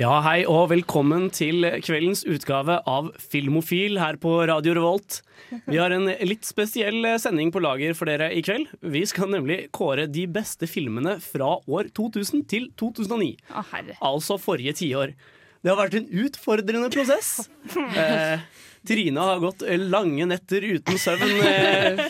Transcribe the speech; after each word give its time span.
Ja, 0.00 0.14
hei 0.24 0.46
og 0.48 0.70
velkommen 0.70 1.26
til 1.34 1.66
kveldens 1.84 2.22
utgave 2.24 2.78
av 2.88 3.10
Filmofil 3.20 3.98
her 4.00 4.16
på 4.22 4.30
Radio 4.48 4.72
Revolt. 4.78 5.18
Vi 5.66 5.76
har 5.76 5.92
en 5.92 6.06
litt 6.24 6.46
spesiell 6.48 7.04
sending 7.20 7.50
på 7.52 7.60
lager 7.60 7.92
for 7.98 8.08
dere 8.08 8.30
i 8.32 8.40
kveld. 8.40 8.70
Vi 8.80 9.02
skal 9.10 9.28
nemlig 9.34 9.58
kåre 9.76 10.06
de 10.08 10.24
beste 10.32 10.64
filmene 10.70 11.18
fra 11.20 11.50
år 11.68 11.90
2000 11.92 12.46
til 12.48 12.70
2009. 12.80 13.28
Å, 13.52 13.66
herre. 13.74 13.98
Altså 14.08 14.38
forrige 14.40 14.72
tiår. 14.80 15.12
Det 15.60 15.68
har 15.68 15.76
vært 15.82 15.98
en 16.00 16.08
utfordrende 16.24 16.88
prosess. 16.96 17.34
Eh, 18.00 18.40
Trine 18.88 19.20
har 19.20 19.44
gått 19.44 19.66
lange 19.84 20.24
netter 20.30 20.64
uten 20.64 20.96
søvn. 20.96 21.44
Eh, 21.44 22.00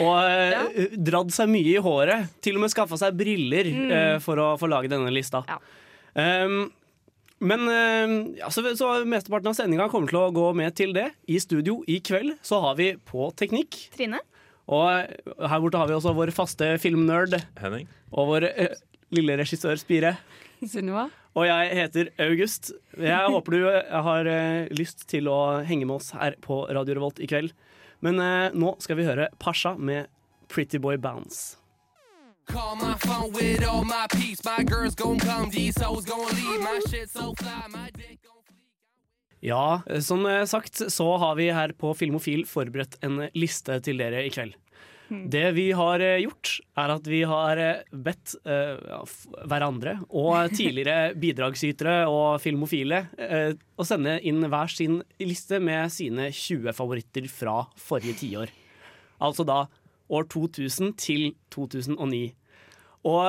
og 0.00 0.16
eh, 0.24 0.96
dratt 0.96 1.36
seg 1.36 1.52
mye 1.52 1.76
i 1.76 1.84
håret. 1.84 2.32
Til 2.40 2.56
og 2.56 2.64
med 2.64 2.72
skaffa 2.72 2.96
seg 3.04 3.20
briller 3.20 3.68
eh, 3.68 4.18
for 4.24 4.40
å 4.40 4.54
få 4.56 4.72
lage 4.72 4.88
denne 4.88 5.12
lista. 5.12 5.44
Ja. 5.50 5.60
Um, 6.16 6.70
men 7.40 7.64
eh, 7.72 8.44
altså, 8.46 8.64
så, 8.76 8.90
mesteparten 9.08 9.50
av 9.52 9.56
sendinga 9.58 9.88
kommer 9.92 10.12
til 10.12 10.20
å 10.20 10.32
gå 10.34 10.50
med 10.58 10.76
til 10.78 10.92
det. 10.96 11.08
I 11.30 11.40
studio 11.42 11.80
i 11.88 12.00
kveld 12.04 12.36
så 12.46 12.60
har 12.64 12.76
vi 12.80 12.92
på 13.08 13.30
teknikk. 13.40 13.78
Trine? 13.96 14.20
Og 14.70 14.86
her 15.50 15.62
borte 15.62 15.80
har 15.80 15.88
vi 15.90 15.96
også 15.96 16.14
vår 16.14 16.30
faste 16.34 16.76
filmnerd 16.78 17.40
Henning. 17.58 17.88
og 18.14 18.28
vår 18.34 18.46
eh, 18.52 18.76
lille 19.16 19.40
regissør 19.40 19.80
Spire. 19.80 20.14
Sunniva? 20.60 21.08
Og 21.38 21.46
jeg 21.46 21.74
heter 21.78 22.10
August. 22.22 22.72
Jeg 22.98 23.32
håper 23.34 23.54
du 23.54 23.60
eh, 23.70 24.00
har 24.06 24.30
eh, 24.30 24.70
lyst 24.74 25.06
til 25.10 25.30
å 25.30 25.62
henge 25.66 25.86
med 25.86 26.00
oss 26.00 26.10
her 26.16 26.36
på 26.42 26.64
Radio 26.70 26.98
Revolt 26.98 27.22
i 27.22 27.28
kveld. 27.30 27.54
Men 28.04 28.18
eh, 28.22 28.56
nå 28.56 28.74
skal 28.82 28.98
vi 28.98 29.06
høre 29.06 29.30
Pasha 29.42 29.76
med 29.78 30.10
Pretty 30.50 30.80
Boy 30.82 30.98
Bounce. 30.98 31.59
Ja, 39.40 39.82
eh, 39.86 40.00
som 40.04 40.26
eh, 40.26 40.44
sagt 40.50 40.82
så 40.92 41.08
har 41.22 41.38
vi 41.38 41.50
her 41.54 41.72
på 41.78 41.94
Filmofil 41.96 42.42
forberedt 42.48 42.98
en 43.06 43.22
liste 43.38 43.78
til 43.86 44.02
dere 44.02 44.26
i 44.26 44.34
kveld. 44.34 44.58
Det 45.10 45.48
vi 45.56 45.70
har 45.74 46.02
eh, 46.04 46.20
gjort, 46.22 46.52
er 46.78 46.92
at 46.94 47.08
vi 47.10 47.20
har 47.26 47.58
eh, 47.58 47.82
bedt 47.90 48.36
uh, 48.46 49.02
hverandre 49.50 49.96
og 50.06 50.54
tidligere 50.54 51.14
bidragsytere 51.22 52.04
og 52.06 52.38
filmofile 52.42 53.02
uh, 53.18 53.50
å 53.74 53.86
sende 53.86 54.20
inn 54.26 54.44
hver 54.46 54.70
sin 54.70 55.00
liste 55.18 55.58
med 55.58 55.90
sine 55.90 56.28
20 56.30 56.76
favoritter 56.78 57.26
fra 57.32 57.64
forrige 57.74 58.20
tiår. 58.22 58.54
Altså 59.18 59.46
da 59.48 59.64
år 60.10 60.30
2000 60.30 60.94
til 61.00 61.32
2009. 61.54 62.30
Og 63.08 63.24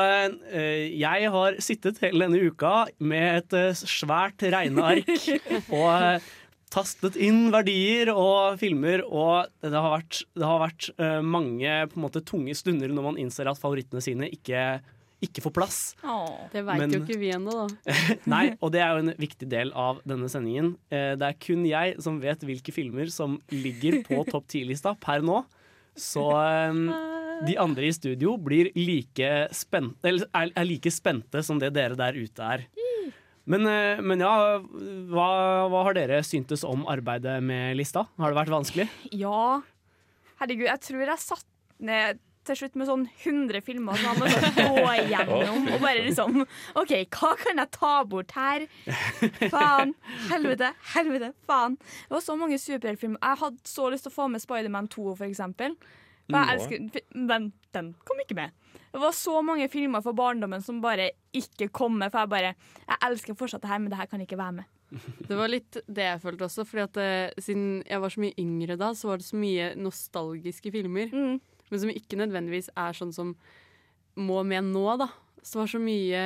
eh, 0.51 0.89
jeg 0.99 1.29
har 1.31 1.55
sittet 1.63 2.01
hele 2.03 2.25
denne 2.27 2.41
uka 2.51 2.85
med 2.99 3.37
et 3.39 3.53
eh, 3.55 3.75
svært 3.77 4.43
regneark 4.51 5.07
og 5.77 5.89
eh, 5.95 6.31
tastet 6.71 7.15
inn 7.19 7.49
verdier 7.51 8.11
og 8.11 8.57
filmer, 8.59 9.01
og 9.07 9.47
det 9.63 9.71
har 9.75 9.93
vært, 9.97 10.21
det 10.39 10.47
har 10.47 10.59
vært 10.65 10.89
eh, 10.97 11.19
mange 11.23 11.77
på 11.91 11.99
en 11.99 12.03
måte, 12.05 12.21
tunge 12.27 12.55
stunder 12.55 12.91
når 12.91 13.07
man 13.09 13.19
innser 13.19 13.47
at 13.51 13.59
favorittene 13.59 14.03
sine 14.03 14.27
ikke, 14.31 14.65
ikke 15.23 15.43
får 15.43 15.55
plass. 15.55 15.79
Det 16.51 16.63
veit 16.67 16.85
jo 16.95 17.01
ikke 17.03 17.19
vi 17.23 17.31
ennå, 17.35 17.55
da. 17.63 17.95
Nei, 18.35 18.43
og 18.63 18.71
det 18.75 18.83
er 18.83 18.91
jo 18.95 19.05
en 19.05 19.15
viktig 19.19 19.49
del 19.51 19.71
av 19.71 19.99
denne 20.07 20.27
sendingen. 20.31 20.73
Eh, 20.91 21.13
Det 21.19 21.27
er 21.31 21.39
kun 21.47 21.63
jeg 21.67 21.95
som 22.03 22.19
vet 22.23 22.43
hvilke 22.47 22.75
filmer 22.75 23.11
som 23.11 23.39
ligger 23.55 24.01
på 24.07 24.23
topp 24.31 24.47
10-lista 24.51 24.95
per 24.99 25.23
nå. 25.27 25.43
Så 25.99 26.23
eh, 26.39 27.10
de 27.47 27.57
andre 27.61 27.89
i 27.89 27.93
studio 27.95 28.35
blir 28.41 28.71
like 28.77 29.31
spent, 29.55 29.97
eller 30.05 30.27
er, 30.37 30.53
er 30.55 30.67
like 30.67 30.93
spente 30.93 31.43
som 31.45 31.59
det 31.61 31.73
dere 31.77 31.97
der 31.99 32.17
ute 32.17 32.47
er. 32.55 32.65
Men, 33.49 33.65
eh, 33.67 34.01
men 34.05 34.21
ja, 34.21 34.33
hva, 35.11 35.29
hva 35.71 35.85
har 35.87 35.97
dere 35.97 36.21
syntes 36.25 36.65
om 36.67 36.85
arbeidet 36.89 37.39
med 37.43 37.75
lista? 37.79 38.05
Har 38.21 38.31
det 38.33 38.37
vært 38.37 38.53
vanskelig? 38.53 38.89
Ja. 39.17 39.61
Herregud, 40.41 40.67
jeg 40.69 40.83
tror 40.85 41.07
jeg 41.07 41.23
satt 41.23 41.47
ned 41.81 42.21
til 42.47 42.57
slutt 42.57 42.77
med 42.79 42.89
sånn 42.89 43.03
100 43.21 43.61
filmer 43.65 43.97
som 44.01 44.15
jeg 44.15 44.21
måtte 44.21 44.51
gå 44.57 44.93
igjennom. 45.03 45.67
Og 45.75 45.83
bare 45.83 46.05
liksom 46.07 46.39
OK, 46.79 46.93
hva 47.13 47.31
kan 47.37 47.61
jeg 47.61 47.73
ta 47.77 47.91
bort 48.09 48.33
her? 48.37 48.65
Faen. 49.53 49.93
Helvete. 50.31 50.71
Helvete. 50.95 51.31
Faen. 51.49 51.77
Det 51.77 52.15
var 52.15 52.25
så 52.25 52.37
mange 52.39 52.57
superheltfilmer. 52.61 53.21
Jeg 53.21 53.41
hadde 53.43 53.73
så 53.73 53.89
lyst 53.93 54.07
til 54.07 54.13
å 54.13 54.17
få 54.17 54.29
med 54.33 54.43
Spiderman 54.43 54.89
2, 54.91 55.05
for 55.11 55.27
eksempel. 55.27 55.77
For 56.31 56.39
jeg 56.39 56.57
elsker, 56.57 57.05
den, 57.29 57.47
den 57.75 57.93
kom 58.07 58.21
ikke 58.23 58.37
med. 58.37 58.53
Det 58.91 58.99
var 58.99 59.15
så 59.15 59.37
mange 59.45 59.67
filmer 59.71 60.03
for 60.03 60.17
barndommen 60.17 60.63
som 60.63 60.81
bare 60.83 61.11
ikke 61.35 61.69
kom 61.71 61.97
med. 61.99 62.11
For 62.11 62.25
jeg 62.25 62.31
bare 62.33 62.53
Jeg 62.53 63.01
elsker 63.07 63.37
fortsatt 63.39 63.63
det 63.63 63.71
her, 63.71 63.79
men 63.79 63.91
det 63.91 63.99
her 63.99 64.09
kan 64.11 64.23
ikke 64.23 64.39
være 64.39 64.61
med. 64.61 64.69
Det 65.29 65.37
var 65.39 65.47
litt 65.47 65.77
det 65.87 66.03
jeg 66.03 66.19
følte 66.19 66.43
også, 66.49 66.65
fordi 66.67 66.81
at 66.83 66.97
uh, 66.99 67.41
siden 67.41 67.67
jeg 67.87 68.01
var 68.03 68.11
så 68.11 68.19
mye 68.19 68.35
yngre 68.41 68.75
da, 68.75 68.89
så 68.91 69.07
var 69.07 69.21
det 69.21 69.27
så 69.29 69.39
mye 69.39 69.69
nostalgiske 69.79 70.73
filmer. 70.73 71.13
Mm. 71.15 71.37
Men 71.71 71.79
som 71.79 71.93
ikke 71.93 72.19
nødvendigvis 72.19 72.67
er 72.75 72.97
sånn 72.97 73.13
som 73.15 73.31
må 74.19 74.41
med 74.43 74.67
nå, 74.73 74.83
da. 74.99 75.07
Så 75.39 75.55
det 75.55 75.61
var 75.61 75.71
så 75.71 75.81
mye 75.81 76.23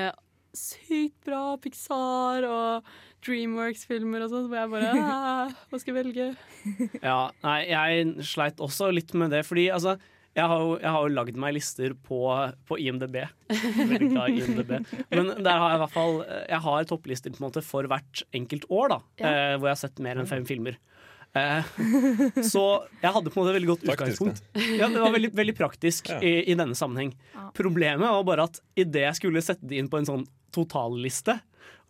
sykt 0.59 1.17
bra 1.27 1.43
Pixar 1.61 2.45
og 2.49 2.89
Dreamworks-filmer 3.25 4.25
og 4.25 4.31
sånn, 4.33 4.49
hvor 4.51 4.59
jeg 4.61 4.71
bare 4.73 4.91
«Ah, 5.01 5.53
Hva 5.71 5.79
skal 5.81 5.95
jeg 5.95 6.03
velge? 6.05 6.27
Ja, 7.05 7.31
nei, 7.45 7.57
jeg 7.71 8.25
sleit 8.27 8.61
også 8.63 8.91
litt 8.93 9.13
med 9.17 9.33
det, 9.35 9.43
fordi 9.47 9.67
altså 9.73 9.97
jeg 10.35 10.49
har, 10.51 10.59
jo, 10.59 10.73
jeg 10.83 10.91
har 10.91 11.03
jo 11.05 11.11
lagd 11.15 11.37
meg 11.39 11.53
lister 11.55 11.93
på, 12.03 12.17
på 12.67 12.75
IMDb. 12.83 13.21
Veldig 13.47 14.09
glad 14.11 14.33
i 14.33 14.41
IMDb. 14.43 14.73
Men 15.15 15.29
der 15.39 15.61
har 15.61 15.69
jeg 15.71 15.77
i 15.77 15.81
hvert 15.85 15.93
fall 15.93 16.17
Jeg 16.27 16.59
har 16.65 16.89
topplister 16.89 17.31
på 17.31 17.39
en 17.39 17.45
måte 17.45 17.63
for 17.63 17.87
hvert 17.87 18.23
enkelt 18.35 18.65
år, 18.67 18.91
da. 18.91 18.97
Eh, 19.23 19.53
hvor 19.55 19.69
jeg 19.69 19.77
har 19.77 19.79
sett 19.79 20.01
mer 20.03 20.19
enn 20.19 20.27
fem 20.27 20.43
filmer. 20.49 20.75
Eh, 21.39 21.71
så 22.51 22.65
jeg 22.99 23.13
hadde 23.15 23.31
på 23.31 23.39
en 23.39 23.45
måte 23.45 23.53
et 23.53 23.57
veldig 23.61 23.71
godt 23.71 23.87
utgangspunkt. 23.93 24.43
Ja, 24.75 24.89
det 24.91 24.99
var 25.05 25.15
veldig, 25.15 25.31
veldig 25.39 25.55
praktisk 25.55 26.11
Ja. 26.11 26.19
i, 26.19 26.35
i 26.51 26.55
denne 26.59 26.75
sammenheng. 26.75 27.13
Problemet 27.55 28.03
var 28.03 28.27
bare 28.27 28.49
at 28.51 28.59
idet 28.75 29.05
jeg 29.07 29.21
skulle 29.21 29.43
sette 29.43 29.63
det 29.71 29.79
inn 29.79 29.87
på 29.91 30.03
en 30.03 30.07
sånn 30.11 30.27
totalliste, 30.55 31.37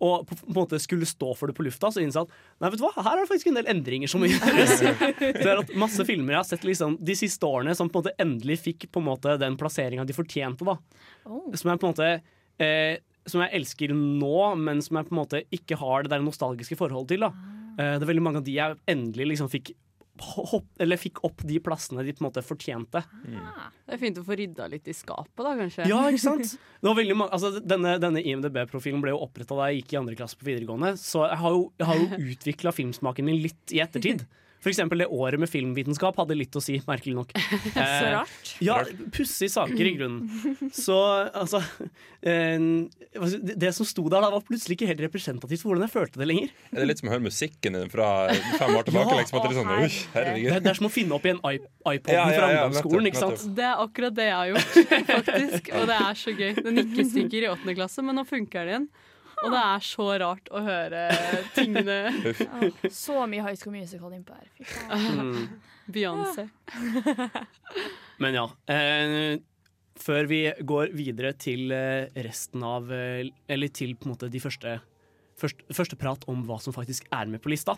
og 0.03 0.25
på, 0.27 0.35
på 0.35 0.49
en 0.49 0.57
måte 0.57 0.79
skulle 0.83 1.07
stå 1.07 1.31
for 1.39 1.47
det 1.47 1.55
på 1.55 1.63
lufta, 1.63 1.87
så 1.93 2.01
innså 2.03 2.25
at 2.25 2.33
nei, 2.59 2.69
vet 2.71 2.81
du 2.81 2.83
hva, 2.83 2.91
her 2.99 3.13
er 3.13 3.23
det 3.23 3.29
faktisk 3.29 3.51
en 3.51 3.59
del 3.61 3.69
endringer 3.71 4.11
som 4.11 4.23
må 4.23 4.27
gjøres. 4.27 4.81
Det 5.39 5.47
er 5.47 5.61
at 5.61 5.71
masse 5.79 6.03
filmer 6.07 6.35
jeg 6.35 6.41
har 6.41 6.49
sett 6.49 6.67
liksom, 6.67 6.97
de 6.99 7.15
siste 7.15 7.47
årene 7.47 7.75
som 7.77 7.87
på 7.91 8.01
en 8.01 8.03
måte 8.03 8.15
endelig 8.21 8.59
fikk 8.65 8.89
på 8.91 9.03
en 9.03 9.07
måte 9.07 9.37
den 9.39 9.55
plasseringa 9.59 10.07
de 10.07 10.17
fortjente. 10.17 10.67
da 10.67 10.79
Oh. 11.25 11.47
Som 11.57 11.71
jeg 11.71 11.79
på 11.81 11.87
en 11.87 11.93
måte 11.95 12.07
eh, 12.61 12.99
Som 13.25 13.41
jeg 13.41 13.57
elsker 13.57 13.93
nå, 13.95 14.35
men 14.61 14.83
som 14.85 14.99
jeg 14.99 15.07
på 15.07 15.15
en 15.15 15.19
måte 15.23 15.39
ikke 15.55 15.77
har 15.79 16.05
det 16.05 16.11
der 16.13 16.21
nostalgiske 16.21 16.77
forholdet 16.77 17.15
til. 17.15 17.25
da 17.25 17.31
eh, 17.81 17.95
Det 17.95 18.05
er 18.05 18.11
veldig 18.11 18.25
mange 18.27 18.41
av 18.43 18.45
de 18.45 18.53
jeg 18.53 18.77
endelig 18.93 19.31
liksom 19.31 19.49
fikk 19.49 19.73
hopp, 20.21 20.67
eller 20.79 20.99
fikk 20.99 21.19
opp 21.27 21.43
de 21.43 21.57
plassene 21.63 22.03
de 22.05 22.13
på 22.15 22.23
en 22.23 22.27
måte 22.29 22.43
fortjente. 22.45 23.01
Det 23.25 23.97
er 23.97 24.01
fint 24.01 24.19
å 24.21 24.23
få 24.25 24.37
rydda 24.39 24.69
litt 24.71 24.87
i 24.87 24.95
skapet, 24.95 25.41
da, 25.43 25.51
kanskje. 25.59 25.87
Ja, 25.91 26.05
ikke 26.07 26.23
sant? 26.29 26.55
Mange, 26.85 27.27
altså, 27.27 27.51
denne 27.59 27.97
denne 28.01 28.23
IMDb-profilen 28.23 29.03
ble 29.03 29.15
jo 29.15 29.21
oppretta 29.25 29.57
da 29.57 29.69
jeg 29.69 29.83
gikk 29.83 29.95
i 29.95 29.99
andre 30.03 30.17
klasse 30.19 30.39
på 30.39 30.47
videregående, 30.47 30.95
så 31.01 31.25
jeg 31.27 31.41
har 31.43 31.57
jo, 31.57 31.67
jeg 31.81 31.89
har 31.91 32.01
jo 32.01 32.21
utvikla 32.35 32.75
filmsmaken 32.75 33.27
min 33.27 33.41
litt 33.43 33.75
i 33.75 33.83
ettertid. 33.83 34.25
Eksempel 34.71 35.01
det 35.03 35.07
året 35.11 35.39
med 35.39 35.49
filmvitenskap 35.51 36.17
hadde 36.21 36.35
litt 36.37 36.55
å 36.57 36.61
si, 36.63 36.79
merkelig 36.87 37.15
nok. 37.17 37.33
Så 37.75 37.81
Eh, 37.85 38.11
rart. 38.15 38.51
ja, 38.63 38.77
pussige 39.13 39.51
saker 39.53 39.85
i 39.89 39.93
grunnen. 39.97 40.71
Så 40.73 40.95
altså 41.35 41.61
eh, 42.25 42.59
det, 43.45 43.55
det 43.61 43.71
som 43.77 43.85
sto 43.87 44.03
der 44.09 44.23
da, 44.25 44.29
var 44.33 44.43
plutselig 44.47 44.77
ikke 44.77 44.89
helt 44.89 45.03
representativt 45.05 45.61
for 45.61 45.71
hvordan 45.73 45.85
jeg 45.87 45.93
følte 45.95 46.21
det 46.21 46.27
lenger. 46.29 46.53
Er 46.73 46.81
det 46.81 46.87
litt 46.89 47.01
som 47.03 47.09
å 47.09 47.13
høre 47.15 47.25
musikken 47.27 47.77
din 47.79 47.91
fra 47.93 48.09
fem 48.59 48.75
år 48.79 48.87
tilbake? 48.89 49.11
Ja. 49.15 49.19
liksom, 49.21 49.37
at 49.39 49.45
det 49.45 49.51
er 49.51 49.57
sånn, 49.59 49.71
Oi, 49.75 49.87
Det, 49.89 50.03
herregud. 50.15 50.55
det 50.65 50.69
er 50.71 50.77
som 50.79 50.87
å 50.87 50.93
finne 50.93 51.15
opp 51.17 51.25
igjen 51.29 51.41
iP- 51.45 51.67
iPoden 51.85 52.15
Ja, 52.15 52.23
ja, 52.25 52.37
fra 52.39 52.47
ungdomsskolen. 52.55 53.09
ikke 53.11 53.21
sant? 53.21 53.43
Det 53.57 53.65
er 53.69 53.81
akkurat 53.85 54.15
det 54.17 54.25
jeg 54.29 54.35
har 54.39 54.53
gjort, 54.53 54.77
faktisk. 55.15 55.69
Og 55.79 55.89
det 55.91 55.97
er 56.01 56.19
så 56.21 56.33
gøy. 56.35 56.51
Den 56.65 56.79
gikk 56.81 56.95
i 57.03 57.05
stykker 57.11 57.45
i 57.45 57.49
åttende 57.51 57.75
klasse, 57.77 58.03
men 58.05 58.17
nå 58.19 58.23
funker 58.27 58.65
det 58.65 58.73
igjen. 58.75 58.87
Og 59.45 59.53
det 59.53 59.61
er 59.61 59.85
så 59.85 60.07
rart 60.21 60.49
å 60.49 60.61
høre 60.65 61.05
tingene 61.55 61.97
Åh, 62.09 62.85
så 62.93 63.25
mye 63.29 63.45
High 63.45 63.59
School 63.59 63.75
Musical 63.77 64.13
innpå 64.17 64.37
her. 64.37 64.49
Fy 64.57 64.67
faen. 64.71 65.19
Mm. 65.21 65.73
Beyoncé. 65.95 66.47
Men 68.23 68.39
ja. 68.39 68.45
Eh, 68.73 69.37
før 70.01 70.27
vi 70.27 70.41
går 70.67 70.91
videre 70.97 71.31
til 71.39 71.71
eh, 71.75 72.11
resten 72.25 72.63
av 72.67 72.89
eh, 72.91 73.29
Eller 73.51 73.71
til 73.71 73.95
på 73.95 74.09
en 74.09 74.15
måte 74.15 74.31
de 74.31 74.41
første, 74.43 74.79
første, 75.39 75.67
første 75.75 75.99
prat 75.99 76.25
om 76.31 76.43
hva 76.47 76.59
som 76.63 76.75
faktisk 76.75 77.07
er 77.15 77.29
med 77.31 77.43
på 77.43 77.53
lista, 77.53 77.77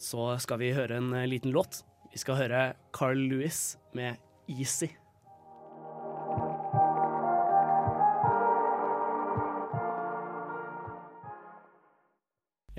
så 0.00 0.34
skal 0.42 0.62
vi 0.62 0.72
høre 0.76 1.00
en 1.02 1.12
eh, 1.12 1.28
liten 1.30 1.52
låt. 1.54 1.82
Vi 2.14 2.22
skal 2.22 2.38
høre 2.38 2.66
Carl 2.94 3.18
Lewis 3.18 3.76
med 3.92 4.16
'Easy'. 4.48 4.92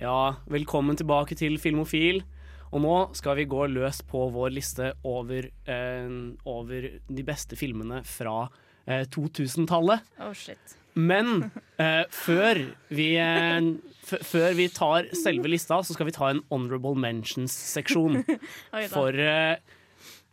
Ja, 0.06 0.36
velkommen 0.46 0.94
tilbake 1.00 1.34
til 1.34 1.56
Filmofil. 1.58 2.20
Og 2.76 2.82
nå 2.84 2.96
skal 3.18 3.40
vi 3.40 3.48
gå 3.50 3.64
løs 3.72 4.04
på 4.06 4.28
vår 4.36 4.52
liste 4.54 4.92
over, 5.08 5.48
eh, 5.66 6.12
over 6.46 6.86
de 7.08 7.24
beste 7.26 7.58
filmene 7.58 8.04
fra 8.06 8.44
eh, 8.86 9.08
2000-tallet. 9.10 10.06
Oh, 10.22 10.30
shit. 10.38 10.76
Men 10.94 11.50
eh, 11.82 12.04
før, 12.14 12.62
vi, 12.94 13.08
eh, 13.18 13.72
før 14.06 14.54
vi 14.60 14.70
tar 14.76 15.10
selve 15.18 15.50
lista, 15.50 15.82
så 15.82 15.98
skal 15.98 16.12
vi 16.12 16.18
ta 16.20 16.30
en 16.36 16.44
honorable 16.54 16.94
mentions-seksjon. 17.02 18.22
For 18.94 19.10
eh, 19.10 19.58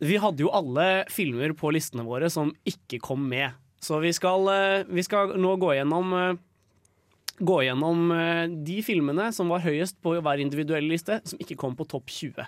vi 0.05 0.21
hadde 0.21 0.45
jo 0.45 0.53
alle 0.53 1.07
filmer 1.09 1.57
på 1.57 1.73
listene 1.73 2.05
våre 2.05 2.29
som 2.29 2.53
ikke 2.69 3.01
kom 3.01 3.25
med. 3.31 3.57
Så 3.81 3.97
vi 4.05 4.13
skal, 4.13 4.45
eh, 4.53 4.79
vi 4.85 5.01
skal 5.01 5.33
nå 5.41 5.57
gå 5.57 5.73
gjennom 5.79 6.13
Gå 7.41 7.63
gjennom 7.65 8.11
eh, 8.13 8.43
de 8.67 8.81
filmene 8.85 9.31
som 9.33 9.49
var 9.49 9.63
høyest 9.65 9.97
på 10.05 10.13
hver 10.21 10.41
individuelle 10.43 10.91
liste, 10.91 11.17
som 11.25 11.39
ikke 11.41 11.57
kom 11.57 11.73
på 11.79 11.87
topp 11.89 12.11
20. 12.13 12.45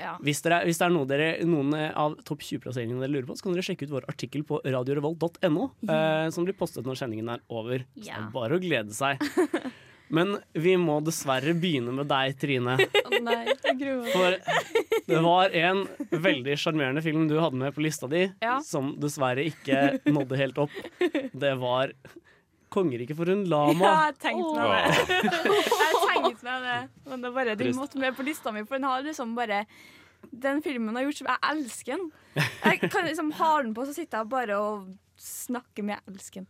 Ja. 0.00 0.16
Hvis, 0.26 0.40
dere, 0.42 0.62
hvis 0.66 0.80
det 0.80 0.86
er 0.88 0.92
noe 0.94 1.06
dere, 1.06 1.28
noen 1.46 1.70
av 1.76 2.16
topp 2.26 2.42
20-plasseringene 2.42 2.98
dere 3.04 3.12
lurer 3.14 3.28
på, 3.28 3.36
så 3.38 3.46
kan 3.46 3.54
dere 3.54 3.62
sjekke 3.66 3.86
ut 3.86 3.92
vår 3.94 4.08
artikkel 4.10 4.42
på 4.48 4.58
radiorevolt.no, 4.64 5.68
eh, 5.86 6.26
som 6.34 6.46
blir 6.48 6.56
postet 6.58 6.86
når 6.88 6.98
sendingen 6.98 7.30
er 7.36 7.44
over. 7.52 7.84
Så 7.94 8.08
det 8.08 8.16
er 8.18 8.30
bare 8.34 8.58
å 8.58 8.62
glede 8.62 8.96
seg. 8.96 9.22
Men 10.14 10.34
vi 10.52 10.74
må 10.78 10.98
dessverre 11.02 11.54
begynne 11.56 11.94
med 11.96 12.10
deg, 12.10 12.34
Trine. 12.38 12.74
Å 12.76 13.20
nei. 13.24 13.54
For 14.12 14.36
det 15.08 15.22
var 15.24 15.54
en 15.56 15.80
veldig 16.10 16.58
sjarmerende 16.60 17.02
film 17.02 17.24
du 17.30 17.38
hadde 17.40 17.58
med 17.62 17.74
på 17.74 17.82
lista 17.86 18.10
di, 18.10 18.26
Ja. 18.44 18.58
som 18.66 18.92
dessverre 19.00 19.46
ikke 19.48 20.02
nådde 20.10 20.38
helt 20.42 20.60
opp. 20.66 20.76
Det 21.32 21.54
var 21.62 21.94
'Kongeriket 22.74 23.16
for 23.18 23.30
en 23.30 23.44
Ja, 23.48 23.94
jeg 24.10 24.18
tenkte 24.22 24.54
meg 24.58 24.70
det. 24.74 25.30
Jeg 25.84 26.02
tenkte 26.10 26.46
meg 26.48 26.66
det. 26.68 26.78
Men 27.10 27.24
det 27.24 27.32
bare, 27.34 27.56
den 27.60 27.76
måtte 27.78 28.02
med 28.02 28.16
på 28.16 28.26
lista 28.26 28.52
mi, 28.54 28.64
for 28.66 28.78
den 28.78 28.88
har 28.88 29.06
liksom 29.06 29.34
bare 29.38 29.64
Den 30.32 30.62
filmen 30.64 30.96
har 30.96 31.04
gjort 31.06 31.20
som 31.20 31.30
Jeg 31.30 31.42
elsker 31.52 31.96
den. 31.96 32.12
Jeg 32.64 32.90
kan 32.90 33.06
liksom 33.06 33.32
ha 33.38 33.50
den 33.62 33.74
på, 33.76 33.86
så 33.86 33.94
sitter 33.96 34.22
jeg 34.22 34.32
bare 34.32 34.58
og 34.58 34.86
snakker 35.20 35.84
med 35.84 35.98
jeg 35.98 36.14
elsker 36.14 36.40
den. 36.42 36.48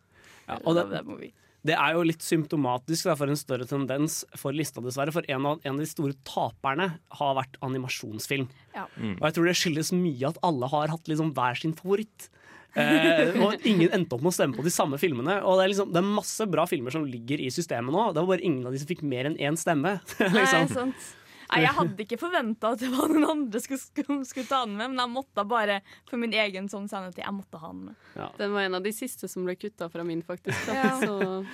Ja, 0.48 0.58
og 0.64 0.76
det, 0.76 1.32
det 1.64 1.72
er 1.80 1.96
jo 1.96 2.04
litt 2.04 2.24
symptomatisk 2.24 3.08
da, 3.08 3.14
for 3.16 3.32
en 3.32 3.40
større 3.40 3.64
tendens 3.68 4.20
for 4.36 4.52
lista, 4.56 4.82
dessverre. 4.84 5.14
For 5.14 5.24
en 5.32 5.48
av, 5.48 5.62
en 5.64 5.78
av 5.78 5.80
de 5.80 5.88
store 5.88 6.16
taperne 6.28 6.90
har 7.18 7.36
vært 7.38 7.56
animasjonsfilm. 7.64 8.50
Ja. 8.76 8.84
Og 9.16 9.24
jeg 9.24 9.36
tror 9.36 9.48
det 9.48 9.56
skyldes 9.60 9.92
mye 9.96 10.28
at 10.28 10.40
alle 10.44 10.68
har 10.72 10.92
hatt 10.92 11.08
liksom 11.08 11.32
hver 11.36 11.56
sin 11.60 11.72
favoritt. 11.78 12.28
Eh, 12.74 13.36
og 13.38 13.66
ingen 13.66 13.92
endte 13.94 14.16
opp 14.16 14.24
med 14.24 14.32
å 14.32 14.34
stemme 14.34 14.56
på 14.56 14.64
de 14.66 14.72
samme 14.74 14.98
filmene. 15.00 15.40
Og 15.46 15.58
det 15.58 15.66
er, 15.66 15.72
liksom, 15.74 15.92
det 15.94 16.00
er 16.00 16.14
masse 16.20 16.46
bra 16.50 16.64
filmer 16.70 16.94
som 16.94 17.04
ligger 17.06 17.42
i 17.42 17.50
systemet 17.54 17.94
nå. 17.94 18.08
Det 18.12 18.22
var 18.22 18.32
bare 18.34 18.46
ingen 18.46 18.64
av 18.66 18.74
de 18.74 18.80
som 18.82 18.90
fikk 18.90 19.04
mer 19.06 19.30
enn 19.30 19.38
én 19.38 19.58
stemme. 19.60 19.98
Nei, 20.24 20.32
liksom. 20.40 20.72
sant. 20.72 21.12
Nei, 21.44 21.60
jeg 21.62 21.76
hadde 21.76 22.02
ikke 22.06 22.18
forventa 22.18 22.72
at 22.74 22.80
det 22.82 22.88
var 22.90 23.12
noen 23.12 23.28
andre 23.28 23.60
som 23.62 23.78
skulle, 23.78 24.16
skulle 24.26 24.48
ta 24.48 24.64
den 24.64 24.78
med, 24.78 24.90
men 24.90 25.02
jeg 25.04 25.12
måtte 25.12 25.44
bare 25.46 25.78
for 26.08 26.18
min 26.18 26.34
egen 26.34 26.66
sånn 26.72 26.88
sanity. 26.90 27.22
Jeg 27.22 27.36
måtte 27.36 27.60
ha 27.62 27.70
den 27.70 27.90
med. 27.90 28.10
Den 28.40 28.54
var 28.56 28.66
en 28.66 28.78
av 28.80 28.84
de 28.86 28.94
siste 28.96 29.30
som 29.30 29.46
ble 29.46 29.54
kutta 29.60 29.90
fra 29.92 30.06
min, 30.08 30.24
faktisk. 30.26 30.66
Da. 30.66 30.80
Ja. 30.80 30.92
Så 31.04 31.44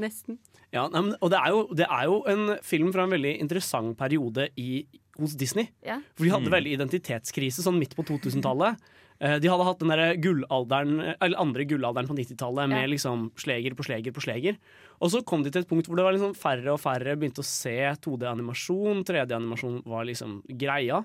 nesten. 0.00 0.38
Ja, 0.74 0.88
nei, 0.90 1.04
men, 1.06 1.14
og 1.20 1.30
det 1.30 1.38
er, 1.38 1.52
jo, 1.54 1.64
det 1.76 1.86
er 1.86 2.08
jo 2.10 2.20
en 2.30 2.56
film 2.66 2.90
fra 2.94 3.04
en 3.06 3.14
veldig 3.14 3.36
interessant 3.42 3.98
periode 3.98 4.48
i, 4.58 4.84
hos 5.20 5.36
Disney. 5.38 5.68
Ja. 5.86 6.00
For 6.16 6.26
de 6.26 6.32
hadde 6.34 6.54
veldig 6.54 6.78
identitetskrise 6.78 7.62
sånn 7.62 7.78
midt 7.78 7.94
på 7.98 8.06
2000-tallet. 8.08 8.80
Eh, 9.24 9.38
De 9.40 9.48
hadde 9.48 9.64
hatt 9.64 9.80
den 9.80 9.88
der 9.92 10.18
gullalderen 10.20 10.98
Eller 11.16 11.40
andre 11.40 11.64
gullalderen 11.64 12.10
på 12.10 12.16
90-tallet 12.18 12.68
med 12.68 12.84
Ja. 12.84 12.90
liksom 12.92 13.30
sleger 13.40 13.74
på 13.74 13.86
sleger 13.86 14.12
på 14.12 14.20
sleger. 14.20 14.58
Og 15.00 15.10
så 15.10 15.24
kom 15.24 15.42
de 15.42 15.50
til 15.50 15.62
et 15.62 15.68
punkt 15.68 15.88
hvor 15.88 15.96
det 15.96 16.04
var 16.04 16.12
liksom 16.12 16.34
færre 16.36 16.74
og 16.74 16.80
færre 16.82 17.16
begynte 17.16 17.40
å 17.40 17.48
se 17.48 17.76
2D-animasjon. 18.04 19.04
3D-animasjon 19.04 19.82
var 19.86 20.04
liksom 20.04 20.42
greia. 20.48 21.04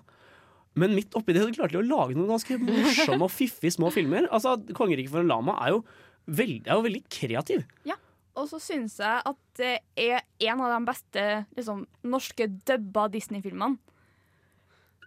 Men 0.76 0.94
midt 0.96 1.16
oppi 1.18 1.34
det 1.34 1.44
så 1.44 1.54
klarte 1.56 1.78
de 1.78 1.82
å 1.82 1.88
lage 1.88 2.16
noen 2.16 2.30
ganske 2.36 2.60
morsomme 2.60 3.26
og 3.26 3.32
fiffige 3.34 3.74
små 3.74 3.90
filmer. 3.92 4.28
Altså, 4.32 4.58
'Kongeriket 4.58 5.10
for 5.10 5.20
en 5.22 5.32
lama' 5.32 5.58
er 5.66 5.70
jo 5.74 5.84
veldig, 6.28 6.68
er 6.68 6.76
jo 6.76 6.86
veldig 6.86 7.04
kreativ. 7.10 7.66
Og 8.40 8.48
så 8.48 8.60
syns 8.62 9.00
jeg 9.02 9.22
at 9.26 9.38
det 9.60 9.80
er 9.98 10.22
en 10.48 10.62
av 10.62 10.72
de 10.72 10.86
beste 10.88 11.24
liksom, 11.58 11.86
norske 12.08 12.48
dubba 12.64 13.10
Disney-filmene. 13.12 13.78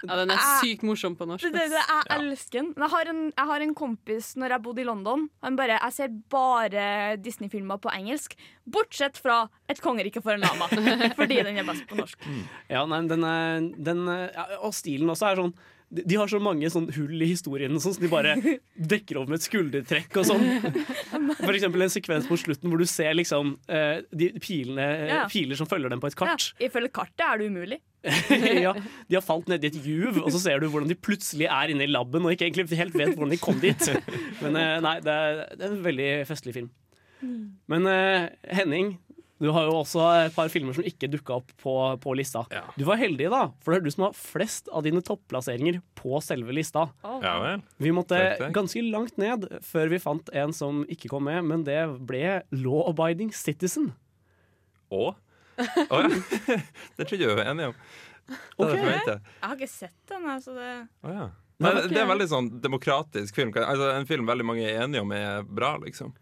Ja, 0.09 0.17
den 0.23 0.33
er 0.35 0.43
sykt 0.63 0.83
morsom 0.87 1.17
på 1.19 1.27
norsk. 1.31 1.45
Det, 1.47 1.53
det, 1.55 1.69
det, 1.73 1.83
jeg 1.89 2.19
elsker 2.19 2.59
den. 2.61 2.71
Jeg 2.77 2.91
har, 2.95 3.11
en, 3.13 3.21
jeg 3.31 3.51
har 3.53 3.67
en 3.67 3.75
kompis 3.79 4.33
når 4.41 4.57
jeg 4.57 4.65
bodde 4.65 4.83
i 4.83 4.87
London. 4.89 5.27
Han 5.47 5.59
bare, 5.59 5.79
Jeg 5.79 5.97
ser 5.99 6.15
bare 6.33 6.87
Disney-filmer 7.23 7.79
på 7.83 7.93
engelsk, 7.95 8.35
bortsett 8.67 9.21
fra 9.23 9.45
Et 9.71 9.81
kongerike 9.83 10.23
for 10.23 10.35
en 10.35 10.43
lama. 10.43 10.67
fordi 11.21 11.43
den 11.43 11.61
er 11.63 11.69
best 11.69 11.87
på 11.91 11.99
norsk. 12.01 12.27
Ja, 12.71 12.87
nei, 12.91 13.05
den, 13.11 13.25
er, 13.25 13.69
den 13.91 14.03
ja, 14.09 14.49
Og 14.63 14.75
stilen 14.77 15.11
også 15.13 15.31
er 15.33 15.43
sånn 15.45 15.55
de, 15.93 16.17
har 16.17 16.29
så 16.31 16.39
mange 16.41 16.69
sånn 16.73 16.87
hull 16.97 17.21
i 17.21 17.29
historien 17.29 17.75
sånn, 17.81 17.93
så 17.93 18.01
de 18.01 18.09
bare 18.09 18.35
dekker 18.93 19.19
over 19.21 19.35
med 19.35 19.43
et 19.43 19.45
skuldertrekk 19.45 20.17
og 20.23 20.29
sånn. 20.31 20.47
For 21.43 21.53
eksempel 21.53 21.85
en 21.85 21.93
sekvens 21.93 22.29
på 22.31 22.39
slutten 22.41 22.73
hvor 22.73 22.81
du 22.81 22.89
ser 22.89 23.13
liksom 23.19 23.57
eh, 23.69 24.01
de 24.09 24.31
pilene, 24.41 24.87
Ja. 25.13 25.23
piler 25.29 25.59
som 25.59 25.69
følger 25.69 25.93
dem 25.93 26.01
på 26.01 26.09
et 26.09 26.17
kart. 26.17 26.49
Ja, 26.57 26.69
ifølge 26.71 26.93
kartet 26.97 27.27
er 27.27 27.43
det 27.43 27.51
umulig. 27.53 27.81
ja, 28.65 28.73
de 29.09 29.15
har 29.19 29.23
falt 29.25 29.47
ned 29.53 29.63
i 29.63 29.71
et 29.71 29.79
juv, 29.87 30.19
og 30.25 30.31
så 30.35 30.41
ser 30.43 30.59
du 30.63 30.67
hvordan 30.73 30.91
de 30.91 30.97
plutselig 30.99 31.47
er 31.47 31.71
inne 31.75 31.87
i 31.87 31.91
laben 31.93 32.25
og 32.27 32.35
ikke 32.35 32.49
egentlig 32.49 32.79
helt 32.81 32.97
vet 32.99 33.15
hvordan 33.15 33.35
de 33.35 33.41
kom 33.43 33.61
dit. 33.63 33.89
Men 34.43 34.59
eh, 34.59 34.77
nei, 34.83 34.97
det 35.05 35.15
er, 35.15 35.41
det 35.55 35.67
er 35.69 35.77
en 35.77 35.87
veldig 35.87 36.11
festlig 36.29 36.57
film. 36.59 36.71
Men 37.71 37.87
eh, 37.87 38.25
Henning, 38.59 38.97
du 39.43 39.49
har 39.55 39.67
jo 39.67 39.77
også 39.81 40.03
et 40.29 40.35
par 40.35 40.51
filmer 40.51 40.75
som 40.75 40.85
ikke 40.87 41.09
dukka 41.11 41.37
opp 41.41 41.49
på, 41.63 41.73
på 42.03 42.13
lista. 42.19 42.45
Ja. 42.55 42.65
Du 42.79 42.85
var 42.87 42.99
heldig, 43.01 43.27
da, 43.33 43.45
for 43.63 43.75
det 43.75 43.81
er 43.81 43.87
du 43.87 43.95
som 43.95 44.05
har 44.09 44.19
flest 44.19 44.71
av 44.71 44.85
dine 44.87 45.03
topplasseringer 45.03 45.81
på 45.99 46.19
selve 46.23 46.55
lista. 46.55 46.89
Ja 47.23 47.33
vel. 47.43 47.65
Vi 47.83 47.95
måtte 47.95 48.19
Takk, 48.19 48.39
takk. 48.45 48.55
ganske 48.59 48.85
langt 48.87 49.19
ned 49.23 49.49
før 49.67 49.91
vi 49.95 50.03
fant 50.03 50.31
en 50.43 50.55
som 50.55 50.83
ikke 50.91 51.11
kom 51.11 51.27
med, 51.31 51.43
men 51.47 51.67
det 51.67 51.81
ble 52.07 52.41
Law 52.55 52.85
Abiding 52.91 53.31
Citizen. 53.35 53.93
Å? 55.63 55.99
oh, 55.99 56.03
ja. 56.03 56.59
Det 56.97 57.07
trodde 57.07 57.23
jeg 57.23 57.31
vi 57.31 57.39
var 57.39 57.53
enige 57.53 57.73
om. 57.73 57.79
Det 58.33 58.67
hadde 58.69 58.83
jeg. 58.83 59.07
Jeg 59.07 59.47
har 59.47 59.57
ikke 59.57 59.73
sett 59.73 59.97
den. 60.11 60.27
Altså 60.31 60.57
det. 60.57 60.73
Oh, 61.03 61.15
ja. 61.15 61.29
Nei, 61.63 61.73
det 61.87 61.95
er 61.95 62.05
en 62.07 62.11
veldig 62.11 62.29
sånn 62.31 62.51
demokratisk 62.63 63.39
film. 63.39 63.53
Altså, 63.55 63.93
en 63.95 64.09
film 64.09 64.27
veldig 64.27 64.47
mange 64.47 64.67
er 64.67 64.83
enige 64.83 65.05
om 65.05 65.15
er 65.15 65.47
bra, 65.47 65.77
liksom. 65.83 66.15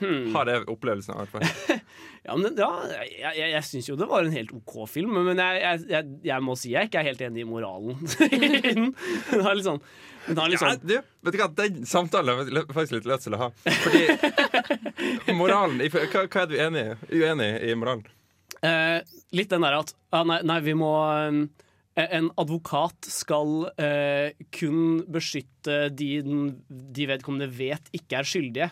Hmm. 0.00 0.30
Har 0.32 0.48
jeg 0.48 0.64
opplevelsen 0.72 1.12
av, 1.12 1.26
i 1.26 1.28
hvert 1.28 1.34
fall. 1.36 1.80
Ja, 2.20 2.34
men 2.36 2.52
ja, 2.52 2.68
jeg, 2.92 3.14
jeg, 3.16 3.46
jeg 3.48 3.64
syns 3.64 3.86
jo 3.88 3.94
det 3.96 4.04
var 4.10 4.26
en 4.26 4.34
helt 4.34 4.50
OK 4.52 4.74
film, 4.92 5.14
men 5.24 5.38
jeg, 5.40 5.60
jeg, 5.62 5.86
jeg, 5.88 6.08
jeg 6.28 6.44
må 6.44 6.52
si 6.60 6.74
jeg 6.74 6.90
ikke 6.90 7.00
er 7.00 7.06
helt 7.08 7.22
enig 7.24 7.40
i 7.40 7.48
moralen. 7.48 7.96
den 9.30 9.44
har 9.46 9.56
litt 9.56 9.64
sånn, 9.64 9.80
den 10.26 10.40
har 10.42 10.52
litt 10.52 10.60
Ja, 10.60 10.74
sånn 10.74 10.84
du, 10.84 10.94
vet 11.24 11.36
du 11.36 11.40
hva, 11.40 11.48
Den 11.56 11.80
samtalen 11.88 12.42
har 12.42 12.44
jeg 12.44 12.66
faktisk 12.68 12.98
litt 12.98 13.08
lyst 13.08 13.24
til 13.24 13.38
å 13.38 13.40
ha. 13.46 13.48
Fordi 13.64 15.36
moralen 15.40 15.80
Hva, 15.88 16.26
hva 16.26 16.44
er 16.44 16.52
du 16.52 16.56
enig 16.60 16.84
i? 16.84 16.98
Uenig 17.22 17.50
i 17.64 17.76
moralen? 17.80 18.04
Eh, 18.66 19.00
Litt 19.36 19.52
den 19.52 19.66
der 19.66 19.78
at 19.80 19.94
ah, 20.14 20.24
nei, 20.26 20.40
nei, 20.46 20.58
vi 20.64 20.74
må 20.78 20.90
eh, 21.06 22.10
En 22.18 22.30
advokat 22.40 23.08
skal 23.10 23.70
eh, 23.80 24.36
kun 24.54 25.02
beskytte 25.10 25.88
de, 25.94 26.10
de 26.68 27.08
vedkommende 27.10 27.50
vet 27.52 27.90
ikke 27.96 28.20
er 28.20 28.28
skyldige. 28.28 28.70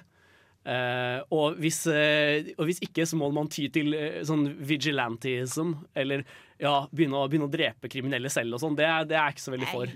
Eh, 0.68 1.20
og, 1.32 1.56
hvis, 1.62 1.80
eh, 1.88 2.50
og 2.58 2.66
hvis 2.68 2.82
ikke, 2.84 3.06
så 3.08 3.16
må 3.16 3.30
man 3.32 3.48
ty 3.52 3.68
til 3.72 3.94
eh, 3.96 4.20
sånn 4.28 4.46
vigilantism. 4.68 5.72
Eller 5.96 6.26
ja, 6.60 6.82
begynne 6.92 7.22
å, 7.22 7.28
begynne 7.30 7.48
å 7.48 7.52
drepe 7.52 7.90
kriminelle 7.92 8.32
selv 8.32 8.58
og 8.58 8.64
sånn. 8.64 8.76
Det, 8.78 8.88
det 9.08 9.16
er 9.16 9.30
jeg 9.30 9.38
ikke 9.38 9.46
så 9.46 9.54
veldig 9.54 9.70
for. 9.72 9.94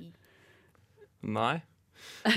Nei. 1.39 1.55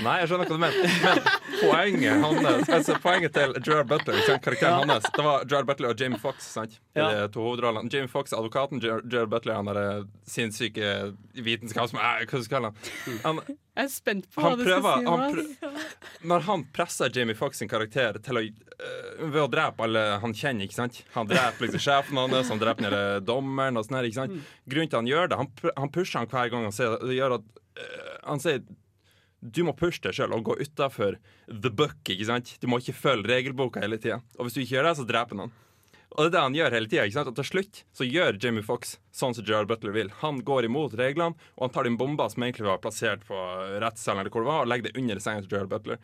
Nei, 0.02 0.18
jeg 0.20 0.28
skjønner 0.30 0.50
hva 0.50 0.56
du 0.56 0.62
mener. 0.62 0.98
Men 1.02 1.22
poenget 1.60 2.20
hans 2.22 2.68
altså, 2.68 2.96
Poenget 3.02 3.32
til 3.36 3.52
Gerard 3.66 3.88
Butler, 3.90 4.20
karakteren 4.44 4.88
hans, 4.90 5.06
det 5.16 5.24
var 5.24 5.44
Gerard 5.48 5.66
Butler 5.68 5.92
og 5.94 6.00
Jamie 6.00 6.18
Fox. 6.22 6.42
sant? 6.54 6.78
Ja. 6.96 7.08
de 7.26 7.28
to 7.34 7.40
hovedrollene. 7.44 7.90
Jamie 7.92 8.08
Fox, 8.08 8.32
er 8.32 8.38
advokaten, 8.40 8.80
Ger- 8.80 9.02
Gerard 9.10 9.30
Butler 9.32 9.58
han 9.58 9.66
der 9.70 10.04
sinnssyke 10.26 10.90
vitenskapsmannen 11.34 12.26
Hva 12.26 12.40
skal 12.42 12.44
jeg 12.44 12.52
kalle 12.54 12.70
han? 12.72 13.20
han? 13.24 13.56
Jeg 13.76 13.84
er 13.84 13.90
spent 13.92 14.28
på 14.32 14.40
hva 14.40 14.50
Han 14.54 14.58
du 14.58 14.64
skal 14.64 14.80
si. 14.80 14.88
han 14.88 15.04
nå. 15.04 15.72
Når 16.32 16.46
han 16.46 16.62
presser 16.76 17.10
Jamie 17.12 17.36
Fox 17.36 17.58
sin 17.60 17.68
karakter 17.68 18.16
til 18.24 18.38
å 18.40 18.42
øh, 18.46 19.26
ved 19.34 19.42
å 19.42 19.50
drepe 19.52 19.84
alle 19.84 20.04
han 20.22 20.32
kjenner, 20.36 20.64
ikke 20.64 20.78
sant? 20.78 21.02
Han 21.16 21.28
dreper 21.28 21.66
liksom 21.66 21.82
sjefen 21.84 22.16
hans, 22.22 22.48
han 22.52 22.62
dreper 22.62 22.86
nede 22.88 23.02
dommeren 23.28 23.76
og 23.76 23.84
sånn 23.84 23.98
her, 24.00 24.08
ikke 24.08 24.22
sant? 24.22 24.40
Grunnen 24.64 24.88
til 24.92 25.00
han 25.02 25.10
gjør 25.12 25.28
det, 25.32 25.40
han, 25.42 25.52
pr- 25.60 25.76
han 25.76 25.92
pusher 25.92 26.22
han 26.22 26.30
hver 26.32 26.50
gang 26.54 26.64
han 26.70 26.76
sier 26.76 26.96
det, 27.04 27.18
gjør 27.20 27.36
at 27.40 27.46
øh, 27.84 28.10
Han 28.26 28.40
sier 28.42 28.64
du 29.52 29.62
må 29.66 29.74
pushe 29.76 30.02
deg 30.04 30.16
sjøl 30.16 30.34
og 30.36 30.46
gå 30.48 30.56
utafor 30.62 31.18
the 31.46 31.70
book. 31.70 31.98
ikke 32.04 32.26
sant? 32.28 32.56
Du 32.60 32.66
må 32.70 32.80
ikke 32.82 32.96
følge 32.96 33.30
regelboka 33.30 33.82
hele 33.84 34.00
tida. 34.00 34.20
Og 34.38 34.46
hvis 34.46 34.56
du 34.56 34.62
ikke 34.64 34.78
gjør 34.78 34.90
det, 34.90 34.96
så 34.98 35.06
dreper 35.08 35.42
han. 35.44 35.54
Og 36.16 36.22
det 36.22 36.28
er 36.30 36.32
det 36.32 36.44
han 36.44 36.56
gjør 36.56 36.76
hele 36.76 36.90
tida. 36.90 37.24
Og 37.28 37.36
til 37.36 37.48
slutt 37.50 37.82
så 37.96 38.06
gjør 38.08 38.38
Jamie 38.42 38.64
Foxx 38.64 38.96
sånn 39.14 39.36
som 39.36 39.44
Gerard 39.46 39.68
Butler 39.70 39.94
vil. 39.96 40.12
Han 40.22 40.40
går 40.46 40.68
imot 40.68 40.96
reglene, 40.98 41.36
og 41.56 41.66
han 41.66 41.74
tar 41.74 41.88
den 41.88 41.98
bomba 42.00 42.28
som 42.32 42.46
egentlig 42.46 42.68
var 42.68 42.80
plassert 42.84 43.26
på 43.28 43.36
rettssalen, 43.82 44.22
eller 44.22 44.32
hvor 44.32 44.46
det 44.46 44.52
var, 44.52 44.64
og 44.64 44.72
legger 44.72 44.88
det 44.88 44.96
under 45.00 45.20
senga 45.22 45.44
til 45.44 45.52
Gerard 45.52 45.72
Butler. 45.72 46.00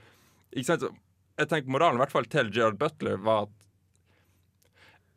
Ikke 0.52 0.68
sant? 0.68 0.86
Jeg 1.40 1.48
tenker 1.48 1.72
Moralen 1.72 1.96
i 1.96 2.02
hvert 2.04 2.12
fall 2.12 2.28
til 2.28 2.52
Gerard 2.52 2.78
Butler 2.80 3.20
var 3.24 3.48
at 3.48 3.58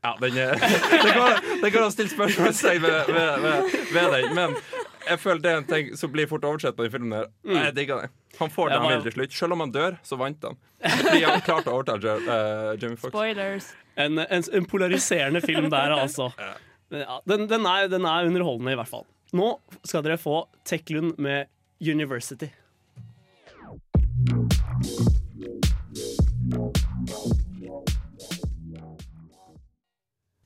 Ja, 0.05 0.12
den 0.22 0.36
er, 0.38 0.51
det, 1.03 1.12
går, 1.17 1.39
det 1.63 1.70
å 1.82 1.88
stille 1.89 2.12
spørsmålstegn 2.13 2.84
ved, 2.84 3.08
ved, 3.10 3.39
ved, 3.41 3.72
ved 3.89 4.12
den, 4.13 4.36
men 4.38 4.53
jeg 5.10 5.20
føler 5.22 5.42
det 5.44 5.52
er 5.52 5.58
en 5.62 5.68
ting 5.70 5.96
som 6.00 6.12
blir 6.14 6.28
fort 6.30 6.46
oversett 6.48 6.76
på 6.78 6.86
den 6.86 6.94
filmen. 6.94 7.14
der 7.16 7.30
Mm. 7.46 7.58
Jeg 7.64 7.76
digger 7.76 8.02
det. 8.02 8.10
Han 8.40 8.50
får 8.52 8.70
det 8.70 8.80
han 8.82 8.92
vil 8.92 9.04
til 9.06 9.16
slutt. 9.16 9.34
Selv 9.34 9.56
om 9.56 9.64
han 9.64 9.72
dør, 9.72 9.98
så 10.04 10.18
vant 10.20 10.44
han. 10.44 10.58
Fordi 10.84 11.24
han 11.24 11.42
klarte 11.46 11.72
å 11.72 11.80
overtale 11.80 12.16
uh, 12.26 12.76
Jamie 12.82 12.98
Foxx. 13.00 13.14
Spoilers. 13.14 13.70
En, 13.96 14.20
en, 14.20 14.44
en 14.60 14.66
polariserende 14.68 15.42
film 15.46 15.70
der, 15.72 15.96
altså. 15.96 16.32
Ja, 16.92 17.22
den, 17.26 17.48
den, 17.50 17.66
er, 17.66 17.88
den 17.92 18.06
er 18.06 18.28
underholdende, 18.28 18.76
i 18.76 18.80
hvert 18.80 18.92
fall. 18.92 19.06
Nå 19.36 19.56
skal 19.84 20.04
dere 20.06 20.20
få 20.22 20.44
Teklund 20.68 21.18
med 21.18 21.48
University. 21.80 22.52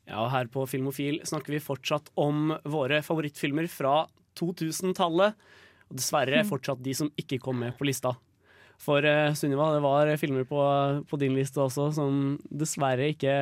Ja, 0.09 0.23
og 0.23 0.31
her 0.33 0.47
på 0.49 0.63
Filmofil 0.69 1.19
snakker 1.27 1.53
vi 1.53 1.61
fortsatt 1.61 2.09
om 2.17 2.55
våre 2.65 3.01
favorittfilmer 3.05 3.67
fra 3.69 4.07
2000-tallet. 4.39 5.37
Og 5.89 5.97
dessverre 5.97 6.43
fortsatt 6.47 6.81
de 6.85 6.93
som 6.97 7.09
ikke 7.19 7.39
kom 7.41 7.61
med 7.63 7.75
på 7.77 7.87
lista. 7.89 8.13
For 8.79 9.03
uh, 9.03 9.33
Sunniva, 9.35 9.73
det 9.75 9.83
var 9.83 10.11
filmer 10.21 10.45
på, 10.47 10.61
på 11.09 11.19
din 11.19 11.35
liste 11.35 11.59
også 11.59 11.89
som 11.97 12.37
dessverre 12.47 13.09
ikke 13.11 13.33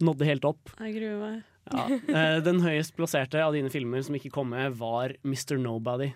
nådde 0.00 0.28
helt 0.28 0.46
opp. 0.48 0.72
Jeg 0.78 0.94
gruer 0.96 1.18
meg. 1.20 1.42
Ja. 1.68 1.84
Uh, 2.08 2.38
den 2.48 2.62
høyest 2.64 2.94
plasserte 2.96 3.42
av 3.44 3.56
dine 3.56 3.72
filmer 3.72 4.04
som 4.06 4.16
ikke 4.16 4.32
kom 4.32 4.54
med, 4.54 4.78
var 4.80 5.18
Mr. 5.26 5.58
Nobody. 5.60 6.12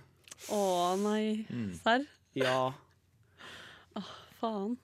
Å 0.55 0.62
nei. 1.03 1.45
Mm. 1.53 1.69
Serr? 1.83 2.09
Ja. 2.39 2.73
Faen. 4.41 4.79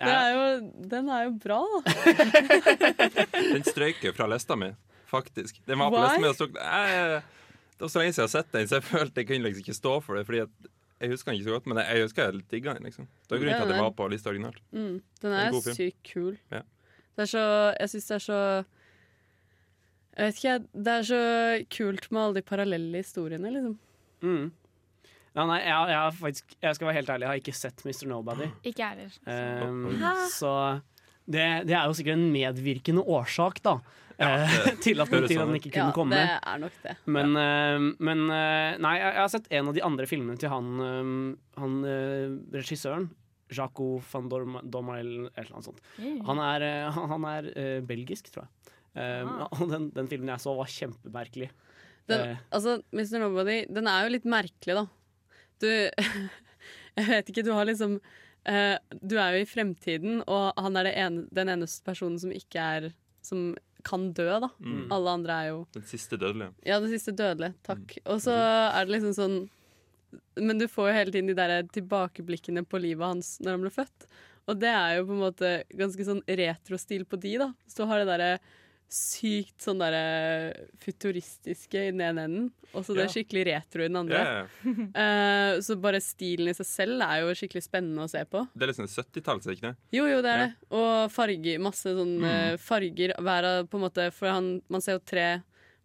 Det 0.00 0.08
er 0.08 0.30
jo, 0.32 0.44
den 0.88 1.10
er 1.12 1.26
jo 1.26 1.32
bra, 1.42 1.58
da. 1.60 1.80
Den 3.52 3.66
strøyker 3.66 4.14
fra 4.16 4.28
lista 4.32 4.56
mi, 4.56 4.70
faktisk. 5.10 5.60
Den 5.68 5.82
var 5.82 5.92
på 5.92 6.00
lista 6.00 6.22
mi 6.22 6.30
og 6.30 6.38
stod, 6.38 6.56
Det 7.80 7.86
var 7.86 7.92
så 7.94 8.00
lenge 8.02 8.12
siden 8.12 8.26
jeg 8.26 8.28
har 8.28 8.32
sett 8.34 8.52
den, 8.52 8.66
så 8.68 8.76
jeg 8.76 8.84
følte 8.84 9.22
jeg 9.22 9.26
kunne 9.30 9.46
liksom 9.46 9.62
ikke 9.64 9.74
stå 9.78 9.92
for 10.04 10.18
det. 10.18 10.26
Fordi 10.28 10.40
at 10.42 10.66
jeg 11.00 11.12
husker 11.14 11.30
den 11.30 11.38
ikke 11.38 11.46
så 11.46 11.54
godt, 11.54 11.68
men 11.70 11.78
jeg 11.80 12.02
husker 12.04 12.26
jeg 12.26 12.42
digga 12.52 12.74
den. 12.76 12.84
liksom 12.84 13.06
Det 13.08 13.32
var 13.32 13.38
grunnen 13.40 13.54
til 13.54 13.64
at 13.64 13.72
den 13.72 13.80
var 13.86 13.94
på 13.96 14.08
lista 14.12 14.28
originalt. 14.28 14.58
Mm, 14.76 14.98
den 15.22 15.32
er, 15.32 15.48
er 15.48 15.76
sykt 15.78 16.02
kul. 16.04 16.34
Ja. 16.52 16.60
Det 17.16 17.24
er 17.24 17.30
så 17.30 17.44
Jeg 17.80 17.92
syns 17.94 18.10
det 18.10 18.14
er 18.18 18.24
så 18.26 18.40
Jeg 20.18 20.26
vet 20.26 20.42
ikke. 20.42 20.58
Det 20.76 20.92
er 20.98 21.08
så 21.08 21.22
kult 21.78 22.10
med 22.12 22.20
alle 22.22 22.36
de 22.36 22.44
parallelle 22.52 23.00
historiene, 23.00 23.54
liksom. 23.56 23.78
mm. 24.20 24.52
ja, 25.38 25.46
nei, 25.46 25.58
jeg, 25.62 25.72
jeg, 25.72 25.96
har 25.96 26.12
faktisk, 26.20 26.54
jeg 26.60 26.76
skal 26.76 26.90
være 26.90 26.98
helt 26.98 27.14
ærlig, 27.14 27.24
jeg 27.24 27.32
har 27.32 27.40
ikke 27.40 27.56
sett 27.56 27.84
Mr. 27.86 28.06
Nobody. 28.12 28.50
Ikke 28.60 28.84
jeg 28.84 29.08
heller. 29.24 29.64
Um, 29.70 30.04
så 30.28 30.52
det, 31.24 31.48
det 31.64 31.78
er 31.78 31.88
jo 31.88 31.96
sikkert 31.96 32.18
en 32.18 32.32
medvirkende 32.34 33.08
årsak, 33.08 33.64
da. 33.64 33.78
Eh, 34.26 34.58
til, 34.84 35.00
at, 35.02 35.10
til 35.10 35.24
at 35.24 35.32
sånn 35.32 35.50
den 35.50 35.58
ikke 35.58 35.72
kunne 35.74 35.94
komme. 35.96 36.18
det 36.18 36.36
er 36.38 36.60
nok 36.62 36.76
det. 36.84 36.94
Men, 37.16 37.32
eh, 37.40 37.86
men 38.10 38.22
eh, 38.26 38.76
Nei, 38.82 38.94
jeg, 39.00 39.08
jeg 39.16 39.22
har 39.22 39.32
sett 39.32 39.48
en 39.58 39.70
av 39.72 39.78
de 39.78 39.84
andre 39.86 40.08
filmene 40.10 40.40
til 40.40 40.52
han, 40.52 40.70
han 41.60 41.80
regissøren. 42.54 43.08
Jaco 43.50 43.96
van 44.12 44.28
Dorma- 44.30 44.62
Dormael, 44.62 45.08
eller 45.08 45.32
et 45.32 45.40
eller 45.42 45.56
annet 45.58 45.68
sånt. 45.72 45.80
Han 46.28 46.38
er, 46.44 46.66
han- 46.94 47.26
er 47.32 47.82
belgisk, 47.82 48.30
tror 48.30 48.46
jeg. 48.46 48.70
Ah. 48.94 49.48
og 49.58 49.66
den, 49.70 49.90
den 49.94 50.08
filmen 50.10 50.30
jeg 50.30 50.42
så, 50.44 50.54
var 50.58 50.70
kjempemerkelig. 50.70 51.50
Den, 52.10 52.36
altså, 52.50 52.78
Mr. 52.94 53.18
Nobody, 53.22 53.64
den 53.70 53.86
er 53.90 54.06
jo 54.06 54.14
litt 54.14 54.26
merkelig, 54.30 54.78
da. 54.80 54.86
Du 55.60 55.68
Jeg 56.98 57.06
vet 57.06 57.30
ikke, 57.30 57.44
du 57.46 57.52
har 57.54 57.68
liksom 57.68 57.96
uh, 58.00 58.76
Du 59.00 59.16
er 59.20 59.36
jo 59.36 59.42
i 59.44 59.48
fremtiden, 59.48 60.22
og 60.26 60.58
han 60.58 60.78
er 60.80 60.88
det 60.88 60.94
ene, 60.98 61.26
den 61.34 61.52
eneste 61.52 61.84
personen 61.86 62.18
som 62.20 62.32
ikke 62.34 62.64
er 62.76 62.88
Som 63.24 63.52
kan 63.86 64.10
dø, 64.16 64.28
da. 64.42 64.50
Mm. 64.62 64.86
Alle 64.94 65.14
andre 65.18 65.36
er 65.36 65.50
jo 65.50 65.60
Den 65.76 65.86
siste 65.88 66.18
dødelige. 66.20 66.52
Ja, 66.66 66.80
den 66.82 66.92
siste 66.92 67.14
dødelige. 67.16 67.56
Takk. 67.66 67.96
Og 68.06 68.22
så 68.24 68.34
er 68.36 68.84
det 68.84 68.96
liksom 68.96 69.16
sånn 69.16 69.38
Men 70.40 70.58
du 70.58 70.66
får 70.70 70.90
jo 70.90 70.96
hele 70.96 71.14
tiden 71.14 71.30
de 71.30 71.36
der 71.38 71.68
tilbakeblikkene 71.74 72.64
på 72.66 72.80
livet 72.82 73.06
hans 73.06 73.36
når 73.42 73.56
han 73.56 73.66
ble 73.66 73.72
født. 73.74 74.08
Og 74.50 74.58
det 74.58 74.70
er 74.72 74.96
jo 74.96 75.06
på 75.06 75.14
en 75.14 75.22
måte 75.22 75.50
ganske 75.78 76.06
sånn 76.06 76.24
retrostil 76.26 77.04
på 77.06 77.18
de, 77.22 77.36
da. 77.42 77.52
Så 77.70 77.86
har 77.86 78.02
det 78.02 78.10
derre 78.10 78.32
sykt 78.90 79.62
sånn 79.62 79.78
derre 79.78 80.66
futuristiske 80.82 81.78
i 81.78 81.92
den 81.92 82.02
ene 82.02 82.24
enden, 82.26 82.48
og 82.74 82.82
så 82.86 82.94
det 82.96 83.04
er 83.04 83.12
skikkelig 83.12 83.44
retro 83.46 83.84
i 83.84 83.90
den 83.90 83.98
andre. 84.00 84.20
Yeah. 84.20 84.48
Eh, 85.00 85.60
så 85.62 85.76
bare 85.80 86.00
stilen 86.02 86.50
i 86.50 86.54
seg 86.56 86.66
selv 86.66 87.04
er 87.04 87.22
jo 87.22 87.34
skikkelig 87.38 87.62
spennende 87.64 88.04
å 88.04 88.10
se 88.10 88.22
på. 88.28 88.42
Det 88.54 88.66
er 88.66 88.72
liksom 88.72 88.88
70-tallet, 88.90 89.46
er 89.46 89.56
ikke 89.56 89.68
det? 89.68 89.76
Jo, 89.94 90.06
jo, 90.10 90.18
det 90.24 90.32
er 90.32 90.42
yeah. 90.42 90.50
det. 90.50 90.68
Og 90.80 91.14
farger. 91.14 91.62
Masse 91.62 91.94
sånn 91.96 92.16
mm. 92.22 92.58
farger. 92.62 93.14
Hver 93.18 93.48
av 93.48 93.70
på 93.70 93.78
en 93.78 93.84
måte 93.86 94.08
For 94.14 94.30
han, 94.30 94.50
man 94.72 94.84
ser 94.84 94.98
jo 94.98 95.04
tre 95.12 95.28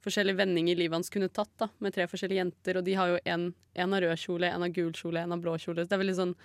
forskjellige 0.06 0.38
vendinger 0.42 0.78
livet 0.78 1.00
hans 1.00 1.14
kunne 1.14 1.30
tatt, 1.34 1.52
da, 1.62 1.70
med 1.82 1.96
tre 1.96 2.08
forskjellige 2.10 2.42
jenter. 2.42 2.80
Og 2.80 2.86
de 2.86 2.98
har 2.98 3.14
jo 3.14 3.22
en, 3.36 3.50
en 3.86 3.98
av 3.98 4.06
rød 4.06 4.22
kjole, 4.22 4.50
en 4.50 4.66
av 4.66 4.74
gul 4.76 4.94
kjole, 4.98 5.24
en 5.26 5.36
av 5.36 5.42
blå 5.46 5.58
kjole. 5.62 5.86
Så 5.86 5.92
det 5.92 5.98
er 5.98 6.04
veldig 6.06 6.20
sånn 6.20 6.36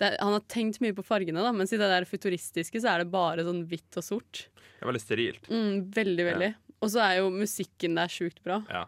det, 0.00 0.10
Han 0.20 0.32
har 0.36 0.42
tenkt 0.50 0.80
mye 0.82 0.96
på 0.96 1.04
fargene, 1.06 1.42
da, 1.44 1.52
mens 1.52 1.72
i 1.72 1.78
det 1.80 1.88
der 1.92 2.06
futuristiske 2.08 2.80
så 2.82 2.94
er 2.94 3.04
det 3.04 3.10
bare 3.12 3.44
sånn 3.46 3.62
hvitt 3.70 4.00
og 4.00 4.04
sort. 4.06 4.46
Det 4.56 4.82
er 4.82 4.90
veldig 4.90 5.02
sterilt. 5.04 5.48
Mm, 5.52 5.86
veldig, 5.94 6.26
veldig. 6.32 6.50
Og 6.80 6.88
så 6.94 7.02
er 7.04 7.18
jo 7.20 7.30
musikken 7.34 7.94
der 8.00 8.08
sjukt 8.12 8.40
bra. 8.46 8.62
Ja. 8.72 8.86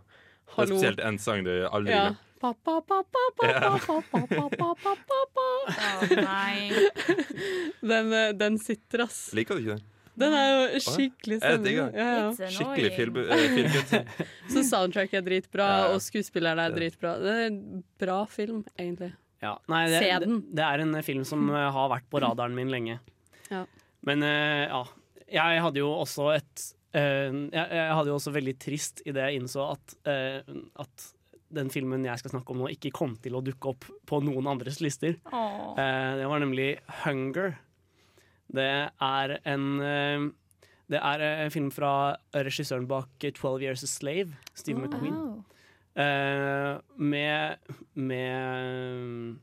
Det 0.52 0.64
er 0.64 0.70
spesielt 0.72 1.00
en 1.04 1.18
sang 1.20 1.44
du 1.44 1.52
aldri 1.68 1.92
Ja. 1.92 2.10
glemmer. 2.10 2.28
Pa, 2.42 2.52
pa, 2.58 2.80
pa, 2.82 3.02
Ja. 3.46 3.78
nei. 6.18 6.70
Den, 7.82 8.12
eh, 8.12 8.32
den 8.32 8.58
sitter, 8.58 9.04
ass. 9.06 9.32
Liker 9.36 9.54
du 9.58 9.62
ikke 9.62 9.76
den? 9.76 9.88
Den 10.22 10.34
er 10.36 10.48
jo 10.50 10.80
skikkelig 10.84 11.38
stemning. 11.40 11.76
Ja, 11.78 11.88
ja. 11.96 12.48
Skikkelig 12.52 12.90
feel- 12.96 13.30
eh. 13.32 14.04
Så 14.52 14.62
soundtrack 14.68 15.14
er 15.16 15.22
dritbra, 15.24 15.68
Ja, 15.68 15.78
ja. 15.86 15.94
og 15.94 16.02
skuespillerne 16.04 16.66
er 16.68 16.74
dritbra. 16.76 17.14
Det 17.22 17.32
er 17.32 17.46
en 17.46 17.84
bra 18.02 18.24
film, 18.28 18.64
egentlig. 18.78 19.12
Ja. 19.42 19.56
Nei, 19.70 19.86
det, 19.90 20.02
Se 20.04 20.18
den. 20.22 20.36
det 20.54 20.64
er 20.64 20.82
en 20.84 20.94
film 21.02 21.24
som 21.26 21.48
eh, 21.50 21.68
har 21.74 21.88
vært 21.90 22.06
på 22.10 22.20
radaren 22.22 22.54
min 22.54 22.70
lenge. 22.72 23.00
Ja. 23.50 23.64
Men 24.06 24.26
eh, 24.26 24.68
ja. 24.70 24.84
Jeg 25.32 25.62
hadde 25.64 25.80
jo 25.80 25.88
også 25.96 26.26
et 26.34 26.62
eh, 26.92 27.32
jeg, 27.32 27.84
hadde 27.96 28.10
jo 28.10 28.18
også 28.18 28.34
veldig 28.34 28.52
trist 28.60 29.00
i 29.08 29.14
det 29.16 29.22
jeg 29.24 29.40
innså 29.40 29.64
at, 29.72 29.94
at 30.04 31.06
den 31.52 31.70
filmen 31.72 32.04
jeg 32.04 32.20
skal 32.20 32.34
snakke 32.34 32.52
om 32.52 32.60
nå, 32.60 32.68
ikke 32.74 32.92
kom 32.92 33.14
til 33.24 33.38
å 33.38 33.40
dukke 33.44 33.72
opp 33.72 33.86
på 34.08 34.20
noen 34.24 34.50
andres 34.52 34.82
lister. 34.84 35.16
Åh. 35.32 35.72
Det 36.20 36.28
var 36.28 36.44
nemlig 36.44 36.68
Hunger. 37.02 37.56
Det 38.52 38.68
er 38.92 39.34
en 39.48 39.66
Det 40.92 41.00
er 41.00 41.24
en 41.24 41.54
film 41.54 41.70
fra 41.72 42.18
regissøren 42.36 42.84
bak 42.88 43.08
'Twelve 43.24 43.64
Years 43.64 43.84
a 43.84 43.88
Slave', 43.88 44.36
Steve 44.52 44.76
McQueen. 44.76 45.16
Wow. 45.16 45.40
Eh, 45.40 45.52
med 45.92 47.72
med 47.94 49.36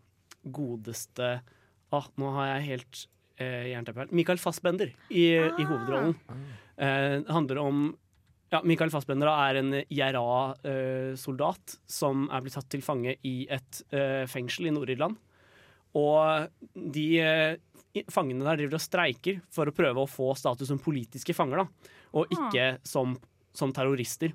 godeste 0.49 1.27
ah, 1.93 2.07
Nå 2.17 2.31
har 2.33 2.47
jeg 2.47 2.67
helt 2.71 3.01
uh, 3.41 3.67
jernteppe. 3.69 4.07
Michael 4.15 4.41
Fassbender 4.41 4.89
i, 5.09 5.27
i 5.37 5.67
hovedrollen. 5.69 6.15
Eh, 6.79 7.21
handler 7.27 7.57
om 7.57 7.97
ja, 8.49 8.61
Michael 8.63 8.89
Fassbender 8.89 9.29
er 9.29 9.59
en 9.59 9.73
IRA-soldat 9.83 11.75
som 11.91 12.23
er 12.31 12.41
blitt 12.41 12.55
tatt 12.57 12.69
til 12.71 12.81
fange 12.81 13.17
i 13.27 13.43
et 13.51 13.81
eh, 13.93 14.23
fengsel 14.31 14.69
i 14.69 14.73
Nord-Irland. 14.73 15.17
Og 15.99 16.47
de 16.73 17.05
eh, 17.21 18.03
fangene 18.09 18.47
der 18.47 18.61
driver 18.61 18.79
og 18.79 18.85
streiker 18.85 19.41
for 19.53 19.69
å 19.69 19.75
prøve 19.75 20.01
å 20.01 20.09
få 20.09 20.31
status 20.39 20.71
som 20.71 20.81
politiske 20.81 21.35
fanger, 21.37 21.61
da. 21.61 21.93
Og 22.17 22.31
ikke 22.33 22.71
som, 22.87 23.13
som 23.53 23.73
terrorister. 23.75 24.33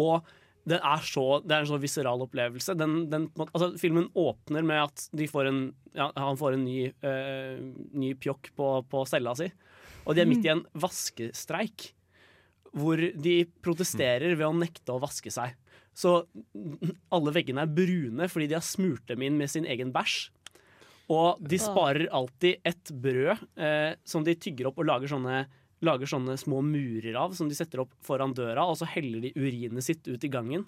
Og 0.00 0.26
det 0.68 0.78
er, 0.78 1.02
så, 1.02 1.24
det 1.42 1.56
er 1.56 1.64
en 1.64 1.70
så 1.72 1.78
viseral 1.82 2.22
opplevelse. 2.22 2.76
Den, 2.78 3.06
den, 3.10 3.26
altså, 3.48 3.72
filmen 3.80 4.06
åpner 4.18 4.66
med 4.66 4.84
at 4.84 5.06
de 5.18 5.26
får 5.30 5.50
en, 5.50 5.62
ja, 5.96 6.10
han 6.14 6.38
får 6.38 6.54
en 6.56 6.62
ny, 6.66 6.76
øh, 7.08 7.64
ny 7.98 8.12
pjokk 8.22 8.52
på, 8.58 8.68
på 8.90 9.02
cella 9.10 9.34
si. 9.38 9.48
Og 10.06 10.14
de 10.14 10.22
er 10.22 10.30
midt 10.30 10.46
i 10.46 10.52
en 10.54 10.62
vaskestreik. 10.78 11.90
Hvor 12.72 12.96
de 12.96 13.34
protesterer 13.64 14.32
ved 14.32 14.46
å 14.46 14.54
nekte 14.56 14.94
å 14.94 15.02
vaske 15.02 15.32
seg. 15.34 15.58
Så 15.92 16.22
alle 17.12 17.34
veggene 17.34 17.66
er 17.66 17.74
brune 17.74 18.28
fordi 18.32 18.48
de 18.48 18.56
har 18.56 18.64
smurt 18.64 19.04
dem 19.10 19.26
inn 19.26 19.36
med 19.36 19.50
sin 19.52 19.66
egen 19.68 19.90
bæsj. 19.92 20.30
Og 21.12 21.42
de 21.44 21.58
sparer 21.60 22.06
alltid 22.14 22.62
et 22.64 22.92
brød 23.02 23.42
eh, 23.60 23.98
som 24.08 24.24
de 24.24 24.36
tygger 24.38 24.70
opp 24.70 24.78
og 24.80 24.88
lager 24.88 25.10
sånne, 25.10 25.42
lager 25.82 26.10
sånne 26.10 26.36
små 26.40 26.62
murer 26.64 27.16
av, 27.18 27.34
som 27.36 27.50
de 27.50 27.58
setter 27.58 27.82
opp 27.82 27.92
foran 28.06 28.34
døra, 28.36 28.64
og 28.68 28.78
så 28.78 28.88
heller 28.88 29.24
de 29.24 29.34
urinet 29.34 29.86
sitt 29.86 30.06
ut 30.08 30.24
i 30.24 30.30
gangen. 30.32 30.64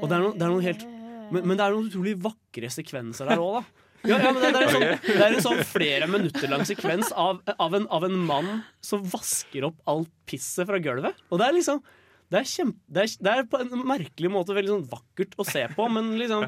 Og 0.00 0.08
det 0.08 0.16
er 0.16 0.24
noen, 0.24 0.34
det 0.36 0.44
er 0.46 0.52
noen 0.52 0.66
helt 0.66 0.88
men, 1.30 1.46
men 1.46 1.54
det 1.54 1.64
er 1.64 1.74
noen 1.74 1.86
utrolig 1.86 2.16
vakre 2.20 2.70
sekvenser 2.74 3.30
der 3.30 3.40
òg, 3.42 3.60
da. 3.60 3.86
Ja, 4.08 4.16
ja, 4.16 4.30
det, 4.32 4.50
det, 4.54 4.60
er 4.64 4.70
sånn, 4.72 4.84
det 5.04 5.20
er 5.20 5.34
en 5.36 5.42
sånn 5.44 5.58
flere 5.68 6.06
minutter 6.08 6.48
lang 6.48 6.62
sekvens 6.64 7.10
av, 7.12 7.42
av, 7.52 7.74
en, 7.76 7.84
av 7.92 8.06
en 8.06 8.14
mann 8.16 8.48
som 8.84 9.02
vasker 9.04 9.66
opp 9.68 9.76
alt 9.90 10.08
pisset 10.30 10.64
fra 10.68 10.80
gulvet. 10.80 11.18
Og 11.28 11.40
det 11.40 11.48
er 11.50 11.56
liksom 11.58 11.82
Det 12.30 12.38
er, 12.40 12.46
kjempe, 12.46 12.78
det 12.88 13.02
er, 13.04 13.42
er 13.42 13.48
på 13.50 13.60
en 13.60 13.84
merkelig 13.90 14.30
måte 14.32 14.54
veldig 14.56 14.72
sånn 14.72 14.86
vakkert 14.88 15.36
å 15.36 15.46
se 15.46 15.66
på, 15.74 15.88
men 15.92 16.14
liksom 16.20 16.46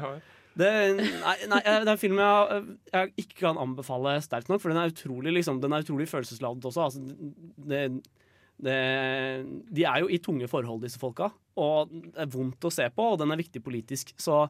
det, 0.59 0.71
nei, 0.97 1.35
nei, 1.49 1.61
det 1.63 1.71
er 1.73 1.91
en 1.93 2.01
film 2.01 2.19
jeg, 2.21 2.65
jeg 2.93 3.13
ikke 3.23 3.39
kan 3.39 3.59
anbefale 3.61 4.17
sterkt 4.25 4.51
nok, 4.51 4.61
for 4.61 4.73
den 4.73 4.81
er 4.81 4.91
utrolig, 4.93 5.33
liksom, 5.39 5.61
den 5.63 5.73
er 5.73 5.85
utrolig 5.85 6.05
følelsesladet 6.11 6.67
også. 6.69 6.85
Altså, 6.87 7.31
det, 7.71 7.81
det, 8.63 8.77
De 9.73 9.85
er 9.89 10.03
jo 10.03 10.11
i 10.13 10.21
tunge 10.23 10.49
forhold, 10.51 10.83
disse 10.83 11.01
folka, 11.01 11.31
og 11.59 11.89
det 11.93 12.13
er 12.25 12.31
vondt 12.33 12.69
å 12.69 12.73
se 12.73 12.85
på, 12.93 13.13
og 13.13 13.19
den 13.21 13.33
er 13.33 13.41
viktig 13.41 13.63
politisk. 13.65 14.13
Så, 14.21 14.43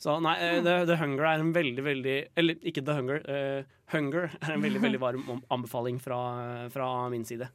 så 0.00 0.18
nei, 0.20 0.36
eh, 0.44 0.58
The, 0.64 0.82
The 0.88 0.98
Hunger 1.00 1.24
er 1.30 1.40
en 1.44 1.54
veldig, 1.56 1.84
veldig 1.86 2.16
Eller 2.36 2.68
ikke 2.68 2.84
The 2.84 2.98
Hunger. 2.98 3.22
Uh, 3.24 3.76
Hunger 3.94 4.28
er 4.42 4.52
en 4.52 4.64
veldig, 4.64 4.82
veldig 4.82 5.00
varm 5.00 5.24
anbefaling 5.54 6.00
fra, 6.02 6.18
fra 6.74 6.90
min 7.12 7.24
side. 7.28 7.48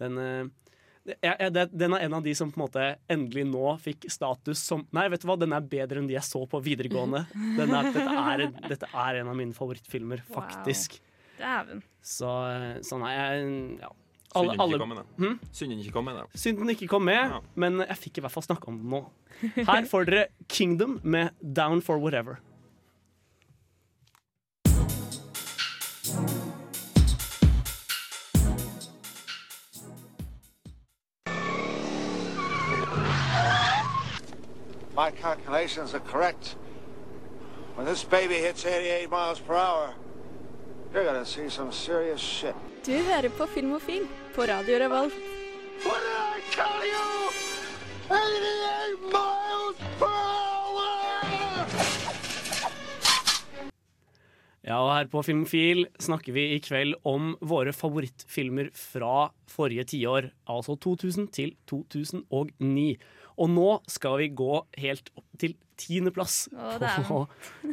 Den, 0.00 0.18
eh, 0.18 0.44
det- 0.48 0.79
jeg, 1.08 1.52
det, 1.54 1.62
den 1.72 1.94
er 1.96 2.02
en 2.04 2.14
av 2.18 2.22
de 2.22 2.34
som 2.36 2.50
på 2.52 2.60
en 2.60 2.64
måte 2.66 2.82
endelig 3.10 3.46
nå 3.48 3.70
fikk 3.80 4.04
status 4.12 4.60
som 4.68 4.82
Nei, 4.94 5.06
vet 5.08 5.22
du 5.22 5.28
hva, 5.30 5.36
den 5.40 5.54
er 5.56 5.64
bedre 5.64 6.02
enn 6.02 6.08
de 6.10 6.14
jeg 6.18 6.26
så 6.26 6.42
på 6.50 6.60
videregående. 6.64 7.22
Den 7.58 7.72
er, 7.72 7.88
dette, 7.88 8.18
er, 8.20 8.42
dette 8.68 8.90
er 8.92 9.20
en 9.22 9.30
av 9.32 9.38
mine 9.38 9.56
favorittfilmer, 9.56 10.20
faktisk. 10.34 10.98
Wow. 11.40 11.80
Så, 12.04 12.28
eh, 12.52 12.74
så 12.84 12.98
nei, 13.00 13.14
jeg 13.16 13.48
ja. 13.80 13.88
Synd 14.30 14.46
Alle, 14.46 14.52
den 14.52 14.60
alle, 14.62 14.76
ikke 14.76 14.84
kom 14.84 14.90
med. 14.92 14.98
da. 15.00 15.24
Hm? 15.24 15.38
Synd 15.58 15.72
den 15.72 15.80
ikke 15.82 15.92
kom 15.96 16.04
med. 16.06 16.18
da. 16.20 16.38
Synd 16.38 16.60
den 16.60 16.68
ikke 16.76 16.86
kom 16.92 17.02
med, 17.08 17.32
Ja. 17.32 17.40
men 17.58 17.80
jeg 17.82 17.96
fikk 17.98 18.20
i 18.20 18.22
hvert 18.22 18.30
fall 18.36 18.44
snakke 18.46 18.68
om 18.70 18.76
den 18.78 18.92
nå. 18.92 19.00
Her 19.72 19.88
får 19.90 20.06
dere 20.06 20.26
Kingdom 20.46 21.00
med 21.02 21.32
Down 21.42 21.80
for 21.82 21.98
Whatever. 21.98 22.38
My 35.00 35.10
calculations 35.10 35.94
are 35.94 36.04
correct. 36.12 36.56
When 37.74 37.86
this 37.86 38.04
baby 38.04 38.34
hits 38.34 38.66
88 38.66 39.08
miles 39.10 39.40
per 39.40 39.54
hour, 39.54 39.94
you're 40.92 41.04
gonna 41.04 41.24
see 41.24 41.48
some 41.48 41.72
serious 41.72 42.20
shit. 42.20 42.54
Du 42.84 42.92
hører 42.92 43.28
på 43.28 43.46
Filmofil 43.46 44.02
på 44.34 44.42
Radio 44.42 44.78
Revolt. 44.78 45.14
What 45.84 46.00
did 46.04 46.18
I 46.36 46.40
tell 46.56 46.80
you? 46.92 47.06
88 48.10 49.00
miles 49.14 49.78
per 49.98 50.06
hour! 50.06 50.50
Ja, 54.66 54.76
og 54.84 54.90
her 54.92 55.08
på 55.08 55.22
Filmfil 55.24 55.86
snakker 55.98 56.36
vi 56.36 56.44
i 56.54 56.60
kveld 56.60 56.98
om 57.08 57.32
våre 57.40 57.72
favorittfilmer 57.72 58.68
fra 58.76 59.30
forrige 59.48 59.86
tiår, 59.94 60.28
altså 60.44 60.76
2000 60.76 61.32
til 61.32 61.54
2009. 61.72 62.98
Og 63.40 63.48
nå 63.48 63.68
skal 63.88 64.18
vi 64.20 64.30
gå 64.36 64.60
helt 64.82 65.10
opp 65.16 65.26
til 65.40 65.56
tiendeplass 65.80 66.48
på, 67.08 67.22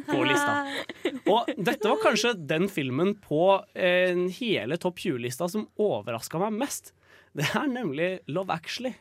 på 0.08 0.20
lista. 0.24 0.54
Og 1.34 1.50
dette 1.56 1.90
var 1.90 2.00
kanskje 2.00 2.32
den 2.48 2.68
filmen 2.72 3.12
på 3.20 3.42
eh, 3.76 4.16
hele 4.38 4.78
topp 4.80 5.02
20-lista 5.04 5.48
som 5.52 5.66
overraska 5.76 6.40
meg 6.40 6.56
mest. 6.62 6.94
Det 7.36 7.44
er 7.52 7.68
nemlig 7.68 8.08
Love 8.32 8.54
Actually. 8.56 8.94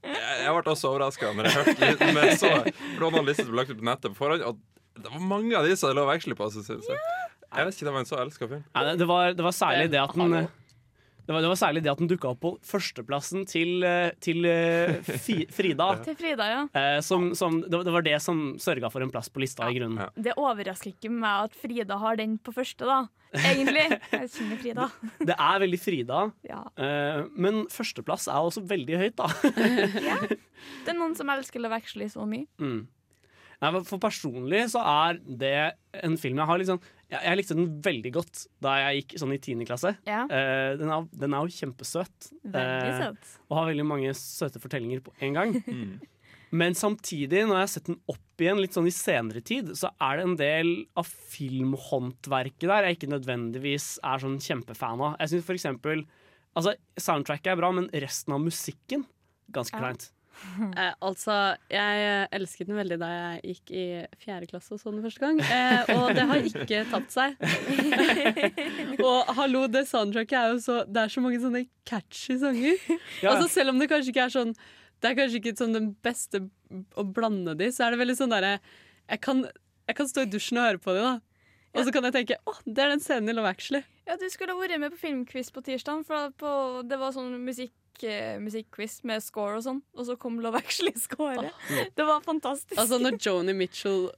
Jeg, 0.00 0.28
jeg 0.40 0.52
ble 0.56 0.72
også 0.72 0.94
overraska 0.94 1.34
når 1.36 1.50
jeg 1.50 1.56
hørte 1.58 1.88
litt 1.90 2.04
mer 2.16 2.30
så 2.40 2.48
For 2.64 3.04
liste 3.04 3.24
lister 3.26 3.44
som 3.44 3.52
ble 3.52 3.60
lagt 3.60 3.72
ut 3.74 3.80
på 3.82 3.88
nettet 3.90 4.14
på 4.14 4.16
forhånd, 4.22 4.46
og 4.48 4.54
det 5.00 5.12
var 5.12 5.20
mange 5.20 5.52
av 5.58 5.68
de 5.68 5.76
som 5.76 5.92
Love 5.96 6.14
Actually 6.16 6.38
på. 6.38 6.48
Synes 6.54 6.70
jeg. 6.72 6.80
jeg 6.88 7.68
vet 7.68 7.76
ikke, 7.76 7.86
det 7.90 7.92
var 7.92 8.00
en 8.00 8.08
så 8.08 8.22
elska 8.24 8.48
film. 8.48 8.64
Nei, 8.72 8.86
det, 8.88 8.96
det, 9.02 9.10
var, 9.12 9.36
det 9.36 9.44
var 9.44 9.56
særlig 9.56 9.92
det 9.92 10.00
at 10.00 10.16
den 10.16 10.24
Hallo. 10.24 10.48
Det 11.26 11.34
var, 11.34 11.40
det 11.44 11.50
var 11.52 11.58
særlig 11.60 11.82
det 11.84 11.90
at 11.92 12.00
den 12.02 12.08
dukka 12.10 12.30
opp 12.32 12.40
på 12.42 12.50
førsteplassen 12.66 13.44
til, 13.48 13.82
eh, 13.86 14.10
til 14.22 14.44
eh, 14.48 14.98
fi, 15.20 15.40
Frida. 15.56 15.88
Til 16.04 16.16
Frida, 16.18 16.46
ja. 16.50 16.60
Eh, 16.76 16.98
som, 17.06 17.30
som, 17.38 17.60
det, 17.62 17.80
var- 17.86 18.04
det 18.06 18.16
som 18.24 18.42
sørga 18.62 18.90
for 18.92 19.04
en 19.04 19.12
plass 19.12 19.28
på 19.32 19.42
lista, 19.44 19.68
i 19.70 19.76
grunnen. 19.78 20.00
Ja. 20.04 20.10
Det 20.30 20.34
overrasker 20.40 20.92
ikke 20.94 21.12
meg 21.12 21.50
at 21.50 21.56
Frida 21.60 21.98
har 22.02 22.18
den 22.20 22.38
på 22.42 22.54
første, 22.56 22.86
da. 22.88 23.00
Egentlig. 23.30 23.84
Jeg 24.10 24.30
kjenner 24.34 24.58
Frida. 24.58 24.86
Det 25.30 25.36
er 25.38 25.60
veldig 25.62 25.78
Frida, 25.82 26.22
Ja. 26.48 26.62
eh, 26.82 27.20
men 27.38 27.64
førsteplass 27.70 28.26
er 28.32 28.40
også 28.48 28.64
veldig 28.66 28.98
høyt, 29.04 29.18
da. 29.20 29.28
ja. 30.10 30.16
Det 30.30 30.90
er 30.94 30.98
noen 30.98 31.14
som 31.18 31.30
elsker 31.32 31.62
Love 31.62 31.78
Actually 31.78 32.08
så 32.10 32.26
mye. 32.28 32.48
Mm. 32.60 32.80
Nei, 33.60 33.70
For 33.84 34.00
personlig 34.00 34.62
så 34.72 34.80
er 34.80 35.18
det 35.20 35.54
en 36.00 36.14
film 36.20 36.38
jeg 36.40 36.48
har 36.48 36.60
litt 36.62 36.70
sånn 36.70 36.80
Jeg, 37.10 37.20
jeg 37.26 37.36
likte 37.40 37.56
den 37.58 37.68
veldig 37.82 38.12
godt 38.14 38.44
da 38.62 38.76
jeg 38.84 39.00
gikk 39.02 39.16
sånn 39.18 39.32
i 39.34 39.38
tiende 39.42 39.66
klasse. 39.66 39.90
Ja. 40.06 40.22
Eh, 40.30 40.76
den, 40.78 40.92
er, 40.94 41.08
den 41.24 41.34
er 41.34 41.42
jo 41.46 41.56
kjempesøt. 41.58 42.30
Veldig 42.44 42.92
Eh, 42.94 43.02
søt. 43.02 43.34
og 43.48 43.56
har 43.58 43.68
veldig 43.72 43.86
mange 43.90 44.12
søte 44.14 44.62
fortellinger 44.62 45.02
på 45.06 45.14
en 45.26 45.34
gang. 45.40 45.58
Mm. 45.70 46.00
Men 46.50 46.74
samtidig, 46.74 47.44
når 47.46 47.54
jeg 47.54 47.62
har 47.62 47.68
sett 47.70 47.86
den 47.86 47.98
opp 48.10 48.42
igjen 48.42 48.58
litt 48.58 48.74
sånn 48.74 48.88
i 48.90 48.90
senere 48.90 49.38
tid, 49.46 49.68
så 49.78 49.92
er 50.02 50.16
det 50.18 50.24
en 50.26 50.32
del 50.40 50.70
av 50.98 51.06
filmhåndverket 51.06 52.66
der 52.68 52.88
jeg 52.88 52.96
ikke 52.98 53.10
nødvendigvis 53.12 53.86
er 54.06 54.22
sånn 54.22 54.38
kjempefan 54.42 54.98
av. 55.04 55.14
Jeg 55.22 55.34
synes 55.34 55.46
for 55.46 55.58
eksempel 55.58 56.06
Altså, 56.58 56.72
soundtracket 56.98 57.52
er 57.52 57.58
bra, 57.60 57.68
men 57.70 57.84
resten 58.02 58.34
av 58.34 58.40
musikken 58.42 59.04
ganske 59.54 59.78
Ja. 59.78 59.92
Eh, 60.80 60.92
altså, 61.04 61.34
jeg 61.72 62.00
eh, 62.04 62.26
elsket 62.36 62.68
den 62.68 62.76
veldig 62.78 62.96
da 63.00 63.08
jeg 63.10 63.40
gikk 63.54 63.70
i 63.76 63.84
fjerde 64.22 64.48
klasse 64.50 64.74
og 64.74 64.80
så 64.82 64.90
den 64.92 65.02
første 65.04 65.22
gang. 65.22 65.40
Eh, 65.44 65.90
og 65.96 66.10
det 66.16 66.24
har 66.30 66.42
ikke 66.50 66.80
tapt 66.90 67.14
seg. 67.14 67.36
og 69.10 69.30
hallo, 69.38 69.64
det 69.72 69.84
soundtracket 69.90 70.36
er 70.40 70.52
jo 70.54 70.60
så 70.64 70.76
Det 70.88 71.02
er 71.04 71.12
så 71.12 71.22
mange 71.24 71.40
sånne 71.42 71.62
catchy 71.88 72.36
sanger. 72.40 72.76
Ja. 73.22 73.34
Altså 73.34 73.48
Selv 73.52 73.72
om 73.74 73.80
det 73.80 73.88
kanskje 73.90 74.12
ikke 74.14 74.26
er 74.28 74.34
sånn 74.34 74.52
Det 75.00 75.10
er 75.10 75.16
kanskje 75.18 75.40
ikke 75.40 75.54
sånn 75.58 75.76
den 75.76 75.90
beste 76.04 76.42
å 77.00 77.04
blande 77.06 77.54
de, 77.58 77.70
så 77.74 77.86
er 77.86 77.94
det 77.96 78.00
veldig 78.02 78.16
sånn 78.20 78.30
derre 78.34 78.52
jeg, 78.60 79.20
kan- 79.24 79.46
jeg 79.88 79.96
kan 79.98 80.06
stå 80.10 80.22
i 80.22 80.30
dusjen 80.30 80.60
og 80.60 80.66
høre 80.68 80.78
på 80.84 80.92
de, 80.94 81.00
da. 81.02 81.14
Og 81.74 81.86
så 81.86 81.90
kan 81.94 82.04
jeg 82.06 82.14
tenke 82.14 82.36
å, 82.46 82.52
det 82.66 82.84
er 82.84 82.92
den 82.92 83.00
scenen 83.02 83.32
i 83.32 83.34
Love 83.34 83.50
Actually. 83.50 83.80
Ja, 84.06 84.14
du 84.20 84.26
skulle 84.30 84.54
ha 84.54 84.60
vært 84.60 84.78
med 84.78 84.92
på 84.94 85.00
filmquiz 85.00 85.50
på 85.54 85.64
tirsdag, 85.66 86.04
for 86.06 86.30
på, 86.38 86.52
det 86.86 86.98
var 87.00 87.10
sånn 87.16 87.32
musikk 87.42 87.74
musikkquiz 88.40 89.02
med 89.04 89.22
score 89.22 89.58
og 89.58 89.64
sånn, 89.66 89.80
og 89.96 90.06
så 90.08 90.16
kom 90.20 90.40
Love 90.40 90.58
Actually-scoret. 90.62 91.50
Det 91.94 92.04
var 92.08 92.20
fantastisk. 92.24 92.78
Altså 92.80 92.98
når 92.98 93.18
Joni 93.20 93.52
Mitchell 93.52 94.10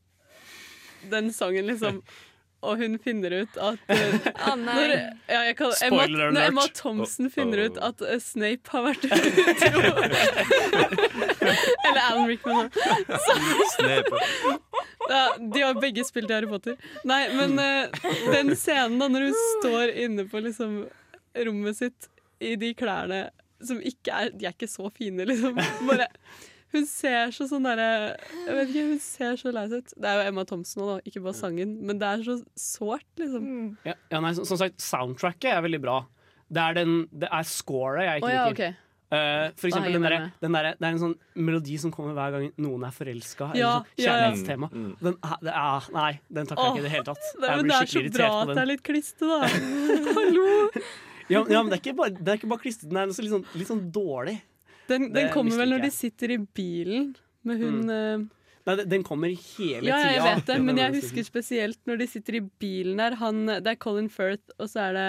Den 1.10 1.32
sangen 1.34 1.66
liksom 1.66 2.02
Og 2.62 2.76
hun 2.78 2.94
finner 3.02 3.32
ut 3.42 3.56
at 3.58 3.78
eh, 3.90 4.12
nei. 4.54 4.74
når, 4.76 4.92
ja, 5.26 5.40
jeg 5.48 5.56
kan, 5.58 5.72
Emma, 5.82 6.04
når 6.06 6.44
Emma 6.46 6.62
alert. 6.62 6.76
Thompson 6.78 7.26
Oh, 7.26 7.32
finner 7.34 7.58
oh. 7.58 7.64
ut 7.72 7.80
at 7.82 8.04
uh, 8.06 8.12
Snape 8.22 8.70
har 8.70 8.84
vært 8.86 9.02
utro 9.08 9.82
Eller 11.88 12.02
Alan 12.04 12.28
Rickman. 12.30 12.70
da. 13.82 14.20
Ja, 15.08 15.24
de 15.42 15.62
har 15.66 15.74
begge 15.82 16.04
spilt 16.06 16.30
i 16.30 16.34
Harry 16.36 16.46
Potter. 16.46 16.76
Nei, 17.04 17.24
men 17.34 17.58
uh, 17.58 17.90
den 18.30 18.54
scenen 18.56 19.00
da 19.02 19.10
når 19.10 19.26
hun 19.26 19.38
står 19.58 19.90
inne 20.04 20.28
på 20.30 20.40
liksom 20.46 20.84
rommet 21.42 21.76
sitt 21.82 22.06
i 22.42 22.54
de 22.62 22.70
klærne 22.78 23.24
som 23.68 23.82
ikke 23.82 24.14
er 24.14 24.32
De 24.34 24.48
er 24.48 24.56
ikke 24.56 24.70
så 24.70 24.88
fine, 24.94 25.26
liksom. 25.28 25.58
Bare 25.88 26.08
Hun 26.72 26.86
ser 26.88 27.34
så 27.36 27.46
sånn 27.50 27.66
derre 27.68 27.88
Jeg 28.46 28.56
vet 28.56 28.70
ikke, 28.72 28.84
hun 28.94 29.02
ser 29.04 29.36
så 29.40 29.52
lei 29.52 29.66
seg 29.68 29.82
ut. 29.84 29.96
Det 29.96 30.08
er 30.08 30.20
jo 30.20 30.28
Emma 30.30 30.46
Thompson 30.48 30.86
òg, 30.86 31.08
ikke 31.08 31.20
bare 31.24 31.36
sangen, 31.36 31.74
men 31.84 32.00
det 32.00 32.08
er 32.08 32.22
så 32.24 32.38
sårt, 32.56 33.08
liksom. 33.20 33.44
Mm. 33.44 33.66
Ja, 33.84 33.96
ja, 34.14 34.22
nei, 34.24 34.32
som, 34.38 34.48
som 34.48 34.60
sagt, 34.60 34.80
soundtracket 34.80 35.50
er 35.52 35.66
veldig 35.66 35.82
bra. 35.84 35.98
Det 36.52 36.62
er, 36.62 36.78
den, 36.80 36.96
det 37.12 37.28
er 37.28 37.44
scoret 37.48 38.06
jeg 38.08 38.22
ikke 38.22 38.30
oh, 38.30 38.32
ja, 38.32 38.46
liker. 38.48 38.72
Okay. 38.72 38.88
Uh, 39.12 39.52
for 39.60 39.68
eksempel 39.68 39.92
den 39.92 40.02
der, 40.02 40.30
den 40.40 40.54
der, 40.56 40.66
Det 40.78 40.86
er 40.86 40.94
en 40.94 41.00
sånn 41.02 41.14
melodi 41.36 41.74
som 41.76 41.92
kommer 41.92 42.14
hver 42.16 42.32
gang 42.32 42.46
noen 42.64 42.86
er 42.88 42.94
forelska. 42.96 43.50
Ja, 43.52 43.74
sånn 43.82 44.00
ja, 44.00 44.04
ja. 44.06 44.06
kjærlighetstema. 44.06 44.70
Mm. 44.72 44.90
Den, 45.02 45.18
er- 45.28 45.42
det 45.44 45.52
er, 45.52 45.88
nei, 45.98 46.12
den 46.38 46.48
takler 46.48 46.64
jeg 46.64 46.72
ikke 46.72 46.80
i 46.80 46.86
det 46.86 46.92
hele 46.94 47.08
tatt. 47.10 47.26
Det, 47.28 47.50
Jeg 47.50 47.58
blir 47.58 47.68
det 47.68 47.76
er 47.76 47.90
så 47.92 48.04
bra 48.16 48.30
at 48.38 48.52
det 48.54 48.62
er 48.62 48.70
litt 48.72 48.84
kliste, 48.88 49.28
da. 49.28 49.40
Hallo! 50.16 50.46
Ja, 51.32 51.42
ja, 51.48 51.62
men 51.62 51.72
det 51.72 51.78
er 51.78 51.82
ikke 51.82 51.96
bare, 51.98 52.14
det 52.18 52.28
er 52.34 52.38
ikke 52.40 52.50
bare 52.52 52.62
klistret, 52.66 52.90
den 52.92 53.00
er 53.02 53.10
også 53.12 53.24
litt 53.24 53.34
sånn, 53.34 53.46
litt 53.58 53.70
sånn 53.72 53.82
dårlig. 53.94 54.36
Den, 54.90 55.08
den 55.14 55.28
kommer 55.32 55.56
vel 55.62 55.70
når 55.76 55.84
de 55.86 55.90
sitter 55.94 56.34
i 56.34 56.38
bilen 56.58 57.12
med 57.46 57.60
hun 57.62 57.76
mm. 57.88 58.24
Nei, 58.62 58.74
den 58.86 59.02
kommer 59.02 59.32
hele 59.32 59.88
Ja, 59.88 59.96
tida. 59.98 60.10
jeg 60.14 60.22
vet 60.28 60.50
det, 60.52 60.56
men 60.62 60.76
jeg 60.78 60.92
husker 61.00 61.24
spesielt 61.26 61.80
når 61.90 61.96
de 61.98 62.06
sitter 62.12 62.36
i 62.38 62.42
bilen 62.62 63.00
der. 63.02 63.16
Han, 63.18 63.40
det 63.58 63.72
er 63.72 63.78
Colin 63.82 64.06
Firth, 64.12 64.52
og 64.62 64.68
så 64.70 64.84
er 64.84 64.92
det 64.98 65.06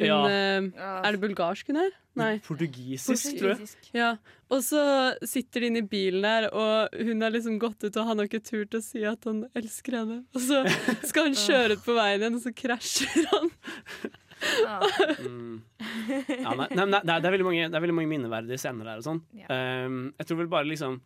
hun 0.00 0.08
Ja. 0.08 0.16
eh, 0.26 0.66
Er 1.06 1.12
det 1.14 1.20
bulgarsk 1.22 1.70
hun 1.70 1.78
er? 1.84 1.92
Nei. 2.18 2.32
Portugisisk, 2.42 3.36
tror 3.38 3.52
jeg. 3.52 3.68
Ja. 3.94 4.08
Og 4.50 4.64
så 4.66 4.82
sitter 5.22 5.62
de 5.62 5.68
inne 5.70 5.84
i 5.84 5.86
bilen 5.86 6.26
der, 6.26 6.48
og 6.50 6.96
hun 6.98 7.22
har 7.22 7.30
liksom 7.30 7.60
gått 7.62 7.84
ut, 7.86 7.94
og 7.94 8.08
han 8.10 8.18
har 8.18 8.26
ikke 8.26 8.42
turt 8.42 8.74
å 8.74 8.82
si 8.82 9.04
at 9.06 9.22
han 9.30 9.44
elsker 9.54 10.00
henne. 10.00 10.18
Og 10.34 10.42
så 10.42 10.64
skal 11.06 11.28
han 11.30 11.38
kjøre 11.46 11.78
ut 11.78 11.86
på 11.86 11.94
veien 11.94 12.24
igjen, 12.24 12.40
og 12.40 12.42
så 12.42 12.50
krasjer 12.58 13.30
han. 13.36 13.52
Ja. 14.40 14.80
Mm. 15.20 15.62
Ja, 16.10 16.52
nei, 16.56 16.66
nei, 16.72 16.84
nei, 16.88 17.00
det, 17.04 17.14
er 17.18 17.32
veldig 17.34 17.46
mange, 17.46 17.68
det 17.68 17.76
er 17.76 17.82
veldig 17.84 17.96
mange 17.96 18.10
minneverdige 18.10 18.60
scener 18.60 18.88
der 18.88 19.00
og 19.00 19.06
sånn. 19.06 19.20
Ja. 19.36 19.48
Um, 19.86 19.98
jeg 20.18 20.28
tror 20.28 20.40
vel 20.40 20.50
bare 20.52 20.68
liksom 20.68 21.00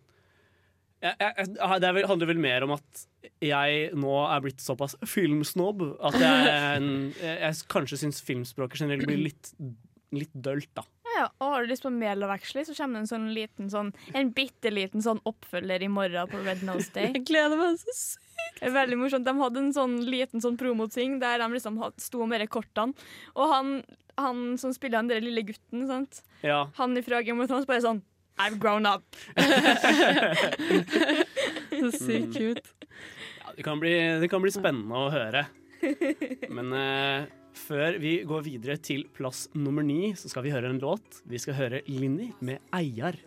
jeg, 1.05 1.17
jeg, 1.21 1.49
Det 1.83 1.89
er 1.89 1.97
vel, 1.97 2.07
handler 2.09 2.31
vel 2.31 2.41
mer 2.41 2.65
om 2.65 2.75
at 2.77 3.05
jeg 3.45 3.91
nå 4.01 4.15
er 4.25 4.45
blitt 4.45 4.63
såpass 4.65 4.97
filmsnobb 5.09 5.83
at 6.09 6.17
jeg, 6.21 6.55
en, 6.79 6.91
jeg, 7.21 7.37
jeg 7.43 7.69
kanskje 7.73 8.01
syns 8.05 8.23
filmspråket 8.25 8.85
generelt 8.85 9.09
blir 9.09 9.21
litt, 9.27 9.53
litt 10.17 10.33
dølt, 10.33 10.71
da. 10.79 10.87
Ja, 11.15 11.29
og 11.39 11.53
har 11.53 11.63
du 11.63 11.71
lyst 11.71 11.85
på 11.85 11.93
mer 11.95 12.19
Actually, 12.33 12.65
så 12.67 12.75
kommer 12.75 12.99
det 12.99 13.05
en 13.05 13.11
sånn 13.13 13.27
liten 13.37 13.69
sånn 13.71 13.93
En 14.17 14.33
bitte 14.35 14.73
liten 14.73 15.05
sånn 15.05 15.21
oppfølger 15.29 15.85
i 15.87 15.91
morgen 15.93 16.31
på 16.31 16.41
Red 16.43 16.65
Nose 16.67 16.91
Day. 16.95 17.13
Jeg 17.15 17.27
gleder 17.29 17.61
meg 17.61 17.79
så 17.79 17.95
sykt. 17.95 18.24
Det 18.59 18.69
er 18.71 18.75
veldig 18.75 18.99
morsomt. 19.01 19.27
De 19.27 19.35
hadde 19.41 19.61
en 19.61 19.75
sånn 19.77 19.99
liten 20.09 20.43
sånn 20.45 20.57
promoting 20.61 21.19
der 21.23 21.43
de 21.43 21.51
liksom 21.53 21.81
sto 22.01 22.27
med 22.31 22.41
de 22.45 22.49
kortene. 22.51 22.95
Og 23.35 23.53
han, 23.53 23.77
han 24.21 24.45
som 24.61 24.73
spiller 24.77 25.03
den 25.03 25.13
der 25.13 25.25
lille 25.25 25.45
gutten, 25.47 25.87
sant? 25.91 26.23
Ja. 26.45 26.67
han 26.79 26.97
ifra 27.01 27.23
Game 27.25 27.43
of 27.43 27.49
Thrones 27.51 27.69
bare 27.69 27.85
sånn 27.85 28.03
I've 28.39 28.59
grown 28.59 28.87
up. 28.87 29.05
Så 31.71 31.91
sykt 31.95 32.35
cute. 32.35 32.63
Ja, 33.39 33.53
det, 33.57 33.63
kan 33.63 33.79
bli, 33.81 33.95
det 34.21 34.29
kan 34.31 34.43
bli 34.43 34.51
spennende 34.51 35.05
å 35.05 35.11
høre. 35.13 35.45
Men 36.51 36.75
uh, 36.75 37.31
før 37.55 38.01
vi 38.03 38.17
går 38.27 38.43
videre 38.49 38.77
til 38.83 39.07
plass 39.15 39.47
nummer 39.55 39.87
ni, 39.87 40.15
så 40.19 40.31
skal 40.33 40.47
vi 40.47 40.55
høre 40.55 40.73
en 40.73 40.83
låt. 40.83 41.23
Vi 41.31 41.39
skal 41.43 41.59
høre 41.61 41.85
Linni 41.87 42.33
med 42.41 42.59
'Eiar'. 42.73 43.23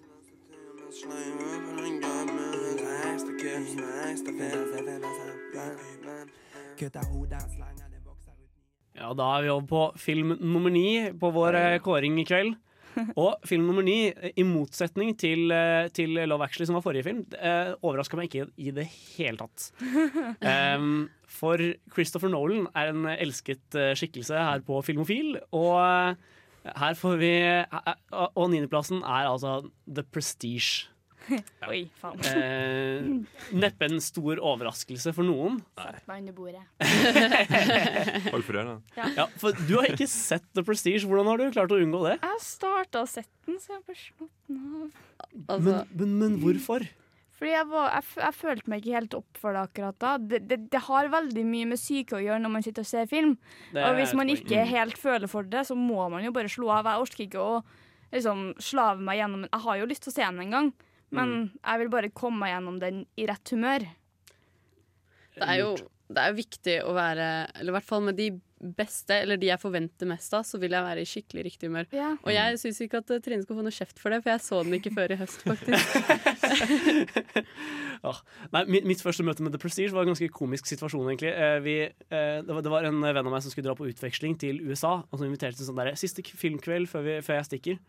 Ja, 8.98 9.12
da 9.17 9.26
er 9.38 9.43
vi 9.46 9.50
over 9.54 9.67
på 9.70 9.82
film 10.02 10.36
nummer 10.41 10.74
ni 10.74 10.88
på 11.17 11.30
vår 11.34 11.58
eh, 11.58 11.80
kåring 11.86 12.17
i 12.22 12.26
kveld. 12.26 12.56
Og 13.22 13.46
film 13.46 13.67
nummer 13.70 13.86
ni, 13.86 14.10
i 14.10 14.46
motsetning 14.46 15.13
til, 15.20 15.52
eh, 15.54 15.89
til 15.93 16.17
Love 16.30 16.48
Actually, 16.48 16.67
som 16.70 16.78
var 16.78 16.86
forrige 16.86 17.06
film, 17.06 17.24
eh, 17.38 17.74
overraska 17.82 18.17
meg 18.17 18.30
ikke 18.30 18.48
i 18.58 18.74
det 18.74 18.88
hele 19.17 19.38
tatt. 19.41 19.70
Um, 20.48 21.08
for 21.28 21.60
Christopher 21.93 22.30
Nolan 22.32 22.67
er 22.78 22.91
en 22.91 23.06
elsket 23.10 23.76
eh, 23.78 23.93
skikkelse 23.98 24.38
her 24.38 24.63
på 24.65 24.80
Filmofil, 24.86 25.38
og 25.56 26.17
her 26.67 26.98
får 27.00 27.17
vi 27.22 27.32
Og 28.36 28.50
niendeplassen 28.52 29.02
er 29.02 29.30
altså 29.30 29.70
The 29.88 30.04
Prestige. 30.04 30.89
Oi, 31.67 31.79
faen. 31.99 32.21
Eh, 32.29 33.07
neppe 33.57 33.87
en 33.89 33.99
stor 34.03 34.39
overraskelse 34.39 35.13
for 35.15 35.27
noen. 35.27 35.57
Satt 35.77 36.05
meg 36.09 36.23
under 36.23 36.35
bordet. 36.37 36.63
Hold 38.33 38.45
for 38.47 38.59
ørene. 38.59 38.77
Ja, 39.17 39.25
for 39.41 39.57
du 39.67 39.73
har 39.79 39.89
ikke 39.91 40.07
sett 40.11 40.45
The 40.55 40.63
Prestige. 40.67 41.03
Hvordan 41.07 41.27
har 41.31 41.41
du 41.41 41.49
klart 41.55 41.73
å 41.75 41.79
unngå 41.81 42.03
det? 42.07 42.15
Jeg 42.19 42.31
har 42.31 42.43
starta 42.43 43.03
å 43.03 43.09
sette 43.09 43.33
den, 43.49 43.59
så 43.59 43.73
jeg 43.73 43.79
har 43.79 43.83
bare 43.89 43.99
slått 44.03 44.31
den 44.47 44.63
av. 44.63 45.03
Altså, 45.47 45.59
Men, 45.67 45.91
men, 45.99 46.15
men 46.21 46.39
hvorfor? 46.43 46.87
Fordi 47.37 47.51
jeg, 47.53 47.67
var, 47.69 47.91
jeg, 47.93 48.05
jeg 48.17 48.33
følte 48.33 48.71
meg 48.71 48.79
ikke 48.81 48.95
helt 48.95 49.15
opp 49.19 49.37
for 49.37 49.53
det 49.53 49.65
akkurat 49.67 49.97
da. 50.01 50.13
Det, 50.17 50.39
det, 50.49 50.57
det 50.73 50.79
har 50.87 51.09
veldig 51.13 51.43
mye 51.45 51.67
med 51.69 51.77
syke 51.77 52.17
å 52.17 52.21
gjøre 52.23 52.41
når 52.41 52.53
man 52.55 52.65
sitter 52.65 52.81
og 52.87 52.89
ser 52.89 53.09
film. 53.11 53.35
Og 53.75 53.81
er 53.83 53.97
hvis 53.99 54.15
man 54.17 54.31
ikke 54.33 54.63
helt 54.71 54.97
føler 54.97 55.29
for 55.29 55.45
det, 55.45 55.67
så 55.69 55.77
må 55.77 56.07
man 56.09 56.25
jo 56.25 56.31
bare 56.33 56.49
slå 56.49 56.71
av. 56.79 56.89
Jeg 56.89 57.03
orker 57.05 57.25
ikke 57.27 57.43
å 57.43 57.59
liksom 58.15 58.41
slave 58.63 59.03
meg 59.05 59.19
gjennom 59.19 59.45
Jeg 59.51 59.63
har 59.67 59.77
jo 59.81 59.87
lyst 59.91 60.05
til 60.07 60.13
å 60.13 60.15
se 60.15 60.23
den 60.25 60.41
en 60.47 60.55
gang, 60.55 60.71
men 61.12 61.30
Mm. 61.30 61.52
jeg 61.63 61.80
vil 61.80 61.89
bare 61.89 62.10
komme 62.12 62.39
meg 62.39 62.52
gjennom 62.56 62.80
den 62.80 63.06
i 63.17 63.26
rett 63.30 63.50
humør. 63.54 63.88
det 65.38 65.48
er 65.48 65.60
jo 65.62 65.76
det 66.08 66.24
er 66.24 66.32
viktig 66.34 66.76
å 66.88 66.93
være 66.96 67.50
Eller 67.60 67.67
i 67.67 67.76
hvert 67.76 67.84
fall 67.84 68.02
med 68.02 68.15
de 68.15 68.30
beste, 68.58 69.12
eller 69.13 69.38
de 69.38 69.52
jeg 69.52 69.60
forventer 69.62 70.08
mest 70.10 70.34
av, 70.34 70.41
så 70.41 70.58
vil 70.58 70.72
jeg 70.72 70.82
være 70.82 71.02
i 71.04 71.06
skikkelig 71.06 71.43
riktig 71.46 71.67
humør. 71.70 71.86
Ja. 71.93 72.15
Og 72.24 72.32
jeg 72.34 72.56
syns 72.58 72.80
ikke 72.82 72.98
at 73.04 73.12
eh, 73.13 73.20
Trine 73.22 73.43
skal 73.43 73.56
få 73.60 73.62
noe 73.62 73.76
kjeft 73.76 74.00
for 74.02 74.10
det, 74.10 74.24
for 74.24 74.32
jeg 74.32 74.41
så 74.41 74.63
den 74.63 74.74
ikke 74.80 74.93
før 74.96 75.12
i 75.13 75.17
høst, 75.20 75.43
faktisk. 75.46 75.86
Ah, 78.06 78.17
nei, 78.54 78.62
mitt, 78.70 78.86
mitt 78.86 79.02
første 79.02 79.24
møte 79.26 79.41
med 79.41 79.52
The 79.54 79.60
Prestige 79.62 79.89
var 79.93 80.06
en 80.06 80.12
ganske 80.13 80.30
komisk 80.34 80.67
situasjon. 80.70 81.06
egentlig 81.10 81.32
Eh, 81.34 81.60
vi, 81.65 81.76
eh, 81.86 82.41
det, 82.46 82.50
var, 82.54 82.62
det 82.62 82.72
var 82.72 82.86
en 82.88 83.02
venn 83.02 83.26
av 83.26 83.32
meg 83.34 83.41
som 83.46 83.52
skulle 83.54 83.65
dra 83.67 83.76
på 83.78 83.88
utveksling 83.89 84.38
til 84.39 84.62
USA, 84.70 85.00
og 85.06 85.17
som 85.17 85.26
inviterte 85.26 85.58
til 85.58 85.65
sånn 85.70 85.78
der, 85.82 85.93
siste 85.98 86.22
filmkveld 86.26 86.89
før, 86.89 87.02
vi, 87.08 87.15
før 87.26 87.39
jeg 87.41 87.48
stikker. 87.50 87.80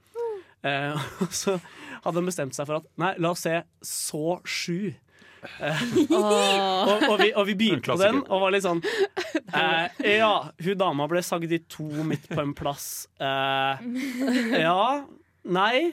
Eh, 0.67 1.11
og 1.25 1.35
så 1.35 1.59
hadde 2.05 2.17
han 2.19 2.29
bestemt 2.29 2.57
seg 2.57 2.69
for 2.69 2.81
at 2.81 2.89
nei, 3.01 3.13
la 3.23 3.35
oss 3.35 3.45
se 3.47 3.61
Så 3.85 4.41
7. 4.45 4.95
Åh. 5.63 6.11
Og, 6.11 7.05
og, 7.13 7.15
vi, 7.21 7.29
og 7.31 7.45
vi 7.47 7.55
begynte 7.55 7.93
på 7.93 7.99
den 8.01 8.25
og 8.27 8.41
var 8.43 8.51
litt 8.51 8.65
sånn 8.65 8.81
eh, 8.83 10.01
Ja, 10.17 10.33
hun 10.51 10.81
dama 10.81 11.07
ble 11.07 11.23
sagd 11.23 11.53
i 11.55 11.61
to 11.71 11.87
midt 12.03 12.27
på 12.33 12.41
en 12.43 12.57
plass. 12.59 13.07
Eh, 13.23 13.87
ja. 14.67 15.05
Nei. 15.49 15.93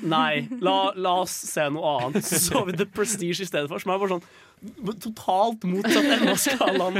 Nei. 0.00 0.46
La, 0.64 0.76
la 0.96 1.12
oss 1.22 1.34
se 1.52 1.66
noe 1.74 1.92
annet. 2.00 2.24
Så 2.24 2.64
vi 2.68 2.76
The 2.78 2.86
Prestige 2.88 3.44
i 3.44 3.48
stedet 3.48 3.68
for, 3.70 3.82
som 3.82 3.92
er 3.92 4.00
bare 4.02 4.16
sånn 4.16 4.26
totalt 5.02 5.64
motsatt 5.66 6.06
ende 6.06 6.32
av 6.32 6.38
skalaen. 6.38 6.98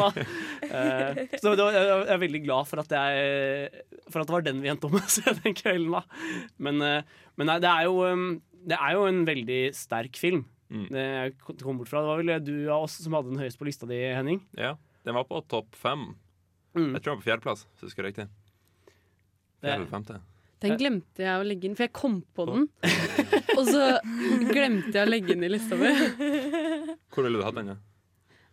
Eh, 0.67 1.21
så 1.39 1.53
var, 1.55 1.77
jeg 1.77 2.07
er 2.11 2.21
veldig 2.23 2.41
glad 2.43 2.69
for 2.71 2.83
at, 2.83 2.91
jeg, 2.91 3.83
for 4.11 4.23
at 4.23 4.31
det 4.31 4.35
var 4.35 4.47
den 4.47 4.63
vi 4.65 4.71
endte 4.73 4.91
med 4.91 5.05
å 5.05 5.13
se 5.13 5.35
den 5.43 5.55
kvelden. 5.59 5.93
da. 5.95 6.03
Men, 6.63 6.83
uh, 6.83 7.21
men 7.39 7.51
nei, 7.53 7.61
det 7.63 7.71
er 7.71 7.87
jo 7.87 8.01
um, 8.03 8.33
det 8.67 8.79
er 8.79 8.97
jo 8.97 9.07
en 9.11 9.23
veldig 9.27 9.61
sterk 9.77 10.19
film. 10.21 10.45
Mm. 10.73 10.87
Det 10.89 11.03
jeg 11.05 11.35
kom 11.61 11.79
bort 11.81 11.91
fra. 11.91 12.03
Det 12.03 12.11
var 12.13 12.23
vel 12.23 12.45
du 12.47 12.55
av 12.73 12.87
oss 12.87 12.97
som 13.03 13.15
hadde 13.17 13.33
den 13.33 13.43
høyest 13.43 13.61
på 13.61 13.67
lista 13.69 13.89
di, 13.91 13.99
Henning. 14.15 14.41
Ja, 14.59 14.77
den 15.07 15.19
var 15.19 15.27
på 15.29 15.43
topp 15.51 15.75
fem. 15.79 16.13
Mm. 16.77 16.95
Jeg 16.95 17.03
tror 17.03 17.11
den 17.13 17.17
var 17.19 17.23
på 17.23 17.29
fjerdeplass, 17.29 17.67
hvis 17.69 17.83
jeg 17.85 17.91
husker 17.93 18.09
riktig. 18.09 18.29
Det- 19.63 19.69
Fjerde 19.69 19.77
eller 19.77 19.91
femte. 19.93 20.21
Den 20.63 20.79
glemte 20.81 21.25
jeg 21.25 21.39
å 21.41 21.47
legge 21.47 21.69
inn, 21.69 21.77
for 21.79 21.87
jeg 21.89 21.95
kom 21.97 22.21
på 22.37 22.47
den. 22.49 22.69
Og 23.59 23.65
så 23.69 23.87
glemte 24.49 24.93
jeg 24.95 25.03
å 25.07 25.11
legge 25.11 25.35
den 25.35 25.47
i 25.47 25.51
lista 25.53 25.79
mi. 25.79 25.91
Hvor 27.13 27.27
ville 27.27 27.41
du 27.41 27.45
hatt 27.47 27.59
den? 27.59 27.73
Ja? 27.75 27.79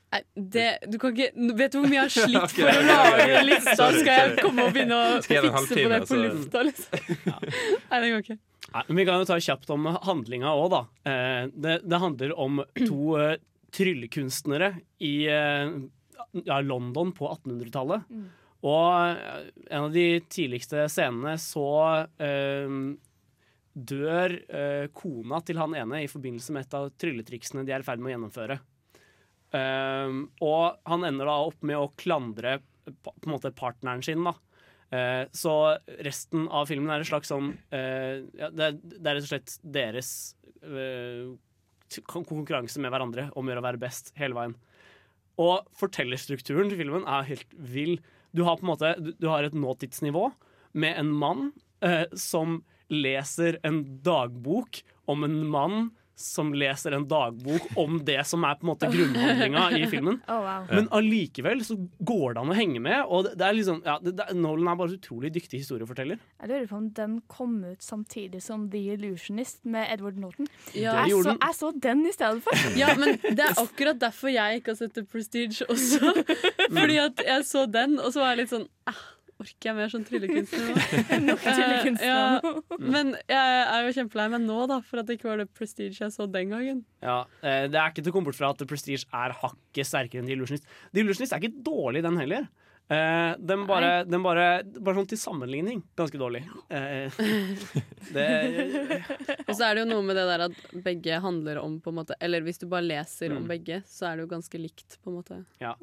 Nei, 0.10 0.22
det, 0.56 0.66
du 0.90 0.96
kan 0.98 1.14
ikke, 1.14 1.30
vet 1.58 1.74
du 1.76 1.78
hvor 1.84 1.90
mye 1.92 2.00
jeg 2.00 2.08
har 2.08 2.14
slitt 2.16 2.54
for 2.58 2.70
å 2.72 2.86
lage 2.88 3.28
en 3.30 3.46
lista? 3.46 3.90
Skal 3.94 4.10
jeg 4.10 4.38
komme 4.40 4.66
og 4.66 4.72
begynne 4.74 4.98
å 4.98 5.20
fikse 5.22 5.52
på 5.70 5.92
det 5.92 6.00
på 6.02 6.10
så- 6.10 6.22
lufta? 6.24 6.64
Liksom? 6.66 7.04
Nei, 7.92 8.00
det 8.02 8.10
går 8.16 8.24
ikke. 8.26 8.40
Nei, 8.70 8.84
vi 9.00 9.06
kan 9.06 9.22
jo 9.22 9.28
ta 9.30 9.38
kjapt 9.42 9.70
om 9.74 9.86
handlinga 10.06 10.50
òg, 10.58 10.68
da. 10.74 10.82
Eh, 11.10 11.44
det, 11.54 11.78
det 11.90 12.02
handler 12.02 12.34
om 12.42 12.60
to 12.82 13.14
eh, 13.22 13.38
tryllekunstnere 13.74 14.72
i 15.06 15.14
eh, 15.30 15.78
ja, 16.46 16.60
London 16.66 17.14
på 17.18 17.30
1800-tallet. 17.30 18.10
Og 18.68 18.90
eh, 19.14 19.46
en 19.72 19.86
av 19.88 19.94
de 19.94 20.08
tidligste 20.28 20.88
scenene 20.92 21.38
så 21.40 21.68
eh, 22.20 22.74
dør 23.80 24.36
eh, 24.50 24.88
kona 24.98 25.40
til 25.48 25.62
han 25.62 25.78
ene 25.80 26.02
i 26.04 26.10
forbindelse 26.12 26.52
med 26.56 26.66
et 26.68 26.76
av 26.80 26.90
trylletriksene 27.00 27.64
de 27.68 27.72
er 27.76 27.86
i 27.86 27.88
ferd 27.88 28.02
med 28.04 28.12
å 28.12 28.16
gjennomføre. 28.18 28.60
Eh, 29.56 30.18
og 30.44 30.92
han 30.92 31.08
ender 31.08 31.32
da 31.32 31.38
opp 31.48 31.64
med 31.66 31.80
å 31.80 31.92
klandre 32.00 32.58
på, 32.90 33.14
en 33.16 33.32
måte 33.32 33.54
partneren 33.56 34.04
sin, 34.04 34.26
da. 34.28 34.36
Eh, 34.90 35.24
så 35.38 35.54
resten 36.02 36.48
av 36.50 36.66
filmen 36.68 36.90
er 36.92 37.04
en 37.04 37.08
slags 37.08 37.30
sånn 37.30 37.52
eh, 37.70 38.26
ja, 38.40 38.48
det, 38.50 38.72
er- 38.72 38.80
rett 39.06 39.22
og 39.22 39.30
slett 39.30 39.56
deres 39.62 40.12
konkurranse 42.10 42.82
med 42.82 42.92
hverandre 42.94 43.28
om 43.38 43.46
å 43.48 43.52
gjøre 43.54 43.62
å 43.64 43.68
være 43.70 43.82
best 43.82 44.12
hele 44.20 44.38
veien. 44.38 44.56
Og 45.40 45.70
fortellerstrukturen 45.80 46.70
til 46.72 46.82
filmen 46.82 47.06
er 47.08 47.28
helt 47.30 47.54
vill. 47.56 47.96
Du 48.32 48.44
har 48.46 48.62
måte 48.66 48.94
du 49.00 49.28
har 49.28 49.44
et 49.44 49.56
nåtidsnivå 49.58 50.30
med 50.72 51.00
en 51.00 51.12
mann 51.12 51.52
eh, 51.82 52.06
som 52.14 52.62
leser 52.90 53.60
en 53.64 53.82
dagbok 54.06 54.82
om 55.10 55.24
en 55.24 55.42
mann 55.48 55.90
som 56.20 56.54
leser 56.54 56.92
en 56.92 57.06
dagbok 57.08 57.70
om 57.80 58.00
det 58.06 58.20
som 58.28 58.44
er 58.44 58.58
på 58.60 58.66
en 58.66 58.72
måte 58.74 58.90
grunnhandlinga 58.92 59.66
i 59.78 59.86
filmen. 59.88 60.20
Oh, 60.30 60.44
wow. 60.44 60.66
Men 60.70 60.86
allikevel 60.94 61.62
så 61.66 61.76
går 62.06 62.36
det 62.36 62.42
an 62.42 62.52
å 62.52 62.56
henge 62.58 62.82
med. 62.84 62.98
Og 63.08 63.30
det, 63.30 63.46
er 63.46 63.56
liksom, 63.56 63.80
ja, 63.86 63.96
det, 64.04 64.14
det, 64.20 64.28
Nolan 64.38 64.68
er 64.74 64.78
bare 64.78 64.98
utrolig 64.98 65.32
dyktig 65.34 65.62
historieforteller. 65.64 66.20
Jeg 66.42 66.52
lurer 66.52 66.68
på 66.70 66.78
om 66.78 66.90
den 66.98 67.16
kom 67.32 67.56
ut 67.64 67.86
samtidig 67.86 68.42
som 68.46 68.68
The 68.70 68.82
Illusionist 68.94 69.64
med 69.66 69.88
Edward 69.94 70.20
Norton. 70.22 70.50
Ja. 70.74 71.00
Jeg 71.02 71.16
så, 71.16 71.24
den. 71.32 71.40
jeg 71.42 71.58
så 71.60 71.72
den 71.88 72.04
i 72.06 72.14
stedet 72.14 72.44
for. 72.46 72.66
Ja, 72.78 72.92
men 73.00 73.16
det 73.24 73.48
er 73.48 73.64
akkurat 73.64 74.02
derfor 74.02 74.34
jeg 74.34 74.60
ikke 74.60 74.76
har 74.76 74.82
sett 74.84 74.98
The 75.00 75.06
Prestige 75.08 75.70
også. 75.70 76.14
Fordi 76.78 77.00
at 77.08 77.26
jeg 77.26 77.48
så 77.50 77.66
den, 77.80 77.98
og 77.98 78.14
så 78.14 78.26
var 78.26 78.36
jeg 78.36 78.44
litt 78.44 78.54
sånn 78.54 78.68
ah, 78.92 79.02
Orker 79.40 79.70
jeg 79.70 79.76
mer 79.78 79.88
sånn 79.94 80.04
tryllekunstner 80.04 80.70
nå? 81.28 81.36
Tryllekunstner 81.40 82.10
Ja, 82.10 82.40
nå. 82.44 82.80
men 82.84 83.14
jeg 83.30 83.60
er 83.64 83.86
jo 83.88 83.94
kjempelei 83.96 84.26
meg 84.36 84.42
nå, 84.44 84.58
da, 84.68 84.82
for 84.84 85.00
at 85.00 85.08
det 85.08 85.16
ikke 85.20 85.30
var 85.32 85.40
det 85.44 85.48
Prestige 85.56 85.96
jeg 86.02 86.12
så 86.12 86.28
den 86.28 86.52
gangen. 86.52 86.82
Ja, 87.06 87.22
eh, 87.40 87.68
Det 87.72 87.80
er 87.80 87.94
ikke 87.94 88.04
til 88.04 88.12
å 88.12 88.18
komme 88.18 88.28
bort 88.32 88.40
fra 88.40 88.50
at 88.52 88.66
Prestige 88.68 89.08
er 89.16 89.32
hakket 89.40 89.88
sterkere 89.88 90.20
enn 90.24 90.28
The 90.28 90.36
Illusionist. 90.36 90.68
The 90.92 91.06
Illusionist 91.06 91.32
er 91.38 91.40
ikke 91.46 91.64
dårlig, 91.64 92.04
den 92.04 92.20
heller. 92.20 92.50
Eh, 92.90 93.36
den 93.38 93.68
bare, 93.70 94.04
den 94.10 94.24
bare, 94.26 94.46
bare 94.82 94.98
sånn 94.98 95.08
til 95.12 95.20
sammenligning 95.22 95.84
ganske 95.96 96.18
dårlig. 96.20 96.40
Eh, 96.74 97.20
det, 98.16 98.28
Og 99.48 99.52
så 99.54 99.68
er 99.68 99.76
det 99.78 99.84
jo 99.84 99.90
noe 99.92 100.04
med 100.08 100.18
det 100.18 100.24
der 100.30 100.44
at 100.48 100.64
begge 100.84 101.20
handler 101.22 101.62
om 101.62 101.76
på 101.86 101.94
en 101.94 102.00
måte 102.02 102.18
Eller 102.20 102.42
hvis 102.46 102.58
du 102.60 102.66
bare 102.72 102.88
leser 102.88 103.32
om 103.36 103.44
Mm. 103.46 103.52
begge, 103.52 103.78
så 103.88 104.10
er 104.10 104.18
det 104.20 104.26
jo 104.26 104.32
ganske 104.36 104.60
likt, 104.62 104.98
på 105.04 105.12
en 105.14 105.20
måte. 105.22 105.44
ja. 105.64 105.76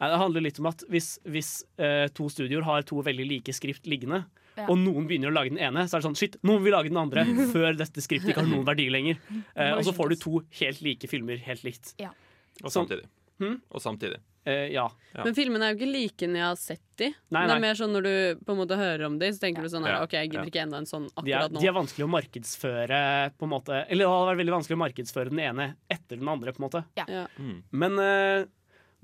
Nei, 0.00 0.08
det 0.10 0.18
handler 0.18 0.40
litt 0.42 0.58
om 0.60 0.66
at 0.66 0.82
hvis, 0.90 1.18
hvis 1.24 1.50
eh, 1.78 2.08
to 2.14 2.28
studioer 2.28 2.62
har 2.66 2.82
to 2.82 3.02
veldig 3.02 3.26
like 3.28 3.52
skrift 3.54 3.86
liggende, 3.86 4.24
Ja. 4.56 4.68
og 4.70 4.76
noen 4.78 5.08
begynner 5.08 5.32
å 5.32 5.34
lage 5.34 5.50
den 5.50 5.58
ene, 5.58 5.82
så 5.90 5.96
er 5.96 6.00
det 6.02 6.06
sånn 6.06 6.16
Shit, 6.16 6.36
noen 6.46 6.62
vil 6.62 6.72
lage 6.76 6.86
den 6.88 6.96
andre 7.00 7.24
før 7.54 7.74
dette 7.76 7.98
skriptet 8.04 8.30
ikke 8.30 8.44
har 8.44 8.46
noen 8.50 8.64
verdi 8.68 8.86
lenger. 8.90 9.18
Eh, 9.56 9.72
og 9.74 9.82
så 9.84 9.92
får 9.96 10.10
du 10.10 10.16
to 10.22 10.42
helt 10.60 10.80
like 10.82 11.08
filmer 11.10 11.36
helt 11.42 11.64
likt. 11.66 11.94
Og 11.98 12.70
Sånn. 12.70 12.84
samtidig. 12.86 13.08
Hmm? 13.42 13.56
Og 13.74 13.82
samtidig. 13.82 14.20
Eh, 14.46 14.68
ja. 14.70 14.84
Ja. 15.16 15.24
Men 15.24 15.34
filmene 15.34 15.64
er 15.66 15.72
jo 15.74 15.80
ikke 15.80 15.88
like 15.90 16.26
når 16.30 16.38
jeg 16.38 16.46
har 16.46 16.56
sett 16.60 16.82
de. 17.00 17.08
Nei, 17.34 17.46
Det 17.48 17.54
er 17.56 17.62
mer 17.64 17.74
sånn 17.74 17.90
når 17.96 18.02
du 18.06 18.44
på 18.44 18.52
en 18.54 18.58
måte 18.60 18.76
hører 18.78 19.06
om 19.08 19.18
de, 19.18 19.26
så 19.34 19.40
tenker 19.42 19.64
du 19.64 19.68
sånn 19.72 19.86
her, 19.88 20.02
OK, 20.04 20.12
jeg 20.14 20.28
gidder 20.30 20.44
Ja. 20.44 20.50
ikke 20.52 20.62
enda 20.68 20.76
en 20.78 20.86
sånn 20.86 21.08
De 21.24 21.32
er, 21.32 21.48
nå. 21.48 21.58
de 21.58 21.66
er 21.66 21.74
vanskelig 21.74 22.04
å 22.06 22.12
markedsføre 22.14 23.00
på 23.38 23.42
en 23.48 23.50
måte 23.50 23.86
Eller 23.88 24.04
det 24.04 24.12
hadde 24.12 24.28
vært 24.30 24.40
veldig 24.44 24.54
vanskelig 24.54 24.76
å 24.78 24.82
markedsføre 24.84 25.30
den 25.32 25.40
ene 25.40 25.66
etter 25.90 26.16
den 26.20 26.28
andre. 26.28 26.52
på 26.52 26.62
en 26.62 26.68
måte 26.68 26.84
Ja. 26.96 27.26
Mm. 27.40 27.62
Men 27.72 27.98
eh, 27.98 28.44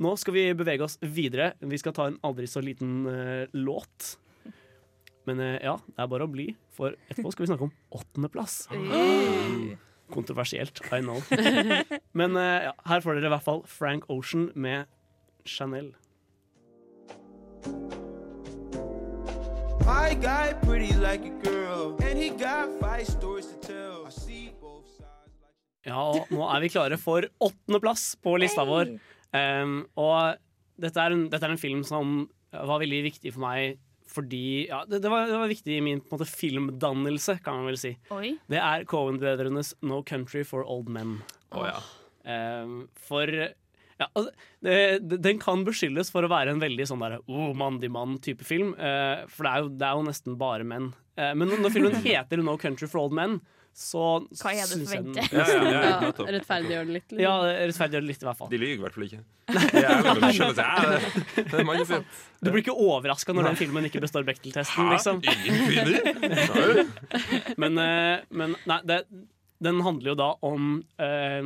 nå 0.00 0.14
skal 0.16 0.34
vi 0.36 0.46
bevege 0.56 0.86
oss 0.86 0.96
videre. 1.04 1.52
Vi 1.60 1.78
skal 1.80 1.94
ta 1.96 2.08
en 2.08 2.18
aldri 2.24 2.48
så 2.48 2.62
liten 2.64 3.04
uh, 3.04 3.44
låt. 3.52 4.14
Men 5.28 5.42
uh, 5.44 5.56
ja, 5.60 5.76
det 5.92 6.00
er 6.00 6.08
bare 6.10 6.24
å 6.24 6.32
bli, 6.32 6.48
for 6.72 6.96
etterpå 7.10 7.32
skal 7.34 7.44
vi 7.44 7.50
snakke 7.52 7.68
om 7.68 7.74
åttendeplass. 8.00 8.62
Kontroversielt, 10.10 10.80
I 10.88 11.02
know. 11.04 11.20
Men 12.16 12.38
uh, 12.38 12.70
ja, 12.70 12.72
her 12.88 13.04
får 13.04 13.20
dere 13.20 13.28
i 13.28 13.34
hvert 13.36 13.46
fall 13.46 13.60
Frank 13.68 14.08
Ocean 14.10 14.48
med 14.56 14.88
Chanel. 15.44 15.92
My 19.84 20.14
guy 20.14 20.54
pretty 20.64 20.94
like 20.96 21.24
a 21.26 21.34
girl, 21.44 21.96
and 22.00 22.16
he 22.18 22.30
got 22.30 22.72
five 22.80 23.06
stories 23.06 23.46
to 23.52 23.56
tell. 23.60 24.06
I 24.06 24.10
see 24.10 24.52
both 24.60 24.86
sides. 24.96 25.32
Ja, 25.84 26.00
og 26.00 26.28
nå 26.32 26.44
er 26.48 26.60
vi 26.64 26.68
klare 26.72 26.98
for 27.00 27.26
åttendeplass 27.42 28.14
på 28.22 28.36
lista 28.40 28.64
vår. 28.68 28.96
Um, 29.36 29.84
og 30.00 30.40
dette 30.80 30.98
er, 30.98 31.14
en, 31.14 31.28
dette 31.30 31.46
er 31.46 31.54
en 31.54 31.60
film 31.60 31.84
som 31.86 32.24
var 32.50 32.80
veldig 32.82 33.04
viktig 33.06 33.34
for 33.36 33.44
meg 33.44 33.78
fordi 34.10 34.66
ja, 34.66 34.80
det, 34.88 35.02
det, 35.04 35.10
var, 35.12 35.28
det 35.30 35.38
var 35.38 35.50
viktig 35.50 35.76
i 35.76 35.82
min 35.84 36.00
på 36.02 36.10
en 36.10 36.18
måte, 36.18 36.26
filmdannelse, 36.26 37.36
kan 37.44 37.60
man 37.60 37.70
vel 37.70 37.78
si. 37.78 37.92
Oi. 38.14 38.32
Det 38.50 38.58
er 38.58 38.86
Cohen-brødrenes 38.90 39.76
No 39.86 40.00
Country 40.06 40.42
for 40.46 40.66
Old 40.66 40.90
Men. 40.90 41.20
Oh, 41.54 41.62
ja. 41.68 41.78
Um, 42.26 42.88
for 42.98 43.30
ja, 44.00 44.06
altså, 44.08 44.32
det, 44.64 44.74
det, 45.04 45.20
den 45.22 45.38
kan 45.42 45.62
beskyldes 45.66 46.10
for 46.12 46.24
å 46.24 46.32
være 46.32 46.54
en 46.54 46.62
veldig 46.62 46.86
sånn 46.88 47.02
der, 47.04 47.18
oh, 47.28 47.52
mandig 47.56 47.92
mann-type 47.92 48.46
film. 48.48 48.72
Uh, 48.80 49.26
for 49.28 49.46
det 49.46 49.52
er, 49.52 49.62
jo, 49.62 49.72
det 49.76 49.88
er 49.88 49.98
jo 49.98 50.06
nesten 50.08 50.38
bare 50.40 50.66
menn. 50.66 50.90
Uh, 51.20 51.32
men 51.36 51.52
når 51.60 51.74
filmen 51.74 51.98
heter 52.06 52.42
No 52.42 52.56
Country 52.60 52.88
for 52.90 53.04
Old 53.04 53.16
Men, 53.16 53.38
så 53.76 54.26
Hva 54.36 54.50
er 54.52 54.66
det 54.66 54.84
forventet? 54.84 55.32
Ja, 55.32 55.46
ja, 55.48 55.54
ja, 55.72 56.10
rettferdiggjør 56.10 56.84
det 56.88 56.92
litt. 56.96 57.12
liksom. 57.12 57.22
Ja, 57.22 57.42
det 57.46 57.52
rettferdiggjør 57.70 58.02
det 58.04 58.08
litt, 58.10 58.22
i 58.22 58.24
hvert 58.28 58.38
fall. 58.40 58.50
De 58.50 58.58
lyver 58.60 58.76
i 58.76 58.82
hvert 58.84 58.94
fall 58.96 59.06
ikke. 59.06 59.20
Du 62.40 62.48
blir 62.50 62.62
ikke 62.62 62.72
overraska 62.72 63.32
når 63.36 63.42
den 63.50 63.56
filmen 63.60 63.84
ikke 63.88 64.00
består 64.00 64.24
Bechdel-testen, 64.24 64.88
liksom. 64.94 65.16
Men, 67.60 67.72
eh, 67.82 68.16
men 68.32 68.54
nei, 68.70 68.78
det, 68.88 68.98
den 69.60 69.80
handler 69.84 70.08
jo 70.14 70.16
da 70.16 70.30
om 70.46 70.80
eh, 71.00 71.42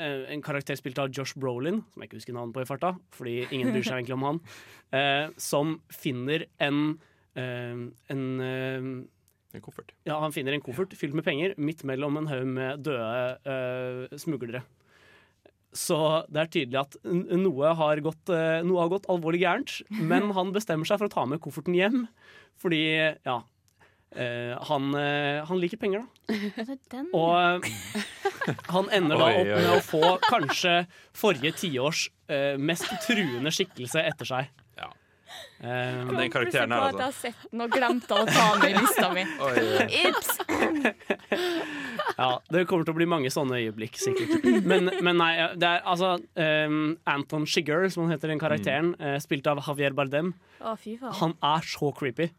eh, 0.00 0.22
en 0.32 0.42
karakter 0.44 0.76
spilt 0.80 0.98
av 1.02 1.12
Josh 1.12 1.34
Brolin, 1.36 1.82
som 1.92 2.00
jeg 2.02 2.08
ikke 2.10 2.20
husker 2.22 2.32
navnet 2.36 2.54
på 2.56 2.62
i 2.64 2.68
farta, 2.68 2.94
fordi 3.16 3.36
ingen 3.50 3.72
bryr 3.74 3.84
seg 3.84 3.94
egentlig 4.00 4.16
om 4.16 4.24
han, 4.30 4.38
eh, 4.96 5.26
som 5.40 5.76
finner 5.92 6.46
en 6.64 6.78
eh, 7.36 7.76
en 8.14 8.24
eh, 8.40 8.82
En 9.56 9.64
koffert. 9.64 9.94
ja, 10.04 10.18
han 10.20 10.34
finner 10.34 10.52
en 10.52 10.64
koffert 10.64 10.92
fylt 10.98 11.16
med 11.16 11.24
penger 11.24 11.54
midt 11.56 11.84
mellom 11.88 12.18
en 12.20 12.28
haug 12.28 12.48
med 12.52 12.82
døde 12.84 13.38
uh, 13.48 14.18
smuglere. 14.20 14.60
Så 15.72 15.96
det 16.32 16.40
er 16.42 16.50
tydelig 16.52 16.80
at 16.80 16.96
noe 17.04 17.72
har, 17.76 18.00
gått, 18.00 18.30
eh, 18.32 18.62
noe 18.64 18.80
har 18.80 18.88
gått 18.88 19.06
alvorlig 19.12 19.42
gærent. 19.42 19.74
Men 19.92 20.30
han 20.38 20.52
bestemmer 20.54 20.88
seg 20.88 21.00
for 21.00 21.10
å 21.10 21.12
ta 21.12 21.26
med 21.28 21.42
kofferten 21.44 21.76
hjem, 21.76 22.06
fordi 22.58 22.80
ja 22.96 23.36
eh, 24.16 24.54
han, 24.70 24.96
han 24.96 25.60
liker 25.60 25.80
penger, 25.80 26.06
da. 26.08 26.38
Og 27.20 27.68
han 28.72 28.88
ender 28.96 29.20
da 29.20 29.28
opp 29.42 29.52
med 29.52 29.68
å 29.74 29.82
få 29.84 30.14
kanskje 30.24 30.74
forrige 31.16 31.52
tiårs 31.60 32.06
mest 32.60 32.88
truende 33.04 33.52
skikkelse 33.52 34.08
etter 34.08 34.28
seg. 34.28 34.48
Eh, 35.58 36.10
den 36.14 36.30
karakteren 36.30 36.70
her, 36.70 36.84
altså. 36.86 36.98
jeg 36.98 37.06
har 37.08 37.16
sett 37.18 37.46
den 37.50 37.62
og 37.64 37.72
glemt 37.74 38.12
å 38.14 38.18
ta 38.28 38.44
den 38.60 38.68
i 38.68 38.78
lista 38.78 39.08
mi. 39.14 39.24
Ips! 40.04 40.28
Ja, 42.18 42.40
det 42.50 42.64
kommer 42.66 42.86
til 42.86 42.94
å 42.94 42.98
bli 42.98 43.06
mange 43.10 43.30
sånne 43.30 43.58
øyeblikk, 43.60 43.98
sikkert. 44.00 44.42
Men, 44.66 44.88
men 45.04 45.18
nei, 45.20 45.30
det 45.60 45.68
er 45.68 45.84
altså 45.86 46.16
um, 46.18 46.78
Anton 47.06 47.44
Shiger, 47.46 47.84
som 47.94 48.04
han 48.06 48.14
heter 48.14 48.32
den 48.32 48.40
karakteren, 48.42 48.88
eh, 48.98 49.18
spilt 49.22 49.46
av 49.50 49.60
Javier 49.62 49.94
Bardem, 49.94 50.32
Å, 50.58 50.72
fy 50.80 50.96
faen. 50.98 51.14
han 51.20 51.34
er 51.46 51.68
så 51.68 51.92
creepy. 51.94 52.30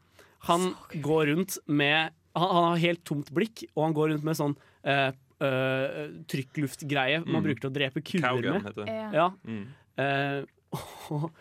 Han 0.50 0.74
går 1.04 1.30
rundt 1.32 1.58
med 1.68 2.12
han, 2.36 2.50
han 2.56 2.68
har 2.74 2.82
helt 2.84 3.04
tomt 3.08 3.32
blikk, 3.36 3.64
og 3.76 3.86
han 3.88 3.96
går 3.96 4.12
rundt 4.14 4.28
med 4.28 4.38
sånn 4.40 4.56
uh, 4.88 5.10
uh, 5.44 5.88
trykkluftgreie 6.32 7.22
man 7.26 7.40
Mm. 7.40 7.46
bruker 7.48 7.64
til 7.66 7.72
å 7.72 7.76
drepe 7.80 8.04
kuer 8.04 8.42
med. 8.44 8.68
heter 8.68 8.84
det. 8.84 8.98
Ja. 9.00 9.10
Ja. 9.16 9.30
Mm. 9.48 9.66
Uh, 10.00 10.76
og, 11.16 11.32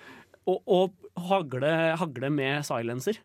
og, 0.49 0.63
og 0.67 1.25
hagle, 1.29 1.73
hagle 2.01 2.31
med 2.35 2.65
silencer. 2.69 3.21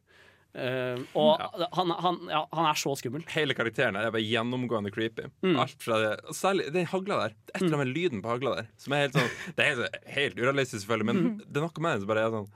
Uh, 0.54 1.00
og 1.18 1.42
han, 1.74 1.90
han, 1.98 2.18
ja, 2.30 2.44
han 2.54 2.68
er 2.70 2.78
så 2.78 2.92
skummel. 3.00 3.24
Hele 3.34 3.56
karakteren 3.58 3.96
er 3.98 4.12
bare 4.14 4.22
gjennomgående 4.22 4.92
creepy. 4.94 5.26
Mm. 5.42 5.56
Alt 5.64 5.82
fra 5.82 5.98
det 6.04 6.12
Særlig 6.38 6.68
den 6.76 6.86
hagla 6.92 7.18
der. 7.24 7.34
Det 7.34 7.56
er 7.56 7.58
et 7.58 7.64
eller 7.64 7.78
annet 7.80 7.88
med 7.88 7.96
lyden 7.96 8.22
på 8.22 8.30
hagla 8.36 8.54
der 8.60 8.68
som 8.84 8.94
er 8.94 9.08
helt 9.08 9.18
sånn 9.18 9.32
Det 9.58 9.66
er 9.66 9.72
helt, 9.72 9.98
helt 10.14 10.38
urealistisk, 10.44 10.84
selvfølgelig, 10.84 11.10
men 11.10 11.24
Mm. 11.24 11.40
det 11.48 11.58
er 11.58 11.66
noe 11.66 11.82
med 11.88 11.96
det 11.98 12.04
som 12.04 12.12
bare 12.14 12.28
er 12.28 12.36
sånn 12.38 12.52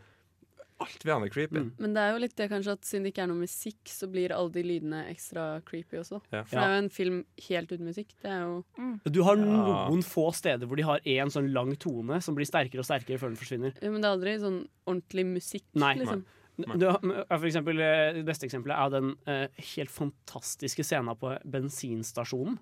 Alt 0.80 1.02
ved 1.04 1.10
han 1.14 1.24
er 1.26 1.32
creepy. 1.34 1.62
Men 1.82 1.94
det 1.96 2.02
er 2.04 2.12
jo 2.14 2.20
litt 2.22 2.36
det 2.38 2.50
kanskje 2.52 2.76
at 2.78 2.86
siden 2.86 3.08
det 3.08 3.12
ikke 3.14 3.24
er 3.24 3.30
noe 3.32 3.42
musikk, 3.42 3.80
så 3.90 4.06
blir 4.12 4.34
alle 4.36 4.52
de 4.54 4.62
lydene 4.62 5.00
ekstra 5.10 5.46
creepy 5.66 5.98
også. 6.04 6.20
Ja. 6.30 6.44
For 6.44 6.54
det 6.54 6.66
er 6.68 6.74
jo 6.76 6.82
en 6.84 6.90
film 6.94 7.18
helt 7.48 7.72
uten 7.74 7.88
musikk. 7.90 8.14
Det 8.22 8.30
er 8.30 8.44
jo 8.46 8.62
Du 9.10 9.24
har 9.24 9.36
Ja. 9.38 9.90
noen 9.90 10.04
få 10.06 10.28
steder 10.34 10.68
hvor 10.68 10.78
de 10.78 10.84
har 10.84 11.00
én 11.00 11.34
sånn 11.34 11.52
lang 11.52 11.76
tone 11.76 12.22
som 12.22 12.36
blir 12.36 12.46
sterkere 12.46 12.80
og 12.80 12.86
sterkere 12.86 13.18
før 13.18 13.34
den 13.34 13.42
forsvinner. 13.42 13.74
ja, 13.82 13.90
Men 13.90 14.02
det 14.02 14.06
er 14.06 14.18
aldri 14.18 14.40
sånn 14.40 14.68
ordentlig 14.86 15.26
musikk, 15.26 15.66
Nei. 15.74 15.96
liksom. 15.96 16.26
Nei. 16.58 16.78
Du, 16.78 16.88
for 16.90 17.46
eksempel, 17.46 17.80
eh, 17.80 18.14
det 18.14 18.26
beste 18.26 18.48
eksempelet 18.48 18.78
er 18.78 18.90
den 18.90 19.12
uh, 19.28 19.48
helt 19.76 19.92
fantastiske 19.94 20.84
scenen 20.84 21.16
på 21.18 21.36
bensinstasjonen. 21.46 22.58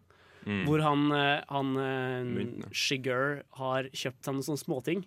Mm. 0.45 0.65
Hvor 0.67 0.82
han, 0.84 1.12
uh, 1.12 1.41
han 1.49 1.78
uh. 1.78 2.67
Shiger 2.71 3.43
har 3.58 3.88
kjøpt 3.91 4.23
seg 4.23 4.36
noen 4.36 4.43
sånne 4.43 4.63
småting. 4.63 5.06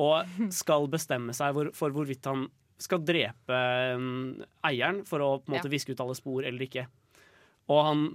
Og 0.00 0.50
skal 0.56 0.88
bestemme 0.92 1.34
seg 1.36 1.52
hvor, 1.56 1.70
for 1.76 1.92
hvorvidt 1.94 2.24
han 2.30 2.46
skal 2.80 3.02
drepe 3.04 3.56
um, 3.96 4.38
eieren 4.64 5.02
for 5.08 5.20
å 5.20 5.30
på 5.42 5.50
en 5.50 5.58
måte 5.58 5.68
Ja. 5.68 5.74
viske 5.74 5.92
ut 5.92 6.00
alle 6.00 6.16
spor 6.16 6.46
eller 6.48 6.64
ikke. 6.64 6.86
Og 7.68 7.80
han, 7.84 8.06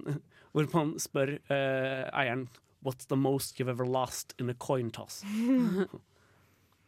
hvorpå 0.56 0.80
han 0.82 0.94
spør 1.02 1.36
uh, 1.50 2.06
eieren 2.10 2.48
What's 2.86 3.06
the 3.10 3.16
most 3.18 3.58
you've 3.58 3.70
ever 3.72 3.86
lost 3.86 4.34
in 4.38 4.50
a 4.50 4.54
coin 4.54 4.90
toss? 4.94 5.22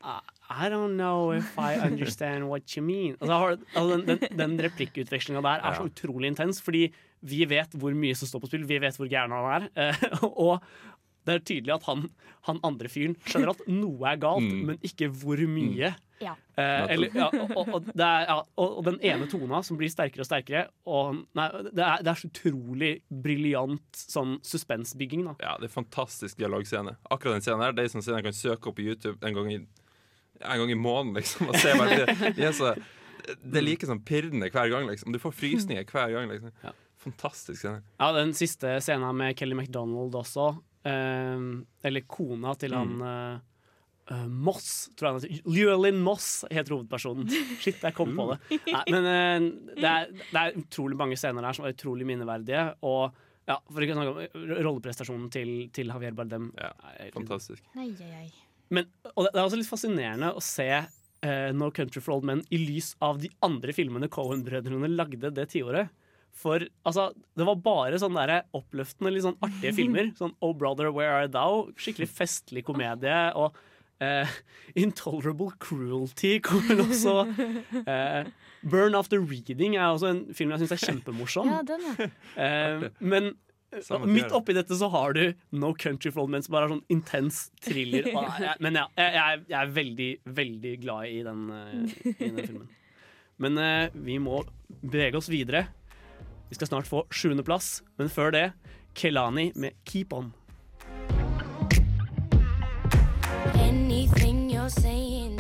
I, 0.00 0.20
I 0.48 0.68
don't 0.68 0.96
know 0.96 1.32
if 1.32 1.58
I 1.58 1.74
understand 1.74 2.48
what 2.48 2.76
you 2.76 2.82
mean. 2.82 3.16
Altså, 3.20 3.58
altså, 3.74 3.96
den 4.06 4.18
den, 4.20 4.38
den 4.38 4.58
replikkutvekslinga 4.68 5.42
der 5.42 5.64
er 5.66 5.74
så 5.74 5.88
utrolig 5.88 6.30
intens, 6.30 6.60
fordi 6.62 6.84
vi 7.26 7.40
vet 7.50 7.74
hvor 7.74 7.94
mye 7.98 8.14
som 8.14 8.30
står 8.30 8.44
på 8.44 8.50
spill, 8.52 8.66
vi 8.68 8.78
vet 8.78 8.94
hvor 8.98 9.10
gæren 9.10 9.34
han 9.34 9.48
er. 9.56 9.66
Uh, 9.74 10.24
og 10.46 10.62
det 11.28 11.36
er 11.36 11.46
tydelig 11.52 11.74
at 11.76 11.86
han, 11.90 12.06
han 12.48 12.58
andre 12.66 12.88
fyren 12.90 13.14
skjønner 13.28 13.52
at 13.54 13.64
noe 13.70 14.08
er 14.14 14.20
galt, 14.24 14.46
Mm. 14.48 14.60
men 14.72 14.78
ikke 14.88 15.10
hvor 15.12 15.40
mye. 15.48 15.92
Ja. 16.18 16.32
Eh, 16.58 16.84
eller, 16.96 17.12
ja, 17.14 17.28
og, 17.54 17.68
og, 17.76 17.84
det 17.94 18.02
er, 18.02 18.24
ja, 18.26 18.36
og, 18.58 18.72
og 18.80 18.86
den 18.88 18.96
ene 19.06 19.28
tona 19.30 19.60
som 19.62 19.76
blir 19.78 19.90
sterkere 19.92 20.24
og 20.24 20.26
sterkere. 20.26 20.64
Og, 20.90 21.20
nei, 21.38 21.44
det, 21.68 21.84
er, 21.84 22.00
det 22.02 22.10
er 22.10 22.18
så 22.18 22.30
utrolig 22.32 22.88
briljant 23.28 24.00
sånn 24.00 24.32
suspensbygging. 24.42 25.22
Da. 25.28 25.36
Ja, 25.44 25.52
det 25.62 25.68
er 25.68 25.74
fantastisk 25.76 26.40
dialogscene. 26.40 26.96
Akkurat 27.14 27.38
den 27.38 27.44
scenen 27.46 27.62
her, 27.68 27.76
det 27.78 27.84
er 27.86 27.92
sånn 27.94 28.02
scene 28.02 28.18
jeg 28.18 28.26
kan 28.32 28.38
søke 28.40 28.72
opp 28.72 28.80
på 28.80 28.88
YouTube 28.88 29.20
en 29.28 29.38
gang 29.38 29.52
i, 29.54 29.60
en 30.40 30.62
gang 30.64 30.74
i 30.74 30.80
måneden, 30.80 31.14
liksom. 31.20 31.52
Og 31.52 31.60
se 31.62 31.76
bare, 31.78 32.00
det, 32.02 32.32
de 32.40 32.48
er 32.50 32.56
så, 32.58 32.74
det 33.38 33.60
er 33.62 33.66
like 33.68 33.86
sånn 33.86 34.02
pirrende 34.08 34.50
hver 34.50 34.74
gang, 34.74 34.90
liksom. 34.90 35.14
Du 35.14 35.20
får 35.22 35.36
frysninger 35.38 35.86
hver 35.92 36.16
gang, 36.16 36.32
liksom. 36.34 36.50
Ja. 36.66 36.74
Fantastisk 36.98 37.60
scene. 37.62 37.84
Ja, 38.00 38.10
den 38.18 38.34
siste 38.34 38.80
scenen 38.82 39.14
med 39.22 39.36
Kelly 39.38 39.54
MacDonald 39.54 40.18
også. 40.18 40.50
Eh, 40.86 41.46
eller 41.90 42.08
kona 42.10 42.54
til 42.60 42.76
han 42.78 42.96
mm. 42.98 43.46
Uh, 44.08 44.24
Moss, 44.24 44.88
tror 44.96 45.04
jeg 45.04 45.12
han 45.12 45.20
heter. 45.20 45.48
Llewellyn 45.52 45.98
Moss 46.00 46.28
heter 46.48 46.72
hovedpersonen. 46.72 47.28
Shit, 47.60 47.82
jeg 47.84 47.92
kom 47.92 48.14
på 48.16 48.30
det. 48.30 48.56
Nei, 48.72 48.80
men 48.94 49.04
uh, 49.04 49.48
det, 49.74 49.90
er, 49.90 50.06
det 50.16 50.40
er 50.40 50.56
utrolig 50.62 50.96
mange 50.96 51.18
scener 51.20 51.44
der 51.44 51.56
som 51.58 51.66
er 51.68 51.74
utrolig 51.74 52.06
minneverdige. 52.08 52.62
Og 52.88 53.12
ja, 53.48 53.58
for 53.68 53.84
ikke 53.84 53.96
å 53.96 53.98
snakke 53.98 54.14
om 54.14 54.46
rolleprestasjonen 54.64 55.28
til, 55.32 55.52
til 55.76 55.92
Javier 55.92 56.16
Bardem. 56.16 56.50
Ja, 56.56 56.70
Fantastisk. 57.14 57.64
Men, 58.72 58.88
og 59.14 59.24
det 59.24 59.34
det 59.34 59.40
er 59.40 59.44
også 59.46 59.60
litt 59.60 59.70
fascinerende 59.70 60.32
å 60.36 60.42
se 60.44 60.68
uh, 60.72 61.50
No 61.56 61.70
Country 61.74 62.02
for 62.04 62.16
Old 62.16 62.26
Men 62.28 62.42
i 62.52 62.60
lys 62.60 62.94
av 63.04 63.20
de 63.22 63.30
andre 63.44 63.76
filmene 63.76 64.10
Cohen-brødrene 64.12 64.90
lagde 64.92 65.32
det 65.36 65.48
tiåret. 65.52 65.92
For 66.38 66.62
altså, 66.86 67.08
det 67.38 67.46
var 67.48 67.56
bare 67.64 67.98
sånne 67.98 68.26
der 68.30 68.44
oppløftende, 68.54 69.10
litt 69.14 69.24
sånn 69.26 69.38
artige 69.42 69.72
filmer. 69.74 70.12
Sånn 70.20 70.36
Oh 70.44 70.52
Brother, 70.54 70.92
Where 70.94 71.16
Are 71.16 71.30
Thou? 71.34 71.72
Skikkelig 71.78 72.06
festlig 72.14 72.62
komedie. 72.68 73.16
Og 73.38 73.56
eh, 74.04 74.30
Intolerable 74.84 75.50
Cruelty 75.58 76.36
kommer 76.46 76.84
også. 76.84 77.16
Eh, 77.82 78.30
Burn 78.62 78.94
After 78.98 79.18
Reading 79.22 79.74
er 79.78 79.88
også 79.96 80.12
en 80.12 80.22
film 80.34 80.54
jeg 80.54 80.62
syns 80.64 80.76
er 80.78 80.84
kjempemorsom. 80.86 81.50
Ja, 81.56 81.60
den, 81.66 81.84
er. 81.96 82.10
Eh, 82.38 82.86
men 83.02 83.28
eh, 83.72 83.82
Samme 83.84 84.06
midt 84.10 84.30
oppi 84.34 84.54
dette 84.56 84.78
så 84.78 84.88
har 84.94 85.14
du 85.18 85.24
No 85.58 85.72
Country 85.78 86.10
for 86.14 86.22
Old 86.24 86.32
Men, 86.36 86.46
som 86.46 86.54
bare 86.54 86.68
er 86.70 86.74
sånn 86.76 86.84
intens 86.94 87.48
thriller. 87.66 88.06
Og, 88.14 88.30
jeg, 88.42 88.54
men 88.64 88.78
ja, 88.78 88.86
jeg, 88.98 89.14
jeg, 89.18 89.42
er- 89.50 89.58
er 89.64 89.74
veldig, 89.82 90.10
veldig 90.38 90.76
glad 90.86 91.10
i 91.10 91.18
den, 91.26 91.42
eh, 91.54 91.98
i 92.14 92.30
den 92.30 92.40
filmen. 92.46 92.70
Men 93.42 93.58
eh, 93.62 93.90
vi 94.06 94.16
må 94.22 94.40
bevege 94.82 95.18
oss 95.20 95.28
videre. 95.30 95.66
Vi 96.48 96.56
skal 96.56 96.70
snart 96.70 96.88
få 96.88 97.04
sjuendeplass, 97.12 97.82
men 98.00 98.08
før 98.08 98.32
det 98.32 98.46
Kelani 98.96 99.50
med 99.54 99.76
Keep 99.84 100.12
On. 100.16 100.32
Anything 103.54 104.48
you're 104.50 104.72
saying 104.72 105.36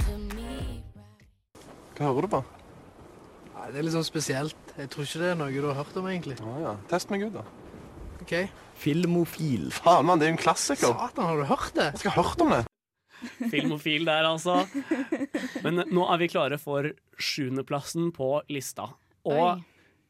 Hva 1.98 2.12
hører 2.12 2.28
du 2.28 2.30
på? 2.30 2.38
Nei, 3.56 3.64
det 3.72 3.80
er 3.80 3.86
litt 3.88 3.94
sånn 3.96 4.04
spesielt. 4.06 4.74
Jeg 4.78 4.90
tror 4.92 5.08
ikke 5.08 5.18
det 5.18 5.30
er 5.32 5.38
noe 5.40 5.50
du 5.50 5.64
har 5.66 5.80
hørt 5.80 5.96
om, 5.98 6.06
egentlig. 6.06 6.36
Å 6.46 6.52
ja. 6.62 6.74
Test 6.92 7.10
meg 7.10 7.24
ut, 7.26 7.34
da. 7.34 7.42
Ok. 8.22 8.34
Filmofil. 8.78 9.72
Faen, 9.74 10.06
mann, 10.06 10.20
det 10.20 10.28
er 10.28 10.30
jo 10.30 10.36
en 10.36 10.44
klassiker. 10.44 10.92
Satan, 10.92 11.26
har 11.26 11.40
du 11.40 11.48
hørt 11.48 11.72
det? 11.74 11.88
Jeg 11.96 12.04
skal 12.04 12.14
ha 12.14 12.22
hørt 12.22 12.44
om 12.44 12.54
det. 12.54 12.60
Filmofil 13.50 14.06
der, 14.06 14.28
altså. 14.28 14.60
Men 15.64 15.82
nå 15.90 16.06
er 16.06 16.22
vi 16.22 16.30
klare 16.30 16.60
for 16.62 16.86
sjuendeplassen 17.18 18.12
på 18.14 18.30
lista. 18.54 18.92
Og 19.26 19.64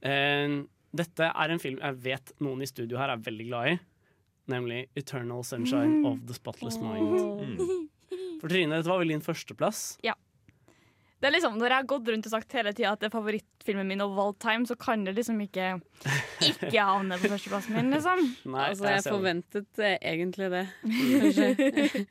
eh, 0.04 0.58
dette 0.96 1.28
er 1.28 1.52
en 1.52 1.60
film 1.62 1.80
jeg 1.82 2.00
vet 2.04 2.32
noen 2.44 2.62
i 2.64 2.68
studio 2.70 3.00
her 3.00 3.12
er 3.12 3.24
veldig 3.24 3.48
glad 3.50 3.72
i. 3.72 3.78
Nemlig 4.48 4.86
'Eternal 4.96 5.44
Sunshine 5.44 6.00
of 6.08 6.22
the 6.26 6.34
Spotless 6.34 6.78
Mind'. 6.80 7.88
For 8.40 8.48
Trine, 8.48 8.72
dette 8.72 8.88
var 8.88 9.02
vel 9.02 9.12
din 9.12 9.24
førsteplass? 9.24 9.98
Ja. 10.06 10.14
Det 11.18 11.26
er 11.26 11.34
liksom, 11.34 11.56
Når 11.58 11.72
jeg 11.72 11.82
har 11.82 11.86
gått 11.90 12.08
rundt 12.08 12.26
og 12.28 12.30
sagt 12.32 12.52
hele 12.54 12.72
tida 12.72 12.92
at 12.94 13.00
det 13.02 13.08
er 13.08 13.14
favorittfilmen 13.14 13.88
min 13.90 14.02
of 14.04 14.18
all 14.22 14.34
time, 14.38 14.64
så 14.66 14.76
kan 14.78 15.02
det 15.04 15.16
liksom 15.16 15.40
ikke 15.42 15.72
ikke 16.46 16.78
havne 16.78 17.18
på 17.18 17.30
førsteplassen 17.32 17.74
min, 17.74 17.90
liksom. 17.90 18.22
altså, 18.54 18.92
jeg 18.94 19.02
forventet 19.08 19.82
eh, 19.82 19.96
egentlig 19.98 20.50
det. 20.54 20.66
Kanskje. 20.86 22.04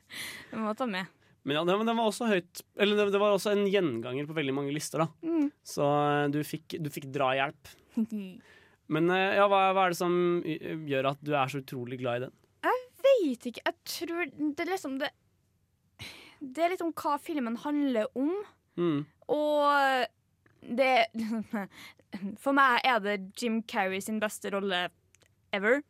Vi 0.52 0.60
må 0.60 0.74
ta 0.76 0.86
med. 0.90 1.08
Men 1.48 1.56
ja, 1.56 1.64
den, 1.64 1.86
den 1.88 1.96
var 1.96 2.10
også 2.10 2.26
høyt 2.28 2.60
Eller 2.76 2.98
det, 2.98 3.12
det 3.14 3.20
var 3.22 3.32
også 3.32 3.54
en 3.54 3.64
gjenganger 3.70 4.26
på 4.28 4.36
veldig 4.36 4.52
mange 4.52 4.74
lister, 4.74 5.06
da. 5.06 5.08
Mm. 5.24 5.48
Så 5.64 5.88
eh, 5.88 6.28
du 6.34 6.42
fikk, 6.44 6.76
du 6.76 6.92
fikk 6.92 7.08
drahjelp. 7.14 7.74
Men 8.88 9.10
eh, 9.12 9.36
ja, 9.36 9.46
hva, 9.50 9.62
hva 9.76 9.86
er 9.86 9.94
det 9.94 10.00
som 10.00 10.14
gjør 10.88 11.10
at 11.12 11.24
du 11.24 11.34
er 11.36 11.52
så 11.52 11.60
utrolig 11.62 12.00
glad 12.00 12.22
i 12.22 12.26
den? 12.26 12.36
Jeg 12.68 12.84
vet 13.04 13.48
ikke. 13.50 13.64
Jeg 13.66 13.76
tror 13.94 14.30
det 14.32 14.64
er 14.64 14.70
liksom 14.72 14.98
det 15.02 15.10
Det 16.40 16.64
er 16.64 16.72
litt 16.72 16.84
om 16.84 16.94
hva 16.96 17.18
filmen 17.20 17.58
handler 17.64 18.08
om. 18.18 18.32
Mm. 18.78 19.02
Og 19.34 20.08
det 20.78 20.92
For 22.42 22.56
meg 22.56 22.84
er 22.88 23.00
det 23.04 23.16
Jim 23.38 23.62
Carrey 23.68 24.00
sin 24.04 24.20
beste 24.22 24.52
rolle 24.54 24.86
ever. 25.52 25.82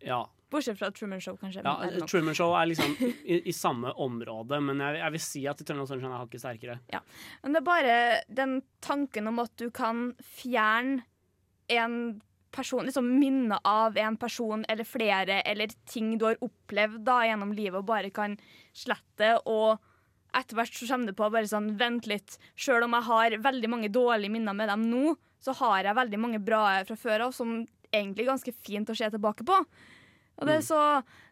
Ja. 0.00 0.24
Bortsett 0.50 0.78
fra 0.80 0.88
Truman 0.90 1.20
Show, 1.22 1.36
kanskje. 1.38 1.62
ja. 1.62 2.06
Truman 2.10 2.34
Show 2.34 2.54
er 2.58 2.66
liksom 2.66 2.96
i, 3.34 3.36
i 3.46 3.52
samme 3.54 3.92
område, 3.92 4.58
men 4.64 4.80
jeg, 4.82 4.98
jeg 4.98 5.14
vil 5.14 5.22
si 5.22 5.44
at 5.46 5.60
Eternal 5.62 5.86
Sunshine 5.86 6.10
er 6.16 6.24
hakket 6.24 6.42
sterkere. 6.42 6.78
Ja. 6.90 7.02
Men 7.44 7.54
det 7.54 7.60
er 7.60 7.68
bare 7.68 7.98
den 8.40 8.56
tanken 8.82 9.30
om 9.30 9.38
at 9.44 9.54
du 9.60 9.68
kan 9.74 10.10
fjerne 10.40 11.04
en 11.70 11.94
person, 12.50 12.82
liksom 12.86 13.06
minne 13.20 13.58
av 13.64 13.96
en 14.00 14.16
person 14.18 14.64
eller 14.68 14.84
flere, 14.88 15.40
eller 15.46 15.70
ting 15.86 16.16
du 16.18 16.24
har 16.26 16.40
opplevd 16.42 17.04
da 17.06 17.20
gjennom 17.28 17.52
livet, 17.54 17.78
og 17.78 17.86
bare 17.86 18.10
kan 18.14 18.34
slette. 18.74 19.36
Og 19.46 19.78
etter 20.34 20.58
hvert 20.58 20.74
så 20.74 20.88
kommer 20.90 21.10
det 21.12 21.16
på 21.18 21.28
bare 21.30 21.46
sånn, 21.50 21.72
vent 21.78 22.08
litt. 22.10 22.36
Selv 22.58 22.88
om 22.88 22.96
jeg 22.98 23.06
har 23.10 23.36
veldig 23.46 23.70
mange 23.70 23.90
dårlige 23.94 24.34
minner 24.34 24.56
med 24.58 24.68
dem 24.72 24.88
nå, 24.90 25.14
så 25.40 25.54
har 25.62 25.86
jeg 25.86 25.96
veldig 25.96 26.18
mange 26.20 26.40
bra 26.44 26.64
fra 26.84 26.96
før 26.98 27.28
av, 27.28 27.32
som 27.36 27.62
egentlig 27.94 28.26
er 28.26 28.32
ganske 28.34 28.52
fint 28.54 28.90
å 28.92 28.98
se 28.98 29.08
tilbake 29.10 29.46
på. 29.46 29.56
Og 30.40 30.46
det, 30.48 30.58
er 30.60 30.64
så, 30.66 30.80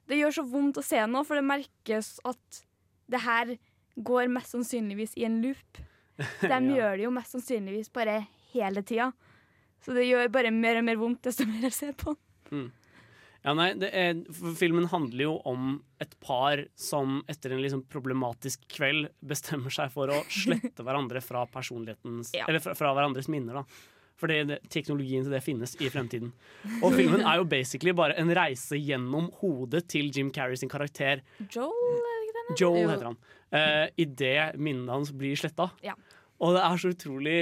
det 0.08 0.18
gjør 0.20 0.34
så 0.38 0.44
vondt 0.48 0.78
å 0.80 0.84
se 0.84 1.02
nå, 1.08 1.22
for 1.26 1.38
det 1.38 1.44
merkes 1.46 2.14
at 2.28 2.62
det 3.08 3.20
her 3.24 3.54
går 3.98 4.28
mest 4.30 4.54
sannsynligvis 4.54 5.16
i 5.18 5.26
en 5.28 5.40
loop. 5.42 5.82
De 6.42 6.48
Ja. 6.50 6.58
gjør 6.60 6.96
det 6.98 7.04
jo 7.06 7.12
mest 7.14 7.34
sannsynligvis 7.34 7.90
bare 7.94 8.20
hele 8.52 8.82
tida. 8.86 9.10
Så 9.84 9.94
det 9.96 10.08
gjør 10.08 10.30
bare 10.34 10.52
mer 10.54 10.80
og 10.80 10.86
mer 10.88 10.98
vondt 11.00 11.24
desto 11.28 11.46
mer 11.48 11.68
jeg 11.68 11.76
ser 11.76 11.96
på. 11.98 12.16
Mm. 12.50 12.68
Ja, 13.44 13.52
nei, 13.54 13.68
det 13.78 13.88
er, 13.94 14.16
for 14.34 14.56
Filmen 14.58 14.88
handler 14.90 15.22
jo 15.22 15.34
om 15.46 15.76
et 16.02 16.16
par 16.20 16.64
som 16.78 17.20
etter 17.30 17.54
en 17.54 17.62
liksom 17.62 17.84
problematisk 17.90 18.64
kveld 18.74 19.06
bestemmer 19.24 19.72
seg 19.72 19.92
for 19.94 20.10
å 20.10 20.18
slette 20.40 20.84
hverandre 20.84 21.22
fra 21.24 21.46
Ja. 21.46 22.48
Eller 22.48 22.58
fra, 22.64 22.74
fra 22.78 22.92
hverandres 22.96 23.30
minner. 23.30 23.60
da 23.60 23.64
Fordi 24.18 24.40
det, 24.50 24.58
teknologien 24.74 25.22
til 25.22 25.32
det 25.32 25.42
finnes 25.46 25.76
i 25.78 25.88
fremtiden. 25.92 26.34
Og 26.82 26.92
filmen 26.98 27.22
er 27.22 27.38
jo 27.38 27.46
basically 27.48 27.94
bare 27.94 28.18
en 28.18 28.34
reise 28.34 28.76
gjennom 28.76 29.30
hodet 29.38 29.86
til 29.88 30.10
Jim 30.10 30.34
Carrey 30.34 30.58
sin 30.58 30.68
karakter. 30.72 31.22
Joel, 31.46 32.02
er 32.02 32.20
det 32.26 32.44
ikke? 32.50 32.60
Joel 32.64 32.90
heter 32.90 33.12
han. 33.12 33.20
Uh, 33.48 33.86
Idet 33.96 34.58
minnene 34.58 34.98
hans 34.98 35.14
blir 35.14 35.38
sletta. 35.38 35.70
Ja. 35.86 35.94
Og 36.42 36.58
det 36.58 36.66
er 36.66 36.82
så 36.82 36.90
utrolig 36.92 37.38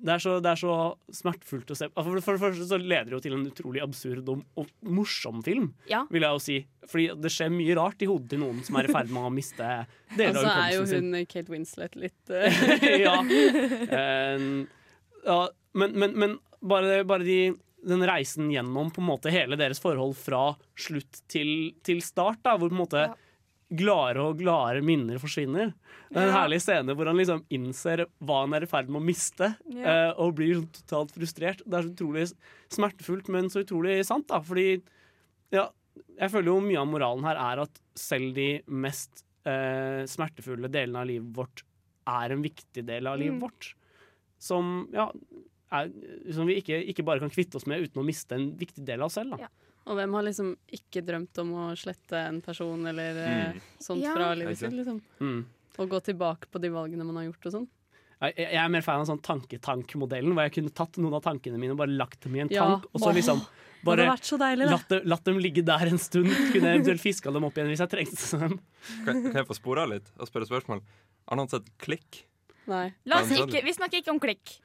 det 0.00 0.12
er, 0.14 0.22
så, 0.22 0.34
det 0.44 0.50
er 0.52 0.60
så 0.60 0.74
smertefullt 1.18 1.70
å 1.74 1.76
se. 1.78 1.88
Altså, 1.90 2.20
For, 2.24 2.36
det 2.36 2.42
første 2.42 2.66
så 2.70 2.78
leder 2.80 3.08
det 3.10 3.16
jo 3.16 3.20
til 3.24 3.36
en 3.36 3.46
utrolig 3.50 3.82
absurd 3.84 4.28
og, 4.32 4.42
og 4.60 4.70
morsom 4.86 5.42
film, 5.46 5.70
Ja. 5.90 6.04
vil 6.12 6.22
jeg 6.26 6.36
jo 6.36 6.42
si. 6.44 6.58
Fordi 6.88 7.06
det 7.20 7.32
skjer 7.34 7.50
mye 7.52 7.76
rart 7.78 8.02
i 8.04 8.08
hodet 8.08 8.30
til 8.32 8.42
noen 8.42 8.62
som 8.64 8.78
er 8.80 8.88
i 8.88 8.92
ferd 8.94 9.10
med 9.12 9.26
å 9.28 9.32
miste 9.34 9.70
deler 10.16 10.38
av 10.38 10.44
hukommelsen 10.44 10.44
sin. 10.44 10.44
Og 10.44 10.48
så 10.48 10.64
er 10.64 10.74
jo 10.74 10.82
hun 10.82 10.90
sin. 10.92 11.30
Kate 11.34 11.52
Winslet 11.54 11.98
litt 12.00 12.34
eh, 12.38 13.00
ja. 13.04 13.16
Um, 13.20 14.66
ja. 15.26 15.40
Men, 15.78 15.94
men, 16.00 16.14
men 16.18 16.36
bare, 16.64 17.02
bare 17.06 17.26
de, 17.26 17.38
den 17.86 18.04
reisen 18.08 18.48
gjennom 18.50 18.90
på 18.94 19.02
en 19.02 19.08
måte 19.10 19.32
hele 19.34 19.58
deres 19.60 19.80
forhold 19.82 20.16
fra 20.18 20.52
slutt 20.78 21.20
til, 21.30 21.74
til 21.86 22.00
start, 22.02 22.40
da, 22.46 22.56
hvor 22.58 22.70
på 22.72 22.76
en 22.78 22.82
måte 22.86 23.04
gladere 23.70 24.22
og 24.24 24.38
gladere 24.40 24.80
minner 24.82 25.18
forsvinner. 25.20 25.74
Det 26.08 26.16
er 26.16 26.28
en 26.28 26.32
Ja. 26.34 26.38
herlig 26.46 26.60
scene 26.62 26.94
hvor 26.96 27.06
han 27.06 27.16
liksom 27.16 27.42
innser 27.50 28.06
hva 28.24 28.40
han 28.46 28.54
er 28.54 28.62
i 28.62 28.66
ferd 28.70 28.88
med 28.88 29.02
å 29.02 29.04
miste, 29.04 29.56
Ja. 29.68 30.08
eh, 30.08 30.12
og 30.16 30.34
blir 30.36 30.62
totalt 30.72 31.12
frustrert. 31.12 31.60
Det 31.68 31.74
er 31.74 31.82
så 31.82 31.94
utrolig 31.94 32.32
smertefullt, 32.70 33.28
men 33.28 33.50
så 33.50 33.62
utrolig 33.64 34.04
sant, 34.06 34.26
da. 34.28 34.40
Fordi 34.40 34.82
ja, 35.52 35.68
jeg 36.18 36.30
føler 36.30 36.44
jo 36.46 36.60
mye 36.60 36.78
av 36.80 36.88
moralen 36.88 37.24
her 37.24 37.36
er 37.36 37.62
at 37.62 37.80
selv 37.94 38.34
de 38.34 38.62
mest 38.68 39.24
eh, 39.44 40.04
smertefulle 40.04 40.68
delene 40.70 40.96
av 41.00 41.06
livet 41.06 41.32
vårt 41.34 41.62
er 42.06 42.32
en 42.32 42.42
viktig 42.42 42.84
del 42.86 43.06
av 43.06 43.18
livet 43.18 43.38
Mm. 43.38 43.40
vårt. 43.40 43.74
Som, 44.38 44.88
ja, 44.92 45.10
er, 45.72 45.90
som 46.32 46.46
vi 46.46 46.60
ikke, 46.62 46.86
ikke 46.88 47.04
bare 47.04 47.20
kan 47.20 47.30
kvitte 47.30 47.56
oss 47.56 47.66
med 47.66 47.82
uten 47.82 48.02
å 48.02 48.06
miste 48.06 48.32
en 48.32 48.52
viktig 48.56 48.84
del 48.84 49.00
av 49.00 49.06
oss 49.06 49.14
selv. 49.14 49.36
Da. 49.38 49.48
Og 49.88 49.96
hvem 49.96 50.12
har 50.18 50.22
liksom 50.26 50.50
ikke 50.76 51.00
drømt 51.06 51.38
om 51.40 51.52
å 51.56 51.64
slette 51.80 52.18
en 52.28 52.40
person 52.44 52.86
eller 52.90 53.16
eh, 53.24 53.52
Mm. 53.54 53.60
sånt 53.80 54.02
Ja. 54.04 54.12
fra 54.14 54.34
livet 54.36 54.58
sitt? 54.60 54.72
liksom 54.72 55.00
Mm. 55.20 55.44
Og 55.78 55.88
gå 55.88 56.00
tilbake 56.02 56.46
på 56.52 56.60
de 56.60 56.68
valgene 56.68 57.04
man 57.06 57.16
har 57.16 57.24
gjort 57.32 57.46
og 57.46 57.52
sånn. 57.52 57.68
Jeg, 58.20 58.34
jeg 58.36 58.56
er 58.58 58.68
mer 58.68 58.82
fan 58.82 59.00
av 59.00 59.06
sånn 59.06 59.22
tanketankmodellen, 59.22 60.32
hvor 60.34 60.42
jeg 60.42 60.52
kunne 60.58 60.74
tatt 60.74 60.96
noen 60.98 61.14
av 61.14 61.22
tankene 61.22 61.56
mine 61.58 61.70
og 61.70 61.78
bare 61.78 61.94
lagt 61.94 62.20
dem 62.24 62.34
i 62.34 62.40
en 62.40 62.48
Ja. 62.50 62.64
tank, 62.66 62.86
og 62.92 63.00
så 63.00 63.12
liksom 63.14 63.38
det 63.38 63.84
bare 63.84 64.08
vært 64.10 64.26
så 64.26 64.36
deilig, 64.38 64.64
det. 64.66 64.70
latt, 64.72 64.88
dem- 64.88 65.06
latt 65.06 65.24
dem 65.24 65.38
ligge 65.38 65.64
der 65.64 65.86
en 65.86 65.98
stund. 65.98 66.26
Kunne 66.52 66.74
eventuelt 66.74 67.00
fiska 67.00 67.32
dem 67.32 67.44
opp 67.44 67.54
igjen 67.54 67.68
hvis 67.70 67.78
jeg 67.78 67.90
trengte 67.90 68.40
dem. 68.40 68.60
Kan, 69.04 69.22
kan 69.22 69.32
jeg 69.34 69.46
få 69.46 69.54
spore 69.54 69.82
av 69.84 69.88
litt 69.90 70.10
og 70.18 70.26
spørre 70.28 70.48
spørsmål? 70.50 70.82
Har 71.28 71.36
noen 71.36 71.48
sett 71.48 71.62
Klikk? 71.78 72.24
Nei. 72.68 72.86
La 73.08 73.22
oss 73.22 73.34
ikke, 73.34 73.62
vi 73.64 73.76
snakker 73.76 74.02
ikke 74.02 74.14
om 74.14 74.22
klikk. 74.22 74.56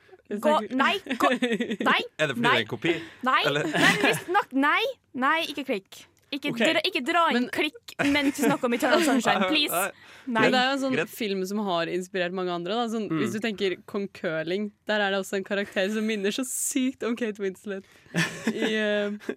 Gå, 0.43 0.53
nei, 0.71 0.95
gå, 1.19 1.29
nei, 1.89 1.99
Er 2.17 2.31
det 2.31 2.35
fordi 2.37 2.45
nei, 2.45 2.53
det 2.55 2.61
er 2.61 2.63
en 2.63 2.69
kopi? 2.71 2.93
nei, 3.27 3.41
nei, 3.51 3.91
vi 3.99 4.13
snak, 4.21 4.53
nei, 4.55 4.81
nei, 5.19 5.37
ikke 5.51 5.65
klikk. 5.67 6.05
Ikke, 6.33 6.49
okay. 6.49 6.71
dra, 6.73 6.81
ikke 6.87 7.01
dra 7.05 7.23
inn 7.35 7.43
klikk 7.53 7.93
mens 8.09 8.39
vi 8.39 8.47
snakker 8.47 8.65
om 8.65 8.73
Eternal 8.73 9.03
Sunshine, 9.05 9.47
please. 9.51 9.81
Nei. 10.25 10.45
Men 10.47 10.55
det 10.55 10.61
er 10.61 10.65
jo 10.65 10.71
en 10.77 10.81
sånn 10.81 11.11
film 11.11 11.43
som 11.45 11.59
har 11.67 11.91
inspirert 11.91 12.33
mange 12.33 12.53
andre. 12.55 12.79
Da. 12.79 12.87
Sånn, 12.89 13.05
Mm. 13.11 13.19
Hvis 13.19 13.35
du 13.35 13.43
tenker 13.43 13.75
Kong 13.85 14.07
Curling, 14.15 14.71
der 14.89 15.03
er 15.03 15.13
det 15.13 15.19
også 15.21 15.37
en 15.37 15.45
karakter 15.45 15.91
som 15.93 16.07
minner 16.07 16.33
så 16.33 16.45
sykt 16.47 17.03
om 17.05 17.17
Kate 17.19 17.43
Winslet. 17.43 17.85
I, 18.49 18.71
eh, 18.71 19.35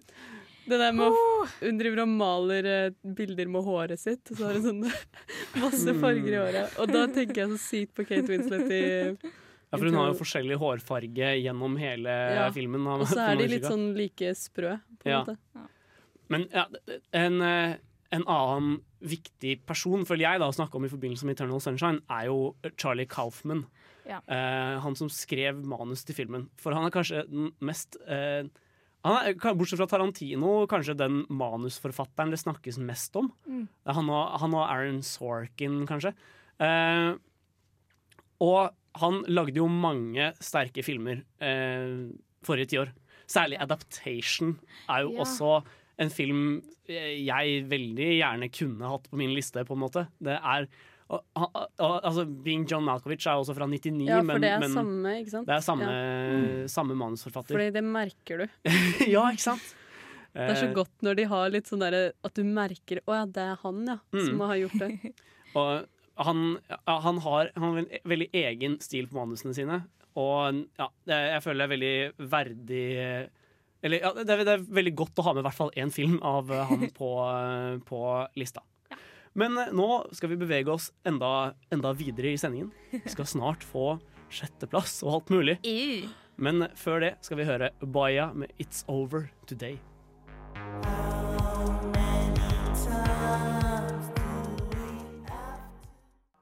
det 0.67 0.79
der 0.81 0.93
med 0.95 1.07
Oh. 1.17 1.47
Hun 1.61 1.77
driver 1.79 2.01
og 2.03 2.09
maler 2.11 2.65
eh, 2.71 2.95
bilder 3.15 3.47
med 3.47 3.63
håret 3.63 3.99
sitt, 4.01 4.31
og 4.31 4.37
så 4.39 4.47
har 4.49 4.57
hun 4.57 4.65
sånn 4.65 4.81
masse 5.63 5.93
farger 6.01 6.33
i 6.33 6.39
håret. 6.41 6.77
Og 6.81 6.91
da 6.91 7.05
tenker 7.13 7.43
jeg 7.43 7.51
så 7.53 7.59
sykt 7.61 7.93
på 7.97 8.05
Kate 8.09 8.27
Winslet 8.27 8.71
i 8.73 8.81
Ja, 9.67 9.75
for 9.77 9.85
hun 9.89 9.97
har 9.99 10.09
jo 10.13 10.17
forskjellig 10.19 10.57
hårfarge 10.61 11.31
gjennom 11.43 11.77
hele 11.79 12.09
Ja. 12.35 12.49
filmen. 12.55 12.85
Og 12.87 13.07
så 13.07 13.19
er 13.31 13.39
de 13.39 13.47
litt 13.51 13.67
sånn 13.67 13.89
like 13.97 14.33
sprø, 14.39 14.77
på 14.99 15.07
en 15.09 15.11
Ja. 15.13 15.23
måte. 15.23 15.37
Men 16.29 16.47
ja, 16.51 16.65
en, 17.15 17.41
eh, 17.41 17.77
en 18.11 18.23
annen 18.27 18.81
viktig 19.01 19.61
person, 19.67 20.03
føler 20.07 20.25
jeg, 20.25 20.39
da, 20.39 20.47
å 20.49 20.55
snakke 20.55 20.75
om 20.75 20.85
i 20.87 20.91
forbindelse 20.91 21.23
med 21.27 21.37
Eternal 21.37 21.59
Sunshine, 21.63 22.01
er 22.09 22.25
jo 22.27 22.55
Charlie 22.75 23.05
Kaufman. 23.07 23.65
Ja. 24.07 24.19
Eh, 24.27 24.79
han 24.83 24.95
som 24.95 25.09
skrev 25.11 25.59
manus 25.67 26.03
til 26.07 26.15
filmen. 26.15 26.49
For 26.57 26.73
han 26.75 26.85
er 26.87 26.91
kanskje 26.95 27.25
den 27.29 27.51
mest 27.61 27.95
han 28.07 28.49
er, 29.15 29.55
Bortsett 29.57 29.79
fra 29.79 29.87
Tarantino, 29.89 30.65
kanskje 30.69 30.95
den 30.97 31.21
manusforfatteren 31.29 32.31
det 32.33 32.39
snakkes 32.41 32.79
mest 32.81 33.15
om. 33.19 33.31
Mm. 33.47 33.67
Er 33.87 33.93
Han 33.97 34.09
og, 34.09 34.39
han 34.41 34.53
og 34.57 34.63
Aaron 34.65 35.01
Sorkin, 35.05 35.83
kanskje. 35.89 36.13
Eh, 36.59 37.13
og 38.43 38.73
han 39.01 39.19
lagde 39.29 39.59
jo 39.61 39.67
mange 39.69 40.31
sterke 40.41 40.83
filmer 40.85 41.21
eh, 41.41 42.09
forrige 42.45 42.71
tiår. 42.73 42.91
Særlig 43.29 43.59
Adaptation 43.61 44.55
er 44.89 45.03
jo 45.05 45.13
Ja. 45.13 45.21
også 45.25 45.51
en 45.99 46.09
film 46.13 46.43
eh, 46.87 47.17
jeg 47.25 47.65
veldig 47.69 48.09
gjerne 48.19 48.49
kunne 48.53 48.89
hatt 48.89 49.09
på 49.11 49.17
min 49.19 49.33
liste, 49.35 49.65
på 49.65 49.73
en 49.77 49.83
måte. 49.85 50.07
Det 50.21 50.37
er 50.37 50.67
og, 51.09 51.21
altså, 51.79 52.25
Being 52.43 52.65
John 52.67 52.83
Malkovich 52.83 53.25
er 53.29 53.39
også 53.39 53.53
fra 53.55 53.67
99, 53.69 54.07
Ja, 54.09 54.21
men, 54.25 54.41
det 54.43 54.49
er 54.51 54.59
men 54.59 54.73
samme, 54.73 55.13
det 55.47 55.53
er 55.55 55.61
samme, 55.63 55.87
Ja. 55.87 56.67
samme 56.67 56.97
manusforfatter. 56.99 57.55
Fordi 57.55 57.69
det 57.71 57.83
merker 57.85 58.43
du. 58.43 58.47
ja, 59.15 59.23
ikke 59.31 59.45
sant? 59.45 59.75
Det 60.33 60.49
er 60.51 60.57
så 60.59 60.67
Eh, 60.67 60.73
godt 60.75 61.01
når 61.01 61.15
de 61.17 61.23
har 61.31 61.49
litt 61.49 61.65
sånn 61.65 61.79
derre 61.81 62.11
At 62.23 62.33
du 62.37 62.43
merker 62.45 62.99
Å 63.07 63.13
ja, 63.15 63.21
det 63.25 63.41
er 63.41 63.55
han, 63.63 63.79
ja, 63.87 63.95
Mm. 64.13 64.25
som 64.27 64.39
har 64.45 64.57
gjort 64.59 64.75
det. 64.83 65.13
Og 65.57 65.87
han, 66.27 66.43
han 66.85 67.17
har, 67.23 67.49
han 67.55 67.63
har 67.63 67.77
en 67.79 67.87
veldig 68.05 68.27
egen 68.33 68.75
stil 68.83 69.07
på 69.07 69.17
manusene 69.17 69.55
sine. 69.55 69.79
Og 70.17 70.59
ja, 70.77 70.89
jeg 71.07 71.41
føler 71.45 71.63
det 71.63 71.65
er 71.65 71.73
veldig 71.73 72.29
verdig 72.35 72.85
Eller 73.85 74.01
ja, 74.03 74.11
det, 74.17 74.29
er, 74.33 74.43
det 74.43 74.53
er 74.57 74.63
veldig 74.81 74.93
godt 74.97 75.19
å 75.21 75.25
ha 75.29 75.33
med 75.37 75.43
i 75.43 75.47
hvert 75.47 75.57
fall 75.57 75.71
én 75.77 75.91
film 75.93 76.19
av 76.25 76.49
eh, 76.51 76.63
han 76.69 76.85
på, 76.99 77.09
eh, 77.31 77.77
på 77.87 78.03
lista. 78.37 78.61
Men 79.37 79.57
eh, 79.61 79.73
nå 79.73 79.87
skal 80.17 80.31
vi 80.33 80.39
bevege 80.41 80.73
oss 80.73 80.89
enda, 81.05 81.53
enda 81.73 81.93
videre 81.97 82.33
i 82.33 82.39
sendingen. 82.41 82.71
Vi 82.89 83.13
skal 83.13 83.29
snart 83.29 83.65
få 83.65 83.99
sjetteplass 84.33 85.03
og 85.05 85.19
alt 85.19 85.33
mulig. 85.35 85.59
Men 86.43 86.67
før 86.77 87.01
det 87.05 87.13
skal 87.25 87.39
vi 87.39 87.47
høre 87.47 87.71
Baya 87.81 88.31
med 88.33 88.49
'It's 88.57 88.83
Over 88.89 89.29
Today'. 89.49 89.77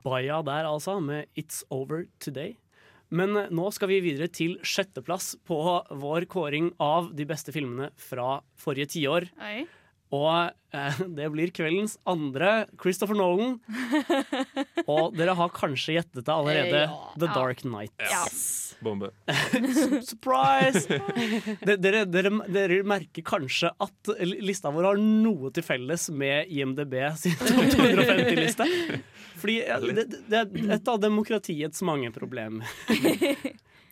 Baya 0.06 0.42
der, 0.42 0.68
altså, 0.70 1.00
med 1.00 1.26
'It's 1.36 1.64
Over 1.70 2.06
Today'. 2.20 2.56
Men 3.10 3.36
eh, 3.38 3.52
nå 3.52 3.72
skal 3.76 3.92
vi 3.92 4.04
videre 4.04 4.32
til 4.32 4.56
sjetteplass 4.64 5.36
på 5.46 5.60
vår 5.92 6.26
kåring 6.32 6.72
av 6.80 7.12
de 7.16 7.28
beste 7.28 7.52
filmene 7.52 7.92
fra 8.00 8.40
forrige 8.56 8.96
tiår. 8.96 9.28
Oi. 9.44 9.66
Og 10.14 10.52
eh, 10.76 11.00
det 11.18 11.30
blir 11.34 11.54
kveldens 11.56 11.98
andre 12.10 12.66
Christopher 12.82 13.18
Nolan. 13.18 13.58
Og 14.92 15.16
dere 15.18 15.36
har 15.38 15.56
kanskje 15.56 15.98
gjettet 15.98 16.26
det 16.26 16.34
allerede. 16.34 16.86
Ja. 16.86 17.02
The 17.18 17.32
Dark 17.34 17.64
Knight. 17.66 17.94
Bombe. 18.86 19.10
Surprise! 20.06 21.00
Dere, 21.64 22.04
dere, 22.06 22.32
dere 22.52 22.82
merker 22.86 23.24
kanskje 23.26 23.72
at 23.82 24.12
lista 24.20 24.70
vår 24.74 24.90
har 24.92 25.00
noe 25.02 25.50
til 25.56 25.66
felles 25.66 26.10
med 26.14 26.52
IMDb 26.54 26.98
sin 27.18 27.38
250-liste. 27.40 28.68
Fordi 29.40 29.58
det, 29.96 30.06
det 30.28 30.42
er 30.42 30.76
et 30.78 30.92
av 30.92 31.00
demokratiets 31.02 31.82
mange 31.88 32.12
problemer. 32.14 32.68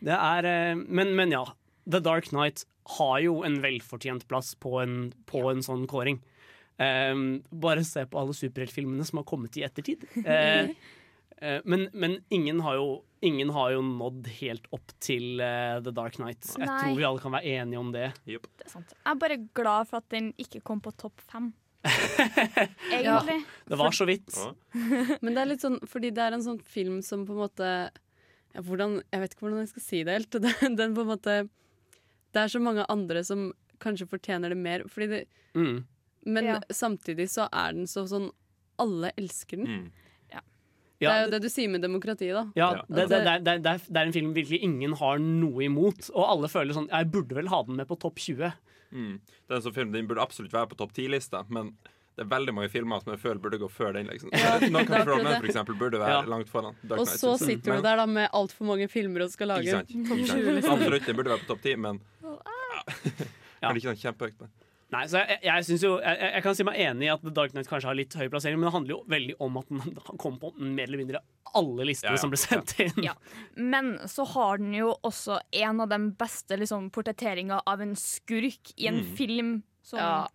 Det 0.03 0.15
er 0.19 0.49
eh, 0.51 0.75
men, 0.75 1.15
men 1.17 1.33
ja. 1.33 1.45
The 1.89 1.99
Dark 1.99 2.29
Knight 2.31 2.63
har 2.97 3.19
jo 3.23 3.39
en 3.47 3.59
velfortjent 3.63 4.27
plass 4.27 4.53
på 4.59 4.77
en, 4.81 4.97
på 5.29 5.45
en 5.51 5.63
sånn 5.65 5.87
kåring. 5.89 6.19
Um, 6.77 7.43
bare 7.51 7.83
se 7.85 8.05
på 8.09 8.19
alle 8.19 8.33
superheltfilmene 8.33 9.05
som 9.05 9.21
har 9.21 9.27
kommet 9.29 9.57
i 9.59 9.65
ettertid. 9.65 10.05
Uh, 10.17 10.73
uh, 11.43 11.59
men 11.63 11.87
men 11.93 12.17
ingen, 12.33 12.61
har 12.65 12.79
jo, 12.79 12.87
ingen 13.21 13.53
har 13.53 13.75
jo 13.75 13.83
nådd 13.85 14.29
helt 14.41 14.67
opp 14.73 14.95
til 15.03 15.41
uh, 15.41 15.79
The 15.83 15.93
Dark 15.93 16.17
Knight. 16.19 16.43
Jeg 16.57 16.65
Nei. 16.65 16.79
tror 16.81 16.97
vi 16.97 17.09
alle 17.09 17.23
kan 17.23 17.35
være 17.37 17.57
enige 17.61 17.83
om 17.83 17.91
det. 17.93 18.07
Det 18.25 18.39
er 18.39 18.73
sant. 18.73 18.95
Jeg 18.97 19.11
er 19.13 19.19
bare 19.21 19.41
glad 19.53 19.91
for 19.91 20.01
at 20.01 20.09
den 20.13 20.33
ikke 20.41 20.63
kom 20.65 20.81
på 20.83 20.95
topp 20.97 21.21
fem. 21.23 21.53
Ja. 23.03 23.19
Det 23.65 23.75
var 23.75 23.91
så 23.91 24.05
vidt. 24.05 24.37
Men 25.21 25.33
det 25.33 25.41
er 25.41 25.49
litt 25.49 25.63
sånn, 25.63 25.79
fordi 25.89 26.13
det 26.15 26.23
er 26.23 26.37
en 26.37 26.45
sånn 26.45 26.61
film 26.63 27.01
som 27.03 27.25
på 27.27 27.35
en 27.35 27.41
måte 27.41 27.67
ja, 28.53 28.61
hvordan, 28.61 29.01
Jeg 29.11 29.23
vet 29.23 29.33
ikke 29.33 29.45
hvordan 29.47 29.63
jeg 29.63 29.71
skal 29.73 29.83
si 29.83 30.03
det 30.07 30.15
helt. 30.17 30.37
Den, 30.45 30.77
den 30.79 30.95
på 30.95 31.03
en 31.03 31.11
måte 31.11 31.35
Det 32.33 32.41
er 32.43 32.51
så 32.53 32.61
mange 32.61 32.85
andre 32.89 33.23
som 33.23 33.51
kanskje 33.83 34.07
fortjener 34.09 34.49
det 34.53 34.57
mer. 34.57 34.85
Fordi 34.89 35.07
det, 35.09 35.27
Mm. 35.55 35.83
men 36.25 36.45
Ja. 36.45 36.59
samtidig 36.71 37.27
så 37.29 37.47
er 37.51 37.73
den 37.73 37.85
så 37.85 38.05
sånn 38.09 38.31
Alle 38.79 39.11
elsker 39.17 39.57
den. 39.57 39.67
Mm. 39.67 39.91
Det 41.03 41.09
er 41.11 41.25
jo 41.25 41.31
det 41.31 41.41
du 41.43 41.49
sier 41.49 41.67
med 41.69 41.81
demokrati, 41.83 42.29
da. 42.31 42.45
Ja, 42.55 42.69
det, 42.87 43.09
det, 43.09 43.09
det, 43.09 43.43
det, 43.43 43.55
det, 43.63 43.71
er, 43.73 43.79
det 43.91 43.97
er 43.99 44.05
en 44.07 44.13
film 44.15 44.33
virkelig 44.33 44.59
ingen 44.63 44.93
har 44.93 45.17
noe 45.19 45.65
imot. 45.65 46.09
Og 46.15 46.23
alle 46.23 46.47
føler 46.47 46.73
sånn 46.77 46.87
Jeg 46.89 47.11
burde 47.11 47.35
vel 47.35 47.49
ha 47.51 47.59
den 47.67 47.75
med 47.75 47.87
på 47.89 47.97
topp 47.99 48.15
20. 48.23 48.53
Mm. 48.93 49.19
Den 49.49 49.61
som 49.61 49.73
film, 49.75 49.91
Den 49.91 50.07
burde 50.07 50.21
absolutt 50.23 50.53
være 50.53 50.69
på 50.71 50.77
topp 50.79 50.93
10-lista, 50.95 51.43
men 51.51 51.73
det 52.15 52.21
er 52.25 52.29
veldig 52.29 52.53
mange 52.53 52.69
filmer 52.69 53.01
som 53.01 53.11
jeg 53.13 53.19
føler 53.23 53.39
burde 53.41 53.57
gå 53.57 53.69
før 53.71 53.93
den. 53.93 54.07
liksom 54.07 54.29
Ja, 54.37 54.59
Nå 54.59 54.83
kan 54.85 55.01
er 55.01 55.05
Country 55.05 55.13
for 55.15 55.23
Men 55.23 55.41
det. 55.41 55.49
eksempel, 55.49 55.77
burde 55.79 55.99
være 55.99 56.09
Ja. 56.09 56.21
langt 56.29 56.49
foran. 56.49 56.75
Dark 56.83 56.99
Og 56.99 57.07
så 57.07 57.31
Night, 57.33 57.45
sitter 57.47 57.71
Men- 57.73 57.81
du 57.81 57.87
der 57.89 57.95
da 57.97 58.05
med 58.05 58.29
altfor 58.33 58.65
mange 58.69 58.87
filmer 58.89 59.21
og 59.25 59.31
skal 59.31 59.47
lage 59.47 59.63
Ikke 59.65 59.71
sant? 59.79 59.89
Ikke 59.89 60.27
sant? 60.27 60.45
Liksom. 60.57 60.73
Absolutt, 60.77 61.05
den 61.05 61.15
burde 61.15 61.29
være 61.33 61.39
på 61.45 61.47
topp 61.53 61.61
ti, 61.63 61.75
men 61.75 61.99
Kanskje 63.63 63.77
ikke 63.79 63.89
sånn 63.93 64.03
kjempehøyt. 64.03 64.39
men- 64.41 64.53
Nei, 64.93 65.07
så 65.09 65.17
jeg, 65.25 65.39
jeg, 65.41 65.63
synes 65.65 65.81
jo, 65.81 65.91
jeg, 66.05 66.17
jeg 66.35 66.43
kan 66.45 66.53
si 66.53 66.63
meg 66.67 66.75
enig 66.77 67.05
i 67.07 67.09
at 67.09 67.21
The 67.23 67.31
Dark 67.33 67.51
Knight 67.55 67.65
kanskje 67.67 67.87
har 67.89 67.95
litt 67.97 68.13
høy 68.13 68.27
plassering, 68.29 68.59
men 68.61 68.67
det 68.69 68.73
handler 68.75 68.93
jo 68.93 68.99
veldig 69.09 69.35
om 69.41 69.57
at 69.57 69.71
den 69.71 69.95
kom 70.21 70.35
på 70.37 70.51
mer 70.61 70.83
eller 70.85 71.01
mindre 71.01 71.21
alle 71.57 71.87
listene 71.89 72.11
Ja, 72.11 72.13
ja. 72.13 72.21
som 72.21 72.29
ble 72.29 72.37
sendt 72.37 72.75
inn. 72.79 72.99
Ja. 73.01 73.15
Men 73.57 73.95
så 74.05 74.21
har 74.35 74.57
den 74.61 74.71
jo 74.77 74.91
også 75.03 75.39
en 75.63 75.81
av 75.81 75.89
de 75.89 75.97
beste 76.19 76.59
liksom, 76.61 76.91
portretteringer 76.93 77.61
av 77.65 77.81
en 77.81 77.95
skurk 77.97 78.73
i 78.77 78.85
en 78.91 79.01
Mm. 79.01 79.09
film 79.17 79.51
som, 79.81 79.97
Ja. 79.97 80.27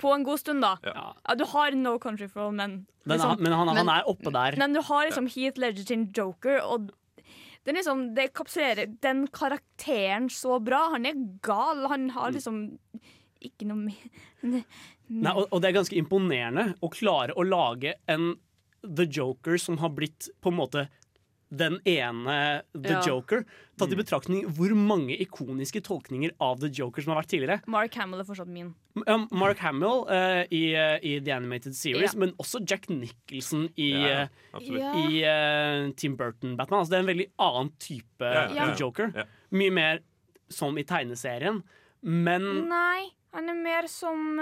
På 0.00 0.14
en 0.14 0.24
god 0.26 0.40
stund, 0.40 0.64
da. 0.64 0.76
Ja. 0.86 1.04
Ja, 1.28 1.36
du 1.38 1.44
har 1.52 1.76
No 1.78 1.98
Country 2.02 2.28
for 2.30 2.46
All 2.46 2.56
Men. 2.56 2.82
Den 3.04 3.20
er, 3.20 3.38
men 3.42 3.52
han, 3.52 3.70
han 3.76 3.90
er 3.90 4.08
oppe 4.08 4.30
der. 4.34 4.56
Men 4.58 4.74
du 4.76 4.80
har 4.86 5.06
liksom 5.08 5.28
Heath 5.30 5.60
Ledger 5.60 5.86
sin 5.86 6.08
Joker, 6.14 6.60
og 6.62 6.90
den 7.66 7.78
liksom, 7.78 8.08
det 8.16 8.32
kapsulerer 8.34 8.90
den 9.02 9.26
karakteren 9.30 10.28
så 10.30 10.58
bra. 10.62 10.88
Han 10.94 11.06
er 11.06 11.18
gal. 11.46 11.84
Han 11.92 12.10
har 12.16 12.34
liksom 12.34 12.64
ikke 13.42 13.66
noe 13.66 13.88
mer 13.88 14.08
Nei, 15.12 15.32
og, 15.34 15.48
og 15.50 15.60
det 15.60 15.68
er 15.68 15.74
ganske 15.76 15.98
imponerende 15.98 16.70
å 16.80 16.88
klare 16.92 17.34
å 17.36 17.44
lage 17.44 17.96
en 18.10 18.32
The 18.82 19.04
Joker 19.04 19.58
som 19.60 19.76
har 19.82 19.92
blitt 19.94 20.30
på 20.40 20.50
en 20.50 20.56
måte 20.56 20.86
den 21.52 21.74
ene 21.84 22.62
The 22.72 22.94
Ja. 22.94 23.02
Joker. 23.04 23.42
Tatt 23.76 23.92
i 23.92 23.96
betraktning 23.98 24.46
hvor 24.56 24.72
mange 24.74 25.12
ikoniske 25.20 25.82
tolkninger 25.84 26.32
av 26.40 26.60
The 26.62 26.70
Joker 26.72 27.02
som 27.04 27.12
har 27.12 27.20
vært 27.22 27.32
tidligere. 27.34 27.58
Mark 27.68 27.94
Hamill 28.00 28.20
er 28.22 28.24
fortsatt 28.28 28.48
min. 28.48 28.70
Um, 29.06 29.26
Mark 29.36 29.58
Hamill 29.60 30.06
uh, 30.08 30.42
i, 30.52 30.62
uh, 30.76 30.96
i 31.04 31.18
The 31.20 31.34
Animated 31.36 31.74
Series, 31.76 32.14
Ja. 32.14 32.18
men 32.20 32.32
også 32.40 32.62
Jack 32.68 32.88
Nicholson 32.88 33.68
i, 33.76 33.90
Ja, 33.92 34.22
eh. 34.22 34.28
Ja. 34.64 34.92
i 34.96 35.22
uh, 35.24 35.92
Tim 35.96 36.16
Burton-Batman. 36.16 36.80
Altså, 36.80 36.90
det 36.90 36.98
er 37.00 37.04
en 37.04 37.12
veldig 37.12 37.28
annen 37.38 37.72
type 37.78 38.24
Ja, 38.32 38.46
ja, 38.48 38.66
ja. 38.70 38.74
Joker. 38.80 39.12
Ja. 39.14 39.24
Mye 39.52 39.70
mer 39.72 40.00
som 40.48 40.76
i 40.78 40.84
tegneserien. 40.84 41.62
Men 42.02 42.48
Nei, 42.68 43.10
han 43.32 43.48
er 43.48 43.54
mer 43.60 43.86
som 43.88 44.36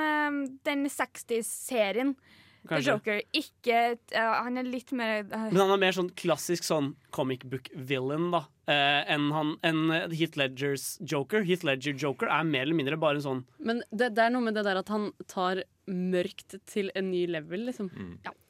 den 0.65 0.87
60-serien. 0.87 2.15
The 2.63 2.69
Kanskje. 2.69 2.93
Joker. 2.93 3.21
Ikke 3.33 3.77
uh, 4.15 4.43
Han 4.45 4.59
er 4.61 4.67
litt 4.69 4.91
mer 4.93 5.23
uh, 5.25 5.47
Men 5.51 5.61
han 5.63 5.71
er 5.75 5.81
mer 5.81 5.95
sånn 5.97 6.11
klassisk 6.19 6.67
sånn 6.67 6.93
comic 7.17 7.45
book 7.51 7.71
villain 7.75 8.31
da 8.35 8.47
Uh, 8.71 9.03
enn 9.11 9.33
han- 9.35 9.57
enn 9.67 9.89
Heath 10.15 10.37
Ledgers 10.39 10.85
Joker. 11.03 11.43
Heath 11.43 11.65
Ledger 11.67 11.91
Joker 11.99 12.29
er 12.31 12.45
mer 12.47 12.63
eller 12.69 12.77
mindre 12.79 12.95
bare 13.03 13.19
en 13.19 13.25
sånn 13.25 13.41
Men 13.59 13.81
det, 13.91 14.13
det 14.15 14.23
er 14.23 14.31
noe 14.31 14.45
med 14.47 14.55
det 14.55 14.63
der 14.63 14.79
at 14.79 14.93
han 14.95 15.09
tar 15.27 15.65
mørkt 15.91 16.55
til 16.71 16.93
en 16.95 17.09
ny 17.11 17.25
level, 17.27 17.65
liksom. 17.67 17.89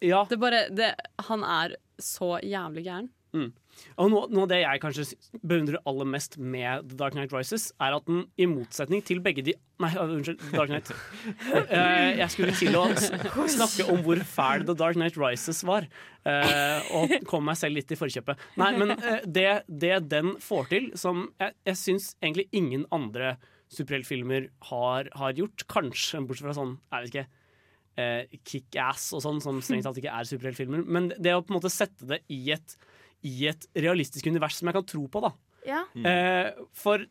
Ja. 0.05 0.27
Det 0.29 0.37
er 0.37 0.43
bare, 0.43 0.61
det, 0.69 0.91
han 1.31 1.41
er 1.49 1.73
så 1.97 2.35
jævlig 2.45 2.85
gæren. 2.85 3.09
Mm. 3.35 3.51
Og 4.01 4.11
noe, 4.13 4.29
noe 4.33 4.45
av 4.45 4.51
det 4.51 4.61
jeg 4.61 4.81
kanskje 4.83 5.05
beundrer 5.47 5.81
aller 5.89 6.09
mest 6.09 6.37
med 6.39 6.89
The 6.91 6.99
Dark 7.01 7.17
Knight 7.17 7.33
Rises, 7.35 7.71
er 7.81 7.97
at 7.97 8.07
den 8.09 8.25
i 8.41 8.49
motsetning 8.51 9.05
til 9.07 9.23
begge 9.25 9.45
de 9.47 9.57
Nei, 9.81 9.91
unnskyld. 10.03 10.43
Dark 10.53 10.69
Knight. 10.69 10.91
Uh, 11.49 12.11
jeg 12.19 12.29
skulle 12.35 12.57
til 12.59 12.77
å 12.77 12.85
snakke 13.49 13.87
om 13.93 14.03
hvor 14.05 14.21
fæl 14.29 14.67
The 14.69 14.77
Dark 14.77 14.99
Knight 14.99 15.17
Rises 15.21 15.63
var, 15.65 15.87
uh, 16.29 16.91
og 16.99 17.15
kom 17.31 17.47
meg 17.49 17.57
selv 17.61 17.79
litt 17.79 17.95
i 17.95 17.99
forkjøpet. 17.99 18.45
Nei, 18.61 18.75
men 18.77 18.93
uh, 18.99 19.23
det, 19.25 19.63
det 19.69 19.95
den 20.13 20.35
får 20.45 20.69
til, 20.75 20.91
som 21.01 21.29
jeg, 21.41 21.57
jeg 21.71 21.81
syns 21.81 22.13
egentlig 22.21 22.51
ingen 22.57 22.85
andre 22.93 23.39
superheltfilmer 23.73 24.51
har, 24.69 25.13
har 25.17 25.37
gjort, 25.39 25.65
kanskje 25.71 26.25
bortsett 26.27 26.51
fra 26.51 26.57
sånn, 26.59 26.75
jeg 26.91 27.07
vet 27.07 27.15
ikke 27.15 27.29
Kick-Ass 28.47 29.11
og 29.13 29.21
sånn, 29.21 29.41
som 29.45 29.59
strengt 29.61 29.85
tatt 29.85 29.99
ikke 30.01 30.13
er 30.15 30.25
superheltfilmer. 30.25 30.87
Men 30.89 31.11
det 31.21 31.35
å 31.37 31.43
på 31.45 31.53
en 31.53 31.59
måte 31.59 31.73
sette 31.73 32.07
det 32.09 32.23
i 32.33 32.39
et, 32.55 32.77
i 33.27 33.47
et 33.51 33.67
realistisk 33.77 34.29
univers 34.31 34.59
som 34.59 34.71
jeg 34.71 34.79
kan 34.79 34.87
tro 34.89 35.07
på, 35.13 35.23
da. 35.25 35.33
Ja. 35.69 35.83
Eh, 35.95 36.53
for 36.73 37.05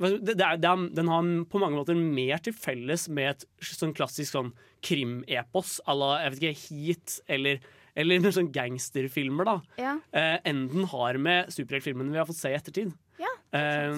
det, 0.00 0.32
det 0.32 0.40
er, 0.40 0.56
det 0.56 0.70
er, 0.70 0.86
den 0.96 1.10
har 1.12 1.28
på 1.52 1.60
mange 1.60 1.76
måter 1.76 1.98
mer 1.98 2.40
til 2.42 2.56
felles 2.56 3.06
med 3.12 3.34
et 3.34 3.44
sånn 3.76 3.92
klassisk 3.96 4.32
sånn 4.32 4.54
krimepos 4.86 5.76
à 5.84 5.96
la 5.96 6.10
jeg 6.22 6.32
vet 6.32 6.40
ikke, 6.40 6.60
Heat 6.64 7.16
eller, 7.36 7.60
eller 8.00 8.22
med 8.24 8.36
sånn 8.36 8.52
gangsterfilmer, 8.54 9.48
da. 9.48 9.56
Ja. 9.80 9.94
Eh, 10.16 10.36
enn 10.48 10.66
den 10.72 10.88
har 10.90 11.20
med 11.20 11.52
superheltfilmene 11.52 12.14
vi 12.14 12.22
har 12.22 12.28
fått 12.28 12.40
se 12.40 12.52
i 12.52 12.58
ettertid. 12.58 12.94
Ja, 13.20 13.32
eh, 13.56 13.92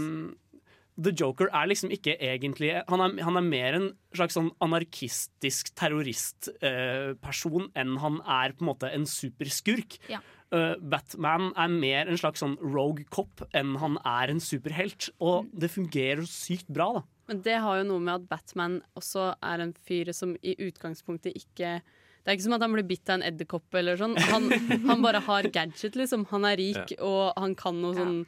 The 1.02 1.12
Joker 1.16 1.48
er 1.56 1.70
liksom 1.70 1.88
ikke 1.94 2.18
egentlig 2.20 2.74
Han 2.90 3.00
er, 3.00 3.14
han 3.24 3.38
er 3.38 3.46
mer 3.46 3.76
en 3.78 3.86
slags 4.12 4.36
sånn 4.36 4.50
anarkistisk 4.60 5.70
terroristperson 5.78 7.70
enn 7.78 7.96
han 8.02 8.18
er 8.20 8.52
på 8.52 8.66
en 8.66 8.70
måte 8.74 8.90
en 8.92 9.06
superskurk. 9.08 9.96
Ja. 10.12 10.20
Uh, 10.52 10.76
Batman 10.84 11.50
er 11.56 11.72
mer 11.72 12.10
en 12.10 12.18
slags 12.20 12.42
sånn 12.42 12.58
rogue 12.60 13.06
cop 13.14 13.40
enn 13.56 13.78
han 13.80 13.96
er 14.04 14.32
en 14.32 14.42
superhelt. 14.42 15.08
Og 15.24 15.48
det 15.56 15.72
fungerer 15.72 16.26
sykt 16.28 16.68
bra, 16.68 16.90
da. 16.98 17.04
Men 17.30 17.40
det 17.46 17.56
har 17.64 17.78
jo 17.80 17.88
noe 17.88 18.02
med 18.02 18.18
at 18.18 18.28
Batman 18.28 18.80
også 18.98 19.30
er 19.40 19.62
en 19.64 19.72
fyr 19.86 20.10
som 20.12 20.34
i 20.42 20.56
utgangspunktet 20.58 21.36
ikke 21.38 21.78
Det 21.80 22.28
er 22.28 22.36
ikke 22.36 22.44
som 22.44 22.56
at 22.56 22.64
han 22.66 22.74
blir 22.74 22.86
bitt 22.86 23.08
av 23.08 23.20
en 23.20 23.26
edderkopp 23.30 23.78
eller 23.80 23.96
sånn. 23.98 24.18
Han, 24.28 24.50
han 24.90 25.04
bare 25.04 25.22
har 25.24 25.48
gadget, 25.54 25.96
liksom. 25.98 26.26
Han 26.34 26.44
er 26.50 26.60
rik, 26.60 26.96
og 27.00 27.32
han 27.38 27.56
kan 27.58 27.80
noe 27.82 27.96
sånn 27.96 28.18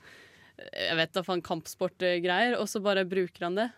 Jeg 0.57 0.97
vet 0.99 1.13
da 1.15 1.25
faen, 1.27 1.45
kampsportgreier, 1.45 2.57
og 2.57 2.71
så 2.71 2.81
bare 2.83 3.05
bruker 3.07 3.51
han 3.51 3.61
det. 3.61 3.69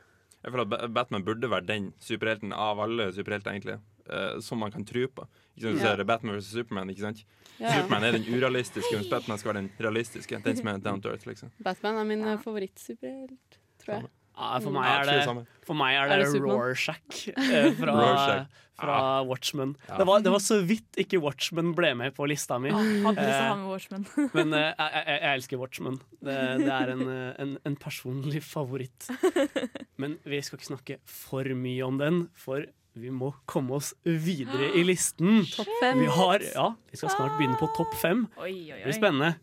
Jeg 0.44 0.54
føler 0.54 0.78
at 0.78 0.94
Batman 0.94 1.24
burde 1.26 1.50
vært 1.50 1.66
den 1.66 1.90
superhelten 1.98 2.54
av 2.54 2.78
alle 2.84 3.10
superhelter, 3.16 3.56
egentlig. 3.56 3.80
Eh, 4.10 4.38
som 4.44 4.60
man 4.62 4.72
kan 4.74 4.84
tro 4.86 5.06
på. 5.08 5.26
Ikke 5.56 5.72
sant, 5.72 5.82
ser 5.84 6.04
Batman 6.04 6.38
vs. 6.38 6.52
Superman. 6.52 6.92
ikke 6.92 7.06
sant? 7.06 7.24
Yeah. 7.56 7.80
Superman 7.80 8.04
er 8.04 8.18
den 8.18 8.28
urealistiske, 8.28 8.92
mens 8.98 9.08
Batman 9.10 9.40
skal 9.40 9.54
være 9.54 9.62
den 9.64 9.72
realistiske. 9.80 10.42
Den 10.44 10.60
som 10.60 10.70
er 10.72 10.84
down 10.84 11.02
to 11.02 11.12
earth, 11.12 11.26
liksom. 11.28 11.52
Batman 11.64 12.02
er 12.02 12.08
min 12.08 12.24
ja. 12.26 12.36
favorittsuperhelt, 12.42 13.60
tror 13.82 13.98
jeg. 13.98 14.08
Ja, 14.36 14.58
for, 14.60 14.68
meg 14.74 14.84
er 14.90 15.06
det 15.08 15.12
det, 15.24 15.42
for 15.64 15.78
meg 15.78 15.94
er 15.96 16.10
Er 16.12 16.20
det, 16.20 16.26
det 16.34 16.42
Rorschach 16.44 17.20
eh, 17.32 17.70
fra, 17.78 17.94
Rorschach. 18.02 18.58
fra 18.76 18.96
Watchmen. 19.24 19.72
Ja. 19.88 19.96
Det, 19.96 20.06
var, 20.10 20.20
det 20.26 20.32
var 20.34 20.42
så 20.44 20.58
vidt 20.60 20.98
ikke 21.00 21.22
Watchmen 21.24 21.70
ble 21.78 21.94
med 21.96 22.12
på 22.18 22.26
lista 22.28 22.58
mi. 22.60 22.68
Å 22.68 22.76
Eh, 22.76 23.62
med 23.64 24.10
Men 24.36 24.52
eh, 24.52 24.66
jeg, 24.66 24.90
jeg, 24.92 25.06
jeg 25.08 25.30
elsker 25.30 25.62
Watchmen. 25.62 25.96
Det, 26.20 26.36
det 26.60 26.68
er 26.68 26.92
en, 26.92 27.04
eh, 27.08 27.30
en, 27.46 27.56
en 27.64 27.78
personlig 27.80 28.44
favoritt. 28.44 29.08
Men 30.02 30.18
vi 30.28 30.42
skal 30.44 30.60
ikke 30.60 30.68
snakke 30.68 30.98
for 31.08 31.48
mye 31.56 31.88
om 31.88 31.96
den, 32.02 32.26
for 32.36 32.68
vi 32.96 33.10
må 33.12 33.32
komme 33.48 33.76
oss 33.76 33.92
videre 34.04 34.70
i 34.76 34.84
listen. 34.86 35.42
Topp 35.56 35.70
fem. 35.82 36.00
Vi, 36.00 36.08
har, 36.16 36.44
ja, 36.54 36.70
vi 36.90 37.00
skal 37.00 37.12
snart 37.12 37.36
begynne 37.38 37.58
på 37.60 37.68
topp 37.76 37.92
fem. 38.00 38.24
Det 38.40 38.82
blir 38.84 38.96
spennende. 38.96 39.34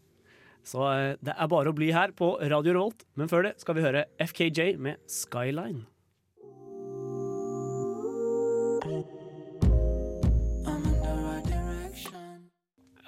Så 0.64 0.84
eh, 0.88 1.16
det 1.20 1.36
er 1.36 1.50
bare 1.52 1.74
å 1.74 1.76
bli 1.76 1.90
her 1.92 2.14
på 2.16 2.38
Radio 2.40 2.78
Revolt. 2.78 3.04
Men 3.20 3.30
før 3.32 3.50
det 3.50 3.58
skal 3.62 3.78
vi 3.78 3.84
høre 3.84 4.06
FKJ 4.24 4.78
med 4.80 5.02
'Skyline'. 5.06 5.84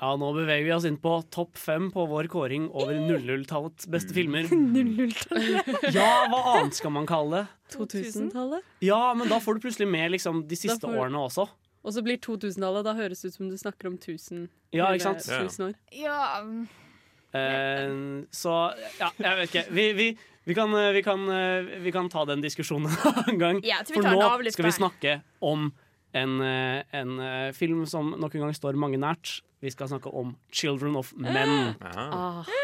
Ja, 0.02 0.10
nå 0.20 0.30
beveger 0.36 0.66
vi 0.68 0.72
oss 0.76 0.86
inn 0.89 0.98
på 1.00 1.12
topp 1.32 1.56
fem 1.58 1.88
på 1.93 2.04
vår 2.12 2.28
kåring 2.28 2.66
over 2.76 2.98
00-tallets 3.00 3.88
beste 3.88 4.12
filmer. 4.16 4.43
Ja, 5.96 6.10
hva 6.32 6.41
annet 6.58 6.76
skal 6.76 6.91
man 6.91 7.08
kalle 7.08 7.46
det? 7.46 7.78
2000-tallet. 7.78 8.66
Ja, 8.84 9.14
men 9.16 9.30
da 9.32 9.39
får 9.39 9.56
du 9.58 9.64
plutselig 9.68 9.88
med 9.89 10.12
liksom, 10.12 10.43
de 10.50 10.58
siste 10.60 10.84
får- 10.84 11.00
årene 11.06 11.22
også. 11.30 11.48
Og 11.86 11.93
så 11.93 12.02
blir 12.04 12.18
2000-tallet, 12.18 12.84
da 12.88 12.96
høres 12.98 13.22
det 13.22 13.32
ut 13.32 13.38
som 13.38 13.50
du 13.52 13.56
snakker 13.62 13.88
om 13.91 13.96
1000 14.00 14.48
Ja, 14.74 14.89
ikke 14.91 15.06
sant? 15.14 15.28
Ja. 15.30 15.43
1000 15.46 15.70
år. 15.70 15.78
Ja, 15.93 16.20
Eh, 17.36 17.89
så 18.32 18.52
ja, 18.96 19.10
jeg 19.20 19.38
vet 19.41 19.50
ikke. 19.50 19.64
Vi, 19.76 19.84
vi, 19.98 20.06
vi, 20.48 20.54
kan, 20.56 20.72
eh, 20.80 20.91
vi, 20.96 21.02
kan, 21.04 21.26
eh, 21.28 21.66
vi 21.84 21.91
kan 21.91 22.08
ta 22.08 22.24
den 22.30 22.39
diskusjonen 22.39 22.88
en 23.28 23.41
gang. 23.41 23.60
Ja, 23.66 23.82
jeg 23.82 23.89
tror 23.89 23.98
vi 23.98 24.04
For 24.06 24.16
nå 24.46 24.54
skal 24.56 24.68
vi 24.70 24.72
snakke 24.78 25.16
om 25.43 25.66
en, 26.16 26.38
en 26.96 27.12
film 27.58 27.82
som 27.91 28.14
nok 28.16 28.38
en 28.39 28.46
gang 28.46 28.56
står 28.56 28.80
mange 28.80 28.96
nært. 29.04 29.41
Vi 29.66 29.74
skal 29.74 29.89
snakke 29.89 30.13
om 30.13 30.36
'Children 30.53 30.95
of 31.01 31.13
Men'. 31.18 31.76
Ja. 31.82 32.09
Ah, 32.13 32.55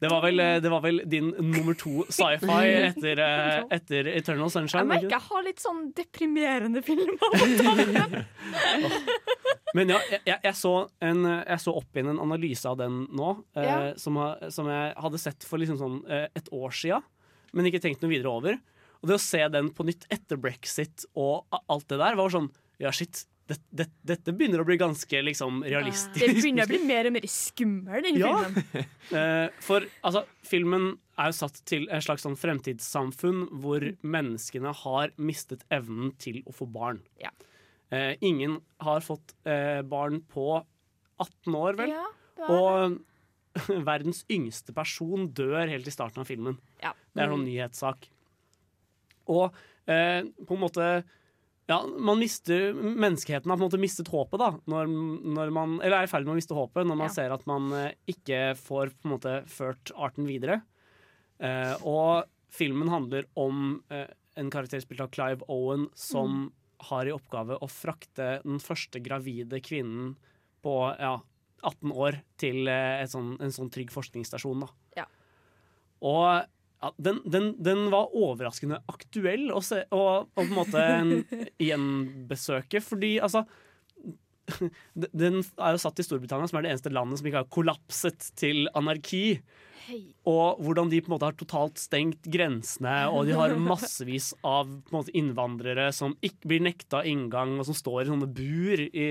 Det 0.00 0.08
var 0.08 0.22
vel, 0.24 0.40
eh, 0.40 0.60
det 0.64 0.70
var 0.72 0.80
vel 0.80 1.02
din 1.04 1.26
nummer 1.36 1.74
to 1.76 2.06
sci-fi 2.08 2.68
etter, 2.88 3.18
eh, 3.20 3.64
etter 3.76 4.06
'Eternal 4.08 4.48
Sunshine'? 4.48 4.80
Jeg 4.80 4.88
merker 4.88 5.10
jeg 5.12 5.26
har 5.26 5.42
litt 5.44 5.60
sånn 5.60 5.82
deprimerende 5.92 6.80
filmer. 6.80 8.24
Men 9.76 9.92
ja, 9.92 9.98
jeg, 10.10 10.38
jeg, 10.42 10.54
så 10.56 10.72
en, 11.04 11.20
jeg 11.28 11.60
så 11.62 11.74
opp 11.76 11.94
igjen 11.94 12.14
en 12.14 12.22
analyse 12.24 12.64
av 12.66 12.78
den 12.80 13.02
nå, 13.12 13.34
eh, 13.60 13.90
som, 14.00 14.16
som 14.50 14.70
jeg 14.72 14.94
hadde 15.04 15.20
sett 15.20 15.44
for 15.46 15.60
liksom 15.62 15.78
sånn, 15.78 16.00
eh, 16.10 16.26
et 16.34 16.48
år 16.56 16.72
sia, 16.74 17.02
men 17.52 17.68
ikke 17.68 17.82
tenkt 17.84 18.00
noe 18.02 18.10
videre 18.14 18.32
over. 18.32 18.56
Og 19.00 19.08
det 19.12 19.18
å 19.18 19.22
se 19.22 19.44
den 19.52 19.68
på 19.76 19.84
nytt 19.84 20.08
etter 20.12 20.40
brexit 20.40 21.04
og 21.12 21.44
alt 21.60 21.86
det 21.92 22.00
der, 22.00 22.16
var 22.18 22.32
sånn 22.32 22.48
Ja, 22.80 22.88
shit. 22.96 23.26
Det, 23.50 23.56
det, 23.74 23.86
dette 24.06 24.32
begynner 24.36 24.62
å 24.62 24.66
bli 24.68 24.76
ganske 24.78 25.20
liksom 25.26 25.64
realistisk. 25.66 26.20
Det 26.22 26.36
begynner 26.36 26.68
å 26.68 26.70
bli 26.70 26.78
mer 26.86 27.08
og 27.08 27.14
mer 27.16 27.24
skummel, 27.26 28.04
den 28.06 28.18
Ja. 28.20 28.32
filmen. 28.46 28.88
Eh, 29.10 29.48
for 29.66 29.82
altså, 30.06 30.20
filmen 30.46 30.84
er 31.18 31.32
jo 31.32 31.34
satt 31.40 31.56
til 31.66 31.88
et 31.90 32.04
slags 32.06 32.22
sånn 32.22 32.36
fremtidssamfunn 32.38 33.40
hvor 33.58 33.82
menneskene 34.06 34.70
har 34.84 35.10
mistet 35.18 35.64
evnen 35.74 36.12
til 36.22 36.44
å 36.46 36.54
få 36.54 36.68
barn. 36.70 37.00
Ja. 37.18 37.32
Eh, 37.90 38.14
ingen 38.22 38.60
har 38.86 39.02
fått 39.02 39.34
eh, 39.50 39.80
barn 39.82 40.20
på 40.30 40.60
18 41.18 41.58
år, 41.58 41.74
vel? 41.82 41.90
Ja, 41.96 42.06
det 42.38 42.50
Og 42.54 43.00
verdens 43.90 44.22
yngste 44.30 44.70
person 44.76 45.26
dør 45.34 45.66
helt 45.66 45.90
i 45.90 45.96
starten 45.98 46.22
av 46.22 46.30
filmen. 46.30 46.60
Ja. 46.84 46.94
Det 47.10 47.24
er 47.24 47.26
en 47.26 47.34
sånn 47.40 47.48
nyhetssak. 47.50 48.06
Og 49.26 49.50
eh, 49.90 50.22
på 50.46 50.54
en 50.54 50.62
måte 50.62 50.86
ja, 51.70 51.76
man 51.86 52.18
mister, 52.18 52.72
Menneskeheten 52.74 53.46
har 53.52 53.56
på 53.60 53.62
en 53.62 53.68
måte 53.68 53.78
mistet 53.80 54.10
håpet, 54.10 54.40
da. 54.42 54.48
Når, 54.70 54.90
når 55.38 55.52
man, 55.54 55.76
eller 55.80 56.00
er 56.02 56.08
i 56.08 56.10
ferd 56.10 56.26
med 56.26 56.34
å 56.34 56.38
miste 56.40 56.56
håpet 56.58 56.88
når 56.88 56.98
man 56.98 57.06
Ja. 57.08 57.14
ser 57.14 57.34
at 57.36 57.46
man 57.46 57.70
eh, 57.78 57.92
ikke 58.10 58.40
får 58.58 58.90
på 58.98 59.06
en 59.06 59.14
måte 59.14 59.34
ført 59.50 59.92
arten 59.94 60.26
videre. 60.26 60.60
Eh, 61.38 61.74
og 61.86 62.26
filmen 62.50 62.90
handler 62.90 63.28
om 63.38 63.78
eh, 63.94 64.08
en 64.40 64.50
karakter 64.50 64.82
spilt 64.82 65.00
av 65.04 65.12
Clive 65.14 65.46
Owen 65.48 65.86
som 65.94 66.48
har 66.90 67.06
i 67.06 67.12
oppgave 67.14 67.58
å 67.60 67.68
frakte 67.70 68.40
den 68.42 68.58
første 68.62 69.00
gravide 69.04 69.60
kvinnen 69.62 70.14
på 70.64 70.74
ja, 70.98 71.14
18 71.62 71.92
år 71.92 72.18
til 72.40 72.66
eh, 72.72 73.02
et 73.04 73.12
sånn, 73.12 73.34
en 73.40 73.52
sånn 73.54 73.70
trygg 73.72 73.92
forskningsstasjon. 73.94 74.64
Da. 74.66 74.70
Ja. 75.02 75.06
Og 76.02 76.48
ja, 76.80 76.92
den, 76.96 77.20
den, 77.28 77.50
den 77.60 77.88
var 77.92 78.14
overraskende 78.16 78.80
aktuell 78.88 79.50
å 79.52 79.60
se, 79.64 79.82
å, 79.92 80.00
å 80.00 80.28
på 80.32 80.46
en 80.46 80.54
måte 80.56 80.84
en 80.84 81.12
gjenbesøke, 81.68 82.82
fordi 82.84 83.18
altså 83.22 83.44
Den 85.22 85.36
er 85.62 85.76
jo 85.76 85.78
satt 85.78 86.00
i 86.02 86.04
Storbritannia, 86.06 86.48
som 86.50 86.58
er 86.58 86.64
det 86.64 86.72
eneste 86.72 86.90
landet 86.90 87.20
som 87.20 87.28
ikke 87.28 87.44
har 87.44 87.52
kollapset 87.54 88.32
til 88.40 88.64
anarki. 88.74 89.38
Og 90.30 90.60
hvordan 90.64 90.90
de 90.92 91.00
på 91.02 91.10
en 91.10 91.14
måte 91.14 91.28
har 91.28 91.36
totalt 91.38 91.80
stengt 91.80 92.26
grensene, 92.30 92.94
og 93.10 93.26
de 93.28 93.34
har 93.38 93.54
massevis 93.58 94.30
av 94.46 94.68
på 94.68 94.92
en 94.92 94.96
måte, 94.98 95.14
innvandrere 95.16 95.88
som 95.96 96.14
ikke 96.24 96.50
blir 96.52 96.64
nekta 96.66 97.02
inngang, 97.08 97.56
og 97.60 97.66
som 97.68 97.76
står 97.76 98.02
i 98.04 98.08
sånne 98.10 98.28
bur 98.36 98.82
i, 98.86 99.06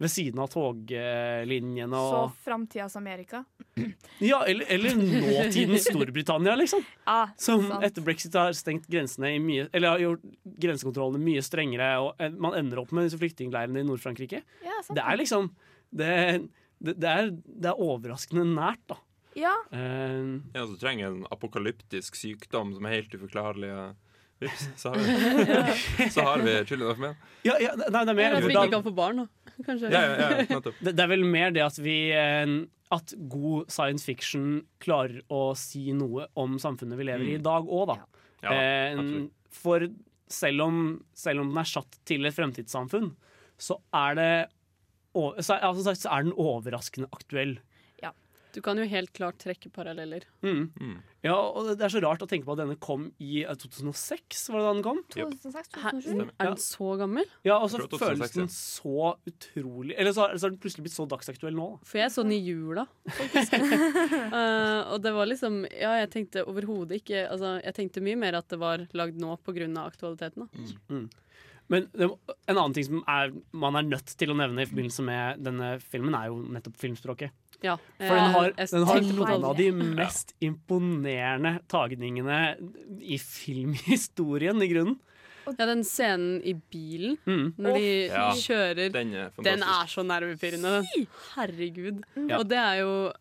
ved 0.00 0.12
siden 0.12 0.42
av 0.42 0.50
toglinjene. 0.52 1.90
Så 1.90 2.20
Og, 2.20 2.36
framtidas 2.44 2.96
Amerika. 3.00 3.42
ja, 4.30 4.42
eller, 4.46 4.66
eller 4.68 4.96
nåtidens 5.00 5.88
Storbritannia, 5.88 6.56
liksom. 6.60 6.84
Ah, 7.10 7.32
Som 7.40 7.64
sant. 7.66 7.82
etter 7.82 8.04
brexit 8.06 8.36
har 8.38 8.52
stengt 8.54 8.84
grensene 8.86 9.32
i 9.34 9.38
mye 9.42 9.64
Eller 9.74 9.96
har 9.96 10.02
gjort 10.04 10.20
grensekontrollene 10.62 11.18
mye 11.24 11.42
strengere, 11.42 11.88
og 12.04 12.20
eh, 12.22 12.30
man 12.38 12.54
ender 12.54 12.78
opp 12.84 12.92
med 12.94 13.08
disse 13.08 13.18
flyktningleirene 13.18 13.82
i 13.82 13.86
Nord-Frankrike. 13.88 14.42
Ja, 14.62 14.76
Det 14.86 15.02
er 15.02 15.18
liksom 15.18 15.48
det, 15.90 16.10
det, 16.78 16.94
det, 17.02 17.10
er, 17.10 17.32
det 17.34 17.72
er 17.72 17.82
overraskende 17.82 18.44
nært, 18.46 18.84
da. 18.92 19.00
Ja, 19.38 19.54
Uh, 19.70 20.40
Ja, 20.54 20.64
så 20.66 20.76
trenger 20.80 21.10
en 21.12 21.26
apokalyptisk 21.30 22.16
sykdom 22.18 22.72
som 22.74 22.86
er 22.88 22.96
helt 23.00 23.14
uforklarlig. 23.14 23.70
og 23.70 23.94
Vips, 24.40 24.68
så 24.80 24.94
har 24.94 24.98
vi, 25.04 26.08
så 26.14 26.24
har 26.24 26.40
vi 26.40 26.52
Children 26.64 26.90
of 26.94 26.98
Men. 26.98 27.16
ja, 27.44 27.58
ja, 27.60 27.74
nei, 27.76 28.04
det 28.08 28.12
er 28.14 28.16
mer 28.16 28.24
er 28.30 28.36
derfor 28.38 28.48
vi 28.48 28.56
ikke 28.56 28.72
kan 28.72 28.84
få 28.86 28.92
barn, 28.96 29.20
da. 29.20 29.54
Kanskje. 29.66 29.90
Ja, 29.92 30.00
ja, 30.00 30.28
ja, 30.48 30.60
det, 30.64 30.94
det 30.96 31.04
er 31.04 31.10
vel 31.12 31.24
mer 31.28 31.52
det 31.52 31.60
at 31.66 31.76
vi 31.84 31.96
eh, 32.16 32.54
At 32.90 33.12
god 33.30 33.68
science 33.70 34.06
fiction 34.08 34.62
klarer 34.80 35.20
å 35.28 35.50
si 35.60 35.92
noe 35.92 36.24
om 36.40 36.56
samfunnet 36.62 36.96
vi 36.98 37.04
lever 37.10 37.28
i 37.28 37.34
i 37.36 37.42
dag 37.44 37.68
òg, 37.68 37.92
da. 37.92 37.98
Ja, 38.40 38.54
Eh, 38.56 39.02
for 39.52 39.84
selv 40.30 40.64
om, 40.64 40.78
selv 41.12 41.42
om 41.42 41.50
den 41.52 41.60
er 41.60 41.68
satt 41.68 42.00
til 42.08 42.24
et 42.24 42.34
fremtidssamfunn, 42.34 43.12
så 43.60 43.76
er 43.92 44.16
det 44.16 44.32
så 45.12 45.56
er, 45.56 45.64
altså, 45.66 45.92
så 45.98 46.08
er 46.14 46.24
den 46.24 46.36
overraskende 46.38 47.08
aktuell. 47.12 47.56
Du 48.54 48.60
kan 48.64 48.78
jo 48.80 48.84
helt 48.88 49.12
klart 49.16 49.38
trekke 49.42 49.70
paralleller. 49.72 50.24
Mm. 50.42 50.70
Mm. 50.74 50.96
Ja, 51.24 51.36
og 51.36 51.68
det 51.76 51.84
er 51.84 51.92
så 51.92 52.00
rart 52.02 52.22
å 52.24 52.28
tenke 52.28 52.48
på 52.48 52.54
at 52.54 52.62
denne 52.62 52.78
kom 52.80 53.08
i 53.20 53.42
eh, 53.44 53.56
2006, 53.60 54.46
var 54.50 54.60
det 54.60 54.64
da 54.64 54.72
den 54.72 54.84
kom? 54.86 55.00
2006, 55.12 55.70
2007. 55.74 56.22
Er 56.24 56.48
den 56.48 56.62
så 56.64 56.90
gammel? 57.00 57.30
Ja, 57.46 57.58
og 57.60 57.68
så 57.72 57.82
føles 58.00 58.34
den 58.36 58.48
så 58.52 59.12
utrolig 59.28 59.96
Eller 60.00 60.16
så 60.16 60.24
har, 60.24 60.36
så 60.36 60.48
har 60.48 60.54
den 60.54 60.60
plutselig 60.62 60.86
blitt 60.86 60.96
så 60.96 61.06
dagsaktuell 61.10 61.56
nå. 61.56 61.68
For 61.86 62.00
jeg 62.00 62.14
så 62.14 62.24
den 62.24 62.36
i 62.38 62.40
jula, 62.40 62.86
faktisk. 63.18 63.58
uh, 63.60 64.80
og 64.94 64.98
det 65.04 65.14
var 65.16 65.28
liksom 65.28 65.62
Ja, 65.68 65.96
jeg 66.00 66.12
tenkte 66.14 66.46
overhodet 66.48 67.02
ikke 67.02 67.26
Altså, 67.26 67.56
jeg 67.60 67.76
tenkte 67.76 68.04
mye 68.04 68.18
mer 68.20 68.40
at 68.40 68.48
det 68.50 68.60
var 68.60 68.86
lagd 68.96 69.20
nå 69.20 69.36
pga. 69.44 69.68
aktualiteten. 69.84 70.48
Da. 70.48 71.00
Men 71.70 71.86
en 71.94 72.56
annen 72.56 72.74
ting 72.74 72.86
som 72.88 73.02
er, 73.06 73.30
man 73.54 73.78
er 73.78 73.86
nødt 73.86 74.16
til 74.18 74.32
å 74.32 74.36
nevne 74.38 74.64
i 74.64 74.68
forbindelse 74.68 75.04
med 75.06 75.44
denne 75.46 75.68
filmen, 75.84 76.16
er 76.18 76.32
jo 76.32 76.40
nettopp 76.56 76.80
filmspråket. 76.80 77.30
Ja, 77.62 77.74
For 77.98 78.14
den 78.16 78.30
har, 78.34 78.52
den 78.56 78.84
har 78.88 79.00
noen 79.04 79.44
av 79.44 79.56
de 79.58 79.66
mest 79.72 80.32
imponerende 80.40 81.58
tagningene 81.68 82.38
i 83.04 83.18
filmhistorien, 83.20 84.62
i 84.64 84.68
grunnen. 84.70 84.98
Ja, 85.50 85.66
den 85.66 85.80
scenen 85.84 86.40
i 86.46 86.52
bilen 86.70 87.16
Mm. 87.26 87.54
når 87.58 87.74
de 87.74 88.06
Ja. 88.08 88.30
kjører 88.32 88.92
Den 88.92 89.14
er. 89.14 89.30
Den 89.42 89.62
er 89.62 89.86
så 89.88 90.04
nervepirrende. 90.06 90.84
Herregud. 91.34 92.02
Ja. 92.28 92.38
Og 92.38 92.48
det 92.48 92.58
er 92.58 92.74
jo 92.80 93.12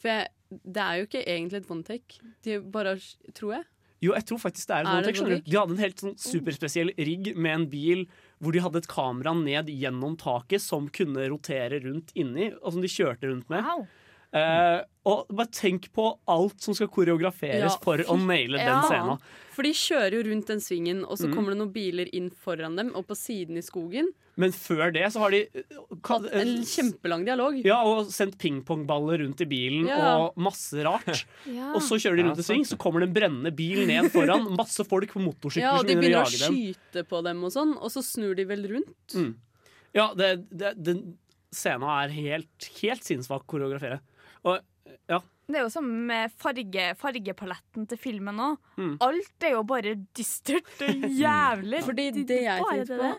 For 0.00 0.08
jeg, 0.08 0.28
det 0.50 0.76
er 0.82 0.94
jo 0.98 1.06
ikke 1.06 1.22
egentlig 1.24 1.56
et 1.62 1.70
one 1.70 1.84
take. 1.84 2.18
De 2.42 2.60
bare 2.60 2.96
Tror 3.34 3.52
jeg. 3.54 3.64
Jo, 4.02 4.12
jeg 4.14 4.24
tror 4.26 4.38
faktisk 4.38 4.66
det 4.66 4.74
er 4.76 4.80
et 4.80 4.86
Er 4.86 5.22
one 5.22 5.30
take? 5.36 5.42
De 5.50 5.56
hadde 5.56 5.70
en 5.70 5.78
helt 5.84 5.96
sånn 6.02 6.16
superspesiell 6.18 6.90
rigg 6.98 7.36
med 7.36 7.52
en 7.54 7.66
bil 7.70 8.06
hvor 8.44 8.54
de 8.54 8.62
hadde 8.62 8.82
et 8.82 8.90
kamera 8.90 9.32
ned 9.38 9.70
gjennom 9.72 10.18
taket 10.20 10.62
som 10.62 10.90
kunne 10.92 11.28
rotere 11.32 11.80
rundt 11.84 12.12
inni, 12.18 12.52
og 12.60 12.76
som 12.76 12.84
de 12.84 12.90
kjørte 12.92 13.30
rundt 13.30 13.48
med. 13.52 13.64
Wow. 13.64 13.86
Eh, 14.34 14.80
og 15.06 15.28
bare 15.30 15.52
tenk 15.52 15.90
på 15.94 16.08
alt 16.32 16.64
som 16.64 16.74
skal 16.74 16.88
koreograferes 16.90 17.76
Ja, 17.76 17.78
for 17.84 18.00
å 18.00 18.16
naile 18.18 18.58
ja, 18.58 18.64
den 18.64 18.74
Ja. 18.74 18.82
scenen. 18.88 19.18
For 19.54 19.62
de 19.62 19.70
kjører 19.70 20.16
jo 20.16 20.22
rundt 20.26 20.48
den 20.50 20.60
svingen, 20.64 21.04
og 21.04 21.18
så 21.20 21.28
mm. 21.28 21.34
kommer 21.36 21.54
det 21.54 21.58
noen 21.60 21.72
biler 21.72 22.08
inn 22.16 22.30
foran 22.30 22.74
dem 22.74 22.90
og 22.96 23.06
på 23.06 23.14
siden 23.14 23.60
i 23.60 23.62
skogen. 23.62 24.08
Men 24.34 24.50
før 24.50 24.90
det 24.90 25.04
så 25.14 25.20
har 25.22 25.30
de 25.30 25.44
eh, 25.46 25.76
Hatt 26.08 26.26
en 26.34 26.64
kjempelang 26.66 27.22
dialog. 27.28 27.60
Ja, 27.62 27.76
og 27.86 28.10
sendt 28.10 28.34
pingpongballer 28.42 29.22
rundt 29.22 29.44
i 29.44 29.46
bilen 29.46 29.86
Ja. 29.86 30.16
og 30.18 30.40
masse 30.40 30.82
rart. 30.82 31.26
Ja. 31.46 31.70
Og 31.76 31.82
så 31.84 32.00
kjører 32.00 32.16
de 32.18 32.24
rundt 32.26 32.40
i 32.40 32.46
sving, 32.46 32.64
så 32.66 32.76
kommer 32.80 33.04
det 33.04 33.12
en 33.12 33.14
brennende 33.14 33.52
bil 33.54 33.84
ned 33.86 34.10
foran. 34.10 34.48
Masse 34.58 34.82
folk 34.88 35.12
på 35.12 35.22
motorsykler 35.22 35.62
Ja, 35.62 35.74
og 35.76 35.84
som 35.84 35.92
de 35.92 35.98
begynner 36.00 36.24
å 36.24 36.26
begynner 36.26 36.26
å 36.26 36.32
jage 36.32 36.48
dem. 36.48 36.74
skyte 36.74 37.04
på 37.12 37.20
dem 37.22 37.44
og 37.44 37.52
sånn, 37.54 37.76
og 37.78 37.92
så 37.92 38.02
snur 38.02 38.34
de 38.34 38.48
vel 38.48 38.66
rundt. 38.72 39.14
Mm. 39.14 39.30
Ja, 39.94 40.08
det, 40.18 40.32
det, 40.50 40.74
den 40.82 41.04
scenen 41.54 41.86
er 41.86 42.10
helt, 42.16 42.70
helt 42.80 43.06
sinnssvak 43.06 43.46
koreografere. 43.46 44.00
Og 44.44 44.60
ja. 45.10 45.18
Det 45.48 45.58
er 45.60 45.64
jo 45.66 45.70
som 45.72 45.84
med 46.08 46.32
farge, 46.40 46.86
fargepaletten 46.96 47.86
til 47.90 47.98
filmen 48.00 48.38
òg. 48.40 48.56
Mm. 48.80 48.94
Alt 49.04 49.44
er 49.44 49.56
jo 49.58 49.62
bare 49.68 49.94
dystert 50.16 50.70
og 50.86 51.04
jævlig. 51.20 51.82
Fordi 51.88 52.10
De- 52.16 52.24
det 52.30 52.42
jeg 52.46 52.62
tenkte 52.70 52.98
på, 53.02 53.10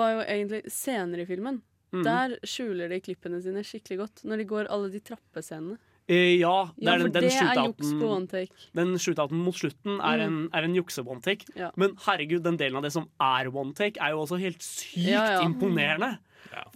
var 0.00 0.14
jo 0.14 0.20
egentlig 0.24 0.62
senere 0.72 1.26
i 1.26 1.28
filmen. 1.28 1.60
Mm. 1.94 2.02
Der 2.06 2.32
skjuler 2.48 2.88
de 2.90 3.00
klippene 3.04 3.38
sine 3.44 3.60
skikkelig 3.62 3.98
godt, 4.00 4.24
når 4.26 4.40
de 4.40 4.46
går 4.50 4.70
alle 4.72 4.88
de 4.90 4.98
trappescenene. 5.04 5.76
Eh, 6.08 6.34
ja, 6.40 6.66
det 6.76 6.84
Ja, 6.84 6.96
for 6.98 7.04
den, 7.06 7.12
den 7.14 7.22
det 7.24 7.36
er 7.40 7.60
juks 7.64 7.92
på 8.00 8.08
one 8.12 8.26
take. 8.28 8.52
Den 8.76 8.90
shootouten 9.00 9.38
mot 9.40 9.54
slutten 9.56 10.00
er 10.04 10.18
Mm. 10.18 10.24
en, 10.26 10.50
er 10.52 10.64
en 10.66 10.74
jukse-one-take. 10.76 11.46
Ja. 11.56 11.70
Men 11.80 11.94
herregud, 12.04 12.42
den 12.44 12.58
delen 12.60 12.76
av 12.76 12.82
det 12.84 12.92
som 12.92 13.06
er 13.20 13.48
one-take, 13.52 13.96
er 14.00 14.10
jo 14.12 14.20
også 14.24 14.36
helt 14.40 14.60
sykt 14.60 15.06
Ja, 15.06 15.22
ja. 15.38 15.40
imponerende. 15.46 16.18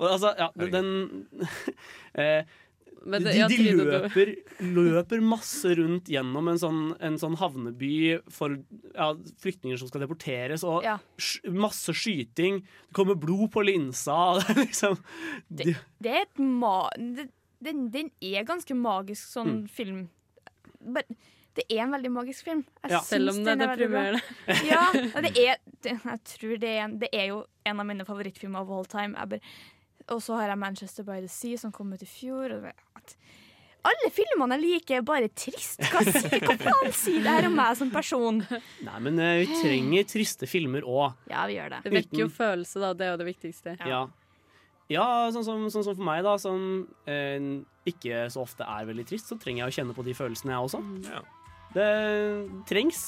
Altså, 0.01 0.33
ja, 0.39 0.49
den 0.57 1.27
eh, 2.15 2.45
Men 3.09 3.25
det- 3.25 3.49
de, 3.49 3.57
de 3.57 3.73
løper, 3.79 4.33
løper 4.61 5.21
masse 5.25 5.73
rundt 5.79 6.05
gjennom 6.13 6.49
en 6.53 6.59
sånn, 6.61 6.81
en 7.01 7.17
sånn 7.19 7.37
havneby 7.41 8.21
for 8.31 8.59
ja, 8.95 9.15
flyktninger 9.43 9.79
som 9.81 9.89
skal 9.89 10.05
deporteres, 10.05 10.63
og 10.65 10.85
Ja. 10.85 10.99
masse 11.51 11.95
skyting. 11.97 12.61
Det 12.89 12.95
kommer 12.95 13.15
blod 13.19 13.51
på 13.53 13.65
linsa. 13.65 14.19
Det 14.49 14.57
liksom 14.69 14.99
de, 15.51 15.75
Det 16.01 16.11
er 16.13 16.23
et 16.29 16.39
ma... 16.39 16.89
det- 16.97 17.31
Den, 17.61 17.89
den 17.91 18.11
er 18.23 18.45
ganske 18.47 18.71
magisk 18.77 19.33
sånn 19.35 19.49
Mm. 19.65 19.69
film. 19.69 20.09
But, 20.81 21.09
det 21.59 21.65
er 21.75 21.81
en 21.83 21.91
veldig 21.91 22.11
magisk 22.15 22.45
film. 22.45 22.61
Jeg 22.85 22.91
Ja. 22.93 23.01
Selv 23.01 23.31
om 23.33 23.41
det 23.43 23.57
er 23.57 23.67
deprimerende. 23.67 24.21
Ja, 24.69 24.85
det 25.25 25.33
er 25.37 25.57
det, 25.83 25.97
Jeg 26.05 26.21
tror 26.25 26.55
det 26.63 26.69
er, 26.71 26.85
en, 26.85 26.99
det 27.01 27.09
er 27.13 27.27
jo 27.33 27.41
en 27.67 27.81
av 27.81 27.87
mine 27.89 28.05
favorittfilmer 28.07 28.61
of 28.63 28.71
all 28.71 28.85
time. 28.87 29.17
Jeg 29.19 29.29
bare- 29.29 29.41
Og 30.15 30.23
så 30.25 30.39
har 30.39 30.53
jeg 30.53 30.61
Manchester 30.61 31.07
by 31.07 31.21
the 31.21 31.31
Sea, 31.31 31.59
som 31.61 31.73
kom 31.75 31.93
ut 31.93 32.03
i 32.03 32.09
fjor. 32.09 32.55
Alle 33.89 34.11
filmene 34.13 34.59
jeg 34.59 34.65
liker, 34.65 35.01
er 35.01 35.07
bare 35.07 35.31
trist. 35.33 35.81
Hva, 35.93 36.03
sier, 36.05 36.43
hva 36.45 36.57
faen 36.61 36.95
sier 36.97 37.23
det 37.25 37.35
her 37.37 37.49
om 37.49 37.57
meg 37.57 37.77
som 37.79 37.93
person? 37.93 38.41
Nei, 38.85 38.99
men 39.05 39.21
eh, 39.23 39.43
vi 39.45 39.61
trenger 39.63 40.09
triste 40.11 40.49
filmer 40.51 40.87
òg. 40.87 41.17
Ja, 41.31 41.47
vi 41.49 41.59
gjør 41.59 41.77
det. 41.77 41.83
Det 41.87 41.95
vekker 41.95 42.25
jo 42.25 42.29
følelse, 42.33 42.83
da. 42.83 42.93
Det 42.99 43.07
er 43.07 43.15
jo 43.15 43.21
det 43.23 43.29
viktigste. 43.31 43.77
Ja. 43.89 44.03
ja, 44.93 45.09
sånn 45.35 45.47
som, 45.47 45.67
sånn 45.73 45.87
som 45.87 45.97
for 45.97 46.09
meg, 46.11 46.25
da, 46.27 46.37
som 46.43 46.61
eh, 47.09 47.51
ikke 47.89 48.27
så 48.35 48.45
ofte 48.45 48.67
er 48.67 48.89
veldig 48.91 49.07
trist, 49.09 49.31
så 49.31 49.39
trenger 49.41 49.65
jeg 49.65 49.73
å 49.73 49.77
kjenne 49.81 49.97
på 49.97 50.07
de 50.09 50.17
følelsene, 50.19 50.57
jeg 50.57 50.69
også. 50.69 50.83
Det 51.77 51.89
trengs. 52.69 53.05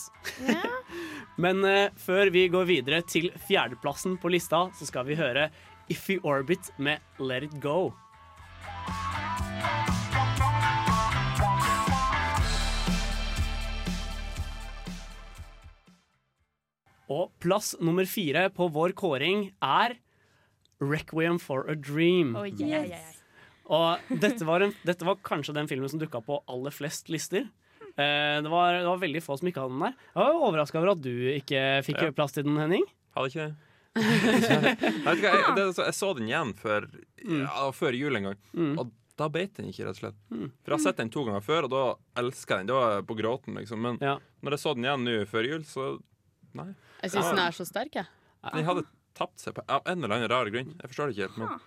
Men 1.43 1.65
eh, 1.65 1.91
før 1.99 2.31
vi 2.33 2.47
går 2.53 2.69
videre 2.69 3.03
til 3.09 3.31
fjerdeplassen 3.49 4.19
på 4.21 4.33
lista, 4.33 4.67
så 4.77 4.89
skal 4.89 5.09
vi 5.09 5.19
høre 5.19 5.49
Iffy 5.91 6.19
Orbit 6.23 6.71
med 6.79 7.01
Let 7.19 7.43
It 7.43 7.61
Go. 7.61 7.93
Og 17.11 17.31
plass 17.43 17.73
nummer 17.83 18.07
fire 18.07 18.47
på 18.55 18.69
vår 18.71 18.93
kåring 18.99 19.49
er 19.67 19.97
Requiem 20.81 21.41
for 21.43 21.67
a 21.69 21.75
Dream. 21.75 22.37
Oh, 22.39 22.47
yes. 22.47 22.93
oi. 22.93 23.17
Og 23.71 24.13
dette 24.23 24.47
var, 24.47 24.63
en, 24.65 24.73
dette 24.87 25.07
var 25.07 25.19
kanskje 25.27 25.55
den 25.55 25.69
filmen 25.71 25.91
som 25.91 26.01
dukka 26.01 26.23
på 26.27 26.39
aller 26.51 26.75
flest 26.75 27.11
lister. 27.13 27.49
Eh, 27.91 28.39
det, 28.43 28.51
var, 28.51 28.79
det 28.79 28.87
var 28.89 29.03
veldig 29.03 29.23
få 29.23 29.37
som 29.39 29.51
ikke 29.51 29.63
hadde 29.65 29.75
den 29.77 29.85
der. 29.89 29.99
Jeg 30.15 30.23
var 30.23 30.47
overraska 30.49 30.81
over 30.81 30.93
at 30.95 31.03
du 31.05 31.13
ikke 31.35 31.61
fikk 31.87 32.01
Ja. 32.07 32.15
plass 32.15 32.35
til 32.35 32.47
den, 32.47 32.59
Henning. 32.59 32.87
Hadde 33.17 33.31
ikke 33.33 33.49
det. 33.51 33.70
Jeg, 33.97 35.19
jeg, 35.23 35.43
det, 35.59 35.67
så- 35.75 35.87
jeg 35.89 35.97
så 35.99 36.11
den 36.19 36.29
igjen 36.31 36.53
før, 36.59 36.87
ja, 37.25 37.67
før 37.77 37.97
jul 37.99 38.17
en 38.21 38.29
gang, 38.31 38.41
Mm. 38.55 38.75
og 38.79 38.93
da 39.21 39.27
beit 39.29 39.53
den 39.59 39.67
ikke, 39.69 39.85
rett 39.85 39.99
og 39.99 40.01
slett. 40.01 40.21
Mm. 40.33 40.47
For 40.65 40.73
jeg 40.73 40.79
har 40.79 40.85
sett 40.87 40.97
den 41.03 41.11
to 41.13 41.25
ganger 41.27 41.43
før, 41.45 41.67
og 41.67 41.73
da 41.75 41.83
elska 42.23 42.57
jeg 42.57 42.63
den. 42.65 42.71
Det 42.71 42.77
var 42.79 43.03
på 43.11 43.17
gråten, 43.19 43.59
liksom. 43.59 43.83
Men 43.85 43.99
når 44.01 44.55
jeg 44.57 44.63
så 44.63 44.73
den 44.79 44.87
igjen 44.87 45.05
nå 45.05 45.17
før 45.29 45.49
jul, 45.51 45.67
så 45.69 45.91
Nei. 46.57 46.71
Jeg 47.05 47.13
syns 47.13 47.29
den 47.31 47.39
er 47.45 47.53
så 47.55 47.67
sterk, 47.69 47.95
jeg. 48.01 48.09
Den 48.55 48.65
hadde 48.67 48.83
tapt 49.15 49.39
seg 49.39 49.55
på 49.55 49.63
av 49.71 49.85
en 49.87 50.01
eller 50.03 50.17
annen 50.17 50.31
rar 50.33 50.49
grunn. 50.51 50.73
Jeg 50.81 50.89
forstår 50.91 51.11
det 51.11 51.15
ikke 51.19 51.29
helt. 51.29 51.37
Men 51.45 51.61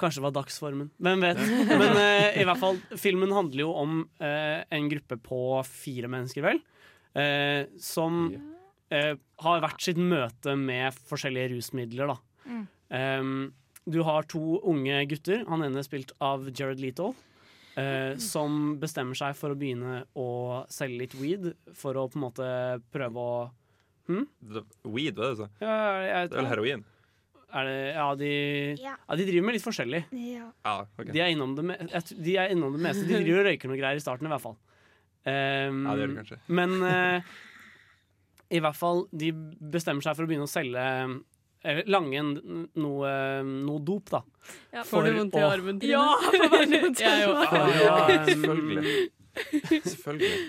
Kanskje 0.00 0.18
det 0.22 0.24
var 0.24 0.32
dagsformen. 0.38 0.88
Hvem 1.02 1.20
vet. 1.26 1.42
Men 1.82 1.98
uh, 1.98 2.38
i 2.40 2.46
hvert 2.48 2.58
fall, 2.62 2.78
filmen 2.98 3.34
handler 3.36 3.60
jo 3.66 3.74
om 3.82 3.98
uh, 4.22 4.62
en 4.74 4.88
gruppe 4.90 5.18
på 5.22 5.40
fire 5.68 6.08
mennesker, 6.14 6.46
vel. 6.46 6.62
uh, 7.18 7.66
som 7.82 8.24
eh, 8.94 9.12
har 9.44 9.60
hvert 9.64 9.82
sitt 9.84 9.98
møte 10.00 10.54
med 10.58 10.94
forskjellige 11.10 11.52
rusmidler, 11.56 12.14
da. 12.14 12.16
Mm. 12.46 12.64
Um, 12.94 13.36
du 13.90 14.00
har 14.06 14.24
to 14.30 14.60
unge 14.64 15.02
gutter, 15.10 15.42
han 15.48 15.64
ene 15.66 15.82
er 15.82 15.86
spilt 15.86 16.14
av 16.24 16.46
Jared 16.48 16.80
Leto, 16.80 17.10
eh, 17.76 18.14
som 18.22 18.78
bestemmer 18.80 19.18
seg 19.18 19.36
for 19.36 19.52
å 19.52 19.58
begynne 19.58 20.04
å 20.16 20.64
selge 20.72 21.02
litt 21.02 21.16
weed 21.20 21.50
for 21.76 21.98
å 22.00 22.06
på 22.08 22.20
en 22.20 22.24
måte 22.24 22.48
prøve 22.94 23.20
å 23.20 23.36
hm? 24.08 24.24
weed, 24.88 25.18
er 25.18 25.20
det 25.20 25.30
du 25.34 25.42
sa? 25.42 25.50
Ja, 25.60 25.76
jeg, 26.06 26.30
Det 26.30 26.38
er 26.38 26.42
vel 26.42 26.52
heroin? 26.54 26.84
Er 27.54 27.68
det, 27.68 27.80
ja, 27.94 28.06
de, 28.18 28.30
Ja. 28.82 28.96
ja, 28.98 29.16
de 29.20 29.26
driver 29.28 29.46
med 29.46 29.54
litt 29.54 29.62
forskjellig. 29.62 30.00
Ja. 30.26 30.48
Ah, 30.66 30.86
ok. 30.98 31.12
De 31.14 31.20
er 31.22 31.30
innom 31.30 31.52
det, 31.54 31.62
me 31.68 31.76
jeg 31.78 32.16
de 32.24 32.38
er 32.40 32.50
innom 32.50 32.74
det 32.74 32.82
meste. 32.82 33.04
De 33.06 33.20
driver 33.20 33.44
og 33.44 33.46
røyker 33.46 33.70
noe 33.70 33.78
greier 33.78 34.00
i 34.00 34.02
starten, 34.02 34.26
i 34.26 34.32
hvert 34.32 34.42
fall. 34.42 34.56
Um, 35.24 35.84
Ja, 35.86 35.94
det 35.94 36.02
gjør 36.02 36.10
de 36.10 36.16
kanskje. 36.18 36.38
Men 36.48 36.74
eh, 36.88 37.36
i 38.54 38.60
hvert 38.62 38.78
fall, 38.78 39.04
de 39.12 39.32
bestemmer 39.74 40.04
seg 40.04 40.16
for 40.16 40.26
å 40.26 40.30
begynne 40.30 40.46
å 40.46 40.50
selge 40.50 40.84
eller 41.64 41.86
lange 41.88 42.20
noe, 42.76 43.10
noe 43.42 43.80
dop, 43.80 44.10
da. 44.12 44.20
Ja, 44.74 44.82
får 44.84 45.06
du 45.06 45.14
vondt 45.16 45.36
i 45.40 45.44
armen? 45.46 45.78
Trine? 45.80 45.94
Ja, 45.96 46.18
jeg 47.00 47.30
òg. 47.30 47.44
For 47.48 48.52
um, 48.52 48.72
Selvfølgelig. 48.74 48.96
Selvfølgelig. 49.86 50.40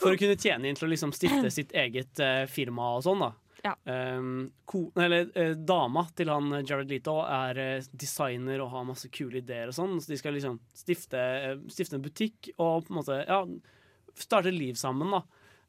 For 0.00 0.14
å 0.14 0.20
kunne 0.22 0.38
tjene 0.40 0.70
inn 0.70 0.78
til 0.78 0.88
å 0.88 0.92
liksom 0.94 1.12
stifte 1.14 1.52
sitt 1.52 1.74
eget 1.76 2.22
uh, 2.24 2.46
firma 2.50 2.94
og 2.96 3.04
sånn, 3.04 3.26
da. 3.26 3.30
Ja. 3.64 3.74
Um, 3.88 4.48
ko, 4.68 4.86
eller 5.00 5.28
uh, 5.36 5.52
dama 5.56 6.02
til 6.16 6.28
han 6.28 6.50
eh, 6.52 6.64
Jared 6.68 6.90
Leto 6.92 7.14
er 7.24 7.60
uh, 7.80 7.86
designer 7.96 8.60
og 8.60 8.74
har 8.74 8.84
masse 8.90 9.08
kule 9.08 9.40
ideer 9.40 9.70
og 9.70 9.76
sånn, 9.76 9.94
så 10.04 10.12
de 10.12 10.18
skal 10.20 10.36
liksom 10.36 10.58
stifte, 10.76 11.20
uh, 11.20 11.54
stifte 11.72 11.96
en 11.96 12.04
butikk 12.04 12.50
og 12.58 12.84
på 12.84 12.92
en 12.92 12.98
måte 12.98 13.22
ja, 13.22 13.40
starte 14.20 14.52
liv 14.52 14.76
sammen, 14.76 15.16
da. 15.16 15.22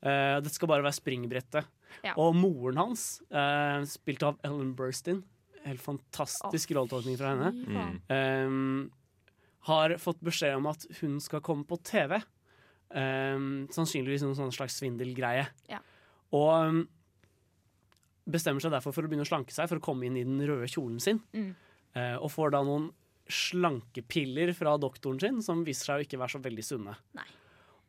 dette 0.06 0.44
det 0.46 0.52
skal 0.54 0.70
bare 0.70 0.84
være 0.86 1.00
springbrettet. 1.00 1.72
Ja. 2.04 2.16
Og 2.22 2.36
moren 2.38 2.82
hans, 2.82 3.22
eh, 3.30 3.80
spilt 3.90 4.24
av 4.26 4.40
Ellen 4.46 4.74
Burstyn, 4.78 5.24
helt 5.66 5.82
fantastisk 5.82 6.76
rolletolkning 6.78 7.18
fra 7.18 7.34
henne, 7.34 7.52
mm. 7.66 7.96
um, 8.14 8.92
har 9.70 9.96
fått 9.98 10.20
beskjed 10.26 10.60
om 10.60 10.68
at 10.70 10.86
hun 11.00 11.18
skal 11.24 11.42
komme 11.46 11.66
på 11.66 11.80
TV. 11.82 12.20
Um, 12.96 13.66
sannsynligvis 13.74 14.28
en 14.28 14.36
sånn 14.38 14.54
slags 14.54 14.78
svindelgreie. 14.78 15.48
Ja. 15.72 15.80
Og 16.38 16.52
um, 16.70 16.84
bestemmer 18.26 18.64
seg 18.64 18.74
derfor 18.74 18.94
for 18.96 19.06
å 19.06 19.10
begynne 19.10 19.26
å 19.26 19.30
slanke 19.30 19.54
seg 19.54 19.70
for 19.70 19.82
å 19.82 19.86
komme 19.86 20.08
inn 20.08 20.20
i 20.20 20.26
den 20.26 20.42
røde 20.46 20.70
kjolen 20.72 21.02
sin. 21.02 21.22
Mm. 21.36 21.52
Eh, 21.96 22.16
og 22.20 22.32
får 22.34 22.56
da 22.56 22.62
noen 22.66 22.90
slankepiller 23.32 24.52
fra 24.58 24.76
doktoren 24.82 25.22
sin 25.22 25.42
som 25.46 25.64
viser 25.66 25.90
seg 25.90 26.02
å 26.02 26.06
ikke 26.06 26.20
være 26.22 26.36
så 26.36 26.42
veldig 26.44 26.66
sunne. 26.66 26.96
Nei. 27.18 27.28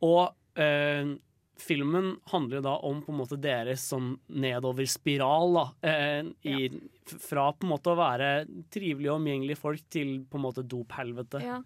Og 0.07 0.61
eh, 0.61 1.17
filmen 1.59 2.17
handler 2.33 2.59
jo 2.59 2.65
da 2.67 2.75
om 2.85 2.99
på 3.03 3.13
en 3.15 3.19
måte 3.21 3.39
deres 3.41 3.85
sånn 3.91 4.15
nedoverspiral. 4.29 5.55
da. 5.57 5.65
Eh, 5.89 6.29
i, 6.45 6.57
ja. 6.69 7.17
Fra 7.23 7.53
på 7.55 7.67
en 7.67 7.71
måte 7.73 7.93
å 7.93 7.99
være 7.99 8.31
trivelige 8.75 9.13
og 9.13 9.21
omgjengelige 9.21 9.61
folk 9.61 9.83
til 9.93 10.21
på 10.29 10.39
en 10.41 10.45
måte 10.49 10.65
dophelvete. 10.67 11.43
Ja. 11.45 11.61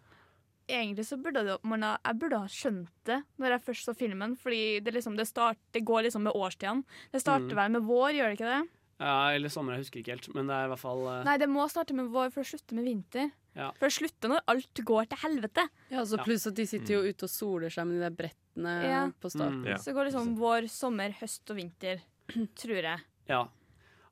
Egentlig 0.70 1.06
så 1.08 1.16
burde 1.18 1.42
det, 1.42 1.56
man 1.66 1.82
ha, 1.82 1.96
jeg 2.06 2.18
burde 2.20 2.38
ha 2.44 2.46
skjønt 2.46 2.90
det 3.08 3.16
når 3.42 3.56
jeg 3.56 3.64
først 3.66 3.88
så 3.88 3.94
filmen. 3.98 4.36
Fordi 4.38 4.78
det, 4.84 4.92
liksom, 4.94 5.16
det, 5.18 5.26
start, 5.26 5.58
det 5.74 5.82
går 5.88 6.04
liksom 6.06 6.22
med 6.28 6.36
årstidene. 6.38 6.84
Det 7.10 7.22
starter 7.24 7.50
Mm. 7.50 7.56
vel 7.58 7.70
med 7.78 7.82
vår, 7.88 8.10
gjør 8.14 8.28
det 8.30 8.38
ikke 8.38 8.52
det? 8.52 8.68
Ja, 9.00 9.30
eller 9.32 9.48
sommer, 9.48 9.72
jeg 9.74 9.86
husker 9.86 10.00
ikke 10.02 10.12
helt, 10.12 10.34
men 10.36 10.46
det 10.46 10.54
er 10.54 10.66
i 10.66 10.68
hvert 10.74 10.78
fall 10.84 11.06
eh, 11.08 11.24
Nei, 11.24 11.38
det 11.40 11.48
må 11.48 11.64
starte 11.72 11.94
med 11.96 12.10
vår 12.12 12.30
for 12.34 12.42
å 12.44 12.50
slutte 12.50 12.74
med 12.76 12.84
vinter. 12.84 13.30
Ja. 13.56 13.70
For 13.78 13.86
det 13.88 13.94
slutter 13.96 14.30
når 14.32 14.44
alt 14.52 14.82
går 14.86 15.08
til 15.10 15.18
helvete. 15.24 15.64
Ja, 15.90 16.04
så 16.06 16.20
pluss 16.22 16.46
at 16.46 16.54
de 16.54 16.66
sitter 16.70 16.94
jo 16.96 17.02
ute 17.10 17.26
og 17.26 17.32
soler 17.32 17.72
seg 17.74 17.86
med 17.88 17.98
de 17.98 18.04
der 18.06 18.16
brettene 18.22 18.74
Ja. 18.86 19.00
på 19.20 19.30
starten. 19.32 19.62
Mm. 19.64 19.70
Ja. 19.72 19.76
Så 19.76 19.90
det 19.90 19.94
går 19.98 20.10
liksom 20.10 20.34
vår, 20.38 20.68
sommer, 20.70 21.14
høst 21.20 21.50
og 21.50 21.56
vinter, 21.58 22.02
tror 22.62 22.82
jeg. 22.82 23.00
Ja. 23.28 23.40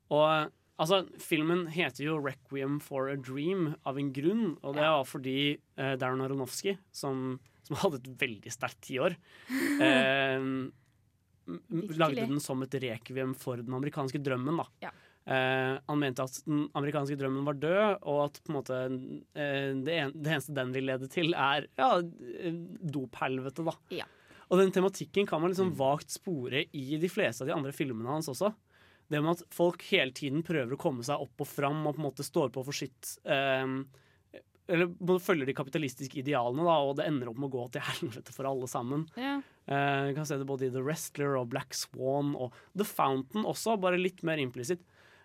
Og 0.09 0.51
altså, 0.79 1.03
filmen 1.19 1.67
heter 1.67 2.03
jo 2.03 2.17
'Requiem 2.19 2.81
for 2.81 3.09
a 3.09 3.15
Dream' 3.15 3.75
av 3.85 3.97
en 3.97 4.11
grunn, 4.11 4.57
og 4.63 4.75
det 4.75 4.83
var 4.83 5.05
fordi 5.05 5.57
eh, 5.77 5.95
Darren 5.95 6.21
Aronofsky, 6.21 6.77
som 6.91 7.39
som 7.69 7.75
hadde 7.77 7.99
et 8.01 8.17
veldig 8.17 8.51
sterkt 8.51 8.81
tiår. 8.81 9.15
Eh, 9.79 10.41
lagde 11.97 12.25
den 12.27 12.39
som 12.39 12.61
et 12.61 12.73
rekviem 12.81 13.35
for 13.37 13.57
den 13.57 13.73
amerikanske 13.73 14.19
drømmen. 14.21 14.57
da. 14.57 14.65
Ja. 14.87 14.91
Eh, 15.29 15.73
han 15.85 15.99
mente 16.01 16.23
at 16.25 16.39
den 16.47 16.63
amerikanske 16.73 17.17
drømmen 17.19 17.45
var 17.45 17.57
død, 17.61 17.99
og 18.09 18.21
at 18.23 18.39
på 18.41 18.49
en 18.49 18.55
måte 18.57 18.77
eh, 19.37 19.75
det, 19.85 19.97
en, 19.99 20.13
det 20.15 20.31
eneste 20.33 20.55
den 20.57 20.71
vil 20.73 20.87
lede 20.89 21.09
til, 21.13 21.35
er 21.37 21.67
ja, 21.77 21.89
eh, 22.01 22.55
dophelvete. 22.95 23.65
da. 23.67 23.75
Ja. 23.93 24.07
Og 24.49 24.57
den 24.57 24.73
tematikken 24.73 25.27
kan 25.29 25.43
man 25.43 25.51
liksom 25.53 25.75
vagt 25.77 26.15
spore 26.15 26.63
i 26.73 26.97
de 26.97 27.11
fleste 27.13 27.45
av 27.45 27.51
de 27.51 27.53
andre 27.59 27.73
filmene 27.75 28.09
hans 28.09 28.31
også. 28.31 28.49
Det 29.09 29.21
med 29.21 29.35
at 29.37 29.43
folk 29.53 29.83
hele 29.91 30.13
tiden 30.17 30.41
prøver 30.45 30.73
å 30.73 30.81
komme 30.81 31.05
seg 31.05 31.21
opp 31.21 31.41
og 31.45 31.49
fram 31.49 31.83
og 31.89 31.95
på 31.95 32.01
en 32.01 32.07
måte 32.09 32.25
står 32.25 32.49
på 32.53 32.61
for 32.65 32.77
sitt 32.77 33.15
eh, 33.29 33.65
Eller 34.69 35.17
følger 35.21 35.49
de 35.49 35.55
kapitalistiske 35.57 36.19
idealene, 36.21 36.61
da, 36.65 36.75
og 36.85 36.95
det 36.99 37.07
ender 37.09 37.29
opp 37.31 37.39
med 37.41 37.49
å 37.49 37.55
gå 37.55 37.63
til 37.73 37.85
helvete 37.85 38.33
for 38.35 38.49
alle 38.49 38.69
sammen. 38.69 39.05
Ja. 39.17 39.39
Eh, 39.69 40.09
Du 40.09 40.15
kan 40.17 40.25
se 40.29 40.37
det 40.41 40.45
både 40.49 40.67
i 40.67 40.73
The 40.73 40.81
Wrestler 40.85 41.37
og 41.39 41.49
Black 41.53 41.73
Swan 41.77 42.35
og 42.37 42.53
The 42.77 42.85
Fountain 42.85 43.45
også, 43.49 43.77
bare 43.81 43.97
litt 44.01 44.21
mer 44.25 44.41
implisitt. 44.41 44.81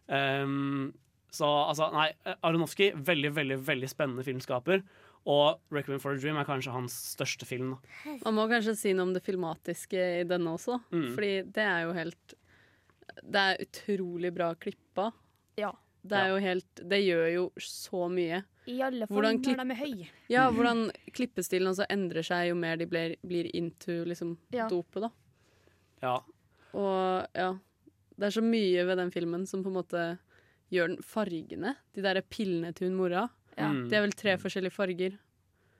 Um, 0.09 0.93
så 1.35 1.47
altså, 1.69 1.89
nei, 1.93 2.11
Aronofsky, 2.45 2.93
veldig, 2.95 3.33
veldig 3.35 3.59
veldig 3.67 3.89
spennende 3.91 4.25
filmskaper. 4.27 4.83
Og 5.27 5.59
'Requiem 5.73 5.99
for 6.01 6.13
a 6.13 6.17
Dream' 6.21 6.37
er 6.39 6.45
kanskje 6.45 6.73
hans 6.73 6.93
største 7.17 7.47
film. 7.49 7.79
Da. 8.05 8.19
Man 8.27 8.35
må 8.37 8.49
kanskje 8.51 8.77
si 8.77 8.93
noe 8.93 9.07
om 9.09 9.15
det 9.15 9.23
filmatiske 9.25 10.21
i 10.21 10.25
denne 10.29 10.53
også. 10.53 10.77
Mm. 10.93 11.15
Fordi 11.15 11.31
det 11.51 11.65
er 11.65 11.85
jo 11.87 11.93
helt 11.97 12.35
Det 13.25 13.37
er 13.41 13.61
utrolig 13.65 14.35
bra 14.35 14.55
klippa. 14.55 15.13
Ja. 15.57 15.71
Det 16.05 16.13
er 16.19 16.29
jo 16.29 16.37
helt 16.45 16.75
Det 16.89 16.99
gjør 17.07 17.33
jo 17.35 17.45
så 17.59 18.09
mye. 18.11 18.43
I 18.67 18.81
alle 18.83 19.07
fall 19.07 19.17
Hvordan 19.17 19.37
når 19.39 19.45
klipp- 19.45 19.63
de 19.63 19.71
er 19.71 19.81
høye. 19.81 20.09
Ja, 20.29 20.51
hvordan 20.51 20.91
klippestilen 21.13 21.69
også 21.69 21.87
endrer 21.91 22.23
seg 22.25 22.49
jo 22.49 22.55
mer 22.55 22.77
de 22.77 22.87
blir, 22.87 23.17
blir 23.27 23.51
into 23.55 24.05
liksom 24.05 24.37
Ja. 24.53 24.69
dopet, 24.69 25.03
da. 25.03 25.11
Ja. 26.03 26.19
Og 26.75 27.27
ja. 27.35 27.55
Det 28.19 28.29
er 28.29 28.35
så 28.37 28.43
mye 28.45 28.85
ved 28.87 28.99
den 29.01 29.11
filmen 29.15 29.47
som 29.51 29.63
på 29.65 29.73
en 29.73 29.79
måte 29.81 30.05
gjør 30.73 30.93
den 30.95 31.03
fargene. 31.03 31.75
De 31.95 32.03
der 32.05 32.21
pillene 32.31 32.73
til 32.75 32.89
hun 32.91 32.97
mora. 32.99 33.27
Ja. 33.59 33.69
Mm. 33.71 33.89
Det 33.91 33.99
er 33.99 34.05
vel 34.07 34.15
tre 34.19 34.37
forskjellige 34.41 34.75
farger. 34.75 35.19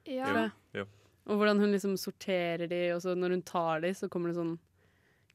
Ja. 0.07 0.49
Jo. 0.75 0.85
Og 1.25 1.39
hvordan 1.39 1.59
hun 1.63 1.71
liksom 1.73 1.95
sorterer 1.97 2.67
de, 2.69 2.81
og 2.93 3.01
så 3.01 3.15
når 3.17 3.33
hun 3.37 3.41
tar 3.47 3.81
de, 3.81 3.93
så 3.97 4.09
kommer 4.11 4.29
det 4.29 4.37
sånn 4.37 4.57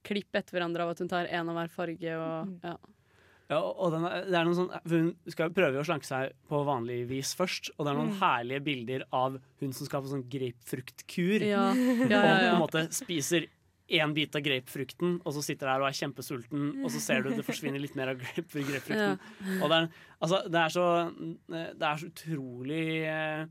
klipp 0.07 0.32
etter 0.38 0.55
hverandre 0.57 0.84
av 0.86 0.92
at 0.94 1.01
hun 1.03 1.09
tar 1.11 1.26
én 1.28 1.48
av 1.51 1.57
hver 1.59 1.72
farge. 1.74 2.14
Og, 2.16 2.53
ja. 2.64 2.76
Ja, 3.51 3.59
og 3.59 3.90
den 3.96 4.05
er, 4.07 4.22
det 4.30 4.36
er 4.38 4.46
noen 4.46 4.55
sånn, 4.61 4.70
Hun 4.86 5.09
skal 5.34 5.48
jo 5.51 5.57
prøve 5.57 5.80
å 5.80 5.84
slanke 5.88 6.07
seg 6.07 6.36
på 6.48 6.61
vanlig 6.68 7.01
vis 7.11 7.32
først, 7.34 7.72
og 7.76 7.82
det 7.84 7.90
er 7.90 7.98
noen 7.98 8.12
Mm. 8.14 8.20
herlige 8.20 8.62
bilder 8.68 9.03
av 9.12 9.40
hun 9.61 9.72
som 9.74 9.86
skal 9.88 10.05
få 10.05 10.12
sånn 10.12 10.28
grapefruktkur. 10.30 11.42
Ja. 11.48 11.64
Ja, 11.74 12.20
ja, 12.22 12.36
Og 12.36 12.40
på 12.40 12.55
en 12.55 12.62
måte 12.62 12.84
spiser 12.94 13.48
én 13.91 14.14
bit 14.14 14.36
av 14.38 14.45
grapefrukten, 14.45 15.16
og 15.24 15.34
så 15.34 15.43
sitter 15.45 15.66
du 15.66 15.70
der 15.72 15.84
og 15.84 15.88
er 15.88 15.97
kjempesulten, 15.99 16.66
og 16.84 16.93
så 16.95 17.03
ser 17.03 17.24
du 17.24 17.32
det 17.34 17.47
forsvinner 17.47 17.82
litt 17.82 17.97
mer 17.99 18.12
av 18.12 18.20
grapefrukten. 18.22 19.01
Ja. 19.01 19.14
Og 19.59 19.66
det 19.72 19.78
er, 19.80 19.88
altså, 20.18 20.43
det 20.47 20.61
er 20.61 20.74
så 20.74 20.86
Det 21.51 21.86
er 21.88 22.01
så 22.01 22.11
utrolig 22.11 22.84
eh, 23.11 23.43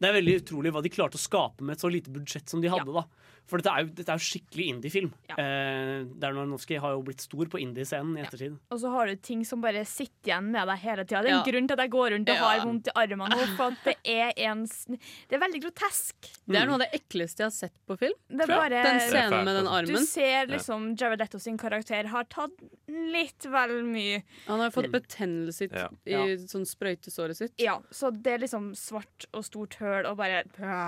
Det 0.00 0.08
er 0.08 0.16
veldig 0.16 0.36
utrolig 0.42 0.72
hva 0.74 0.82
de 0.84 0.92
klarte 0.92 1.20
å 1.20 1.22
skape 1.22 1.64
med 1.64 1.76
et 1.76 1.84
så 1.84 1.90
lite 1.92 2.12
budsjett 2.12 2.48
som 2.52 2.62
de 2.62 2.72
hadde. 2.72 2.92
da 2.92 3.06
For 3.50 3.58
dette 3.58 3.72
er 3.74 3.82
jo, 3.84 3.90
dette 3.98 4.12
er 4.14 4.20
jo 4.20 4.26
skikkelig 4.30 4.66
indie-film. 4.76 5.10
Eh, 5.34 6.04
Darnowski 6.22 6.78
har 6.80 6.92
jo 6.94 7.02
blitt 7.06 7.24
stor 7.24 7.48
på 7.50 7.58
indie-scenen 7.60 8.14
i 8.18 8.22
ettertid. 8.22 8.56
Og 8.70 8.78
så 8.82 8.92
har 8.94 9.10
du 9.10 9.16
ting 9.16 9.42
som 9.48 9.60
bare 9.64 9.82
sitter 9.88 10.30
igjen 10.30 10.50
med 10.54 10.68
deg 10.70 10.78
hele 10.84 11.04
tida. 11.04 11.22
Det 11.24 11.30
er 11.32 11.34
en 11.34 11.42
Ja. 11.44 11.50
grunn 11.50 11.66
til 11.68 11.74
at 11.74 11.82
jeg 11.84 11.90
går 11.90 12.10
rundt 12.14 12.28
og 12.30 12.36
Ja. 12.36 12.44
har 12.46 12.60
vondt 12.66 12.86
i 12.86 12.94
armene 12.94 13.28
nå, 13.34 13.56
for 13.56 13.72
at 13.72 13.78
det 13.84 13.96
er 14.04 14.32
en 14.36 14.60
Det 14.70 15.32
er 15.34 15.38
veldig 15.40 15.60
grotesk. 15.64 16.14
Det 16.46 16.56
er 16.60 16.66
noe 16.66 16.74
av 16.74 16.80
det 16.86 16.92
ekleste 17.00 17.38
jeg 17.42 17.46
har 17.46 17.50
sett 17.50 17.74
på 17.88 17.98
film. 17.98 18.14
Det 18.28 18.42
er 18.42 18.46
bare- 18.46 18.68
Den 18.70 19.00
scenen 19.00 19.44
med 19.44 19.56
den 19.56 19.66
armen. 19.66 19.86
Du 19.86 19.96
ser 20.06 20.46
liksom 20.46 20.94
Jared 20.96 21.18
Letto 21.18 21.38
sin 21.40 21.58
karakter 21.58 22.06
har 22.06 22.24
tatt 22.24 22.50
litt 22.88 23.42
vel 23.44 23.82
mye. 23.84 24.22
Han 24.46 24.60
har 24.60 24.70
fått 24.70 24.90
betennelse 24.92 25.62
i, 25.62 25.68
Ja. 25.74 25.88
i 26.22 26.36
sånn 26.36 26.66
sprøytesåret 26.66 27.36
sitt. 27.36 27.52
Ja, 27.58 27.80
så 27.90 28.10
det 28.10 28.32
er 28.34 28.38
liksom 28.46 28.72
svart 28.76 29.26
og 29.34 29.42
stort 29.44 29.74
høl 29.80 30.06
og 30.06 30.16
bare 30.18 30.44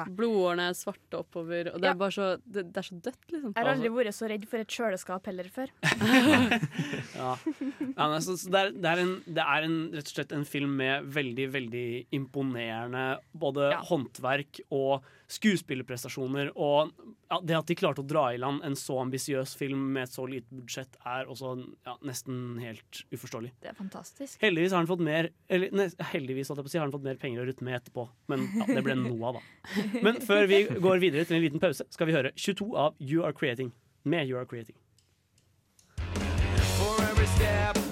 Blodårene 0.07 0.69
er 0.71 0.75
svarte 0.75 1.19
oppover, 1.19 1.73
og 1.75 1.81
det 1.81 1.91
er 1.91 1.95
bare 1.95 2.11
så, 2.11 2.41
det, 2.55 2.65
det 2.73 2.81
er 2.83 2.87
så 2.89 2.99
dødt, 3.07 3.21
liksom. 3.33 3.55
har 3.57 3.71
aldri 3.73 3.91
vært 3.95 4.17
så 4.17 4.29
redd 4.31 4.45
for 4.51 4.63
et 4.63 4.77
kjøleskap 4.77 5.31
heller 5.31 5.49
før. 5.53 5.73
Ja. 7.13 7.33
Ja, 7.97 8.07
men 8.09 8.23
så, 8.25 8.35
så 8.41 8.51
det, 8.51 8.61
er, 8.61 8.71
det, 8.75 8.89
er 8.93 9.01
en, 9.03 9.13
det 9.27 9.45
er 9.45 9.67
en, 9.67 9.77
rett 9.95 10.09
og 10.09 10.15
slett 10.17 10.33
en 10.35 10.47
film 10.49 10.73
med 10.81 11.07
veldig 11.15 11.47
veldig 11.55 11.87
imponerende 12.19 13.05
både 13.39 13.69
Ja. 13.75 13.81
håndverk 13.89 14.63
og 14.75 15.05
skuespillerprestasjoner. 15.33 16.53
Og 16.61 16.93
ja, 17.31 17.39
det 17.43 17.57
at 17.59 17.71
de 17.71 17.77
klarte 17.79 18.03
å 18.03 18.07
dra 18.09 18.27
i 18.33 18.41
land 18.41 18.63
en 18.67 18.77
så 18.79 18.99
ambisiøs 19.03 19.55
film 19.59 19.85
med 19.95 20.07
et 20.07 20.15
så 20.15 20.27
lite 20.29 20.49
budsjett, 20.53 20.99
er 21.09 21.31
også 21.33 21.55
ja, 21.61 21.97
nesten 22.07 22.59
helt 22.63 23.03
uforståelig. 23.15 23.53
Det 23.63 23.73
er 23.73 23.79
fantastisk. 23.79 24.39
Heldigvis 24.43 24.75
har 24.75 24.85
han 24.85 24.91
fått 24.91 25.05
mer 25.05 25.31
eller, 25.53 25.73
ne, 25.77 25.89
heldigvis, 26.13 26.53
jeg 26.53 26.59
på 26.63 26.75
har 26.75 26.87
han 26.87 26.95
fått 26.95 27.07
mer 27.07 27.21
penger 27.23 27.43
å 27.43 27.49
rutte 27.49 27.67
med 27.67 27.79
etterpå. 27.81 28.07
Men 28.33 28.47
ja, 28.59 28.69
det 28.71 28.85
ble 28.87 28.99
noe 29.01 29.33
av, 29.33 29.41
da. 29.41 29.87
Men 30.07 30.21
før 30.25 30.49
vi 30.51 30.65
går 30.73 31.03
videre 31.03 31.29
til 31.29 31.39
en 31.39 31.47
liten 31.47 31.63
pause, 31.63 31.87
skal 31.93 32.11
vi 32.11 32.17
høre 32.17 32.35
22 32.37 32.71
av 32.77 32.99
You 33.01 33.27
Are 33.27 33.37
Creating 33.37 33.73
med 34.05 34.29
You 34.29 34.41
Are 34.41 34.49
Creating. 34.49 34.77
For 36.77 37.03
every 37.05 37.27
step 37.27 37.92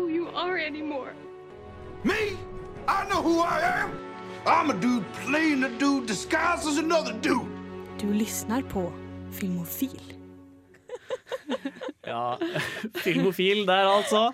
who 0.00 0.08
you 0.08 0.28
are 0.34 0.56
anymore. 0.58 1.12
Me? 2.04 2.20
I 2.88 3.04
know 3.08 3.20
who 3.22 3.40
I 3.40 3.60
am. 3.80 3.90
I'm 4.46 4.70
a 4.70 4.76
dude 4.80 5.04
playing 5.26 5.64
a 5.64 5.70
dude 5.78 6.06
disguised 6.06 6.66
as 6.66 6.78
another 6.78 7.12
dude. 7.20 7.48
Du 7.98 8.12
lyssnar 8.12 8.62
på 8.62 8.92
Filmofil. 9.30 10.00
Ja, 12.06 12.38
filmofil 13.04 13.66
der 13.68 13.90
altså. 13.90 14.30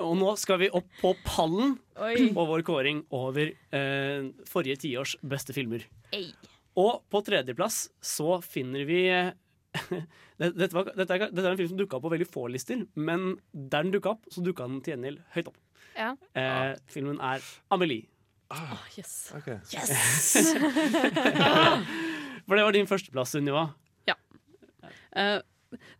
Og 0.00 0.16
nå 0.16 0.32
skal 0.40 0.62
vi 0.62 0.70
opp 0.72 0.88
på 1.02 1.12
pallen 1.26 1.76
Oi. 2.00 2.30
på 2.34 2.46
vår 2.48 2.64
kåring 2.66 3.02
over 3.14 3.52
eh, 3.52 4.30
forrige 4.48 4.80
tiårs 4.86 5.16
beste 5.20 5.52
filmer. 5.52 5.84
Ei. 6.16 6.30
Og 6.78 7.02
på 7.12 7.20
tredjeplass 7.26 7.90
så 8.00 8.38
finner 8.42 8.88
vi 8.88 9.02
eh, 9.12 9.34
dette, 10.40 10.72
var, 10.74 10.92
dette, 10.96 11.14
er, 11.14 11.26
dette 11.30 11.44
er 11.44 11.52
en 11.52 11.58
film 11.60 11.72
som 11.72 11.80
dukka 11.80 11.98
opp 11.98 12.06
på 12.06 12.12
veldig 12.14 12.28
få 12.28 12.46
lister, 12.52 12.84
men 12.96 13.34
der 13.52 13.84
den 13.84 13.92
dukka 13.94 14.14
opp, 14.16 14.28
så 14.32 14.44
dukka 14.44 14.68
den 14.70 14.80
til 14.84 14.96
gjengjeld 14.96 15.20
høyt 15.36 15.50
opp. 15.52 15.58
Ja. 15.98 16.12
Eh, 16.38 16.72
filmen 16.92 17.18
er 17.24 17.44
Amelie. 17.74 18.08
Ah, 18.54 18.80
yes. 18.96 19.28
Yes! 19.74 20.54
For 22.48 22.56
det 22.56 22.64
var 22.64 22.72
din 22.72 22.88
førsteplass, 22.88 23.34
Sunniva. 23.36 23.66
Eh, 25.18 25.38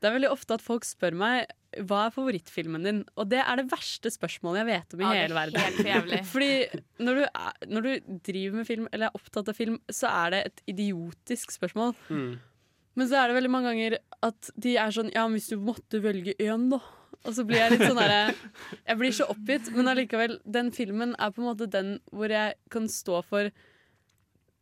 det 0.00 0.08
er 0.08 0.14
veldig 0.14 0.30
ofte 0.32 0.56
at 0.56 0.64
folk 0.64 0.86
spør 0.88 1.16
meg 1.18 1.48
hva 1.84 2.06
er 2.06 2.12
favorittfilmen 2.14 2.86
din, 2.86 3.00
og 3.20 3.28
det 3.28 3.42
er 3.42 3.60
det 3.60 3.66
verste 3.68 4.08
spørsmålet 4.12 4.62
jeg 4.62 4.68
vet 4.70 4.94
om 4.96 5.02
i 5.02 5.08
Ja, 5.08 5.26
hele 5.26 5.36
verden. 5.36 6.24
Fordi 6.32 6.52
når 7.04 7.20
du, 7.20 7.24
er, 7.28 7.58
når 7.68 7.84
du 7.84 8.14
driver 8.30 8.56
med 8.56 8.68
film 8.68 8.86
eller 8.88 9.10
er 9.10 9.18
opptatt 9.18 9.50
av 9.52 9.58
film, 9.58 9.76
så 9.92 10.08
er 10.08 10.32
det 10.32 10.40
et 10.48 10.62
idiotisk 10.72 11.52
spørsmål. 11.52 11.92
Men 12.98 13.08
så 13.10 13.20
er 13.20 13.30
det 13.30 13.38
veldig 13.38 13.50
mange 13.52 13.70
ganger 13.70 13.98
at 14.26 14.50
de 14.58 14.74
er 14.80 14.94
sånn 14.94 15.12
Ja, 15.14 15.28
hvis 15.30 15.50
du 15.52 15.58
måtte 15.62 16.00
velge 16.02 16.34
én, 16.42 16.66
da. 16.72 16.80
Og 17.26 17.34
så 17.36 17.44
blir 17.46 17.60
jeg 17.60 17.74
litt 17.74 17.84
sånn 17.86 17.98
derre 17.98 18.34
Jeg 18.88 18.98
blir 19.00 19.14
så 19.14 19.28
oppgitt, 19.30 19.70
men 19.74 19.90
allikevel, 19.90 20.38
den 20.44 20.72
filmen 20.74 21.14
er 21.18 21.34
på 21.34 21.42
en 21.42 21.50
måte 21.50 21.68
den 21.70 21.96
hvor 22.10 22.32
jeg 22.32 22.56
kan 22.74 22.88
stå 22.90 23.22
for 23.26 23.50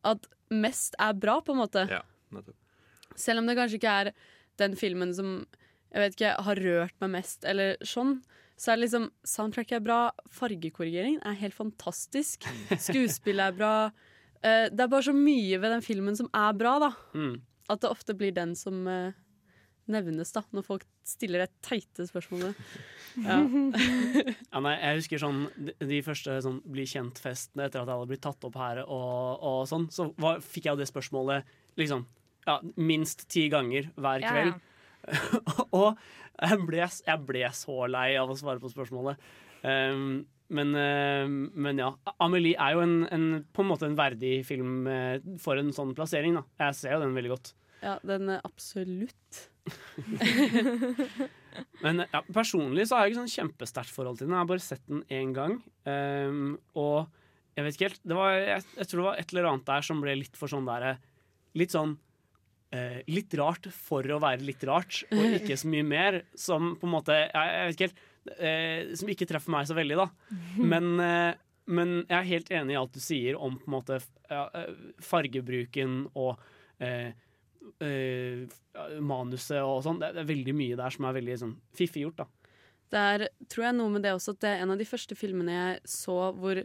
at 0.06 0.28
mest 0.54 0.94
er 1.02 1.16
bra, 1.18 1.40
på 1.42 1.56
en 1.56 1.58
måte. 1.64 1.82
Ja, 1.90 2.04
nettopp. 2.30 2.54
Selv 3.18 3.40
om 3.40 3.48
det 3.48 3.56
kanskje 3.58 3.80
ikke 3.80 3.94
er 4.04 4.10
den 4.60 4.76
filmen 4.78 5.10
som 5.16 5.40
jeg 5.90 6.02
vet 6.02 6.16
ikke, 6.16 6.32
har 6.46 6.60
rørt 6.60 6.94
meg 7.02 7.12
mest, 7.16 7.46
eller 7.48 7.74
sånn, 7.86 8.18
så 8.60 8.72
er 8.72 8.78
det 8.78 8.86
liksom 8.86 9.08
Soundtracket 9.26 9.78
er 9.78 9.84
bra, 9.84 9.98
fargekorrigeringen 10.32 11.22
er 11.26 11.38
helt 11.40 11.56
fantastisk, 11.56 12.46
skuespillet 12.88 13.50
er 13.50 13.56
bra. 13.56 13.74
Eh, 14.42 14.68
det 14.70 14.84
er 14.84 14.92
bare 14.92 15.08
så 15.08 15.16
mye 15.16 15.58
ved 15.62 15.74
den 15.74 15.84
filmen 15.84 16.18
som 16.18 16.30
er 16.36 16.56
bra, 16.58 16.76
da. 16.86 16.92
Mm. 17.16 17.36
At 17.72 17.82
det 17.82 17.90
ofte 17.90 18.14
blir 18.18 18.34
den 18.36 18.54
som 18.58 18.86
eh, 18.90 19.16
nevnes, 19.90 20.32
da, 20.34 20.42
når 20.54 20.66
folk 20.66 20.84
stiller 21.06 21.44
det 21.44 21.50
teite 21.66 22.06
spørsmålet. 22.08 22.58
Ja. 23.22 23.40
Ja, 24.56 24.60
nei, 24.60 24.74
jeg 24.76 25.00
husker 25.00 25.20
sånn 25.20 25.38
de, 25.56 25.72
de 25.88 25.98
første 26.04 26.34
sånn 26.44 26.58
bli 26.72 26.84
kjent-festene 26.88 27.66
etter 27.66 27.82
at 27.82 27.90
hadde 27.90 28.08
blitt 28.10 28.22
tatt 28.24 28.44
opp 28.48 28.56
her, 28.60 28.82
og, 28.84 29.42
og 29.44 29.58
sånn, 29.68 29.86
så 29.92 30.08
var, 30.20 30.42
fikk 30.44 30.68
jeg 30.68 30.76
jo 30.76 30.80
det 30.80 30.88
spørsmålet 30.88 31.50
liksom 31.80 32.06
ja, 32.46 32.58
minst 32.76 33.26
ti 33.32 33.46
ganger 33.52 33.90
hver 33.96 34.24
Ja, 34.24 34.32
kveld. 34.32 34.62
og 35.76 35.98
jeg 36.36 36.60
ble, 36.68 36.86
jeg 37.08 37.24
ble 37.28 37.50
så 37.56 37.86
lei 37.90 38.08
av 38.20 38.32
å 38.32 38.38
svare 38.38 38.62
på 38.62 38.70
spørsmålet. 38.72 39.20
Um, 39.64 40.24
men, 40.48 40.74
eh, 40.78 41.26
men 41.28 41.82
ja, 41.82 41.90
Amelie 42.22 42.56
er 42.60 42.76
jo 42.76 42.82
en, 42.84 42.96
en, 43.12 43.26
på 43.52 43.64
en 43.64 43.70
måte 43.70 43.88
en 43.88 43.98
verdig 43.98 44.38
film 44.46 44.86
eh, 44.90 45.18
for 45.42 45.58
en 45.60 45.72
sånn 45.74 45.94
plassering. 45.96 46.38
Da. 46.38 46.46
Jeg 46.66 46.78
ser 46.80 46.96
jo 46.96 47.02
den 47.02 47.16
veldig 47.16 47.34
godt. 47.34 47.52
ja, 47.82 47.96
den 48.06 48.36
er 48.36 48.44
absolutt. 48.46 49.46
Men 51.82 52.04
ja, 52.04 52.20
personlig 52.34 52.86
så 52.86 52.96
har 52.96 53.06
jeg 53.06 53.14
ikke 53.14 53.22
sånn 53.22 53.34
kjempesterkt 53.34 53.94
forhold 53.94 54.20
til 54.20 54.28
den. 54.28 54.36
Jeg 54.36 54.42
har 54.42 54.50
bare 54.50 54.64
sett 54.64 54.84
den 54.88 55.04
én 55.12 55.32
gang. 55.36 55.58
Um, 55.88 56.56
og 56.76 57.06
jeg 57.56 57.64
vet 57.64 57.76
ikke 57.76 57.88
helt 57.88 58.02
det 58.04 58.18
var, 58.18 58.34
jeg, 58.36 58.64
jeg 58.76 58.88
tror 58.88 59.00
det 59.00 59.06
var 59.06 59.20
et 59.20 59.30
eller 59.32 59.48
annet 59.50 59.70
der 59.70 59.86
som 59.86 60.02
ble 60.02 60.16
litt 60.20 60.36
for 60.36 60.52
sånn 60.52 60.66
der 60.68 60.98
Litt 61.56 61.72
sånn 61.72 61.94
eh, 62.76 62.98
Litt 63.08 63.32
rart 63.40 63.70
for 63.72 64.04
å 64.12 64.18
være 64.20 64.44
litt 64.44 64.66
rart, 64.68 64.98
og 65.08 65.38
ikke 65.38 65.56
så 65.56 65.70
mye 65.72 65.86
mer. 65.86 66.18
Som 66.36 66.74
på 66.76 66.88
en 66.88 66.94
måte 66.98 67.16
Jeg, 67.16 67.30
jeg 67.32 67.70
vet 67.70 67.78
ikke 67.78 67.88
helt 67.88 68.04
eh, 68.38 68.94
Som 68.98 69.10
ikke 69.12 69.28
treffer 69.28 69.52
meg 69.54 69.68
så 69.68 69.76
veldig, 69.76 69.98
da. 70.00 70.08
Men, 70.58 70.88
eh, 71.02 71.32
men 71.66 71.94
jeg 72.04 72.16
er 72.18 72.30
helt 72.30 72.52
enig 72.54 72.76
i 72.76 72.80
alt 72.80 72.94
du 72.94 73.02
sier 73.02 73.38
om 73.38 73.58
på 73.58 73.68
en 73.70 73.76
måte 73.76 74.00
eh, 74.00 74.68
fargebruken 75.02 76.04
og 76.14 76.42
eh, 76.78 77.10
eh, 77.82 78.46
manuset 79.02 79.62
og 79.62 79.82
sånn. 79.86 80.00
Det, 80.02 80.12
det 80.16 80.24
er 80.24 80.32
veldig 80.32 80.56
mye 80.56 80.78
der 80.78 80.94
som 80.94 81.08
er 81.08 81.18
veldig 81.18 81.38
sånn 81.42 81.56
fiffig 81.76 82.06
gjort, 82.06 82.24
da. 82.24 82.52
Det 82.92 83.02
er, 83.02 83.26
tror 83.50 83.66
jeg, 83.66 83.76
noe 83.80 83.90
med 83.96 84.04
det 84.06 84.12
også 84.14 84.36
at 84.36 84.42
det 84.44 84.50
er 84.52 84.60
en 84.62 84.72
av 84.76 84.78
de 84.78 84.86
første 84.86 85.16
filmene 85.18 85.54
jeg 85.56 85.78
så 85.90 86.30
hvor 86.38 86.60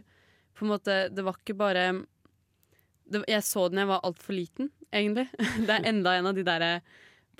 på 0.52 0.66
en 0.66 0.70
måte 0.70 0.94
Det 1.10 1.24
var 1.24 1.38
ikke 1.40 1.56
bare 1.58 1.86
det, 3.10 3.22
Jeg 3.26 3.42
så 3.42 3.64
den 3.72 3.80
jeg 3.82 3.90
var 3.90 4.04
altfor 4.06 4.36
liten, 4.36 4.70
egentlig. 4.92 5.26
Det 5.66 5.72
er 5.72 5.88
enda 5.90 6.14
en 6.18 6.30
av 6.30 6.36
de 6.36 6.44
derre 6.46 6.70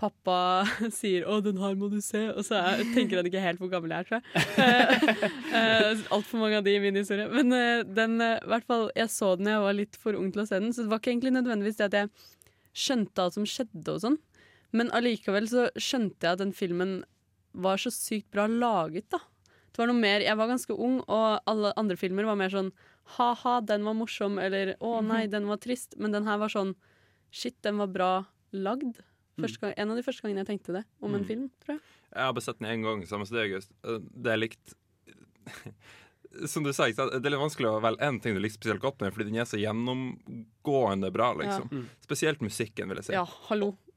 Pappa 0.01 0.65
sier 0.99 1.27
'Å, 1.27 1.39
den 1.45 1.61
her 1.63 1.77
må 1.79 1.89
du 1.93 2.01
se', 2.03 2.25
og 2.33 2.43
så 2.47 2.59
er, 2.59 2.83
tenker 2.95 3.21
han 3.21 3.29
ikke 3.29 3.43
helt 3.45 3.61
hvor 3.63 3.71
gammel 3.73 3.93
jeg 3.93 4.03
er, 4.03 4.09
tror 4.09 4.21
jeg. 4.21 5.31
Uh, 5.53 6.05
Altfor 6.17 6.43
mange 6.43 6.59
av 6.59 6.67
de 6.67 6.75
i 6.77 6.83
min 6.83 6.99
historie. 6.99 7.29
Men 7.31 7.55
eh, 7.57 7.85
den, 7.87 8.19
eh, 8.25 8.41
i 8.41 8.51
hvert 8.51 8.67
fall, 8.69 8.89
jeg 8.99 9.13
så 9.13 9.35
den 9.39 9.53
jeg 9.53 9.65
var 9.65 9.77
litt 9.79 9.99
for 10.01 10.19
ung 10.19 10.33
til 10.35 10.45
å 10.45 10.49
se 10.49 10.61
den, 10.63 10.73
så 10.75 10.85
det 10.85 10.93
var 10.93 11.03
ikke 11.03 11.13
egentlig 11.15 11.35
nødvendigvis 11.37 11.79
det 11.81 11.89
at 11.91 11.99
jeg 12.01 12.13
skjønte 12.73 13.25
alt 13.25 13.37
som 13.37 13.49
skjedde 13.49 13.95
og 13.95 14.05
sånn. 14.05 14.19
Men 14.73 14.93
allikevel 14.97 15.47
så 15.51 15.69
skjønte 15.77 16.25
jeg 16.25 16.39
at 16.39 16.41
den 16.41 16.57
filmen 16.57 17.03
var 17.53 17.81
så 17.81 17.93
sykt 17.93 18.31
bra 18.33 18.49
laget, 18.49 19.11
da. 19.13 19.21
Det 19.73 19.81
var 19.81 19.89
noe 19.89 20.01
mer, 20.01 20.21
Jeg 20.21 20.37
var 20.37 20.51
ganske 20.51 20.75
ung, 20.77 20.99
og 21.09 21.41
alle 21.49 21.73
andre 21.81 21.97
filmer 21.97 22.27
var 22.29 22.37
mer 22.37 22.53
sånn 22.53 22.73
ha-ha, 23.17 23.61
den 23.65 23.85
var 23.85 23.97
morsom, 23.97 24.39
eller 24.41 24.75
å 24.81 25.01
nei, 25.05 25.27
den 25.33 25.49
var 25.49 25.61
trist. 25.61 25.97
Men 25.99 26.13
den 26.13 26.29
her 26.29 26.41
var 26.41 26.53
sånn 26.53 26.75
shit, 27.33 27.57
den 27.65 27.81
var 27.81 27.89
bra 27.93 28.13
lagd. 28.53 29.01
Gang, 29.39 29.73
en 29.77 29.91
av 29.91 29.97
de 29.97 30.03
første 30.05 30.23
gangene 30.23 30.43
jeg 30.45 30.51
tenkte 30.53 30.73
det 30.77 30.85
om 31.01 31.15
en 31.15 31.23
Mm. 31.23 31.27
film, 31.27 31.51
tror 31.65 31.75
jeg. 31.77 31.81
Jeg 32.13 32.23
har 32.27 32.33
bare 32.37 32.43
sett 32.45 32.59
den 32.61 32.69
én 32.69 32.83
gang, 32.85 33.03
samme 33.07 33.27
som 33.27 33.37
deg, 33.37 33.53
August. 33.53 33.73
Eh, 33.85 33.99
Det 34.23 34.33
er 34.33 34.37
likt 34.37 34.75
Som 36.49 36.63
du 36.65 36.73
sa, 36.73 36.87
det 36.89 36.97
er 37.27 37.31
litt 37.35 37.41
vanskelig 37.43 37.69
å 37.69 37.81
velge 37.85 38.01
én 38.09 38.17
ting 38.23 38.33
du 38.33 38.41
liker 38.41 38.57
spesielt 38.57 38.81
godt 38.81 39.03
med, 39.03 39.13
fordi 39.13 39.27
den 39.29 39.37
er 39.43 39.45
så 39.45 39.59
gjennomgående 39.61 41.11
bra, 41.13 41.35
liksom. 41.37 41.67
Ja. 41.69 41.77
Mm. 41.83 41.89
Spesielt 42.07 42.41
musikken, 42.41 42.89
vil 42.89 42.97
jeg 43.03 43.05
si. 43.11 43.13
Ja, 43.13 43.25
hallo. 43.51 43.75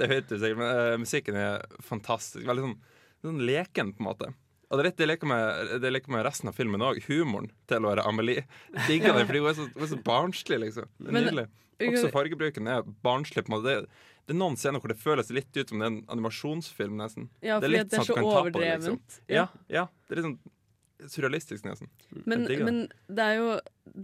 Det 0.00 0.08
vet 0.10 0.26
du 0.26 0.34
sikkert, 0.40 0.58
men 0.58 0.70
uh, 0.74 0.96
musikken 0.98 1.38
er 1.38 1.62
fantastisk. 1.86 2.42
Veldig 2.48 2.64
sånn, 2.66 2.74
sånn 3.22 3.38
leken, 3.46 3.92
på 3.94 4.02
en 4.02 4.08
måte. 4.10 4.32
Og 4.70 4.78
det 4.78 4.82
er 4.82 4.88
litt 4.90 4.98
det 4.98 5.06
jeg 5.06 5.12
liker 5.12 5.30
med, 5.30 5.70
det 5.82 5.86
jeg 5.86 5.96
liker 6.00 6.14
med 6.16 6.26
resten 6.26 6.50
av 6.50 6.58
filmen 6.58 6.82
òg. 6.82 6.98
Humoren 7.06 7.50
til 7.70 7.86
å 7.86 7.92
være 7.94 8.06
Amelie. 8.10 8.44
Digger 8.88 9.14
den, 9.20 9.26
fordi 9.30 9.44
hun 9.44 9.50
er 9.52 9.58
så, 9.60 9.68
hun 9.74 9.86
er 9.86 9.92
så 9.94 10.02
barnslig, 10.10 10.60
liksom. 10.66 10.90
Det 10.98 11.08
er 11.10 11.14
Men- 11.14 11.28
nydelig. 11.30 11.46
Også 11.80 12.10
fargebruken 12.12 12.66
er 12.68 12.82
barnslig. 13.06 13.46
på 13.46 13.54
en 13.54 13.62
måte. 13.62 13.76
Det, 13.86 13.88
det 14.30 14.36
er 14.36 14.38
noen 14.38 14.56
scener 14.60 14.78
hvor 14.82 14.92
det 14.92 14.98
føles 15.02 15.30
litt 15.34 15.50
ut 15.58 15.68
som 15.72 15.80
det 15.82 15.86
er 15.88 15.90
en 15.90 16.00
animasjonsfilm, 16.14 16.96
nesten. 17.00 17.26
Ja, 17.42 17.56
fordi 17.58 17.80
at 17.80 17.90
det 17.90 17.98
er 17.98 18.04
sånn 18.04 18.08
så 18.12 18.16
det, 18.20 18.24
overdrevent. 18.30 19.16
Ja. 19.26 19.34
Ja. 19.34 19.46
ja, 19.74 19.84
det 20.06 20.14
er 20.14 20.20
litt 20.20 20.28
sånn 20.30 21.10
surrealistisk, 21.10 21.64
nesten. 21.66 21.88
Men, 22.28 22.44
digger 22.46 22.60
det. 22.62 22.66
men 22.68 22.80
det, 23.16 23.24
er 23.26 23.38
jo, 23.40 23.48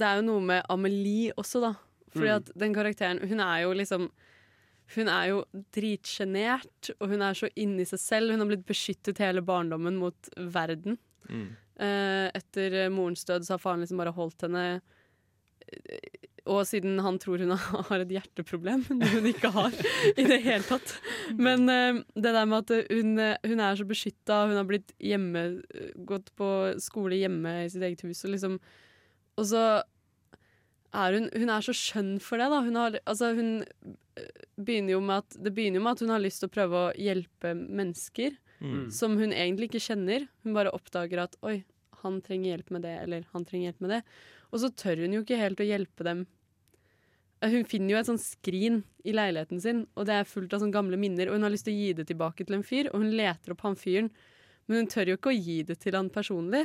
det 0.01 0.07
er 0.09 0.19
jo 0.19 0.25
noe 0.31 0.43
med 0.49 0.67
Amelie 0.73 1.35
også, 1.39 1.61
da. 1.63 1.73
Fordi 2.17 2.31
Mm. 2.33 2.37
at 2.41 2.51
den 2.57 2.73
karakteren 2.73 3.19
Hun 3.29 3.41
er 3.45 3.59
jo 3.67 3.73
liksom 3.77 4.07
Hun 4.95 5.09
er 5.13 5.27
jo 5.29 5.41
dritsjenert, 5.77 6.91
og 7.01 7.09
hun 7.11 7.23
er 7.27 7.35
så 7.37 7.49
inni 7.59 7.85
seg 7.85 7.99
selv. 8.01 8.31
Hun 8.33 8.41
har 8.45 8.47
blitt 8.53 8.67
beskyttet 8.69 9.19
hele 9.19 9.43
barndommen 9.43 9.97
mot 9.99 10.29
verden. 10.39 10.97
Mm. 11.29 11.49
Eh, 11.83 12.31
etter 12.39 12.89
morens 12.95 13.25
død 13.27 13.45
så 13.45 13.55
har 13.57 13.59
faren 13.63 13.83
liksom 13.83 13.99
bare 14.01 14.15
holdt 14.17 14.47
henne 14.47 14.63
eh, 15.69 16.01
Og 16.47 16.63
siden 16.69 17.01
han 17.03 17.19
tror 17.23 17.43
hun 17.43 17.55
har 17.91 18.03
et 18.05 18.15
hjerteproblem, 18.15 18.85
noe 18.95 19.11
hun 19.17 19.27
ikke 19.33 19.51
har 19.55 19.75
i 20.15 20.27
det 20.29 20.39
hele 20.45 20.63
tatt. 20.69 20.95
Men 21.49 21.67
uh, 21.67 22.01
det 22.15 22.33
der 22.37 22.47
med 22.47 22.63
at 22.65 22.91
hun, 22.93 23.19
eh, 23.23 23.37
hun 23.47 23.63
er 23.65 23.79
så 23.79 23.87
beskytta, 23.89 24.45
hun 24.51 24.61
har 24.61 24.69
blitt 24.69 24.95
hjemme, 25.03 25.45
eh, 25.75 25.93
gått 26.07 26.31
på 26.39 26.49
skole 26.83 27.19
hjemme 27.19 27.59
i 27.65 27.69
sitt 27.73 27.83
eget 27.83 28.07
hus, 28.07 28.25
og 28.25 28.35
liksom 28.37 28.59
Og 29.37 29.45
så 29.51 29.63
er 30.97 31.13
hun 31.19 31.27
Hun 31.35 31.51
er 31.53 31.61
så 31.65 31.75
skjønn 31.77 32.17
for 32.23 32.41
det, 32.41 32.49
da. 32.53 32.63
Hun 32.65 32.79
har, 32.79 32.99
altså, 33.05 33.35
hun 33.37 33.51
eh, 34.17 34.31
begynner 34.57 34.97
jo 34.97 35.01
med 35.05 35.25
at, 35.25 35.37
det 35.43 35.53
begynner 35.53 35.81
jo 35.81 35.85
med 35.85 35.99
at 35.99 36.05
hun 36.07 36.15
har 36.15 36.23
lyst 36.25 36.41
til 36.41 36.49
å 36.49 36.55
prøve 36.57 36.83
å 36.87 36.97
hjelpe 36.97 37.53
mennesker 37.55 38.39
Mm. 38.57 38.91
som 38.91 39.19
hun 39.21 39.35
egentlig 39.37 39.67
ikke 39.69 39.83
kjenner. 39.85 40.23
Hun 40.41 40.55
bare 40.57 40.71
oppdager 40.73 41.21
at 41.21 41.35
oi, 41.45 41.59
han 42.03 42.23
trenger 42.25 42.55
hjelp 42.55 42.71
med 42.73 42.87
det, 42.87 42.95
eller 43.03 43.27
han 43.35 43.45
trenger 43.45 43.71
hjelp 43.71 43.83
med 43.85 43.91
det. 43.91 43.99
Og 44.49 44.63
så 44.63 44.71
tør 44.73 45.03
hun 45.05 45.13
jo 45.17 45.21
ikke 45.25 45.41
helt 45.41 45.61
å 45.61 45.67
hjelpe 45.67 46.07
dem. 46.07 46.23
Hun 47.45 47.67
finner 47.69 47.93
jo 47.93 47.99
et 48.01 48.09
sånn 48.09 48.23
skrin 48.23 48.81
i 49.05 49.13
leiligheten 49.13 49.61
sin, 49.61 49.85
og 49.95 50.09
det 50.09 50.15
er 50.17 50.29
fullt 50.29 50.55
av 50.57 50.63
sånne 50.63 50.75
gamle 50.75 50.99
minner, 51.01 51.29
og 51.29 51.37
hun 51.37 51.45
har 51.45 51.53
lyst 51.53 51.67
til 51.69 51.77
å 51.77 51.83
gi 51.83 51.93
det 51.99 52.07
tilbake 52.09 52.47
til 52.47 52.57
en 52.57 52.65
fyr, 52.65 52.89
og 52.93 53.03
hun 53.03 53.13
leter 53.19 53.53
opp 53.53 53.65
han 53.67 53.77
fyren, 53.79 54.09
men 54.67 54.83
hun 54.83 54.91
tør 54.91 55.13
jo 55.13 55.19
ikke 55.19 55.35
å 55.35 55.37
gi 55.37 55.61
det 55.69 55.77
til 55.83 55.99
han 55.99 56.09
personlig. 56.13 56.65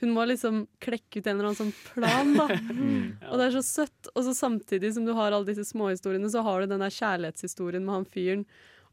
Hun 0.00 0.14
må 0.16 0.24
liksom 0.24 0.62
klekke 0.80 1.20
ut 1.20 1.26
en 1.26 1.34
eller 1.34 1.50
annen 1.50 1.58
sånn 1.58 1.74
plan, 1.90 2.30
da. 2.32 2.46
Og 3.30 3.34
det 3.36 3.48
er 3.50 3.56
så 3.58 3.64
søtt. 3.66 4.08
Og 4.14 4.24
så 4.24 4.32
samtidig 4.32 4.94
som 4.96 5.04
du 5.04 5.12
har 5.16 5.34
alle 5.34 5.50
disse 5.50 5.66
småhistoriene, 5.68 6.30
så 6.32 6.40
har 6.46 6.62
du 6.62 6.70
den 6.70 6.80
der 6.80 6.94
kjærlighetshistorien 6.94 7.84
med 7.84 7.98
han 7.98 8.06
fyren. 8.08 8.46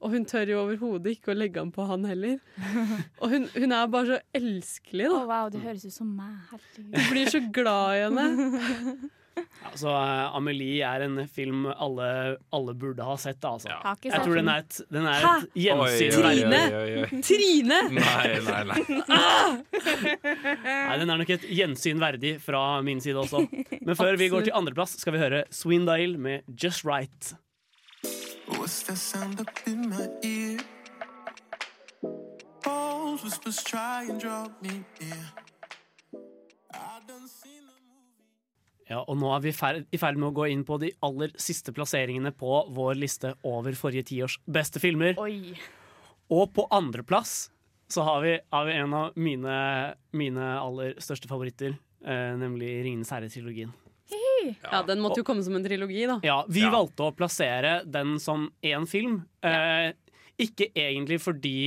Og 0.04 0.12
hun 0.14 0.28
tør 0.30 0.52
jo 0.52 0.60
overhodet 0.66 1.16
ikke 1.16 1.32
å 1.32 1.38
legge 1.38 1.64
an 1.64 1.72
på 1.74 1.86
han 1.88 2.04
heller. 2.06 2.42
Og 3.22 3.32
hun, 3.32 3.48
hun 3.56 3.78
er 3.78 3.88
bare 3.94 4.18
så 4.18 4.20
elskelig, 4.36 5.08
da. 5.08 5.22
Å, 5.24 5.30
wow, 5.32 5.54
det 5.54 5.64
høres 5.64 5.88
ut 5.88 5.96
som 5.96 6.12
meg. 6.12 6.36
Herregud. 6.52 6.92
Du 6.92 7.16
blir 7.16 7.32
så 7.38 7.42
glad 7.56 7.96
i 7.96 8.04
henne. 8.04 8.28
Altså, 9.68 9.90
eh, 9.92 10.36
Amelie 10.38 10.82
er 10.88 11.04
en 11.06 11.20
film 11.30 11.66
alle, 11.70 12.08
alle 12.56 12.74
burde 12.80 13.06
ha 13.06 13.16
sett. 13.22 13.44
Altså. 13.46 13.70
Ja. 13.70 13.94
Jeg 14.04 14.22
tror 14.24 14.40
den 14.40 14.52
er 14.52 14.64
et, 14.64 14.78
den 14.94 15.08
er 15.10 15.26
et 15.28 15.50
gjensyn. 15.66 16.12
Trine! 16.18 16.62
Trine! 17.30 17.80
Nei, 17.98 18.28
nei, 18.48 18.64
nei. 18.72 18.80
Nei, 20.64 20.98
Den 21.02 21.10
er 21.10 21.22
nok 21.24 21.34
et 21.38 21.46
gjensyn 21.50 22.00
verdig 22.02 22.38
fra 22.44 22.64
min 22.86 23.02
side 23.04 23.20
også. 23.22 23.44
Men 23.82 23.96
før 24.00 24.18
vi 24.20 24.30
går 24.34 24.48
til 24.48 24.56
andreplass, 24.58 24.98
skal 25.02 25.14
vi 25.18 25.22
høre 25.26 25.44
Swindale 25.54 26.18
med 26.18 26.48
Just 26.64 26.86
Right. 26.88 27.34
What's 28.48 28.82
that 28.88 28.98
sound 28.98 29.42
up 29.42 29.50
in 29.68 29.90
my 29.90 30.08
ear? 30.24 30.58
False 32.64 33.24
whispers 33.24 33.64
try 33.64 34.06
and 34.10 34.20
drop 34.22 34.62
me 34.62 34.84
near. 35.02 35.26
I 36.74 37.00
done 37.08 37.28
seen 37.28 37.57
Ja, 38.88 39.02
og 39.04 39.18
nå 39.20 39.32
er 39.36 39.44
vi 39.44 39.52
i 39.52 40.00
ferd 40.00 40.20
med 40.20 40.30
å 40.30 40.36
gå 40.36 40.48
inn 40.52 40.64
på 40.68 40.78
de 40.80 40.94
aller 41.04 41.34
siste 41.42 41.74
plasseringene 41.76 42.32
på 42.36 42.62
vår 42.76 42.96
liste 43.00 43.34
over 43.48 43.76
forrige 43.76 44.08
tiårs 44.14 44.38
beste 44.48 44.80
filmer. 44.84 45.18
Oi. 45.20 45.58
Og 46.32 46.54
på 46.56 46.68
andreplass 46.72 47.50
så 47.92 48.04
har 48.08 48.22
vi, 48.24 48.38
har 48.52 48.68
vi 48.68 48.78
en 48.80 48.96
av 48.96 49.20
mine, 49.20 49.58
mine 50.16 50.48
aller 50.60 50.96
største 51.04 51.28
favoritter, 51.30 51.76
eh, 52.04 52.32
nemlig 52.40 52.72
Ringenes 52.84 53.12
herre-trilogien. 53.12 53.76
Ja, 54.62 54.84
den 54.88 55.02
måtte 55.04 55.20
jo 55.22 55.28
komme 55.28 55.44
som 55.44 55.56
en 55.58 55.66
trilogi, 55.66 56.06
da. 56.08 56.20
Ja, 56.24 56.38
vi 56.48 56.64
valgte 56.72 57.10
å 57.10 57.16
plassere 57.16 57.82
den 57.84 58.16
som 58.24 58.48
én 58.64 58.88
film. 58.88 59.22
Eh, 59.44 59.92
ikke 60.40 60.70
egentlig 60.78 61.20
fordi 61.24 61.58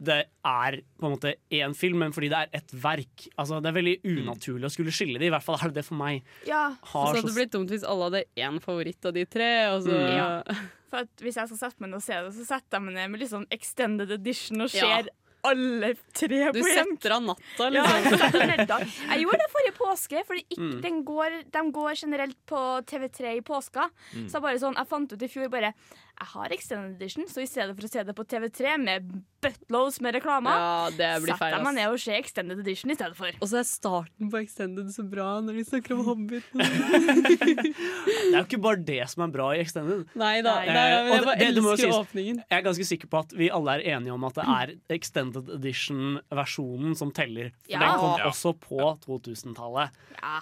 det 0.00 0.26
er 0.46 0.76
på 1.00 1.06
en 1.08 1.14
måte 1.16 1.34
én 1.50 1.74
film, 1.74 1.98
men 1.98 2.12
fordi 2.14 2.28
det 2.30 2.38
er 2.38 2.48
et 2.60 2.70
verk. 2.72 3.26
Altså, 3.36 3.60
det 3.62 3.70
er 3.72 3.76
veldig 3.80 3.96
unaturlig 4.04 4.68
å 4.68 4.70
skulle 4.70 4.94
skille 4.94 5.18
de, 5.18 5.26
i 5.26 5.30
hvert 5.34 5.42
fall 5.42 5.58
er 5.58 5.68
det 5.72 5.80
det 5.82 5.84
for 5.88 5.98
meg. 5.98 6.22
Ja. 6.46 6.68
Har 6.92 7.14
Så 7.14 7.18
så 7.18 7.22
hadde 7.22 7.26
det 7.32 7.38
blitt 7.40 7.52
dumt 7.56 7.70
hvis 7.74 7.84
alle 7.84 8.08
hadde 8.10 8.24
én 8.36 8.60
favoritt 8.62 9.04
av 9.10 9.12
de 9.18 9.24
tre, 9.26 9.50
og 9.74 9.82
så 9.82 9.94
Mm. 9.98 10.16
Ja. 10.16 10.42
For 10.88 11.02
at 11.04 11.08
Hvis 11.20 11.36
jeg 11.36 11.48
skal 11.50 11.58
sette 11.58 11.80
meg 11.84 11.90
ned 11.90 11.96
og 11.98 12.02
se 12.02 12.14
det, 12.16 12.32
så 12.32 12.44
setter 12.48 12.78
jeg 12.78 12.82
meg 12.86 12.94
ned 12.94 13.10
med 13.12 13.20
litt 13.20 13.28
sånn 13.30 13.44
extended 13.52 14.10
edition 14.10 14.62
og 14.64 14.70
Ja. 14.72 15.02
ser 15.02 15.10
alle 15.44 15.90
tre 16.16 16.38
Du 16.50 16.58
på 16.60 16.66
en 16.66 16.96
setter 16.96 17.12
av 17.14 17.22
natta, 17.22 17.68
Ja, 17.70 17.82
liksom. 17.84 18.18
jeg 18.40 18.48
neddag. 18.58 18.80
Jeg 19.12 19.20
gjorde 19.22 19.38
det 19.38 19.50
forrige 19.52 19.76
påske, 19.76 20.24
Fordi 20.26 20.44
Mm. 20.58 21.04
går, 21.04 21.50
de 21.52 21.70
går 21.70 21.92
generelt 22.00 22.36
på 22.46 22.82
TV3 22.86 23.36
i 23.36 23.40
påska. 23.40 23.90
Mm. 24.14 24.26
Så 24.28 24.32
jeg 24.32 24.42
bare 24.42 24.58
sånn, 24.58 24.74
jeg 24.76 24.88
fant 24.88 25.12
ut 25.12 25.22
i 25.22 25.28
fjor 25.28 25.50
bare 25.50 25.74
Jeg 26.18 26.26
har 26.32 26.48
extended 26.48 26.96
edition, 26.96 27.24
så 27.28 27.42
i 27.42 27.46
stedet 27.46 27.76
for 27.76 27.86
å 27.86 27.90
se 27.90 28.02
det 28.02 28.16
på 28.16 28.24
TV3 28.26 28.76
med 28.82 29.22
buttloads 29.40 30.00
med 30.00 30.14
reklame. 30.18 30.50
Ja, 30.50 30.90
det 30.90 31.08
blir 31.22 31.36
feil, 31.38 31.52
setter 31.54 31.64
meg 31.64 31.74
ned 31.78 31.92
og 31.92 31.98
ser 32.02 32.16
extended 32.18 32.58
edition 32.62 32.90
i 32.90 32.96
stedet 32.98 33.16
for. 33.16 33.30
Og 33.40 33.48
så 33.50 33.60
er 33.60 33.66
starten 33.68 34.30
på 34.32 34.40
Extended 34.42 34.88
så 34.94 35.04
bra 35.08 35.40
når 35.44 35.60
de 35.60 35.64
snakker 35.68 35.94
om 35.94 36.04
Hobbit. 36.08 36.44
Det 36.58 38.34
er 38.34 38.40
jo 38.40 38.44
ikke 38.44 38.60
bare 38.62 38.80
det 38.84 39.00
som 39.10 39.24
er 39.26 39.32
bra 39.34 39.48
i 39.56 39.60
Extended. 39.62 40.04
Nei 40.18 40.40
da, 40.44 40.56
Eh, 40.62 40.72
nei, 40.74 40.88
men 40.90 41.10
og 41.10 41.16
jeg 41.16 41.24
bare 41.24 41.38
det- 41.38 41.48
elsker 41.52 41.94
åpningen. 41.98 42.36
Jeg 42.50 42.58
er 42.58 42.62
ganske 42.66 42.84
sikker 42.86 43.08
på 43.08 43.18
at 43.24 43.32
vi 43.38 43.48
alle 43.50 43.70
er 43.78 43.96
enige 43.96 44.12
om 44.14 44.24
at 44.24 44.34
det 44.34 44.44
er 44.44 44.74
Extended 44.98 45.48
Edition-versjonen 45.58 46.96
som 46.96 47.10
teller. 47.12 47.50
For 47.64 47.72
Ja. 47.72 47.78
den 47.80 47.98
kom 47.98 48.18
Ja. 48.18 48.26
også 48.30 48.52
på 48.58 48.98
2000-tallet. 49.06 49.90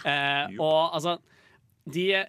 Eh, 0.05 0.57
og 0.59 0.95
altså 0.95 1.19
de, 1.89 2.25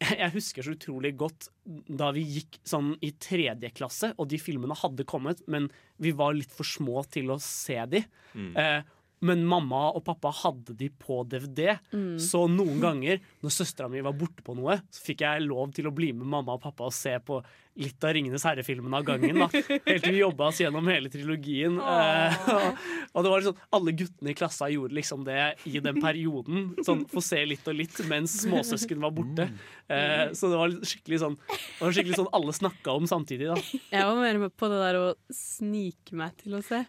jeg 0.22 0.32
husker 0.34 0.62
så 0.66 0.74
utrolig 0.76 1.14
godt 1.16 1.48
da 1.64 2.10
vi 2.12 2.24
gikk 2.38 2.58
sånn 2.68 2.94
i 3.04 3.12
tredje 3.22 3.70
klasse, 3.76 4.12
og 4.20 4.28
de 4.28 4.38
filmene 4.40 4.76
hadde 4.76 5.06
kommet, 5.08 5.40
men 5.48 5.70
vi 6.02 6.12
var 6.16 6.36
litt 6.36 6.52
for 6.52 6.68
små 6.68 7.02
til 7.10 7.32
å 7.32 7.38
se 7.42 7.78
de. 7.94 8.02
Mm. 8.36 8.52
Eh, 8.60 8.92
men 9.26 9.46
mamma 9.48 9.86
og 9.96 10.02
pappa 10.04 10.28
hadde 10.42 10.74
de 10.76 10.90
på 10.92 11.22
DVD, 11.24 11.78
Mm. 11.96 12.18
så 12.20 12.42
noen 12.52 12.80
ganger 12.82 13.22
når 13.42 13.54
søstera 13.56 13.88
mi 13.88 14.02
var 14.04 14.12
borte 14.12 14.44
på 14.44 14.54
noe, 14.54 14.76
så 14.92 15.00
fikk 15.06 15.24
jeg 15.24 15.46
lov 15.48 15.72
til 15.72 15.88
å 15.88 15.94
bli 15.96 16.10
med 16.12 16.28
mamma 16.28 16.52
og 16.58 16.60
pappa 16.66 16.84
og 16.84 16.92
se 16.92 17.14
på 17.24 17.40
litt 17.76 18.04
av 18.04 18.14
Ringenes 18.16 18.44
herre-filmene 18.46 18.96
av 19.00 19.04
gangen. 19.06 19.38
da 19.42 19.48
Helt 19.52 20.04
til 20.04 20.14
vi 20.14 20.22
jobba 20.22 20.48
oss 20.50 20.60
gjennom 20.62 20.86
hele 20.90 21.10
trilogien. 21.12 21.76
Eh, 21.80 22.48
og, 22.54 22.80
og 23.12 23.26
det 23.26 23.32
var 23.32 23.44
sånn, 23.46 23.58
Alle 23.76 23.94
guttene 23.96 24.32
i 24.32 24.36
klassa 24.38 24.68
gjorde 24.72 24.96
liksom 24.96 25.26
det 25.26 25.38
i 25.68 25.80
den 25.84 26.00
perioden. 26.02 26.70
Sånn 26.86 27.04
Få 27.10 27.22
se 27.24 27.42
litt 27.48 27.66
og 27.68 27.76
litt 27.78 27.98
mens 28.08 28.38
småsøsken 28.44 29.02
var 29.04 29.14
borte. 29.16 29.48
Eh, 29.92 30.32
så 30.36 30.50
det 30.50 30.58
var 30.58 30.72
skikkelig 30.82 31.20
sånn 31.22 31.36
Det 31.46 31.84
var 31.84 31.94
skikkelig 31.94 32.16
sånn 32.18 32.32
alle 32.34 32.56
snakka 32.56 32.96
om 32.96 33.06
samtidig. 33.10 33.52
da 33.52 33.60
Jeg 33.92 34.08
var 34.08 34.18
mer 34.18 34.40
med 34.46 34.56
på 34.58 34.70
det 34.72 34.80
der 34.82 34.98
å 34.98 35.06
snike 35.32 36.16
meg 36.18 36.34
til 36.42 36.58
å 36.58 36.64
se. 36.64 36.82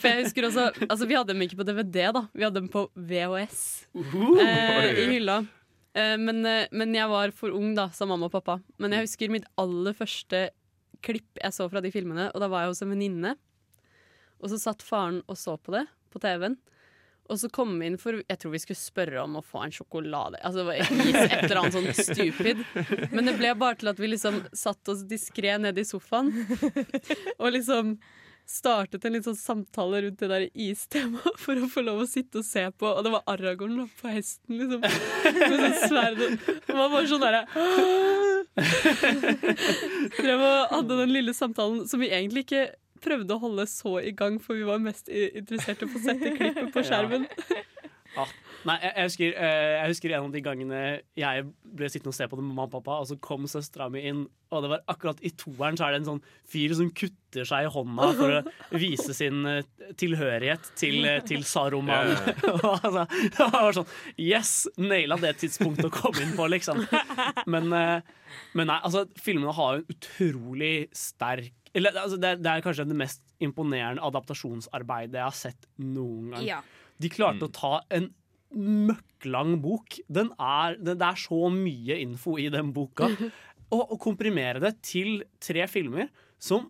For 0.00 0.08
jeg 0.10 0.24
husker 0.26 0.48
også 0.50 0.68
Altså, 0.88 1.06
vi 1.06 1.16
hadde 1.18 1.34
dem 1.34 1.44
ikke 1.44 1.60
på 1.60 1.66
DVD, 1.68 2.08
da. 2.16 2.24
Vi 2.34 2.44
hadde 2.46 2.60
dem 2.62 2.70
på 2.72 2.86
VHS 2.96 3.62
eh, 3.94 5.04
i 5.04 5.08
hylla. 5.14 5.42
Eh, 5.94 6.16
men, 6.18 6.44
eh, 6.46 6.70
men 6.70 6.94
jeg 6.94 7.10
var 7.10 7.34
for 7.34 7.54
ung, 7.56 7.74
da, 7.74 7.88
sa 7.94 8.06
mamma 8.06 8.28
og 8.30 8.34
pappa. 8.38 8.60
Men 8.78 8.94
jeg 8.94 9.08
husker 9.08 9.32
mitt 9.32 9.48
aller 9.60 9.96
første 9.96 10.48
klipp 11.04 11.40
jeg 11.40 11.56
så 11.56 11.68
fra 11.72 11.80
de 11.80 11.92
filmene, 11.92 12.28
og 12.34 12.42
da 12.42 12.48
var 12.52 12.64
jeg 12.66 12.74
hos 12.74 12.82
en 12.84 12.92
venninne. 12.92 13.36
Og 14.40 14.52
så 14.52 14.60
satt 14.60 14.84
faren 14.84 15.22
og 15.28 15.38
så 15.38 15.56
på 15.60 15.74
det 15.74 15.86
på 16.12 16.20
TV-en. 16.22 16.58
Og 17.30 17.38
så 17.38 17.46
kom 17.52 17.76
vi 17.78 17.86
inn 17.86 17.98
for 18.00 18.18
Jeg 18.18 18.38
tror 18.42 18.50
vi 18.56 18.58
skulle 18.58 18.80
spørre 18.80 19.20
om 19.22 19.36
å 19.38 19.44
få 19.44 19.60
en 19.62 19.74
sjokolade. 19.74 20.40
Altså 20.42 20.64
det 20.64 20.66
var 20.66 20.80
et 20.80 21.44
eller 21.44 21.60
annet 21.60 21.76
sånn 21.76 22.08
stupid. 22.10 22.64
Men 23.14 23.30
det 23.30 23.36
ble 23.38 23.52
bare 23.58 23.78
til 23.78 23.92
at 23.92 24.00
vi 24.02 24.10
liksom 24.10 24.40
satt 24.56 24.90
oss 24.90 25.04
diskré 25.06 25.54
nede 25.62 25.84
i 25.84 25.86
sofaen. 25.86 26.32
Og 27.38 27.52
liksom 27.54 27.94
startet 28.50 29.04
en 29.04 29.14
litt 29.14 29.26
sånn 29.26 29.38
samtale 29.38 30.02
rundt 30.04 30.20
det 30.22 30.28
der 30.30 30.44
istemaet 30.50 31.38
for 31.44 31.54
å 31.58 31.68
få 31.70 31.84
lov 31.86 32.02
å 32.04 32.08
sitte 32.10 32.42
og 32.42 32.46
se 32.46 32.64
på. 32.74 32.88
Og 32.88 33.04
det 33.06 33.12
var 33.14 33.26
Aragorn 33.30 33.78
da, 33.78 33.86
på 34.00 34.10
hesten, 34.10 34.58
liksom. 34.58 34.80
Med 34.82 35.56
sånn 35.56 35.78
sverd. 35.86 36.20
Det 36.66 36.76
var 36.76 36.92
bare 36.92 37.10
sånn 37.10 37.24
derre 37.24 37.42
Drev 40.20 40.40
og 40.42 40.72
hadde 40.74 41.00
den 41.04 41.12
lille 41.14 41.34
samtalen 41.36 41.84
som 41.88 42.02
vi 42.02 42.10
egentlig 42.10 42.42
ikke 42.48 42.64
prøvde 43.00 43.36
å 43.36 43.40
holde 43.40 43.64
så 43.70 43.94
i 44.02 44.12
gang, 44.16 44.36
for 44.42 44.58
vi 44.58 44.66
var 44.68 44.82
mest 44.82 45.08
interessert 45.08 45.80
i 45.80 45.86
å 45.86 45.92
få 45.92 46.02
sette 46.04 46.34
klippet 46.36 46.68
på 46.74 46.82
skjermen. 46.84 47.24
Ja. 48.16 48.26
Nei, 48.68 48.76
jeg, 48.82 48.92
jeg, 48.92 49.08
husker, 49.08 49.36
eh, 49.40 49.72
jeg 49.76 49.92
husker 49.94 50.12
en 50.14 50.26
av 50.26 50.34
de 50.34 50.42
gangene 50.44 50.80
jeg 51.18 51.44
ble 51.64 51.88
sittende 51.88 52.12
og 52.12 52.16
se 52.18 52.28
på 52.28 52.38
det 52.38 52.44
med 52.44 52.52
mamma 52.52 52.66
og 52.68 52.74
pappa, 52.74 52.98
og 53.00 53.08
så 53.08 53.16
kom 53.22 53.46
søstera 53.50 53.88
mi 53.92 54.02
inn, 54.10 54.24
og 54.50 54.64
det 54.64 54.72
var 54.72 54.82
akkurat 54.92 55.22
i 55.24 55.32
toeren 55.40 55.78
så 55.78 55.86
er 55.86 55.94
det 55.94 56.00
en 56.02 56.08
sånn 56.10 56.22
fyr 56.50 56.74
som 56.76 56.90
kutter 56.92 57.48
seg 57.48 57.68
i 57.68 57.70
hånda 57.72 58.08
for 58.18 58.36
å 58.40 58.80
vise 58.82 59.16
sin 59.16 59.46
eh, 59.48 59.62
tilhørighet 60.00 60.72
til, 60.80 60.98
eh, 61.08 61.22
til 61.26 61.46
Saruman. 61.48 62.12
Altså, 62.70 63.06
det 63.08 63.46
var 63.54 63.76
sånn 63.76 63.88
Yes! 64.20 64.52
Naila 64.80 65.16
det 65.20 65.36
tidspunktet 65.40 65.88
å 65.88 65.94
komme 65.94 66.22
inn 66.24 66.34
på, 66.36 66.46
liksom. 66.50 66.82
Men, 67.50 67.70
men 67.70 68.68
nei, 68.68 68.76
altså, 68.76 69.06
filmene 69.20 69.54
har 69.56 69.78
jo 69.78 69.82
en 69.82 69.94
utrolig 69.94 70.74
sterk 70.96 71.54
eller, 71.72 71.94
altså, 71.94 72.18
det, 72.18 72.34
er, 72.34 72.40
det 72.42 72.50
er 72.50 72.64
kanskje 72.64 72.86
det 72.90 72.98
mest 72.98 73.20
imponerende 73.42 74.02
adaptasjonsarbeidet 74.02 75.20
jeg 75.20 75.26
har 75.26 75.36
sett 75.38 75.68
noen 75.78 76.32
gang. 76.34 76.46
Ja. 76.46 76.58
De 77.00 77.10
klarte 77.12 77.46
å 77.46 77.52
ta 77.54 77.78
en 77.94 78.10
møkklang 78.54 79.56
bok. 79.62 80.00
Den 80.10 80.32
er, 80.36 80.76
det, 80.80 80.98
det 81.00 81.06
er 81.06 81.20
så 81.20 81.50
mye 81.54 82.00
info 82.02 82.36
i 82.40 82.48
den 82.52 82.72
boka. 82.76 83.10
Og, 83.70 83.94
å 83.94 83.98
komprimere 84.02 84.58
det 84.62 84.74
til 84.82 85.20
tre 85.38 85.66
filmer 85.70 86.08
som 86.42 86.66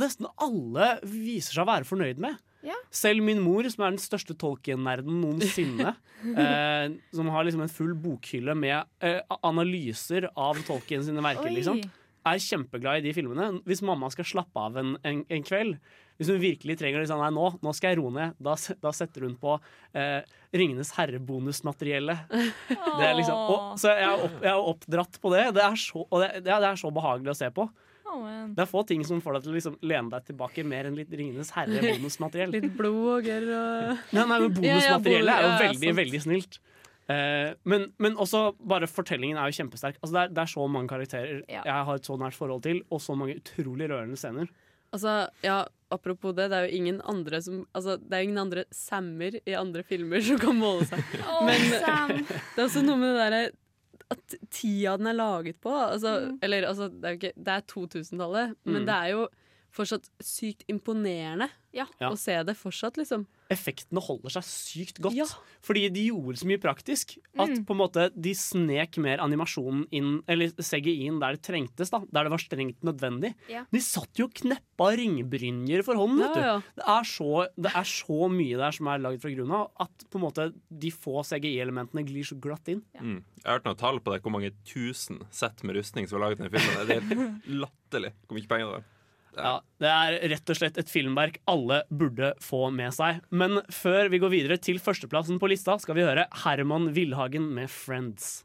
nesten 0.00 0.28
alle 0.40 0.94
viser 1.04 1.58
seg 1.58 1.66
å 1.66 1.68
være 1.68 1.88
fornøyd 1.88 2.22
med. 2.22 2.38
Ja. 2.64 2.76
Selv 2.92 3.24
min 3.24 3.40
mor, 3.40 3.64
som 3.72 3.84
er 3.86 3.94
den 3.94 4.02
største 4.02 4.36
Tolkien-nerden 4.40 5.20
noensinne, 5.22 5.94
eh, 6.42 6.96
som 7.16 7.30
har 7.32 7.46
liksom 7.46 7.64
en 7.64 7.72
full 7.72 7.94
bokhylle 7.96 8.56
med 8.56 8.84
eh, 9.04 9.20
analyser 9.44 10.28
av 10.32 10.60
Tolkien 10.68 11.04
sine 11.04 11.24
verker, 11.24 11.52
liksom, 11.52 11.80
er 12.28 12.42
kjempeglad 12.44 13.00
i 13.00 13.08
de 13.08 13.14
filmene. 13.16 13.50
Hvis 13.68 13.84
mamma 13.84 14.10
skal 14.12 14.28
slappe 14.28 14.64
av 14.68 14.76
en, 14.80 14.94
en, 15.08 15.22
en 15.24 15.46
kveld, 15.46 15.78
hvis 16.20 16.28
hun 16.28 16.40
virkelig 16.42 16.74
trenger 16.76 17.00
liksom, 17.00 17.18
nei, 17.24 17.30
nå, 17.32 17.46
nå 17.64 17.72
skal 17.76 17.94
jeg 17.94 17.98
roe 18.02 18.12
ned, 18.12 18.34
da, 18.44 18.52
da 18.84 18.90
setter 18.92 19.24
hun 19.24 19.38
på 19.40 19.54
eh, 19.96 20.20
Ringenes 20.52 20.90
herre-bonusmateriellet. 20.98 22.34
Er 23.00 23.14
liksom, 23.16 23.36
og, 23.50 23.78
så 23.80 23.94
jeg 23.96 24.04
er, 24.04 24.24
opp, 24.26 24.34
jeg 24.44 24.50
er 24.52 24.66
oppdratt 24.74 25.20
på 25.22 25.32
det. 25.32 25.44
Det 25.56 25.62
er, 25.64 25.78
så, 25.80 26.02
og 26.04 26.20
det, 26.24 26.30
det 26.44 26.52
er- 26.56 26.76
så 26.80 26.90
behagelig 26.92 27.32
å 27.32 27.38
se 27.40 27.48
på. 27.56 27.66
Det 28.10 28.58
er 28.64 28.66
få 28.66 28.80
ting 28.88 29.04
som 29.06 29.20
får 29.22 29.36
deg 29.36 29.44
til 29.44 29.52
å 29.52 29.54
liksom 29.56 29.74
lene 29.86 30.10
deg 30.10 30.24
tilbake 30.32 30.64
mer 30.66 30.88
enn 30.88 30.96
litt 30.98 31.12
Ringenes 31.14 31.52
herre-bonusmateriell. 31.54 32.50
Litt 32.56 32.72
blod 32.76 33.04
og 33.20 33.28
gørr 33.28 33.46
og 33.54 34.00
Nei, 34.16 34.24
nei, 34.24 34.38
men 34.42 34.54
bonusmateriellet 34.56 35.34
er 35.36 35.46
jo 35.46 35.52
veldig, 35.62 35.92
veldig 36.00 36.20
snilt. 36.26 36.58
Eh, 37.10 37.52
men, 37.70 37.86
men 38.02 38.18
også 38.22 38.42
bare 38.70 38.88
fortellingen 38.90 39.38
er 39.38 39.50
jo 39.52 39.60
kjempesterk. 39.62 40.00
Altså, 40.02 40.12
det, 40.16 40.24
er, 40.26 40.34
det 40.34 40.42
er 40.44 40.50
så 40.56 40.66
mange 40.70 40.90
karakterer 40.90 41.40
Ja. 41.50 41.62
jeg 41.66 41.86
har 41.90 42.00
et 42.02 42.10
så 42.10 42.18
nært 42.18 42.36
forhold 42.38 42.66
til, 42.66 42.82
og 42.90 43.00
så 43.04 43.14
mange 43.18 43.38
utrolig 43.40 43.88
rørende 43.94 44.18
scener. 44.18 44.50
Altså, 44.92 45.14
ja, 45.46 45.60
apropos 45.94 46.34
det, 46.34 46.48
det 46.50 46.56
er 46.58 46.66
jo 46.68 46.76
ingen 46.80 47.00
andre 47.06 47.38
som 47.42 47.60
Altså, 47.76 47.96
det 48.02 48.14
er 48.16 48.22
jo 48.24 48.28
ingen 48.30 48.42
andre 48.42 48.64
Sammer 48.74 49.36
i 49.46 49.54
andre 49.58 49.84
filmer 49.86 50.22
som 50.26 50.38
kan 50.42 50.56
måle 50.58 50.86
seg. 50.88 51.02
Men 51.46 51.66
Sam. 51.82 52.14
det 52.54 52.58
er 52.58 52.64
også 52.66 52.82
noe 52.86 52.98
med 53.02 53.14
det 53.14 53.20
derre 53.24 53.42
at 54.10 54.34
tida 54.50 54.96
den 54.98 55.06
er 55.06 55.14
laget 55.14 55.60
på 55.62 55.70
altså, 55.70 56.16
Eller 56.42 56.64
altså, 56.66 56.88
det 56.90 57.06
er 57.06 57.12
jo 57.14 57.18
ikke 57.20 57.32
Det 57.36 57.52
er 57.54 57.66
2000-tallet, 57.70 58.56
Mm. 58.66 58.72
men 58.74 58.88
det 58.88 58.96
er 58.96 59.12
jo 59.14 59.28
fortsatt 59.72 60.08
sykt 60.20 60.64
imponerende 60.68 61.48
Ja. 61.72 61.84
å 62.02 62.16
se 62.18 62.34
det 62.42 62.56
fortsatt, 62.58 62.96
liksom. 62.98 63.26
Effektene 63.50 64.00
holder 64.02 64.30
seg 64.34 64.42
sykt 64.46 64.98
godt. 65.02 65.14
Ja. 65.14 65.24
Fordi 65.62 65.84
de 65.94 66.08
gjorde 66.08 66.38
så 66.40 66.46
mye 66.50 66.58
praktisk 66.58 67.16
at 67.38 67.48
Mm. 67.50 67.64
på 67.66 67.70
en 67.74 67.78
måte 67.78 68.10
de 68.20 68.32
snek 68.34 68.98
mer 68.98 69.18
animasjonen 69.22 69.86
inn, 69.92 70.22
eller 70.26 70.48
CGI-en 70.58 71.20
der 71.20 71.36
det 71.36 71.42
trengtes, 71.42 71.90
da, 71.90 72.00
der 72.10 72.24
det 72.26 72.30
var 72.34 72.38
strengt 72.42 72.80
nødvendig. 72.82 73.34
Ja. 73.48 73.64
De 73.70 73.78
satt 73.78 74.10
jo 74.18 74.24
og 74.26 74.34
kneppa 74.34 74.90
ringbrynjer 74.98 75.84
for 75.84 75.94
hånden, 75.94 76.18
vet 76.18 76.34
du. 76.34 76.40
Ja, 76.40 76.54
ja. 76.56 76.62
Det, 76.74 76.84
er 76.86 77.04
så, 77.06 77.48
det 77.56 77.72
er 77.74 77.86
så 77.86 78.28
mye 78.30 78.56
der 78.58 78.72
som 78.72 78.86
er 78.88 78.98
laget 78.98 79.22
fra 79.22 79.30
grunnen 79.34 79.54
av, 79.54 79.70
at 79.78 80.06
på 80.10 80.18
en 80.18 80.26
måte 80.26 80.52
de 80.70 80.90
få 80.90 81.22
CGI-elementene 81.22 82.04
glir 82.06 82.24
så 82.26 82.38
glatt 82.40 82.66
inn. 82.68 82.82
Mm. 83.00 83.22
Jeg 83.40 83.46
har 83.46 83.58
hørt 83.60 83.64
noen 83.70 83.78
tall 83.78 84.00
på 84.00 84.12
det, 84.12 84.22
hvor 84.22 84.32
mange 84.34 84.50
tusen 84.66 85.22
sett 85.30 85.62
med 85.62 85.76
rustning 85.76 86.08
som 86.08 86.18
var 86.20 86.30
laget 86.34 86.46
i 86.46 86.58
filmen. 86.58 86.86
Det 86.86 86.96
er 86.96 87.00
helt 87.00 87.46
latterlig 87.62 88.12
hvor 88.26 88.34
mye 88.38 88.48
penger 88.50 88.66
det 88.74 88.80
er. 88.82 88.84
Ja, 89.36 89.60
Det 89.80 89.88
er 89.88 90.16
rett 90.32 90.50
og 90.50 90.58
slett 90.58 90.78
et 90.80 90.90
filmverk 90.90 91.38
alle 91.50 91.82
burde 91.90 92.32
få 92.42 92.66
med 92.74 92.94
seg. 92.96 93.20
Men 93.30 93.60
før 93.72 94.10
vi 94.10 94.20
går 94.22 94.32
videre 94.34 94.58
til 94.58 94.80
førsteplassen 94.82 95.38
på 95.40 95.50
lista, 95.52 95.78
skal 95.78 95.98
vi 95.98 96.06
høre 96.06 96.26
Herman 96.42 96.90
Villhagen 96.96 97.46
med 97.54 97.70
'Friends'. 97.70 98.42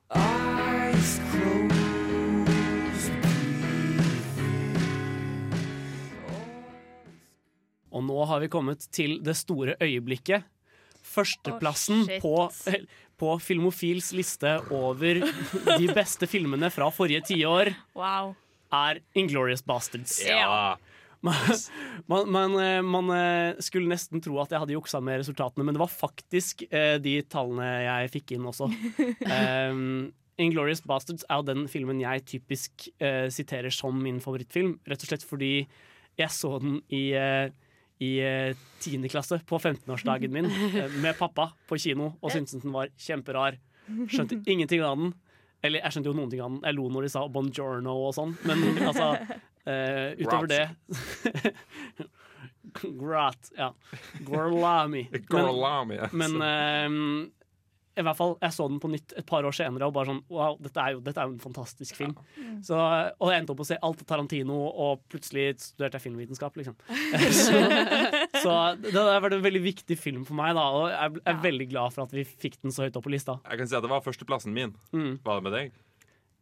Og 7.95 8.03
nå 8.03 8.25
har 8.27 8.41
vi 8.43 8.51
kommet 8.51 8.85
til 8.91 9.21
det 9.23 9.37
store 9.39 9.77
øyeblikket. 9.79 10.43
Førsteplassen 11.05 12.01
oh, 12.03 12.17
på, 12.19 12.33
på 13.17 13.35
Filmofils 13.39 14.11
liste 14.17 14.57
over 14.73 15.21
de 15.79 15.87
beste 15.93 16.27
filmene 16.27 16.71
fra 16.73 16.89
forrige 16.91 17.21
tiår 17.29 17.71
Wow. 17.95 18.33
Er 18.73 19.01
Inglorious 19.17 19.63
Bastards. 19.65 20.19
Ja. 20.25 20.75
Man, 21.25 21.35
man, 22.05 22.29
man, 22.29 22.55
eh, 22.61 22.81
man 22.85 23.09
eh, 23.15 23.61
skulle 23.63 23.89
nesten 23.89 24.21
tro 24.21 24.37
at 24.43 24.51
jeg 24.53 24.61
hadde 24.61 24.75
juksa 24.75 25.01
med 25.01 25.23
resultatene, 25.23 25.65
men 25.65 25.73
det 25.73 25.81
var 25.81 25.89
faktisk 25.89 26.65
eh, 26.69 26.97
de 27.01 27.17
tallene 27.31 27.65
jeg 27.85 28.13
fikk 28.13 28.35
inn 28.35 28.45
også. 28.51 28.69
um, 28.69 30.13
Inglorious 30.45 30.83
Bastards 30.83 31.25
er 31.29 31.39
jo 31.39 31.47
den 31.47 31.65
filmen 31.71 32.01
jeg 32.03 32.25
typisk 32.27 32.89
uh, 32.99 33.31
siterer 33.31 33.71
som 33.71 33.95
min 34.03 34.19
favorittfilm. 34.19 34.73
Rett 34.83 35.05
og 35.05 35.07
slett 35.07 35.23
fordi 35.23 35.53
jeg 36.19 36.31
så 36.35 36.57
den 36.59 36.81
i 36.93 37.05
eh, 37.17 37.47
i 38.03 38.09
tiende 38.83 39.07
klasse 39.07 39.37
på 39.47 39.55
15-årsdagen 39.55 40.33
min 40.35 40.49
med 41.03 41.15
pappa 41.15 41.45
på 41.63 41.77
kino 41.79 42.09
og 42.19 42.33
syntes 42.33 42.59
den 42.59 42.73
var 42.75 42.89
kjemperar. 42.99 43.55
Skjønte 44.11 44.41
ingenting 44.43 44.83
av 44.83 44.99
den. 44.99 45.13
Eller 45.65 45.83
jeg 45.83 45.95
skjønte 45.95 46.11
jo 46.11 46.17
noen 46.17 46.31
ting 46.33 46.43
av 46.43 46.51
den. 46.53 46.61
Jeg 46.67 46.77
lo 46.77 46.89
når 46.93 47.07
de 47.07 47.13
sa 47.15 47.23
'bonjourno' 47.27 47.95
og 48.07 48.13
sånn, 48.17 48.35
men 48.45 48.63
altså 48.85 49.07
uh, 49.21 50.09
Utover 50.21 50.51
det 50.51 50.63
Grat, 52.75 53.51
ja. 53.55 53.69
Gorlami. 54.27 55.05
Gorlami, 55.29 55.99
altså. 56.01 56.17
Men, 56.19 56.33
men 56.41 56.49
eh, 56.49 57.44
i 57.95 58.03
hvert 58.03 58.17
fall, 58.19 58.33
jeg 58.43 58.51
så 58.51 58.65
den 58.67 58.79
på 58.83 58.89
nytt 58.91 59.13
et 59.15 59.25
par 59.29 59.45
år 59.47 59.55
senere 59.55 59.87
og 59.87 59.93
bare 59.95 60.09
sånn 60.09 60.21
Wow, 60.29 60.57
dette 60.59 60.81
er 60.83 60.95
jo, 60.95 60.99
dette 61.05 61.21
er 61.21 61.29
jo 61.29 61.35
en 61.37 61.43
fantastisk 61.43 61.95
film. 61.95 62.15
Så, 62.65 62.75
og 62.75 63.31
jeg 63.31 63.39
endte 63.43 63.53
opp 63.55 63.63
å 63.63 63.67
se 63.69 63.77
alt 63.79 64.01
av 64.03 64.09
Tarantino, 64.09 64.57
og 64.67 65.05
plutselig 65.11 65.45
studerte 65.63 65.95
jeg 65.99 66.05
filmvitenskap, 66.09 66.57
liksom. 66.59 66.75
så, 67.45 67.61
så 68.43 68.57
det 68.83 68.93
har 68.99 69.23
vært 69.23 69.37
en 69.39 69.45
veldig 69.47 69.63
viktig 69.63 69.97
film 70.01 70.25
for 70.27 70.35
meg, 70.39 70.53
da, 70.59 70.67
og 70.75 70.89
jeg 70.91 71.23
er 71.33 71.41
veldig 71.47 71.69
glad 71.71 71.95
for 71.95 72.03
at 72.07 72.13
vi 72.15 72.25
fikk 72.27 72.59
den 72.65 72.75
så 72.75 72.85
høyt 72.87 72.99
opp 72.99 73.07
på 73.07 73.13
lista. 73.15 73.39
Jeg 73.47 73.61
kan 73.63 73.71
si 73.71 73.79
at 73.79 73.85
det 73.87 73.91
var 73.95 74.03
førsteplassen 74.05 74.53
min. 74.55 74.75
Mm. 74.95 75.15
Var 75.23 75.39
det 75.41 75.47
med 75.49 75.55
deg? 75.59 75.75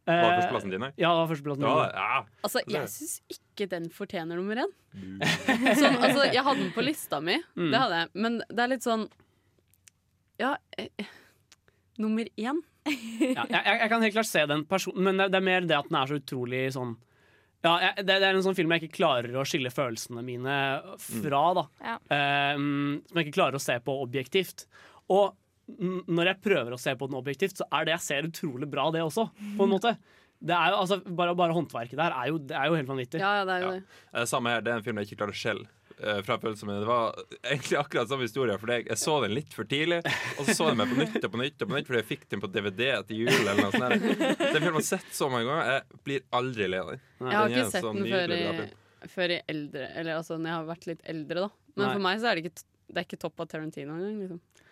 Var 0.04 0.18
det 0.18 0.24
Eh, 0.28 0.34
førsteplassen 0.36 0.68
din. 0.74 0.82
Ja, 1.00 1.08
det 1.14 1.20
var 1.22 1.28
førsteplassen 1.30 1.62
min. 1.64 1.92
ja. 1.96 2.16
Altså, 2.44 2.60
jeg 2.68 2.88
syns 2.92 3.14
ikke 3.32 3.68
den 3.72 3.86
fortjener 3.88 4.36
nummer 4.36 4.58
én. 4.60 4.72
Sånn, 5.78 5.96
altså, 6.04 6.26
jeg 6.28 6.42
hadde 6.44 6.60
den 6.60 6.74
på 6.76 6.84
lista 6.84 7.22
mi, 7.24 7.38
Mm. 7.56 7.70
det 7.72 7.80
hadde 7.80 8.00
jeg. 8.02 8.10
Men 8.26 8.36
det 8.50 8.66
er 8.66 8.72
litt 8.74 8.84
sånn 8.84 9.06
Ja, 10.42 10.56
eh, 10.76 10.88
eh, 10.98 11.06
nummer 12.02 12.28
én? 12.40 12.62
Ja, 12.84 13.44
jeg, 13.48 13.62
jeg 13.64 13.88
kan 13.88 14.02
helt 14.04 14.16
klart 14.16 14.28
se 14.28 14.42
den 14.50 14.64
personen, 14.68 15.04
men 15.06 15.20
det, 15.20 15.30
det 15.32 15.38
er 15.40 15.46
mer 15.46 15.64
det 15.68 15.76
at 15.78 15.86
den 15.88 15.96
er 16.00 16.10
så 16.10 16.18
utrolig 16.20 16.64
sånn 16.74 16.96
ja, 17.64 17.78
jeg, 17.80 18.02
det, 18.04 18.18
det 18.20 18.26
er 18.28 18.36
en 18.36 18.44
sånn 18.44 18.56
film 18.58 18.74
jeg 18.74 18.82
ikke 18.84 18.98
klarer 18.98 19.38
å 19.40 19.44
skille 19.48 19.70
følelsene 19.72 20.20
mine 20.26 20.56
fra. 21.00 21.40
da 21.56 21.62
Ja. 21.80 21.94
um, 22.58 22.98
Som 23.08 23.20
jeg 23.22 23.30
ikke 23.30 23.38
klarer 23.38 23.56
å 23.56 23.62
se 23.64 23.78
på 23.80 23.94
objektivt. 24.02 24.66
Og 25.08 25.32
når 26.12 26.28
jeg 26.28 26.42
prøver 26.44 26.74
å 26.76 26.80
se 26.80 26.92
på 27.00 27.08
den 27.08 27.16
objektivt, 27.16 27.56
så 27.56 27.64
er 27.72 27.86
det 27.88 27.94
jeg 27.94 28.04
ser 28.04 28.28
utrolig 28.28 28.68
bra, 28.68 28.90
det 28.92 29.00
også. 29.00 29.30
På 29.56 29.64
en 29.64 29.72
måte 29.72 29.94
det 30.44 30.52
er 30.52 30.74
jo, 30.74 30.80
altså, 30.82 30.98
bare, 31.16 31.32
bare 31.38 31.54
håndverket 31.56 31.96
der 31.96 32.12
er 32.12 32.28
jo, 32.28 32.36
det 32.36 32.56
er 32.58 32.68
jo 32.68 32.76
helt 32.76 32.90
vanvittig. 32.90 33.20
Ja, 33.22 33.30
ja, 33.38 33.44
det 33.48 33.54
er 33.54 33.62
jo 33.64 33.70
det. 33.78 33.82
Eh, 34.12 34.26
Samme 34.28 34.52
her, 34.52 34.64
det 34.64 34.72
er 34.74 34.80
en 34.80 34.84
film 34.84 35.00
jeg 35.00 35.08
ikke 35.08 35.22
klarer 35.22 35.32
å 35.32 35.40
skjelle 35.40 35.64
eh, 35.64 35.83
fra 36.26 36.36
følelsen 36.42 36.68
min. 36.68 36.80
Det 36.82 36.88
var 36.88 37.18
egentlig 37.42 37.78
akkurat 37.80 38.10
samme 38.10 38.26
historie. 38.26 38.56
For 38.60 38.72
jeg, 38.74 38.86
jeg 38.90 39.00
så 39.00 39.16
den 39.24 39.34
litt 39.36 39.54
for 39.54 39.68
tidlig, 39.70 40.00
og 40.38 40.48
så 40.48 40.56
så 40.58 40.68
jeg 40.70 40.78
meg 40.80 40.90
på 40.92 40.98
nytt 41.00 41.18
og 41.20 41.34
på 41.34 41.40
nytt 41.40 41.64
og 41.64 41.70
på 41.70 41.76
nytt 41.76 41.90
fordi 41.90 42.00
jeg 42.00 42.08
fikk 42.08 42.24
den 42.34 42.42
på 42.44 42.50
DVD 42.54 42.84
til 43.08 43.24
jul. 43.24 43.34
Eller 43.34 43.60
noe 43.62 43.72
sånt. 43.74 44.06
Den 44.08 44.48
filmen 44.58 44.70
har 44.72 44.80
jeg 44.80 44.88
sett 44.90 45.12
så 45.16 45.30
mange 45.32 45.48
ganger. 45.50 45.70
Jeg 45.72 46.02
blir 46.08 46.24
aldri 46.40 46.70
lei 46.70 46.80
av 46.82 46.92
den. 46.94 47.04
Jeg 47.20 47.38
har 47.38 47.54
ikke 47.54 47.66
sett 47.74 47.86
så 47.86 47.94
den 47.94 48.10
før 48.14 48.34
i, 48.34 48.68
før 49.14 49.32
i 49.34 49.38
eldre 49.52 49.88
Eller 49.94 50.18
altså 50.18 50.36
når 50.38 50.50
jeg 50.50 50.56
har 50.58 50.68
vært 50.72 50.86
litt 50.90 51.02
eldre, 51.14 51.46
da. 51.46 51.50
Men 51.74 51.86
Nei. 51.86 51.92
for 51.96 52.04
meg 52.06 52.22
så 52.22 52.30
er 52.30 52.38
det 52.38 52.46
ikke, 52.46 52.66
det 52.90 53.00
er 53.00 53.08
ikke 53.08 53.20
topp 53.24 53.44
av 53.44 53.50
Tarantino 53.54 53.96
engang. 53.98 54.20
Liksom. 54.22 54.63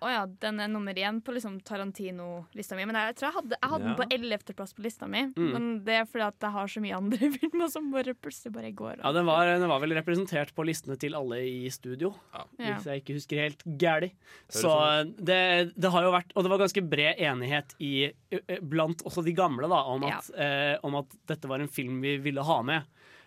Å 0.00 0.08
ja, 0.08 0.20
den 0.40 0.60
er 0.64 0.68
nummer 0.72 0.96
én 0.96 1.18
på 1.20 1.34
liksom 1.36 1.58
Tarantino-lista 1.60 2.76
mi. 2.78 2.86
Men 2.88 2.96
jeg 2.96 3.16
tror 3.18 3.26
jeg 3.28 3.36
hadde, 3.36 3.56
jeg 3.60 3.70
hadde 3.70 3.84
Ja. 3.84 3.88
den 3.90 3.98
på 3.98 4.06
ellevteplass 4.16 4.72
på 4.74 4.82
lista 4.86 5.06
mi. 5.06 5.26
Mm. 5.36 5.50
Men 5.52 5.66
det 5.84 5.94
er 6.00 6.06
fordi 6.08 6.24
at 6.26 6.40
jeg 6.40 6.50
har 6.54 6.66
så 6.72 6.80
mye 6.80 6.96
andre 6.96 7.18
filmer 7.36 7.68
som 7.70 7.90
bare 7.92 8.14
plutselig 8.16 8.52
bare 8.54 8.72
går. 8.72 8.96
Ja, 9.02 9.12
den 9.12 9.26
var, 9.28 9.44
den 9.46 9.68
var 9.68 9.80
vel 9.80 9.92
representert 9.98 10.54
på 10.56 10.64
listene 10.64 10.96
til 10.98 11.14
alle 11.18 11.42
i 11.44 11.68
studio, 11.70 12.14
Ja. 12.32 12.44
hvis 12.56 12.84
jeg 12.88 13.02
ikke 13.04 13.18
husker 13.18 13.42
helt 13.44 13.64
gæli. 13.78 14.12
Så 14.48 14.70
sånn 14.72 15.14
det, 15.20 15.72
det 15.76 15.90
har 15.92 16.02
jo 16.02 16.12
vært 16.16 16.32
Og 16.36 16.44
det 16.44 16.50
var 16.50 16.58
ganske 16.64 16.82
bred 16.88 17.18
enighet 17.18 17.74
i, 17.80 18.12
eh, 18.32 18.60
blant 18.62 19.02
også 19.04 19.22
de 19.24 19.32
gamle 19.36 19.68
da, 19.68 19.82
om 19.84 20.04
at, 20.04 20.30
eh, 20.36 20.78
om 20.82 20.94
at 20.96 21.06
dette 21.26 21.46
var 21.48 21.60
en 21.60 21.68
film 21.68 22.00
vi 22.00 22.16
ville 22.18 22.42
ha 22.42 22.62
med. 22.62 22.82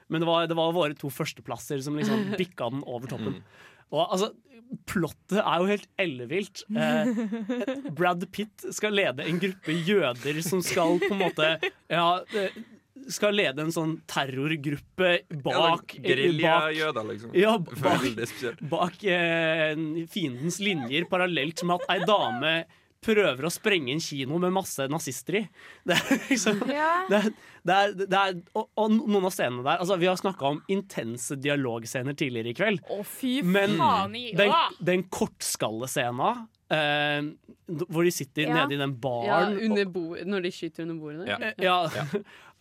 Men 0.09 0.21
det 0.21 0.27
var, 0.27 0.47
det 0.47 0.55
var 0.55 0.73
våre 0.73 0.95
to 0.97 1.07
førsteplasser 1.09 1.81
som 1.81 1.95
liksom 1.95 2.33
bikka 2.41 2.69
den 2.71 2.83
over 2.85 3.07
toppen. 3.07 3.43
Og 3.93 4.07
altså, 4.07 4.31
plottet 4.89 5.39
er 5.39 5.61
jo 5.61 5.69
helt 5.69 5.89
ellevilt. 6.01 6.63
Eh, 6.73 7.89
Brad 7.93 8.25
Pitt 8.33 8.67
skal 8.73 8.95
lede 8.97 9.25
en 9.27 9.41
gruppe 9.41 9.75
jøder 9.85 10.39
som 10.45 10.63
skal 10.65 10.99
på 11.03 11.11
en 11.13 11.21
måte 11.21 11.49
ja, 11.91 12.07
eh, 12.33 12.55
skal 13.11 13.35
lede 13.35 13.65
en 13.65 13.73
sånn 13.73 13.97
terrorgruppe 14.09 15.15
bak 15.43 15.95
Ja, 15.97 16.03
Geriljajøder, 16.07 17.09
liksom. 17.09 17.33
Ja, 17.37 17.57
bak, 17.83 18.07
bak 18.71 19.03
eh, 19.05 19.73
fiendens 20.11 20.61
linjer, 20.63 21.07
parallelt 21.11 21.65
med 21.67 21.81
at 21.81 21.93
ei 21.93 22.07
dame 22.07 22.55
prøver 23.03 23.47
å 23.47 23.51
sprenge 23.53 23.93
en 23.93 24.01
kino 24.03 24.39
med 24.41 24.53
masse 24.55 24.87
nazister 24.91 25.39
i. 25.41 25.43
Det 25.87 25.97
er 25.97 26.23
liksom 26.29 26.63
det 26.69 27.19
er, 27.19 27.29
det 27.63 27.75
er, 27.77 27.93
det 27.99 28.19
er, 28.19 28.39
og, 28.55 28.69
og 28.79 28.95
noen 28.95 29.27
av 29.29 29.35
scenene 29.35 29.63
der 29.65 29.83
altså 29.83 29.97
Vi 30.01 30.09
har 30.09 30.19
snakka 30.19 30.49
om 30.55 30.61
intense 30.73 31.37
dialogscener 31.39 32.17
tidligere 32.19 32.53
i 32.53 32.57
kveld. 32.57 32.83
Å, 32.91 32.99
fy 33.07 33.37
Men 33.45 33.77
faen 33.79 34.17
i 34.19 34.25
den, 34.37 34.51
ja. 34.51 34.65
den 34.93 35.07
kortskallescena 35.13 36.35
Uh, 36.73 37.27
hvor 37.91 38.01
de 38.07 38.09
sitter 38.09 38.47
Ja. 38.47 38.63
nede 38.63 38.73
i 38.73 38.79
den 38.79 38.95
Ja, 38.95 39.01
baren 39.03 39.59
under 39.61 39.85
bord, 39.85 40.23
når 40.25 40.41
de 40.41 40.51
skyter 40.55 40.87
under 40.87 40.95
bordet. 40.95 41.27
Eh, 41.43 41.53
Ja. 41.61 41.83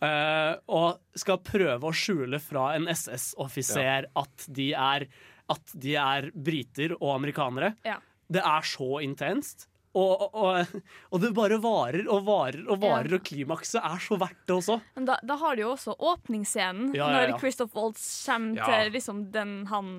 uh, 0.03 0.59
og 0.67 0.99
skal 1.17 1.39
prøve 1.39 1.87
å 1.89 1.95
skjule 1.95 2.37
fra 2.43 2.75
en 2.75 2.85
SS-offiser 2.91 4.05
at, 4.13 4.45
de 4.53 4.73
at 4.75 5.73
de 5.73 5.95
er 5.95 6.29
briter 6.35 6.93
og 6.99 7.15
amerikanere. 7.15 7.73
Ja. 7.87 7.97
Det 8.29 8.43
er 8.43 8.61
så 8.67 8.99
intenst. 9.01 9.67
Og, 9.93 10.21
og, 10.33 10.71
og, 11.11 11.19
det 11.21 11.29
bare 11.37 11.59
varer 11.61 12.07
og 12.09 12.23
varer 12.25 12.63
og 12.65 12.79
varer, 12.81 13.11
Ja. 13.11 13.19
og 13.19 13.27
klimakset 13.27 13.77
er 13.77 13.99
så 14.01 14.17
verdt 14.17 14.39
det 14.49 14.55
også. 14.55 14.79
Men 14.95 15.05
da, 15.05 15.19
da 15.21 15.35
har 15.37 15.55
du 15.55 15.61
jo 15.61 15.71
også 15.75 15.93
åpningsscenen, 15.99 16.95
Ja, 16.97 17.11
ja, 17.11 17.27
når 17.27 17.37
Christoph 17.39 17.75
Waltz 17.77 18.25
kommer 18.25 18.57
til 18.65 18.91
liksom 18.95 19.19
den 19.35 19.51
han, 19.69 19.91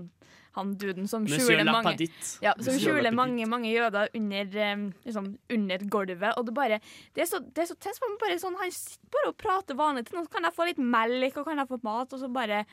han 0.59 0.73
duden 0.79 1.07
som 1.11 1.23
Monsieur 1.23 1.47
skjuler 1.47 1.71
mange, 1.71 2.09
ja, 2.43 2.55
som 2.59 2.75
skjuler 2.79 3.15
mange, 3.15 3.47
mange 3.47 3.71
jøder 3.71 4.11
under, 4.19 4.91
liksom, 5.05 5.31
under 5.51 5.87
gulvet. 5.91 6.33
Og 6.39 6.47
det, 6.47 6.55
bare, 6.59 6.81
det 7.15 7.23
er 7.23 7.31
så, 7.31 7.39
det 7.39 7.63
er 7.63 7.71
så 7.71 7.79
test. 7.79 8.03
Bare 8.21 8.39
sånn, 8.43 8.59
han 8.59 8.75
sitter 8.75 9.15
bare 9.15 9.31
og 9.31 9.39
prater 9.39 9.79
vanlig 9.79 10.07
til 10.09 10.19
noen. 10.19 10.27
Så 10.27 10.35
kan 10.35 10.47
jeg 10.47 10.59
få 10.59 10.67
litt 10.71 10.83
melk, 10.83 11.39
og 11.39 11.47
kan 11.47 11.63
jeg 11.63 11.71
få 11.71 11.79
mat, 11.87 12.13
og 12.13 12.19
så 12.23 12.31
bare 12.35 12.65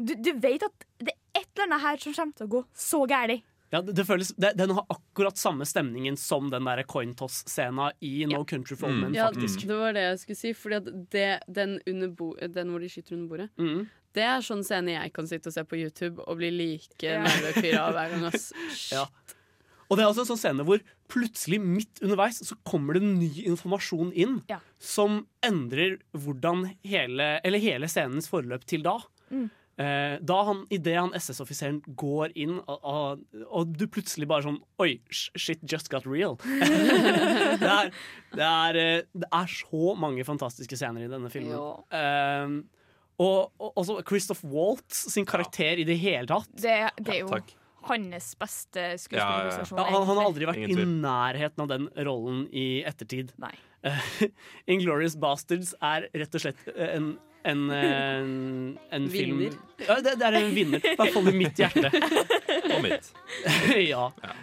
Du, 0.00 0.14
du 0.16 0.32
vet 0.40 0.62
at 0.64 0.84
det 0.98 1.12
er 1.12 1.40
et 1.42 1.48
eller 1.54 1.66
annet 1.66 1.82
her 1.84 1.96
som 2.02 2.14
kommer 2.16 2.34
til 2.38 2.46
å 2.46 2.52
gå 2.54 2.60
så 2.74 3.02
gærent. 3.10 3.46
Ja, 3.72 3.80
det, 3.86 3.94
det 3.94 4.04
føles, 4.08 4.32
det, 4.34 4.56
den 4.58 4.72
har 4.74 4.84
akkurat 4.90 5.38
samme 5.38 5.62
stemningen 5.68 6.16
som 6.18 6.48
den 6.50 6.64
der 6.66 6.82
coin 6.90 7.12
toss-scena 7.14 7.92
i 8.02 8.24
No 8.26 8.42
Country 8.44 8.74
for 8.76 8.88
Old 8.90 8.98
Men, 9.04 9.14
Ja, 9.14 9.28
faktisk. 9.30 9.62
det 9.68 9.76
var 9.78 9.92
det 9.94 10.02
jeg 10.08 10.18
skulle 10.24 10.40
si. 10.40 10.52
Fordi 10.58 10.74
at 10.80 10.88
det, 11.14 11.28
den, 11.46 11.76
under 11.86 12.08
bo, 12.08 12.32
den 12.40 12.72
hvor 12.72 12.80
de 12.82 12.88
skyter 12.90 13.14
under 13.14 13.28
bordet, 13.30 13.48
Mm. 13.56 13.84
det 14.12 14.22
er 14.26 14.40
sånn 14.42 14.64
scene 14.66 14.96
jeg 14.96 15.12
kan 15.14 15.26
sitte 15.30 15.46
og 15.48 15.54
se 15.54 15.62
på 15.70 15.78
YouTube 15.78 16.18
og 16.26 16.36
bli 16.42 16.50
like 16.50 17.02
Ja. 17.06 17.22
nervepirra 17.22 17.92
hver 17.94 18.10
gang. 18.16 18.24
Ass. 18.32 18.52
Ja. 18.92 19.06
Og 19.90 19.96
det 19.98 20.04
er 20.04 20.08
altså 20.10 20.22
en 20.22 20.30
sånn 20.36 20.38
scene 20.38 20.64
hvor 20.66 20.82
plutselig 21.10 21.60
midt 21.62 21.98
underveis 22.02 22.42
så 22.46 22.54
kommer 22.66 22.94
det 22.94 23.02
ny 23.02 23.30
informasjon 23.50 24.12
inn 24.14 24.42
Ja. 24.50 24.58
som 24.78 25.26
endrer 25.42 25.98
hvordan 26.14 26.76
hele, 26.84 27.40
eller 27.44 27.58
hele 27.58 27.86
scenens 27.90 28.28
forløp 28.30 28.64
til 28.66 28.82
da. 28.82 28.98
Mm. 29.30 29.48
Eh, 29.80 30.18
da 30.20 30.36
han, 30.44 30.64
Idet 30.74 30.96
han 30.98 31.14
SS-offiseren 31.16 31.78
går 31.98 32.34
inn, 32.38 32.58
og, 32.68 32.82
og, 32.84 33.22
og 33.48 33.70
du 33.78 33.86
plutselig 33.88 34.26
bare 34.28 34.44
sånn 34.44 34.58
Oi, 34.82 34.98
shit 35.08 35.62
just 35.64 35.88
got 35.92 36.04
real. 36.08 36.36
det, 37.62 37.70
er, 37.70 37.92
det, 38.34 38.48
er, 38.48 38.80
eh, 38.80 39.06
det 39.16 39.30
er 39.30 39.54
så 39.54 39.94
mange 40.00 40.26
fantastiske 40.28 40.76
scener 40.76 41.06
i 41.06 41.12
denne 41.12 41.30
filmen. 41.32 41.56
Eh, 41.96 42.58
og, 43.20 43.54
og 43.60 43.80
også 43.80 44.00
Christoph 44.08 44.44
Waltz 44.52 45.06
sin 45.14 45.28
karakter 45.28 45.80
i 45.80 45.88
det 45.88 45.96
hele 46.00 46.28
tatt. 46.28 46.52
Det, 46.60 46.76
det 47.00 47.16
er 47.16 47.22
jo 47.22 47.32
ja, 47.32 47.40
hans 47.88 48.34
beste 48.40 48.84
Ja, 48.84 49.00
skuespillerprestasjon. 49.00 49.80
han, 49.80 50.06
han 50.10 50.20
har 50.20 50.26
aldri 50.26 50.48
vært 50.48 50.68
i 50.68 50.76
nærheten 50.84 51.64
av 51.64 51.72
den 51.72 51.88
rollen 52.08 52.46
i 52.52 52.82
ettertid. 52.88 53.32
Nei. 53.40 53.54
Inglorious 54.72 55.16
Bastards 55.16 55.72
er 55.80 56.10
rett 56.12 56.36
og 56.36 56.44
slett 56.44 56.68
en 56.76 57.14
en, 57.42 57.70
en, 57.72 58.78
en 58.92 59.10
film 59.10 59.42
Ja, 59.86 59.96
det, 60.04 60.16
det 60.20 60.26
er 60.28 60.38
en 60.42 60.50
vinner. 60.54 60.82
I 60.84 60.96
hvert 60.98 61.14
fall 61.14 61.30
i 61.30 61.36
mitt 61.36 61.60
hjerte. 61.60 61.90
Og 62.68 62.82
mitt. 62.84 63.12
ja. 63.92 64.08
ja. 64.12 64.34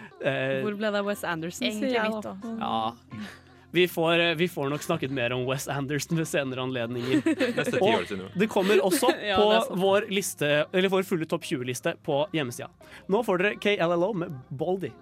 Hvor 0.64 0.74
ble 0.78 0.90
det 0.90 1.02
av 1.02 1.06
Wes 1.06 1.22
Anderson? 1.22 1.68
Egentlig 1.68 1.92
sier 1.92 2.00
jeg 2.00 2.16
mitt 2.16 2.26
da. 2.26 2.56
ja. 2.64 3.36
Vi 3.70 3.88
får, 3.88 4.18
eh, 4.18 4.34
vi 4.34 4.48
får 4.48 4.68
nok 4.68 4.82
snakket 4.82 5.10
mer 5.10 5.32
om 5.32 5.44
Wes 5.46 5.68
Anderson 5.68 6.16
ved 6.16 6.28
senere 6.28 6.62
anledninger. 6.62 7.22
Neste 7.56 7.76
ti 7.76 7.84
år 7.84 8.06
siden, 8.08 8.24
jo. 8.24 8.30
det 8.34 8.48
kommer 8.48 8.80
også 8.80 9.12
Ja, 9.28 9.36
på 9.36 9.76
vår, 9.76 10.08
liste, 10.08 10.64
eller 10.72 10.88
vår 10.88 11.04
fulle 11.08 11.28
topp 11.28 11.44
20-liste 11.44 11.96
på 12.04 12.24
hjemmesida. 12.32 12.70
Nå 13.12 13.22
får 13.26 13.44
dere 13.44 13.60
KLLO 13.60 14.12
med 14.24 14.40
Baldy. 14.48 14.92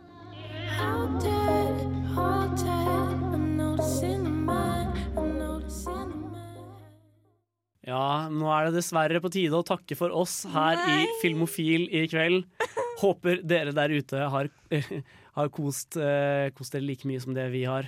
Ja, 7.86 8.26
nå 8.26 8.48
er 8.50 8.66
det 8.66 8.80
dessverre 8.80 9.20
på 9.22 9.30
tide 9.30 9.54
å 9.54 9.66
takke 9.66 9.94
for 9.98 10.10
oss 10.10 10.40
her 10.50 10.80
i 10.90 11.04
Filmofil 11.20 11.86
i 11.94 12.06
kveld. 12.10 12.42
Håper 13.02 13.44
dere 13.46 13.74
der 13.76 13.94
ute 13.94 14.26
har, 14.32 14.50
har 15.38 15.52
kost, 15.54 15.94
eh, 16.00 16.48
kost 16.56 16.74
dere 16.74 16.88
like 16.88 17.06
mye 17.06 17.22
som 17.22 17.36
det 17.36 17.46
vi 17.52 17.62
har. 17.68 17.86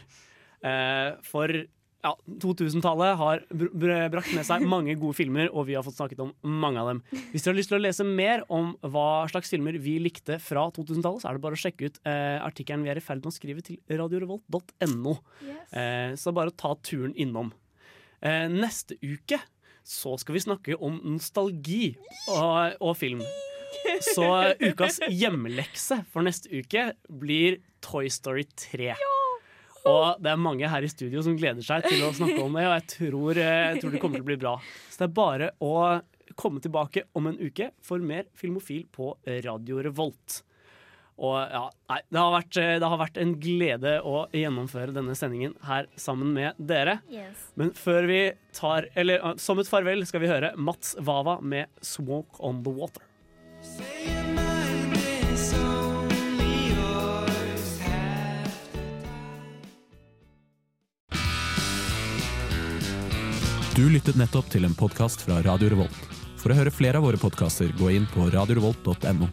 Eh, 0.63 1.17
for 1.27 1.51
ja, 1.51 2.13
2000-tallet 2.45 3.19
har 3.19 3.43
br 3.51 3.73
br 3.75 3.93
brakt 4.13 4.31
med 4.37 4.47
seg 4.47 4.63
mange 4.71 4.95
gode 5.01 5.19
filmer, 5.19 5.51
og 5.51 5.67
vi 5.67 5.75
har 5.75 5.83
fått 5.83 5.99
snakket 5.99 6.23
om 6.23 6.31
mange 6.47 6.79
av 6.79 6.93
dem. 6.93 7.03
Hvis 7.33 7.43
dere 7.43 7.57
har 7.57 7.59
lyst 7.59 7.75
til 7.75 7.81
å 7.81 7.83
lese 7.83 8.07
mer 8.07 8.47
om 8.55 8.71
hva 8.87 9.27
slags 9.33 9.51
filmer 9.51 9.81
vi 9.83 9.99
likte 10.05 10.39
fra 10.39 10.69
2000-tallet, 10.79 11.25
så 11.25 11.33
er 11.33 11.35
det 11.41 11.47
bare 11.49 11.59
å 11.59 11.63
sjekke 11.65 11.91
ut 11.91 11.99
eh, 12.07 12.39
artikkelen 12.39 12.87
vi 12.87 12.95
er 12.95 13.03
i 13.03 13.05
ferd 13.05 13.25
med 13.25 13.33
å 13.33 13.39
skrive 13.41 13.67
til 13.67 13.83
radiorevolt.no. 13.91 15.19
Eh, 15.75 16.15
så 16.15 16.39
bare 16.39 16.55
ta 16.55 16.77
turen 16.87 17.19
innom. 17.19 17.51
Eh, 18.23 18.47
neste 18.47 18.95
uke 19.03 19.43
så 19.89 20.17
skal 20.21 20.37
vi 20.37 20.45
snakke 20.45 20.77
om 20.85 20.99
nostalgi 21.15 21.95
og, 22.29 22.77
og 22.85 22.97
film. 23.01 23.23
Så 24.05 24.27
ukas 24.69 25.01
hjemmelekse 25.09 26.03
for 26.13 26.27
neste 26.27 26.53
uke 26.53 26.91
blir 27.09 27.63
Toy 27.85 28.11
Story 28.13 28.45
3. 28.69 28.93
Og 29.89 30.21
det 30.21 30.33
er 30.35 30.43
mange 30.43 30.69
her 30.69 30.85
i 30.85 30.91
studio 30.93 31.23
som 31.25 31.39
gleder 31.39 31.65
seg 31.65 31.87
til 31.87 32.05
å 32.05 32.13
snakke 32.13 32.43
om 32.45 32.59
det, 32.59 32.67
og 32.69 32.75
jeg 32.77 32.87
tror, 32.93 33.41
eh, 33.41 33.65
jeg 33.73 33.81
tror 33.81 33.95
det 33.95 34.03
kommer 34.03 34.21
til 34.21 34.27
å 34.27 34.29
bli 34.29 34.41
bra. 34.43 34.55
Så 34.91 35.01
det 35.01 35.09
er 35.09 35.17
bare 35.17 35.51
å 35.65 35.75
komme 36.37 36.61
tilbake 36.61 37.07
om 37.17 37.31
en 37.31 37.39
uke 37.41 37.71
for 37.81 38.03
mer 38.05 38.29
Filmofil 38.37 38.85
på 38.93 39.15
Radio 39.47 39.81
Revolt. 39.87 40.43
Og 41.19 41.35
ja, 41.51 41.65
nei, 41.91 41.99
det 42.15 42.21
har, 42.21 42.31
vært, 42.31 42.59
eh, 42.63 42.77
det 42.79 42.91
har 42.93 43.01
vært 43.01 43.19
en 43.19 43.35
glede 43.43 43.95
å 44.07 44.21
gjennomføre 44.35 44.95
denne 44.95 45.17
sendingen 45.19 45.57
her 45.67 45.89
sammen 45.99 46.31
med 46.37 46.59
dere. 46.63 47.01
Yes. 47.11 47.49
Men 47.59 47.75
før 47.75 48.07
vi 48.11 48.21
tar 48.55 48.87
Eller 48.99 49.19
eh, 49.19 49.35
som 49.43 49.59
et 49.59 49.71
farvel 49.71 50.07
skal 50.07 50.23
vi 50.23 50.31
høre 50.31 50.55
Mats 50.57 50.95
Vava 51.03 51.41
med 51.43 51.67
'Smoke 51.83 52.39
On 52.39 52.63
The 52.63 52.75
Water'. 52.79 53.07
Du 63.79 63.85
lyttet 63.87 64.17
nettopp 64.19 64.49
til 64.51 64.67
en 64.67 64.75
podkast 64.75 65.23
fra 65.23 65.37
Radio 65.47 65.69
Revolt. 65.71 66.01
For 66.39 66.51
å 66.51 66.57
høre 66.59 66.73
flere 66.75 66.99
av 66.99 67.05
våre 67.07 67.19
podkaster, 67.19 67.71
gå 67.79 67.93
inn 67.95 68.09
på 68.11 68.27
radiorevolt.no. 68.35 69.29